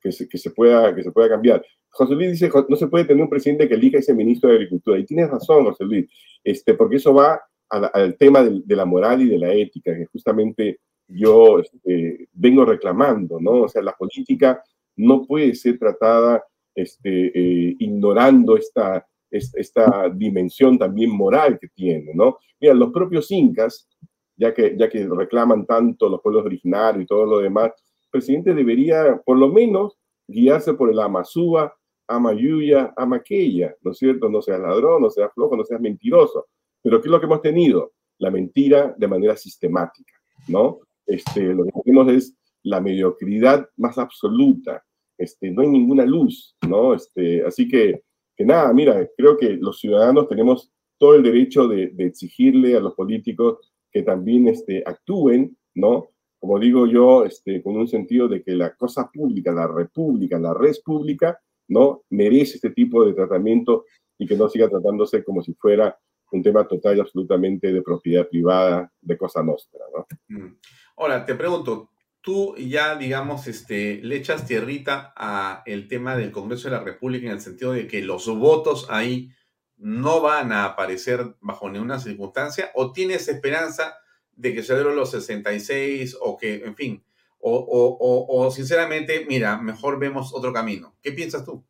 que, 0.00 0.12
se, 0.12 0.28
que, 0.28 0.38
se 0.38 0.50
pueda, 0.50 0.94
que 0.94 1.02
se 1.02 1.10
pueda 1.10 1.28
cambiar. 1.28 1.64
José 1.90 2.14
Luis 2.14 2.32
dice, 2.32 2.50
no 2.68 2.76
se 2.76 2.86
puede 2.86 3.06
tener 3.06 3.22
un 3.22 3.30
presidente 3.30 3.68
que 3.68 3.74
elija 3.74 3.98
ese 3.98 4.14
ministro 4.14 4.50
de 4.50 4.56
Agricultura. 4.56 4.98
Y 4.98 5.06
tienes 5.06 5.30
razón, 5.30 5.64
José 5.64 5.84
Luis, 5.84 6.06
este, 6.44 6.74
porque 6.74 6.96
eso 6.96 7.14
va 7.14 7.40
al, 7.70 7.90
al 7.92 8.16
tema 8.16 8.42
de, 8.42 8.60
de, 8.64 8.76
la 8.76 8.84
moral 8.84 9.22
y 9.22 9.28
de 9.28 9.38
la 9.38 9.52
ética, 9.52 9.96
que 9.96 10.06
justamente 10.06 10.80
yo 11.08 11.58
este, 11.60 12.28
vengo 12.32 12.64
reclamando, 12.64 13.40
¿no? 13.40 13.62
O 13.62 13.68
sea, 13.68 13.82
la 13.82 13.92
política 13.92 14.62
no 14.98 15.24
puede 15.24 15.54
ser 15.54 15.78
tratada 15.78 16.44
este, 16.74 17.26
eh, 17.26 17.76
ignorando 17.78 18.56
esta, 18.56 19.06
esta, 19.30 20.08
dimensión 20.10 20.78
también 20.78 21.10
moral 21.10 21.58
que 21.58 21.68
tiene, 21.68 22.12
¿no? 22.14 22.38
Mira, 22.60 22.74
los 22.74 22.92
propios 22.92 23.30
incas, 23.30 23.88
ya 24.36 24.52
que, 24.52 24.76
ya 24.78 24.88
que 24.88 25.06
reclaman 25.06 25.66
tanto 25.66 26.08
los 26.08 26.20
pueblos 26.20 26.44
originarios 26.44 27.04
y 27.04 27.06
todo 27.06 27.26
lo 27.26 27.38
demás, 27.38 27.66
el 27.66 28.10
presidente 28.10 28.54
debería, 28.54 29.20
por 29.24 29.36
lo 29.36 29.48
menos, 29.48 29.98
guiarse 30.26 30.74
por 30.74 30.90
el 30.90 31.00
Amazúa, 31.00 31.74
Amayuya, 32.06 32.94
Amaqueya, 32.96 33.74
¿no 33.82 33.90
es 33.92 33.98
cierto? 33.98 34.28
No 34.28 34.40
seas 34.40 34.60
ladrón, 34.60 35.02
no 35.02 35.10
seas 35.10 35.32
flojo, 35.34 35.56
no 35.56 35.64
seas 35.64 35.80
mentiroso. 35.80 36.46
Pero 36.82 37.00
¿qué 37.00 37.08
es 37.08 37.12
lo 37.12 37.20
que 37.20 37.26
hemos 37.26 37.42
tenido? 37.42 37.92
La 38.18 38.30
mentira 38.30 38.94
de 38.96 39.08
manera 39.08 39.36
sistemática, 39.36 40.14
¿no? 40.48 40.80
Este, 41.06 41.42
lo 41.54 41.64
que 41.64 41.70
tenemos 41.84 42.12
es 42.12 42.34
la 42.62 42.80
mediocridad 42.80 43.68
más 43.76 43.98
absoluta. 43.98 44.84
Este, 45.18 45.50
no 45.50 45.62
hay 45.62 45.68
ninguna 45.68 46.06
luz, 46.06 46.56
¿no? 46.66 46.94
Este, 46.94 47.44
así 47.44 47.68
que, 47.68 48.02
que 48.36 48.44
nada, 48.44 48.72
mira, 48.72 49.06
creo 49.16 49.36
que 49.36 49.50
los 49.54 49.80
ciudadanos 49.80 50.28
tenemos 50.28 50.72
todo 50.96 51.16
el 51.16 51.22
derecho 51.22 51.66
de, 51.66 51.88
de 51.88 52.06
exigirle 52.06 52.76
a 52.76 52.80
los 52.80 52.94
políticos 52.94 53.72
que 53.90 54.02
también 54.02 54.48
este, 54.48 54.82
actúen, 54.86 55.56
¿no? 55.74 56.10
Como 56.38 56.58
digo 56.58 56.86
yo, 56.86 57.24
este, 57.24 57.62
con 57.62 57.76
un 57.76 57.88
sentido 57.88 58.28
de 58.28 58.42
que 58.42 58.52
la 58.52 58.74
cosa 58.76 59.10
pública, 59.12 59.52
la 59.52 59.66
república, 59.66 60.38
la 60.38 60.54
res 60.54 60.80
pública, 60.80 61.38
¿no? 61.68 62.02
Merece 62.10 62.56
este 62.56 62.70
tipo 62.70 63.04
de 63.04 63.12
tratamiento 63.12 63.84
y 64.18 64.26
que 64.26 64.36
no 64.36 64.48
siga 64.48 64.68
tratándose 64.68 65.24
como 65.24 65.42
si 65.42 65.54
fuera 65.54 65.98
un 66.30 66.42
tema 66.42 66.66
total 66.66 66.96
y 66.96 67.00
absolutamente 67.00 67.72
de 67.72 67.82
propiedad 67.82 68.28
privada, 68.28 68.92
de 69.00 69.16
cosa 69.16 69.42
nuestra, 69.42 69.80
¿no? 69.94 70.06
Mm. 70.28 70.58
Ahora, 70.96 71.24
te 71.24 71.34
pregunto, 71.34 71.90
tú 72.20 72.54
ya, 72.56 72.96
digamos, 72.96 73.46
este, 73.46 74.00
le 74.02 74.16
echas 74.16 74.46
tierrita 74.46 75.12
a 75.16 75.62
el 75.66 75.88
tema 75.88 76.16
del 76.16 76.32
Congreso 76.32 76.68
de 76.68 76.76
la 76.76 76.84
República 76.84 77.26
en 77.26 77.32
el 77.32 77.40
sentido 77.40 77.72
de 77.72 77.86
que 77.86 78.02
los 78.02 78.28
votos 78.28 78.86
ahí 78.90 79.30
no 79.76 80.20
van 80.20 80.52
a 80.52 80.64
aparecer 80.64 81.36
bajo 81.40 81.70
ninguna 81.70 81.98
circunstancia 81.98 82.70
o 82.74 82.92
tienes 82.92 83.28
esperanza 83.28 83.96
de 84.32 84.54
que 84.54 84.62
se 84.62 84.74
dieron 84.74 84.96
los 84.96 85.10
66 85.10 86.16
o 86.20 86.36
que, 86.36 86.64
en 86.64 86.74
fin, 86.74 87.04
o, 87.40 87.56
o, 87.56 87.96
o, 88.00 88.46
o, 88.46 88.50
sinceramente, 88.50 89.24
mira, 89.28 89.60
mejor 89.60 89.98
vemos 89.98 90.34
otro 90.34 90.52
camino. 90.52 90.96
¿Qué 91.02 91.12
piensas 91.12 91.44
tú? 91.44 91.64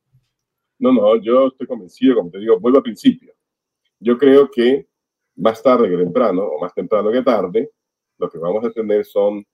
No, 0.78 0.92
no, 0.92 1.16
yo 1.20 1.48
estoy 1.48 1.66
convencido, 1.66 2.16
como 2.16 2.30
te 2.30 2.38
digo, 2.38 2.58
vuelvo 2.58 2.78
al 2.78 2.84
principio. 2.84 3.34
Yo 4.00 4.16
creo 4.16 4.50
que 4.50 4.86
más 5.36 5.62
tarde 5.62 5.88
que 5.88 5.96
temprano, 5.96 6.42
o 6.42 6.60
más 6.60 6.72
temprano 6.74 7.10
que 7.10 7.22
tarde, 7.22 7.70
lo 8.18 8.30
que 8.30 8.38
vamos 8.38 8.64
a 8.64 8.70
tener 8.70 9.04
son 9.04 9.46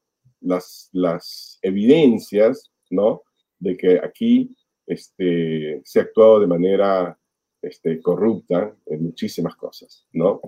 las, 0.44 0.88
las 0.92 1.58
evidencias, 1.62 2.70
¿no? 2.90 3.22
De 3.58 3.76
que 3.76 3.98
aquí 3.98 4.54
este, 4.86 5.80
se 5.84 5.98
ha 5.98 6.02
actuado 6.02 6.40
de 6.40 6.46
manera 6.46 7.18
este, 7.62 8.00
corrupta 8.00 8.76
en 8.86 9.04
muchísimas 9.04 9.56
cosas, 9.56 10.06
¿no? 10.12 10.40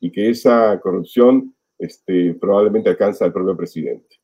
Y 0.00 0.10
que 0.10 0.30
esa 0.30 0.80
corrupción 0.80 1.54
este, 1.78 2.34
probablemente 2.34 2.90
alcanza 2.90 3.24
al 3.24 3.32
propio 3.32 3.56
presidente. 3.56 4.16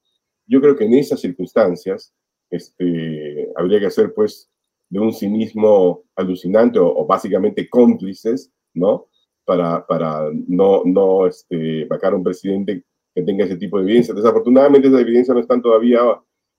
Yo 0.47 0.61
creo 0.61 0.77
que 0.77 0.85
en 0.85 0.94
esas 0.94 1.20
circunstancias 1.20 2.15
este, 2.51 3.51
habría 3.57 3.81
que 3.81 3.86
hacer, 3.86 4.15
pues, 4.15 4.51
de 4.89 5.01
un 5.01 5.12
cinismo 5.12 6.05
alucinante 6.15 6.78
o, 6.78 6.86
o 6.86 7.07
básicamente 7.07 7.69
cómplices, 7.69 8.53
¿no? 8.74 9.09
Para, 9.44 9.85
para 9.86 10.31
no, 10.47 10.82
no 10.85 11.27
este, 11.27 11.85
vacar 11.86 12.12
a 12.12 12.16
un 12.16 12.23
presidente 12.23 12.85
que 13.16 13.22
tenga 13.22 13.47
ese 13.47 13.56
tipo 13.56 13.78
de 13.78 13.84
evidencia. 13.84 14.12
Desafortunadamente, 14.12 14.88
esa 14.88 15.01
evidencia 15.01 15.32
no 15.32 15.40
están 15.40 15.62
todavía 15.62 16.01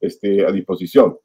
este, 0.01 0.43
a 0.43 0.51
disposición. 0.51 1.15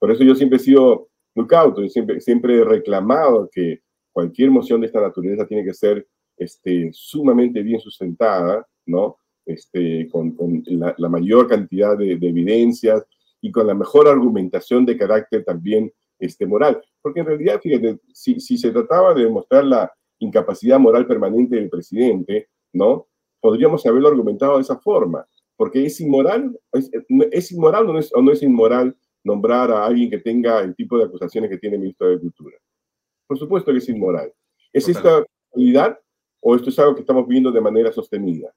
Por 0.00 0.10
eso 0.10 0.24
yo 0.24 0.34
siempre 0.34 0.56
he 0.56 0.60
sido 0.60 1.08
muy 1.32 1.46
cauto, 1.46 1.80
y 1.84 1.88
siempre, 1.88 2.20
siempre 2.20 2.58
he 2.58 2.64
reclamado 2.64 3.48
que 3.52 3.82
cualquier 4.10 4.50
moción 4.50 4.80
de 4.80 4.88
esta 4.88 5.00
naturaleza 5.00 5.46
tiene 5.46 5.64
que 5.64 5.74
ser 5.74 6.08
este, 6.36 6.90
sumamente 6.92 7.62
bien 7.62 7.78
sustentada, 7.78 8.66
¿no? 8.86 9.16
Este, 9.46 10.08
con, 10.10 10.32
con 10.32 10.64
la, 10.66 10.92
la, 10.98 11.08
mayor 11.08 11.46
cantidad 11.46 11.96
de, 11.96 12.16
de, 12.16 12.28
evidencias 12.28 13.04
y 13.40 13.52
con 13.52 13.68
la 13.68 13.74
mejor 13.74 14.08
argumentación 14.08 14.84
de 14.84 14.96
carácter 14.96 15.44
también 15.44 15.92
este, 16.18 16.46
moral. 16.46 16.82
Porque 17.00 17.20
en 17.20 17.26
realidad, 17.26 17.60
fíjate, 17.62 18.00
si, 18.12 18.40
si 18.40 18.58
se 18.58 18.72
trataba 18.72 19.14
de 19.14 19.24
demostrar 19.24 19.64
la 19.64 19.92
incapacidad 20.18 20.80
moral 20.80 21.06
permanente 21.06 21.54
del 21.54 21.70
presidente, 21.70 22.48
¿no? 22.72 23.06
Podríamos 23.40 23.84
haberlo 23.86 24.08
argumentado 24.08 24.56
de 24.56 24.62
esa 24.62 24.78
forma, 24.78 25.26
porque 25.56 25.84
es 25.84 26.00
inmoral, 26.00 26.58
es, 26.72 26.90
es 27.32 27.52
inmoral 27.52 27.88
o 27.88 27.92
no 27.92 27.98
es, 27.98 28.10
o 28.14 28.22
no 28.22 28.32
es 28.32 28.42
inmoral 28.42 28.96
nombrar 29.22 29.70
a 29.70 29.84
alguien 29.84 30.10
que 30.10 30.18
tenga 30.18 30.60
el 30.60 30.74
tipo 30.74 30.98
de 30.98 31.04
acusaciones 31.04 31.50
que 31.50 31.58
tiene 31.58 31.76
el 31.76 31.82
ministro 31.82 32.08
de 32.08 32.20
Cultura. 32.20 32.56
Por 33.26 33.38
supuesto 33.38 33.70
que 33.72 33.78
es 33.78 33.88
inmoral. 33.88 34.32
¿Es 34.72 34.88
esta 34.88 35.24
realidad 35.52 35.98
o 36.40 36.56
esto 36.56 36.70
es 36.70 36.78
algo 36.78 36.94
que 36.94 37.02
estamos 37.02 37.26
viendo 37.26 37.50
de 37.50 37.60
manera 37.60 37.92
sostenida? 37.92 38.52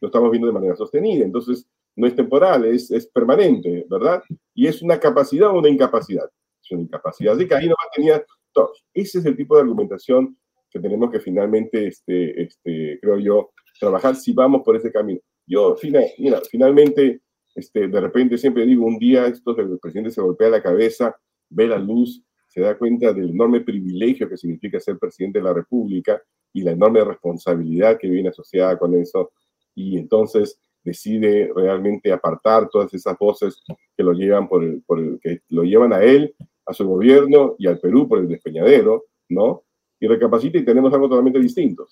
Lo 0.00 0.08
estamos 0.08 0.30
viendo 0.30 0.46
de 0.46 0.52
manera 0.52 0.76
sostenida, 0.76 1.24
entonces 1.24 1.68
no 1.96 2.06
es 2.06 2.14
temporal, 2.14 2.64
es, 2.64 2.90
es 2.90 3.06
permanente, 3.08 3.84
¿verdad? 3.88 4.22
Y 4.54 4.66
es 4.66 4.82
una 4.82 5.00
capacidad 5.00 5.50
o 5.50 5.58
una 5.58 5.68
incapacidad. 5.68 6.30
Es 6.62 6.70
una 6.70 6.82
incapacidad. 6.82 7.34
Así 7.34 7.46
que 7.46 7.54
ahí 7.54 7.68
no 7.68 7.74
tenía 7.94 8.24
todo. 8.52 8.72
Ese 8.94 9.18
es 9.18 9.24
el 9.24 9.36
tipo 9.36 9.56
de 9.56 9.62
argumentación 9.62 10.36
que 10.70 10.78
tenemos 10.78 11.10
que 11.10 11.20
finalmente, 11.20 11.88
este, 11.88 12.42
este, 12.42 12.98
creo 13.00 13.18
yo, 13.18 13.50
trabajar 13.78 14.16
si 14.16 14.32
vamos 14.32 14.62
por 14.64 14.76
ese 14.76 14.90
camino. 14.92 15.20
Yo, 15.46 15.76
final, 15.76 16.04
mira, 16.18 16.40
finalmente, 16.50 17.22
este, 17.54 17.88
de 17.88 18.00
repente 18.00 18.38
siempre 18.38 18.66
digo, 18.66 18.86
un 18.86 18.98
día 18.98 19.26
esto, 19.26 19.56
el 19.58 19.78
presidente 19.78 20.10
se 20.10 20.20
golpea 20.20 20.48
la 20.48 20.62
cabeza, 20.62 21.16
ve 21.48 21.66
la 21.66 21.78
luz 21.78 22.22
se 22.48 22.62
da 22.62 22.76
cuenta 22.76 23.12
del 23.12 23.30
enorme 23.30 23.60
privilegio 23.60 24.28
que 24.28 24.36
significa 24.36 24.80
ser 24.80 24.98
presidente 24.98 25.38
de 25.38 25.44
la 25.44 25.52
República 25.52 26.20
y 26.52 26.62
la 26.62 26.72
enorme 26.72 27.04
responsabilidad 27.04 27.98
que 27.98 28.08
viene 28.08 28.30
asociada 28.30 28.78
con 28.78 28.94
eso, 28.94 29.30
y 29.74 29.98
entonces 29.98 30.58
decide 30.82 31.52
realmente 31.54 32.10
apartar 32.10 32.68
todas 32.70 32.92
esas 32.94 33.16
voces 33.18 33.62
que 33.96 34.02
lo 34.02 34.12
llevan 34.12 34.48
por 34.48 34.64
el, 34.64 34.82
por 34.82 34.98
el, 34.98 35.20
que 35.20 35.42
lo 35.50 35.62
llevan 35.62 35.92
a 35.92 36.02
él, 36.02 36.34
a 36.66 36.72
su 36.72 36.86
gobierno 36.86 37.54
y 37.58 37.66
al 37.66 37.78
Perú 37.78 38.08
por 38.08 38.18
el 38.18 38.28
despeñadero, 38.28 39.04
¿no? 39.28 39.64
Y 40.00 40.06
recapacita 40.06 40.58
y 40.58 40.64
tenemos 40.64 40.92
algo 40.92 41.08
totalmente 41.08 41.38
distinto. 41.38 41.86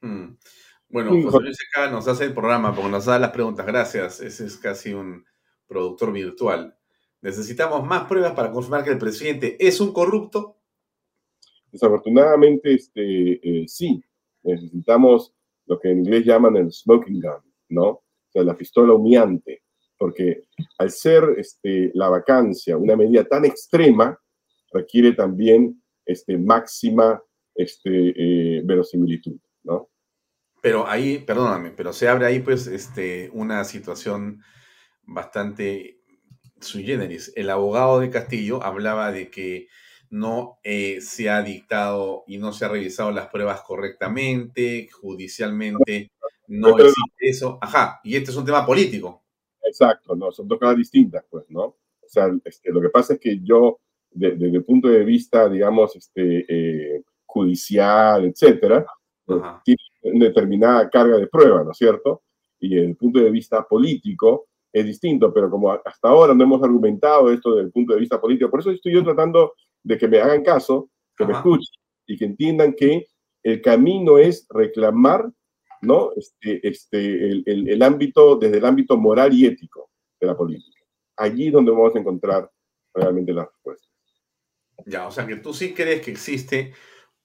Mm. 0.00 0.34
Bueno, 0.92 1.10
José 1.22 1.40
Luis 1.40 1.58
acá 1.70 1.90
nos 1.90 2.06
hace 2.06 2.26
el 2.26 2.34
programa 2.34 2.74
porque 2.74 2.90
nos 2.90 3.06
da 3.06 3.18
las 3.18 3.30
preguntas. 3.30 3.64
Gracias. 3.64 4.20
Ese 4.20 4.44
es 4.44 4.58
casi 4.58 4.92
un 4.92 5.24
productor 5.66 6.12
virtual. 6.12 6.76
Necesitamos 7.22 7.82
más 7.86 8.04
pruebas 8.04 8.32
para 8.32 8.52
confirmar 8.52 8.84
que 8.84 8.90
el 8.90 8.98
presidente 8.98 9.56
es 9.58 9.80
un 9.80 9.94
corrupto. 9.94 10.58
Desafortunadamente, 11.70 12.74
este, 12.74 13.62
eh, 13.62 13.66
sí. 13.66 14.04
Necesitamos 14.42 15.34
lo 15.64 15.80
que 15.80 15.90
en 15.90 16.00
inglés 16.00 16.26
llaman 16.26 16.56
el 16.56 16.70
smoking 16.70 17.20
gun, 17.22 17.52
¿no? 17.70 17.86
O 17.88 18.04
sea, 18.30 18.42
la 18.44 18.54
pistola 18.54 18.92
humeante. 18.92 19.62
Porque 19.96 20.42
al 20.76 20.90
ser 20.90 21.24
este, 21.38 21.90
la 21.94 22.10
vacancia 22.10 22.76
una 22.76 22.96
medida 22.96 23.24
tan 23.24 23.46
extrema, 23.46 24.18
requiere 24.70 25.12
también 25.12 25.82
este, 26.04 26.36
máxima 26.36 27.22
este, 27.54 28.58
eh, 28.58 28.62
verosimilitud, 28.62 29.38
¿no? 29.62 29.91
Pero 30.62 30.88
ahí, 30.88 31.18
perdóname, 31.18 31.72
pero 31.72 31.92
se 31.92 32.08
abre 32.08 32.24
ahí 32.24 32.38
pues 32.40 32.68
este, 32.68 33.28
una 33.34 33.64
situación 33.64 34.42
bastante 35.02 36.00
sui 36.60 36.84
generis. 36.84 37.32
El 37.36 37.50
abogado 37.50 38.00
de 38.00 38.10
Castillo 38.10 38.62
hablaba 38.62 39.12
de 39.12 39.28
que 39.28 39.68
no 40.08 40.58
eh, 40.62 41.00
se 41.00 41.28
ha 41.30 41.42
dictado 41.42 42.22
y 42.28 42.38
no 42.38 42.52
se 42.52 42.64
ha 42.64 42.68
revisado 42.68 43.10
las 43.10 43.26
pruebas 43.26 43.62
correctamente, 43.62 44.88
judicialmente 44.88 46.12
no 46.46 46.78
existe 46.78 47.28
eso. 47.28 47.58
Ajá, 47.60 48.00
y 48.04 48.14
este 48.14 48.30
es 48.30 48.36
un 48.36 48.44
tema 48.44 48.64
político. 48.64 49.24
Exacto, 49.64 50.14
no, 50.14 50.30
son 50.30 50.46
dos 50.46 50.60
cosas 50.60 50.76
distintas, 50.76 51.24
pues, 51.28 51.44
¿no? 51.48 51.62
O 51.64 52.08
sea, 52.08 52.28
este, 52.44 52.70
lo 52.70 52.80
que 52.80 52.90
pasa 52.90 53.14
es 53.14 53.20
que 53.20 53.40
yo, 53.42 53.80
desde 54.10 54.46
el 54.46 54.64
punto 54.64 54.88
de 54.88 55.04
vista, 55.04 55.48
digamos, 55.48 55.96
este, 55.96 56.44
eh, 56.48 57.02
judicial, 57.24 58.26
etcétera, 58.26 58.86
pues, 59.24 59.40
tiene 59.64 59.82
una 60.02 60.26
determinada 60.26 60.88
carga 60.90 61.16
de 61.18 61.26
prueba, 61.26 61.64
¿no 61.64 61.72
es 61.72 61.78
cierto? 61.78 62.22
Y 62.60 62.74
desde 62.74 62.88
el 62.88 62.96
punto 62.96 63.20
de 63.20 63.30
vista 63.30 63.62
político 63.64 64.46
es 64.72 64.84
distinto, 64.84 65.32
pero 65.32 65.50
como 65.50 65.70
hasta 65.70 66.08
ahora 66.08 66.34
no 66.34 66.44
hemos 66.44 66.62
argumentado 66.62 67.30
esto 67.30 67.54
desde 67.54 67.66
el 67.66 67.72
punto 67.72 67.94
de 67.94 68.00
vista 68.00 68.20
político, 68.20 68.50
por 68.50 68.60
eso 68.60 68.70
estoy 68.70 68.94
yo 68.94 69.04
tratando 69.04 69.52
de 69.82 69.98
que 69.98 70.08
me 70.08 70.20
hagan 70.20 70.42
caso, 70.42 70.88
que 71.16 71.26
me 71.26 71.32
escuchen 71.32 71.74
y 72.06 72.16
que 72.16 72.24
entiendan 72.24 72.72
que 72.72 73.06
el 73.42 73.60
camino 73.60 74.18
es 74.18 74.46
reclamar 74.48 75.30
¿no? 75.82 76.12
Este, 76.16 76.66
este, 76.66 76.98
el, 76.98 77.42
el, 77.44 77.68
el, 77.68 77.82
ámbito, 77.82 78.36
desde 78.36 78.58
el 78.58 78.64
ámbito 78.64 78.96
moral 78.96 79.34
y 79.34 79.46
ético 79.46 79.90
de 80.20 80.28
la 80.28 80.36
política. 80.36 80.80
Allí 81.16 81.48
es 81.48 81.52
donde 81.52 81.72
vamos 81.72 81.94
a 81.94 81.98
encontrar 81.98 82.50
realmente 82.94 83.32
las 83.32 83.48
respuestas. 83.48 83.90
Ya, 84.86 85.06
o 85.06 85.10
sea 85.10 85.26
que 85.26 85.36
tú 85.36 85.52
sí 85.52 85.74
crees 85.74 86.00
que 86.02 86.12
existe 86.12 86.72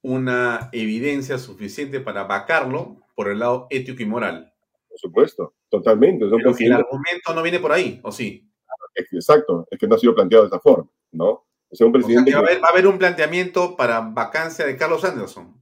una 0.07 0.69
evidencia 0.71 1.37
suficiente 1.37 1.99
para 1.99 2.23
vacarlo 2.23 2.95
por 3.13 3.27
el 3.27 3.39
lado 3.39 3.67
ético 3.69 4.01
y 4.01 4.05
moral. 4.05 4.53
Por 4.87 4.97
supuesto, 4.97 5.55
totalmente. 5.69 6.25
Pero 6.25 6.55
que 6.55 6.65
el 6.65 6.73
argumento 6.73 7.33
no 7.35 7.43
viene 7.43 7.59
por 7.59 7.73
ahí, 7.73 7.99
¿o 8.03 8.11
sí? 8.11 8.49
Exacto, 8.95 9.67
es 9.69 9.77
que 9.77 9.85
no 9.85 9.95
ha 9.95 9.99
sido 9.99 10.15
planteado 10.15 10.45
de 10.45 10.47
esa 10.47 10.61
forma, 10.61 10.89
¿no? 11.11 11.45
O 11.69 11.75
sea, 11.75 11.85
un 11.85 11.91
presidente 11.91 12.31
va, 12.31 12.37
a 12.37 12.41
haber, 12.41 12.63
va, 12.63 12.67
a 12.67 12.71
haber, 12.71 12.87
un 12.87 12.97
planteamiento 12.97 13.75
para 13.75 13.99
vacancia 13.99 14.65
de 14.65 14.77
Carlos 14.77 15.03
Anderson. 15.03 15.61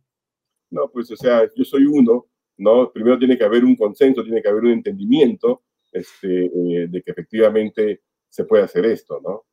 No, 0.70 0.90
pues, 0.92 1.12
o 1.12 1.16
sea, 1.16 1.50
yo 1.56 1.64
soy 1.64 1.86
uno, 1.86 2.28
¿no? 2.58 2.92
Primero 2.92 3.18
tiene 3.18 3.38
que 3.38 3.44
haber 3.44 3.66
un 3.66 3.76
consenso, 3.76 4.24
tiene 4.24 4.44
que 4.44 4.48
haber 4.48 4.64
un 4.64 4.72
entendimiento 4.72 5.64
este, 5.92 6.46
eh, 6.46 6.88
de 6.88 7.02
que 7.02 7.12
efectivamente 7.12 8.04
se 8.30 8.46
puede 8.46 8.64
hacer 8.64 8.86
esto, 8.86 9.20
¿no? 9.22 9.32
O 9.32 9.46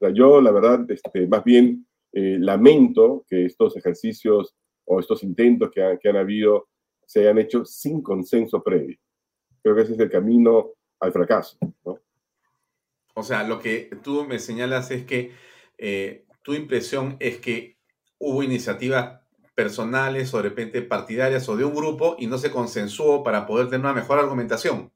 sea, 0.00 0.10
yo, 0.10 0.40
la 0.40 0.50
verdad, 0.50 0.90
este, 0.90 1.28
más 1.28 1.44
bien 1.44 1.86
eh, 2.12 2.36
lamento 2.38 3.24
que 3.28 3.46
estos 3.46 3.76
ejercicios 3.76 4.54
o 4.84 5.00
estos 5.00 5.22
intentos 5.22 5.70
que, 5.70 5.98
que 6.00 6.08
han 6.08 6.16
habido 6.16 6.68
se 7.06 7.20
hayan 7.20 7.38
hecho 7.38 7.64
sin 7.64 8.02
consenso 8.02 8.62
previo. 8.62 8.96
Creo 9.62 9.74
que 9.74 9.82
ese 9.82 9.94
es 9.94 9.98
el 9.98 10.10
camino 10.10 10.70
al 11.00 11.12
fracaso, 11.12 11.58
¿no? 11.84 11.98
O 13.14 13.22
sea, 13.22 13.46
lo 13.46 13.58
que 13.58 13.90
tú 14.02 14.24
me 14.24 14.38
señalas 14.38 14.90
es 14.90 15.04
que 15.04 15.32
eh, 15.76 16.24
tu 16.42 16.54
impresión 16.54 17.16
es 17.20 17.38
que 17.38 17.76
hubo 18.18 18.42
iniciativas 18.42 19.20
personales 19.54 20.32
o 20.32 20.38
de 20.38 20.44
repente 20.44 20.82
partidarias 20.82 21.48
o 21.48 21.56
de 21.56 21.64
un 21.64 21.74
grupo 21.74 22.16
y 22.18 22.26
no 22.26 22.38
se 22.38 22.50
consensuó 22.50 23.22
para 23.22 23.46
poder 23.46 23.66
tener 23.66 23.80
una 23.80 23.92
mejor 23.92 24.18
argumentación. 24.18 24.90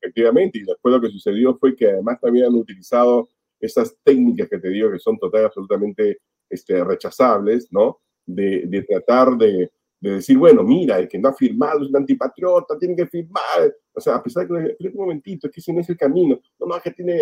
Efectivamente, 0.00 0.58
y 0.58 0.62
después 0.62 0.94
lo 0.94 1.00
que 1.00 1.10
sucedió 1.10 1.56
fue 1.58 1.76
que 1.76 1.88
además 1.88 2.20
también 2.20 2.46
han 2.46 2.54
utilizado 2.54 3.28
esas 3.60 3.96
técnicas 4.04 4.48
que 4.48 4.58
te 4.58 4.68
digo 4.68 4.90
que 4.90 4.98
son 4.98 5.18
totalmente, 5.18 5.46
absolutamente 5.46 6.18
este, 6.48 6.82
rechazables, 6.84 7.68
¿no? 7.70 8.00
De, 8.26 8.64
de 8.66 8.82
tratar 8.82 9.36
de, 9.36 9.70
de, 10.00 10.10
decir, 10.10 10.36
bueno, 10.38 10.62
mira, 10.62 10.98
el 10.98 11.08
que 11.08 11.18
no 11.18 11.30
ha 11.30 11.34
firmado 11.34 11.82
es 11.82 11.88
un 11.88 11.96
antipatriota, 11.96 12.78
tiene 12.78 12.96
que 12.96 13.06
firmar. 13.06 13.74
O 13.94 14.00
sea, 14.00 14.16
a 14.16 14.22
pesar 14.22 14.46
de 14.46 14.76
que, 14.78 14.88
un 14.88 14.94
momentito, 14.94 15.46
es 15.46 15.52
que 15.52 15.60
ese 15.60 15.72
no 15.72 15.80
es 15.80 15.88
el 15.88 15.96
camino. 15.96 16.40
No, 16.58 16.66
no, 16.66 16.76
es 16.76 16.82
que 16.82 16.90
tiene 16.92 17.18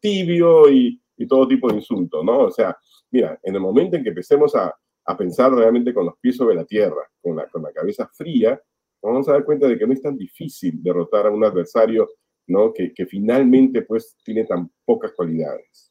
tibio 0.00 0.70
y, 0.70 1.00
y 1.16 1.26
todo 1.26 1.48
tipo 1.48 1.68
de 1.68 1.76
insultos, 1.76 2.24
¿no? 2.24 2.40
O 2.40 2.50
sea, 2.50 2.76
mira, 3.10 3.38
en 3.42 3.54
el 3.54 3.60
momento 3.60 3.96
en 3.96 4.02
que 4.02 4.10
empecemos 4.10 4.54
a, 4.54 4.74
a 5.08 5.16
pensar 5.16 5.52
realmente 5.52 5.94
con 5.94 6.04
los 6.04 6.18
pies 6.20 6.36
sobre 6.36 6.54
la 6.54 6.64
tierra, 6.64 7.02
con 7.22 7.36
la, 7.36 7.48
con 7.48 7.62
la 7.62 7.72
cabeza 7.72 8.08
fría, 8.12 8.60
vamos 9.02 9.28
a 9.28 9.32
dar 9.32 9.44
cuenta 9.44 9.66
de 9.66 9.78
que 9.78 9.86
no 9.86 9.92
es 9.92 10.02
tan 10.02 10.16
difícil 10.16 10.82
derrotar 10.82 11.26
a 11.26 11.30
un 11.30 11.42
adversario 11.44 12.08
¿no? 12.46 12.72
que, 12.72 12.92
que 12.92 13.06
finalmente 13.06 13.82
pues 13.82 14.16
tiene 14.22 14.44
tan 14.44 14.70
pocas 14.84 15.12
cualidades. 15.12 15.90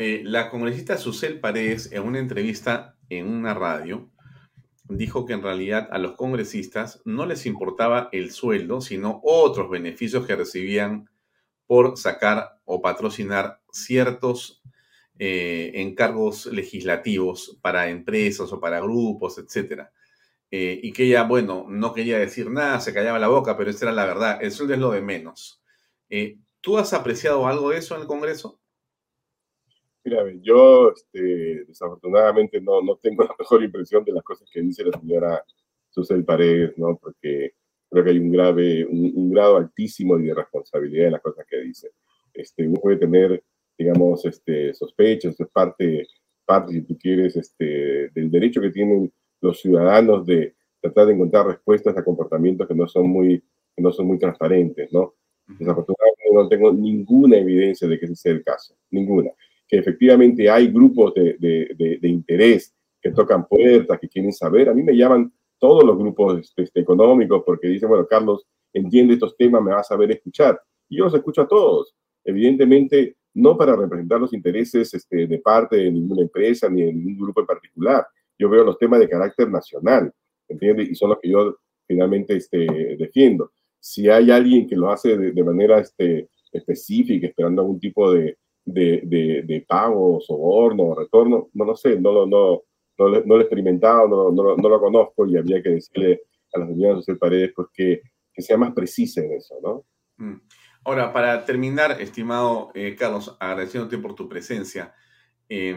Eh, 0.00 0.22
la 0.24 0.48
congresista 0.48 0.96
Susel 0.96 1.40
Paredes, 1.40 1.90
en 1.90 2.04
una 2.04 2.20
entrevista 2.20 2.96
en 3.08 3.26
una 3.26 3.52
radio, 3.52 4.08
dijo 4.84 5.26
que 5.26 5.32
en 5.32 5.42
realidad 5.42 5.88
a 5.90 5.98
los 5.98 6.12
congresistas 6.12 7.02
no 7.04 7.26
les 7.26 7.46
importaba 7.46 8.08
el 8.12 8.30
sueldo, 8.30 8.80
sino 8.80 9.20
otros 9.24 9.68
beneficios 9.68 10.24
que 10.24 10.36
recibían 10.36 11.10
por 11.66 11.98
sacar 11.98 12.60
o 12.64 12.80
patrocinar 12.80 13.60
ciertos 13.72 14.62
eh, 15.18 15.72
encargos 15.74 16.46
legislativos 16.46 17.58
para 17.60 17.88
empresas 17.88 18.52
o 18.52 18.60
para 18.60 18.80
grupos, 18.80 19.36
etc. 19.38 19.88
Eh, 20.52 20.78
y 20.80 20.92
que 20.92 21.06
ella, 21.06 21.24
bueno, 21.24 21.66
no 21.68 21.92
quería 21.92 22.20
decir 22.20 22.52
nada, 22.52 22.78
se 22.78 22.94
callaba 22.94 23.18
la 23.18 23.26
boca, 23.26 23.56
pero 23.56 23.70
esa 23.70 23.86
era 23.86 23.92
la 23.92 24.06
verdad. 24.06 24.38
El 24.40 24.52
sueldo 24.52 24.74
es 24.74 24.80
lo 24.80 24.92
de 24.92 25.02
menos. 25.02 25.60
¿Tú 26.60 26.78
has 26.78 26.92
apreciado 26.92 27.48
algo 27.48 27.70
de 27.70 27.78
eso 27.78 27.96
en 27.96 28.02
el 28.02 28.06
Congreso? 28.06 28.60
Yo 30.42 30.92
este, 30.92 31.64
desafortunadamente 31.66 32.60
no, 32.60 32.82
no 32.82 32.96
tengo 32.96 33.22
la 33.24 33.34
mejor 33.38 33.62
impresión 33.62 34.04
de 34.04 34.12
las 34.12 34.22
cosas 34.22 34.48
que 34.52 34.60
dice 34.60 34.84
la 34.84 34.98
señora 34.98 35.44
Susel 35.90 36.24
Paredes, 36.24 36.76
¿no? 36.76 36.96
Porque 36.96 37.52
creo 37.90 38.04
que 38.04 38.10
hay 38.10 38.18
un 38.18 38.30
grave, 38.30 38.84
un, 38.84 39.30
grado 39.30 39.56
altísimo 39.56 40.16
de 40.18 40.34
responsabilidad 40.34 41.06
en 41.06 41.12
las 41.12 41.22
cosas 41.22 41.46
que 41.48 41.60
dice. 41.60 41.90
Este, 42.34 42.66
uno 42.66 42.80
puede 42.80 42.98
tener, 42.98 43.42
digamos, 43.76 44.24
este, 44.24 44.74
sospechas, 44.74 45.38
es 45.38 45.48
parte, 45.48 46.06
parte, 46.44 46.72
si 46.72 46.82
tú 46.82 46.96
quieres, 46.98 47.36
este, 47.36 48.10
del 48.10 48.30
derecho 48.30 48.60
que 48.60 48.70
tienen 48.70 49.12
los 49.40 49.60
ciudadanos 49.60 50.26
de 50.26 50.54
tratar 50.80 51.06
de 51.06 51.14
encontrar 51.14 51.46
respuestas 51.46 51.96
a 51.96 52.04
comportamientos 52.04 52.68
que 52.68 52.74
no 52.74 52.86
son 52.86 53.08
muy, 53.08 53.42
que 53.74 53.82
no 53.82 53.90
son 53.92 54.06
muy 54.06 54.18
transparentes, 54.18 54.92
¿no? 54.92 55.14
Desafortunadamente 55.46 56.18
no 56.32 56.48
tengo 56.48 56.72
ninguna 56.72 57.38
evidencia 57.38 57.88
de 57.88 57.98
que 57.98 58.04
ese 58.04 58.16
sea 58.16 58.32
el 58.32 58.44
caso, 58.44 58.76
ninguna. 58.90 59.30
Que 59.68 59.78
efectivamente 59.78 60.48
hay 60.48 60.68
grupos 60.68 61.12
de, 61.14 61.36
de, 61.38 61.98
de, 62.00 62.08
interés 62.08 62.74
que 63.00 63.10
tocan 63.10 63.46
puertas, 63.46 63.98
que 63.98 64.08
quieren 64.08 64.32
saber. 64.32 64.68
A 64.68 64.74
mí 64.74 64.82
me 64.82 64.96
llaman 64.96 65.32
todos 65.58 65.84
los 65.84 65.98
grupos 65.98 66.40
este, 66.40 66.62
este, 66.62 66.80
económicos 66.80 67.42
porque 67.44 67.68
dicen, 67.68 67.88
bueno, 67.88 68.06
Carlos 68.06 68.46
entiende 68.72 69.14
estos 69.14 69.36
temas, 69.36 69.62
me 69.62 69.72
va 69.72 69.80
a 69.80 69.84
saber 69.84 70.10
escuchar. 70.10 70.60
Y 70.88 70.98
yo 70.98 71.04
los 71.04 71.14
escucho 71.14 71.42
a 71.42 71.48
todos. 71.48 71.94
Evidentemente, 72.24 73.16
no 73.34 73.56
para 73.56 73.76
representar 73.76 74.20
los 74.20 74.32
intereses 74.32 74.92
este, 74.94 75.26
de 75.26 75.38
parte 75.38 75.76
de 75.76 75.90
ninguna 75.90 76.22
empresa 76.22 76.68
ni 76.68 76.82
de 76.82 76.92
ningún 76.92 77.18
grupo 77.18 77.40
en 77.40 77.46
particular. 77.46 78.06
Yo 78.38 78.48
veo 78.48 78.64
los 78.64 78.78
temas 78.78 79.00
de 79.00 79.08
carácter 79.08 79.50
nacional, 79.50 80.12
¿entiendes? 80.48 80.88
Y 80.90 80.94
son 80.94 81.10
los 81.10 81.18
que 81.20 81.30
yo 81.30 81.56
finalmente 81.86 82.36
este, 82.36 82.96
defiendo. 82.98 83.52
Si 83.80 84.08
hay 84.08 84.30
alguien 84.30 84.66
que 84.66 84.76
lo 84.76 84.90
hace 84.90 85.16
de, 85.16 85.44
manera 85.44 85.78
este, 85.78 86.28
específica, 86.52 87.26
esperando 87.26 87.62
algún 87.62 87.80
tipo 87.80 88.12
de, 88.12 88.36
de, 88.72 89.02
de, 89.04 89.42
de 89.42 89.60
pago, 89.66 90.20
soborno 90.20 90.94
retorno, 90.94 91.48
no 91.54 91.64
lo 91.64 91.76
sé, 91.76 91.98
no, 91.98 92.12
no, 92.12 92.26
no, 92.26 92.62
no 92.98 93.08
lo 93.08 93.38
he 93.38 93.42
experimentado, 93.42 94.08
no, 94.08 94.30
no, 94.30 94.56
no, 94.56 94.68
lo 94.68 94.80
conozco 94.80 95.26
y 95.26 95.36
habría 95.36 95.62
que 95.62 95.70
decirle 95.70 96.22
a 96.52 96.58
la 96.60 96.66
señora 96.66 96.96
José 96.96 97.16
Paredes 97.16 97.52
pues, 97.54 97.68
que, 97.72 98.02
que, 98.32 98.42
sea 98.42 98.56
más 98.56 98.72
precisa 98.72 99.22
en 99.22 99.32
eso, 99.32 99.54
¿no? 99.62 99.84
Mm. 100.16 100.40
Ahora, 100.84 101.12
para 101.12 101.44
terminar, 101.44 102.00
estimado 102.00 102.70
eh, 102.74 102.94
Carlos, 102.94 103.36
agradeciéndote 103.40 103.98
por 103.98 104.14
tu 104.14 104.28
presencia, 104.28 104.94
eh, 105.48 105.76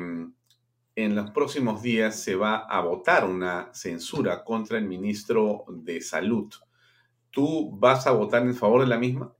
en 0.95 1.15
los 1.15 1.31
próximos 1.31 1.81
días 1.81 2.21
se 2.21 2.35
va 2.35 2.57
a 2.57 2.81
votar 2.81 3.25
una 3.25 3.73
censura 3.73 4.43
contra 4.43 4.77
el 4.77 4.85
ministro 4.85 5.65
de 5.69 6.01
Salud. 6.01 6.53
¿Tú 7.29 7.71
vas 7.77 8.05
a 8.07 8.11
votar 8.11 8.43
en 8.43 8.53
favor 8.53 8.81
de 8.81 8.87
la 8.87 8.97
misma? 8.97 9.33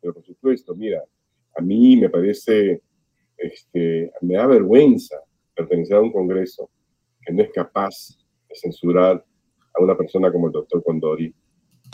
Pero 0.00 0.14
por 0.14 0.24
supuesto, 0.24 0.74
mira, 0.74 1.02
a 1.56 1.62
mí 1.62 1.96
me 1.96 2.10
parece, 2.10 2.82
este, 3.36 4.12
me 4.20 4.34
da 4.34 4.46
vergüenza 4.46 5.16
pertenecer 5.54 5.96
a 5.96 6.00
un 6.00 6.12
Congreso 6.12 6.70
que 7.24 7.32
no 7.32 7.42
es 7.42 7.50
capaz 7.50 8.18
de 8.48 8.54
censurar 8.54 9.24
a 9.74 9.82
una 9.82 9.96
persona 9.96 10.30
como 10.30 10.46
el 10.46 10.52
doctor 10.52 10.82
Condori, 10.84 11.34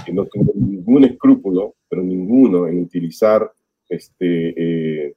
que 0.04 0.12
no 0.12 0.26
tiene 0.26 0.50
ningún 0.54 1.04
escrúpulo, 1.04 1.74
pero 1.88 2.02
ninguno, 2.02 2.66
en 2.66 2.82
utilizar, 2.82 3.50
este, 3.88 5.06
eh, 5.06 5.14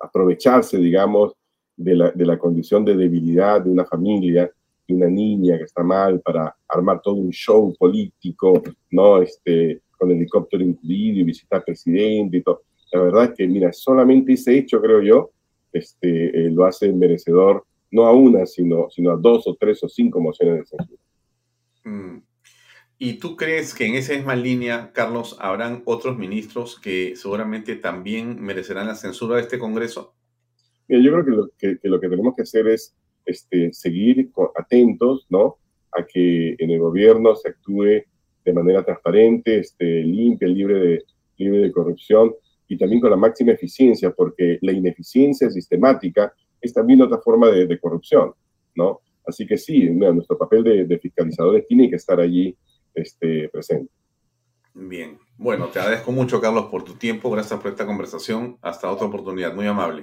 aprovecharse, 0.00 0.78
digamos, 0.78 1.32
de 1.76 1.94
la, 1.94 2.10
de 2.10 2.26
la 2.26 2.38
condición 2.38 2.84
de 2.84 2.96
debilidad 2.96 3.62
de 3.62 3.70
una 3.70 3.84
familia, 3.84 4.50
de 4.86 4.94
una 4.94 5.08
niña 5.08 5.56
que 5.58 5.64
está 5.64 5.82
mal, 5.82 6.20
para 6.20 6.54
armar 6.68 7.00
todo 7.02 7.14
un 7.14 7.30
show 7.30 7.74
político, 7.78 8.62
¿no? 8.90 9.22
Este, 9.22 9.82
con 9.96 10.10
helicóptero 10.10 10.64
incluido 10.64 11.20
y 11.20 11.24
visitar 11.24 11.64
presidente 11.64 12.38
y 12.38 12.42
todo. 12.42 12.62
La 12.92 13.02
verdad 13.02 13.24
es 13.24 13.30
que, 13.36 13.46
mira, 13.46 13.72
solamente 13.72 14.32
ese 14.32 14.56
hecho, 14.58 14.80
creo 14.80 15.02
yo, 15.02 15.30
este, 15.72 16.46
eh, 16.46 16.50
lo 16.50 16.64
hace 16.64 16.92
merecedor 16.92 17.64
no 17.90 18.06
a 18.06 18.12
una, 18.12 18.46
sino, 18.46 18.88
sino 18.90 19.12
a 19.12 19.16
dos 19.16 19.46
o 19.46 19.56
tres 19.58 19.82
o 19.82 19.88
cinco 19.88 20.20
mociones 20.20 20.60
de 20.60 20.66
censura. 20.66 21.02
Mm. 21.84 22.22
¿Y 23.00 23.14
tú 23.14 23.36
crees 23.36 23.74
que 23.74 23.86
en 23.86 23.94
esa 23.94 24.14
misma 24.14 24.34
línea, 24.34 24.90
Carlos, 24.92 25.36
habrán 25.38 25.82
otros 25.84 26.18
ministros 26.18 26.78
que 26.80 27.14
seguramente 27.14 27.76
también 27.76 28.42
merecerán 28.42 28.88
la 28.88 28.96
censura 28.96 29.36
de 29.36 29.42
este 29.42 29.58
Congreso? 29.58 30.14
yo 30.88 31.12
creo 31.12 31.24
que 31.24 31.30
lo 31.30 31.48
que, 31.58 31.78
lo 31.82 32.00
que 32.00 32.08
tenemos 32.08 32.34
que 32.34 32.42
hacer 32.42 32.66
es 32.66 32.96
este, 33.26 33.72
seguir 33.74 34.30
atentos, 34.56 35.26
¿no? 35.28 35.58
A 35.92 36.04
que 36.04 36.56
en 36.58 36.70
el 36.70 36.80
gobierno 36.80 37.36
se 37.36 37.50
actúe 37.50 38.04
de 38.44 38.52
manera 38.52 38.82
transparente, 38.82 39.58
este, 39.58 40.02
limpia, 40.02 40.48
libre 40.48 40.78
de, 40.78 41.04
libre 41.36 41.58
de 41.58 41.72
corrupción 41.72 42.34
y 42.68 42.76
también 42.76 43.00
con 43.00 43.10
la 43.10 43.16
máxima 43.16 43.52
eficiencia, 43.52 44.10
porque 44.10 44.58
la 44.60 44.72
ineficiencia 44.72 45.50
sistemática 45.50 46.32
es 46.60 46.72
también 46.72 47.02
otra 47.02 47.18
forma 47.18 47.48
de, 47.48 47.80
corrupción, 47.80 48.34
¿no? 48.74 49.00
Así 49.26 49.46
que 49.46 49.56
sí, 49.56 49.90
nuestro 49.90 50.36
papel 50.38 50.86
de, 50.86 50.98
fiscalizadores 50.98 51.66
tiene 51.66 51.88
que 51.88 51.96
estar 51.96 52.20
allí 52.20 52.56
este, 52.94 53.48
presente. 53.48 53.90
Bien, 54.74 55.18
bueno, 55.36 55.68
te 55.68 55.80
agradezco 55.80 56.12
mucho, 56.12 56.40
Carlos, 56.40 56.66
por 56.66 56.84
tu 56.84 56.94
tiempo. 56.94 57.30
Gracias 57.30 57.58
por 57.60 57.70
esta 57.70 57.86
conversación. 57.86 58.58
Hasta 58.62 58.90
otra 58.90 59.06
oportunidad. 59.06 59.54
Muy 59.54 59.66
amable. 59.66 60.02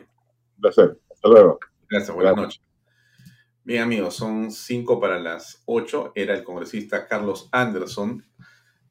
Un 0.55 0.61
placer. 0.61 0.99
Hasta 1.11 1.29
luego. 1.29 1.59
Gracias. 1.89 2.13
Buenas 2.13 2.35
noches. 2.35 2.61
Bien, 3.63 3.83
amigos, 3.83 4.15
son 4.15 4.51
cinco 4.51 4.99
para 4.99 5.19
las 5.19 5.63
ocho. 5.65 6.11
Era 6.13 6.33
el 6.33 6.43
congresista 6.43 7.07
Carlos 7.07 7.49
Anderson. 7.51 8.23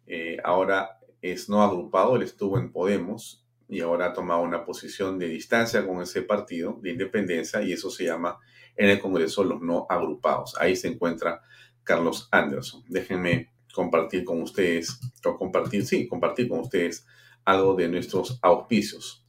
Eh, 0.07 0.39
ahora 0.43 0.99
es 1.23 1.49
no 1.49 1.63
agrupado. 1.63 2.17
Él 2.17 2.23
estuvo 2.23 2.59
en 2.59 2.73
Podemos 2.73 3.44
y 3.69 3.81
ahora 3.81 4.07
ha 4.07 4.13
tomado 4.13 4.43
una 4.43 4.65
posición 4.65 5.19
de 5.19 5.29
distancia 5.29 5.87
con 5.87 6.03
ese 6.03 6.23
partido 6.23 6.79
de 6.83 6.91
independencia 6.91 7.63
y 7.63 7.73
eso 7.73 7.91
se 7.91 8.05
llama 8.05 8.39
en 8.77 8.91
el 8.91 9.01
Congreso 9.01 9.45
los 9.45 9.61
no 9.61 9.87
agrupados. 9.89 10.55
Ahí 10.59 10.77
se 10.77 10.89
encuentra 10.89 11.43
Carlos 11.83 12.29
Anderson. 12.31 12.85
Déjenme 12.89 13.53
compartir 13.73 14.25
con 14.25 14.43
ustedes, 14.43 15.01
compartir, 15.23 15.85
sí, 15.87 16.07
compartir 16.07 16.49
con 16.49 16.61
ustedes 16.61 17.07
algo 17.45 17.75
de 17.75 17.89
nuestros 17.89 18.39
auspicios. 18.43 19.27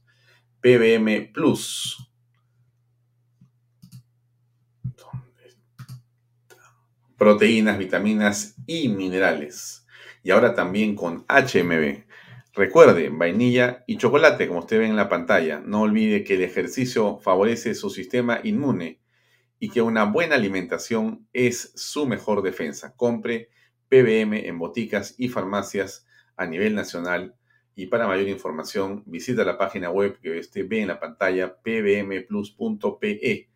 PBM 0.60 1.32
Plus. 1.32 1.98
Proteínas, 7.16 7.78
vitaminas 7.78 8.56
y 8.66 8.88
minerales. 8.88 9.86
Y 10.22 10.30
ahora 10.30 10.54
también 10.54 10.94
con 10.94 11.24
HMB 11.28 12.04
Recuerde, 12.56 13.10
vainilla 13.10 13.84
y 13.86 13.98
chocolate, 13.98 14.48
como 14.48 14.60
usted 14.60 14.78
ve 14.78 14.86
en 14.86 14.96
la 14.96 15.10
pantalla. 15.10 15.60
No 15.60 15.82
olvide 15.82 16.24
que 16.24 16.36
el 16.36 16.42
ejercicio 16.42 17.18
favorece 17.18 17.74
su 17.74 17.90
sistema 17.90 18.40
inmune 18.44 18.98
y 19.58 19.68
que 19.68 19.82
una 19.82 20.04
buena 20.04 20.36
alimentación 20.36 21.28
es 21.34 21.72
su 21.76 22.06
mejor 22.06 22.40
defensa. 22.40 22.96
Compre 22.96 23.50
PBM 23.90 24.48
en 24.48 24.58
boticas 24.58 25.14
y 25.18 25.28
farmacias 25.28 26.06
a 26.34 26.46
nivel 26.46 26.74
nacional. 26.74 27.36
Y 27.74 27.88
para 27.88 28.06
mayor 28.06 28.28
información, 28.28 29.02
visita 29.04 29.44
la 29.44 29.58
página 29.58 29.90
web 29.90 30.18
que 30.22 30.38
usted 30.38 30.66
ve 30.66 30.80
en 30.80 30.88
la 30.88 30.98
pantalla 30.98 31.58
pbmplus.pe. 31.60 33.50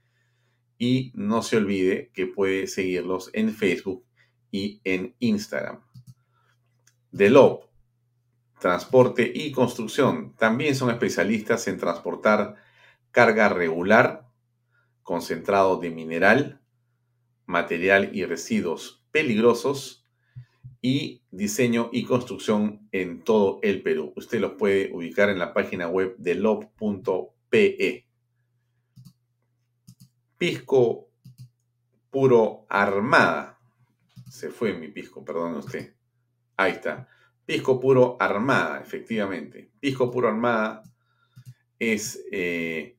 Y 0.77 1.11
no 1.15 1.43
se 1.43 1.57
olvide 1.57 2.11
que 2.13 2.27
puede 2.27 2.67
seguirlos 2.67 3.31
en 3.33 3.51
Facebook 3.55 4.05
y 4.51 4.83
en 4.85 5.15
Instagram. 5.21 5.81
The 7.17 7.31
Love 7.31 7.70
transporte 8.61 9.33
y 9.35 9.51
construcción. 9.53 10.37
También 10.37 10.77
son 10.77 10.91
especialistas 10.91 11.67
en 11.67 11.79
transportar 11.79 12.57
carga 13.11 13.49
regular, 13.49 14.29
concentrado 15.03 15.79
de 15.79 15.91
mineral, 15.91 16.61
material 17.47 18.11
y 18.15 18.25
residuos 18.25 19.03
peligrosos 19.11 20.07
y 20.83 21.23
diseño 21.31 21.91
y 21.93 22.05
construcción 22.05 22.89
en 22.93 23.25
todo 23.25 23.59
el 23.63 23.83
Perú. 23.83 24.13
Usted 24.15 24.41
los 24.41 24.53
puede 24.53 24.91
ubicar 24.93 25.31
en 25.31 25.39
la 25.39 25.53
página 25.53 25.89
web 25.89 26.15
de 26.19 26.35
lob.pe. 26.37 28.07
Pisco 30.39 31.09
puro 32.11 32.67
armada. 32.69 33.59
Se 34.29 34.51
fue 34.51 34.75
mi 34.75 34.89
pisco, 34.89 35.25
perdone 35.25 35.59
usted. 35.59 35.95
Ahí 36.57 36.73
está. 36.73 37.09
Pisco 37.51 37.81
puro 37.81 38.17
armada, 38.21 38.81
efectivamente. 38.81 39.73
Pisco 39.81 40.09
puro 40.09 40.29
armada 40.29 40.85
es 41.81 42.25
eh, 42.31 42.97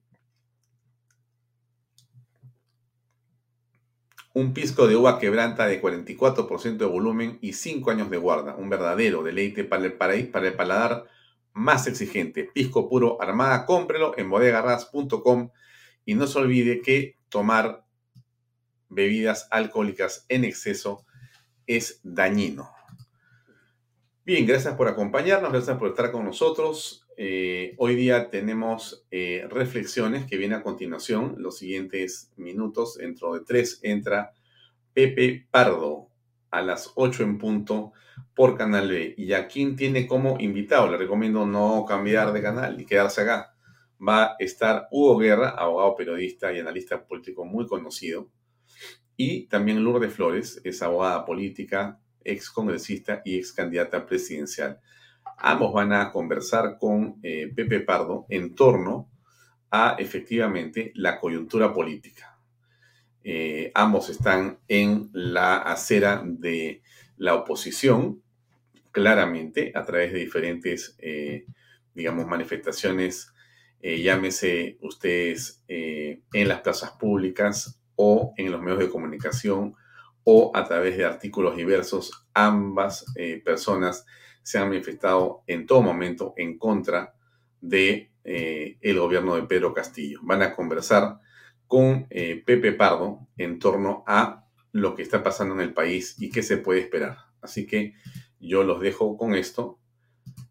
un 4.34 4.53
pisco 4.53 4.90
de 4.90 4.98
uva 4.98 5.19
quebranta 5.19 5.68
de 5.68 5.82
44% 5.82 6.76
de 6.76 6.86
volumen 6.86 7.38
y 7.40 7.53
5 7.53 7.91
años 7.91 8.10
de 8.10 8.18
guarda. 8.18 8.57
Un 8.57 8.68
verdadero 8.68 9.23
deleite 9.23 9.64
para 9.64 9.86
el, 9.86 9.94
para 9.94 10.48
el 10.48 10.53
paladar 10.53 11.06
más 11.53 11.88
exigente. 11.88 12.44
Pisco 12.44 12.90
puro 12.90 13.22
armada, 13.22 13.65
cómprelo 13.65 14.18
en 14.18 14.30
bodegarras.com 14.30 15.52
y 16.03 16.15
no 16.15 16.28
se 16.28 16.40
olvide 16.40 16.82
que 16.82 17.15
tomar 17.30 17.86
bebidas 18.90 19.48
alcohólicas 19.49 20.26
en 20.28 20.44
exceso 20.44 21.06
es 21.68 22.02
dañino. 22.03 22.81
Bien, 24.32 24.45
gracias 24.45 24.76
por 24.76 24.88
acompañarnos, 24.88 25.52
gracias 25.52 25.78
por 25.78 25.90
estar 25.90 26.10
con 26.10 26.24
nosotros. 26.24 27.06
Eh, 27.18 27.76
hoy 27.78 27.95
día 27.95 28.30
tenemos 28.30 29.06
eh, 29.12 29.45
reflexiones 29.49 30.26
que 30.26 30.38
vienen 30.38 30.60
a 30.60 30.64
continuación, 30.64 31.36
los 31.38 31.58
siguientes 31.58 32.32
minutos. 32.38 32.95
Dentro 32.95 33.34
de 33.34 33.41
tres 33.41 33.82
entra 33.84 34.32
Pepe 34.94 35.49
Pardo 35.52 36.08
a 36.49 36.62
las 36.62 36.94
8 36.95 37.24
en 37.24 37.40
punto 37.40 37.91
por 38.34 38.58
Canal 38.58 38.88
B. 38.88 39.16
Y 39.18 39.34
a 39.34 39.49
quien 39.49 39.76
tiene 39.76 40.08
como 40.08 40.40
invitado, 40.40 40.90
le 40.90 40.95
recomiendo 40.95 41.45
no 41.45 41.84
cambiar 41.86 42.32
de 42.32 42.41
canal 42.41 42.80
y 42.80 42.86
quedarse 42.86 43.24
acá. 43.24 43.53
Va 43.99 44.24
a 44.24 44.36
estar 44.40 44.88
Hugo 44.91 45.18
Guerra, 45.18 45.49
abogado, 45.49 45.94
periodista 45.98 46.53
y 46.53 46.60
analista 46.62 47.06
político 47.06 47.44
muy 47.44 47.68
conocido. 47.68 48.30
Y 49.18 49.48
también 49.48 49.84
Lourdes 49.84 50.14
Flores, 50.14 50.62
es 50.64 50.82
abogada 50.82 51.26
política, 51.26 51.99
ex 52.23 52.49
congresista 52.49 53.22
y 53.26 53.38
ex 53.38 53.53
candidata 53.53 54.06
presidencial. 54.06 54.80
Ambos 55.38 55.73
van 55.73 55.93
a 55.93 56.11
conversar 56.11 56.77
con 56.80 57.19
eh, 57.23 57.52
Pepe 57.56 57.80
Pardo 57.81 58.26
en 58.30 58.56
torno 58.56 59.10
a 59.69 59.95
efectivamente 59.98 60.91
la 60.95 61.19
coyuntura 61.19 61.73
política. 61.73 62.38
Eh, 63.23 63.72
ambos 63.73 64.10
están 64.10 64.60
en 64.68 65.10
la 65.14 65.57
acera 65.57 66.23
de 66.26 66.81
la 67.18 67.35
oposición, 67.35 68.22
claramente, 68.91 69.72
a 69.76 69.85
través 69.85 70.11
de 70.11 70.19
diferentes, 70.19 70.95
eh, 70.99 71.45
digamos, 71.93 72.27
manifestaciones, 72.27 73.34
llámese 73.84 74.77
ustedes 74.81 75.64
en 75.68 76.48
las 76.48 76.61
plazas 76.61 76.91
públicas 76.91 77.81
o 77.95 78.31
en 78.38 78.52
los 78.52 78.61
medios 78.61 78.77
de 78.77 78.89
comunicación 78.89 79.76
o 80.23 80.52
a 80.56 80.64
través 80.65 80.98
de 80.98 81.06
artículos 81.06 81.56
diversos, 81.56 82.27
ambas 82.34 83.06
eh, 83.15 83.41
personas 83.43 84.06
se 84.43 84.57
han 84.57 84.69
manifestado 84.69 85.43
en 85.48 85.65
todo 85.65 85.81
momento 85.81 86.34
en 86.38 86.57
contra 86.57 87.14
de 87.60 88.11
eh, 88.23 88.77
el 88.81 88.99
gobierno 88.99 89.35
de 89.35 89.43
Pedro 89.43 89.73
Castillo. 89.73 90.19
Van 90.23 90.41
a 90.41 90.56
conversar 90.56 91.19
con 91.68 92.07
eh, 92.10 92.41
Pepe 92.45 92.72
Pardo 92.72 93.27
en 93.38 93.60
torno 93.60 94.03
a 94.07 94.45
lo 94.72 94.95
que 94.95 95.03
está 95.03 95.23
pasando 95.23 95.56
en 95.56 95.61
el 95.61 95.73
país 95.73 96.15
y 96.19 96.30
qué 96.30 96.43
se 96.43 96.57
puede 96.57 96.81
esperar. 96.81 97.18
Así 97.41 97.65
que 97.65 97.93
yo 98.39 98.64
los 98.64 98.80
dejo 98.81 99.18
con 99.18 99.35
esto. 99.35 99.80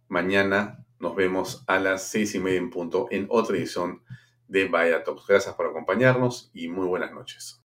Mañana 0.09 0.85
nos 0.99 1.17
vemos 1.17 1.65
a 1.67 1.79
las 1.79 2.09
seis 2.09 2.35
y 2.35 2.39
media 2.39 2.59
en 2.59 2.71
punto 2.71 3.09
en 3.11 3.27
otra 3.31 3.57
edición 3.57 4.03
de 4.49 4.69
Vaya 4.69 5.03
Talks. 5.05 5.27
Gracias 5.27 5.55
por 5.55 5.67
acompañarnos 5.67 6.51
y 6.53 6.69
muy 6.69 6.87
buenas 6.87 7.13
noches. 7.13 7.59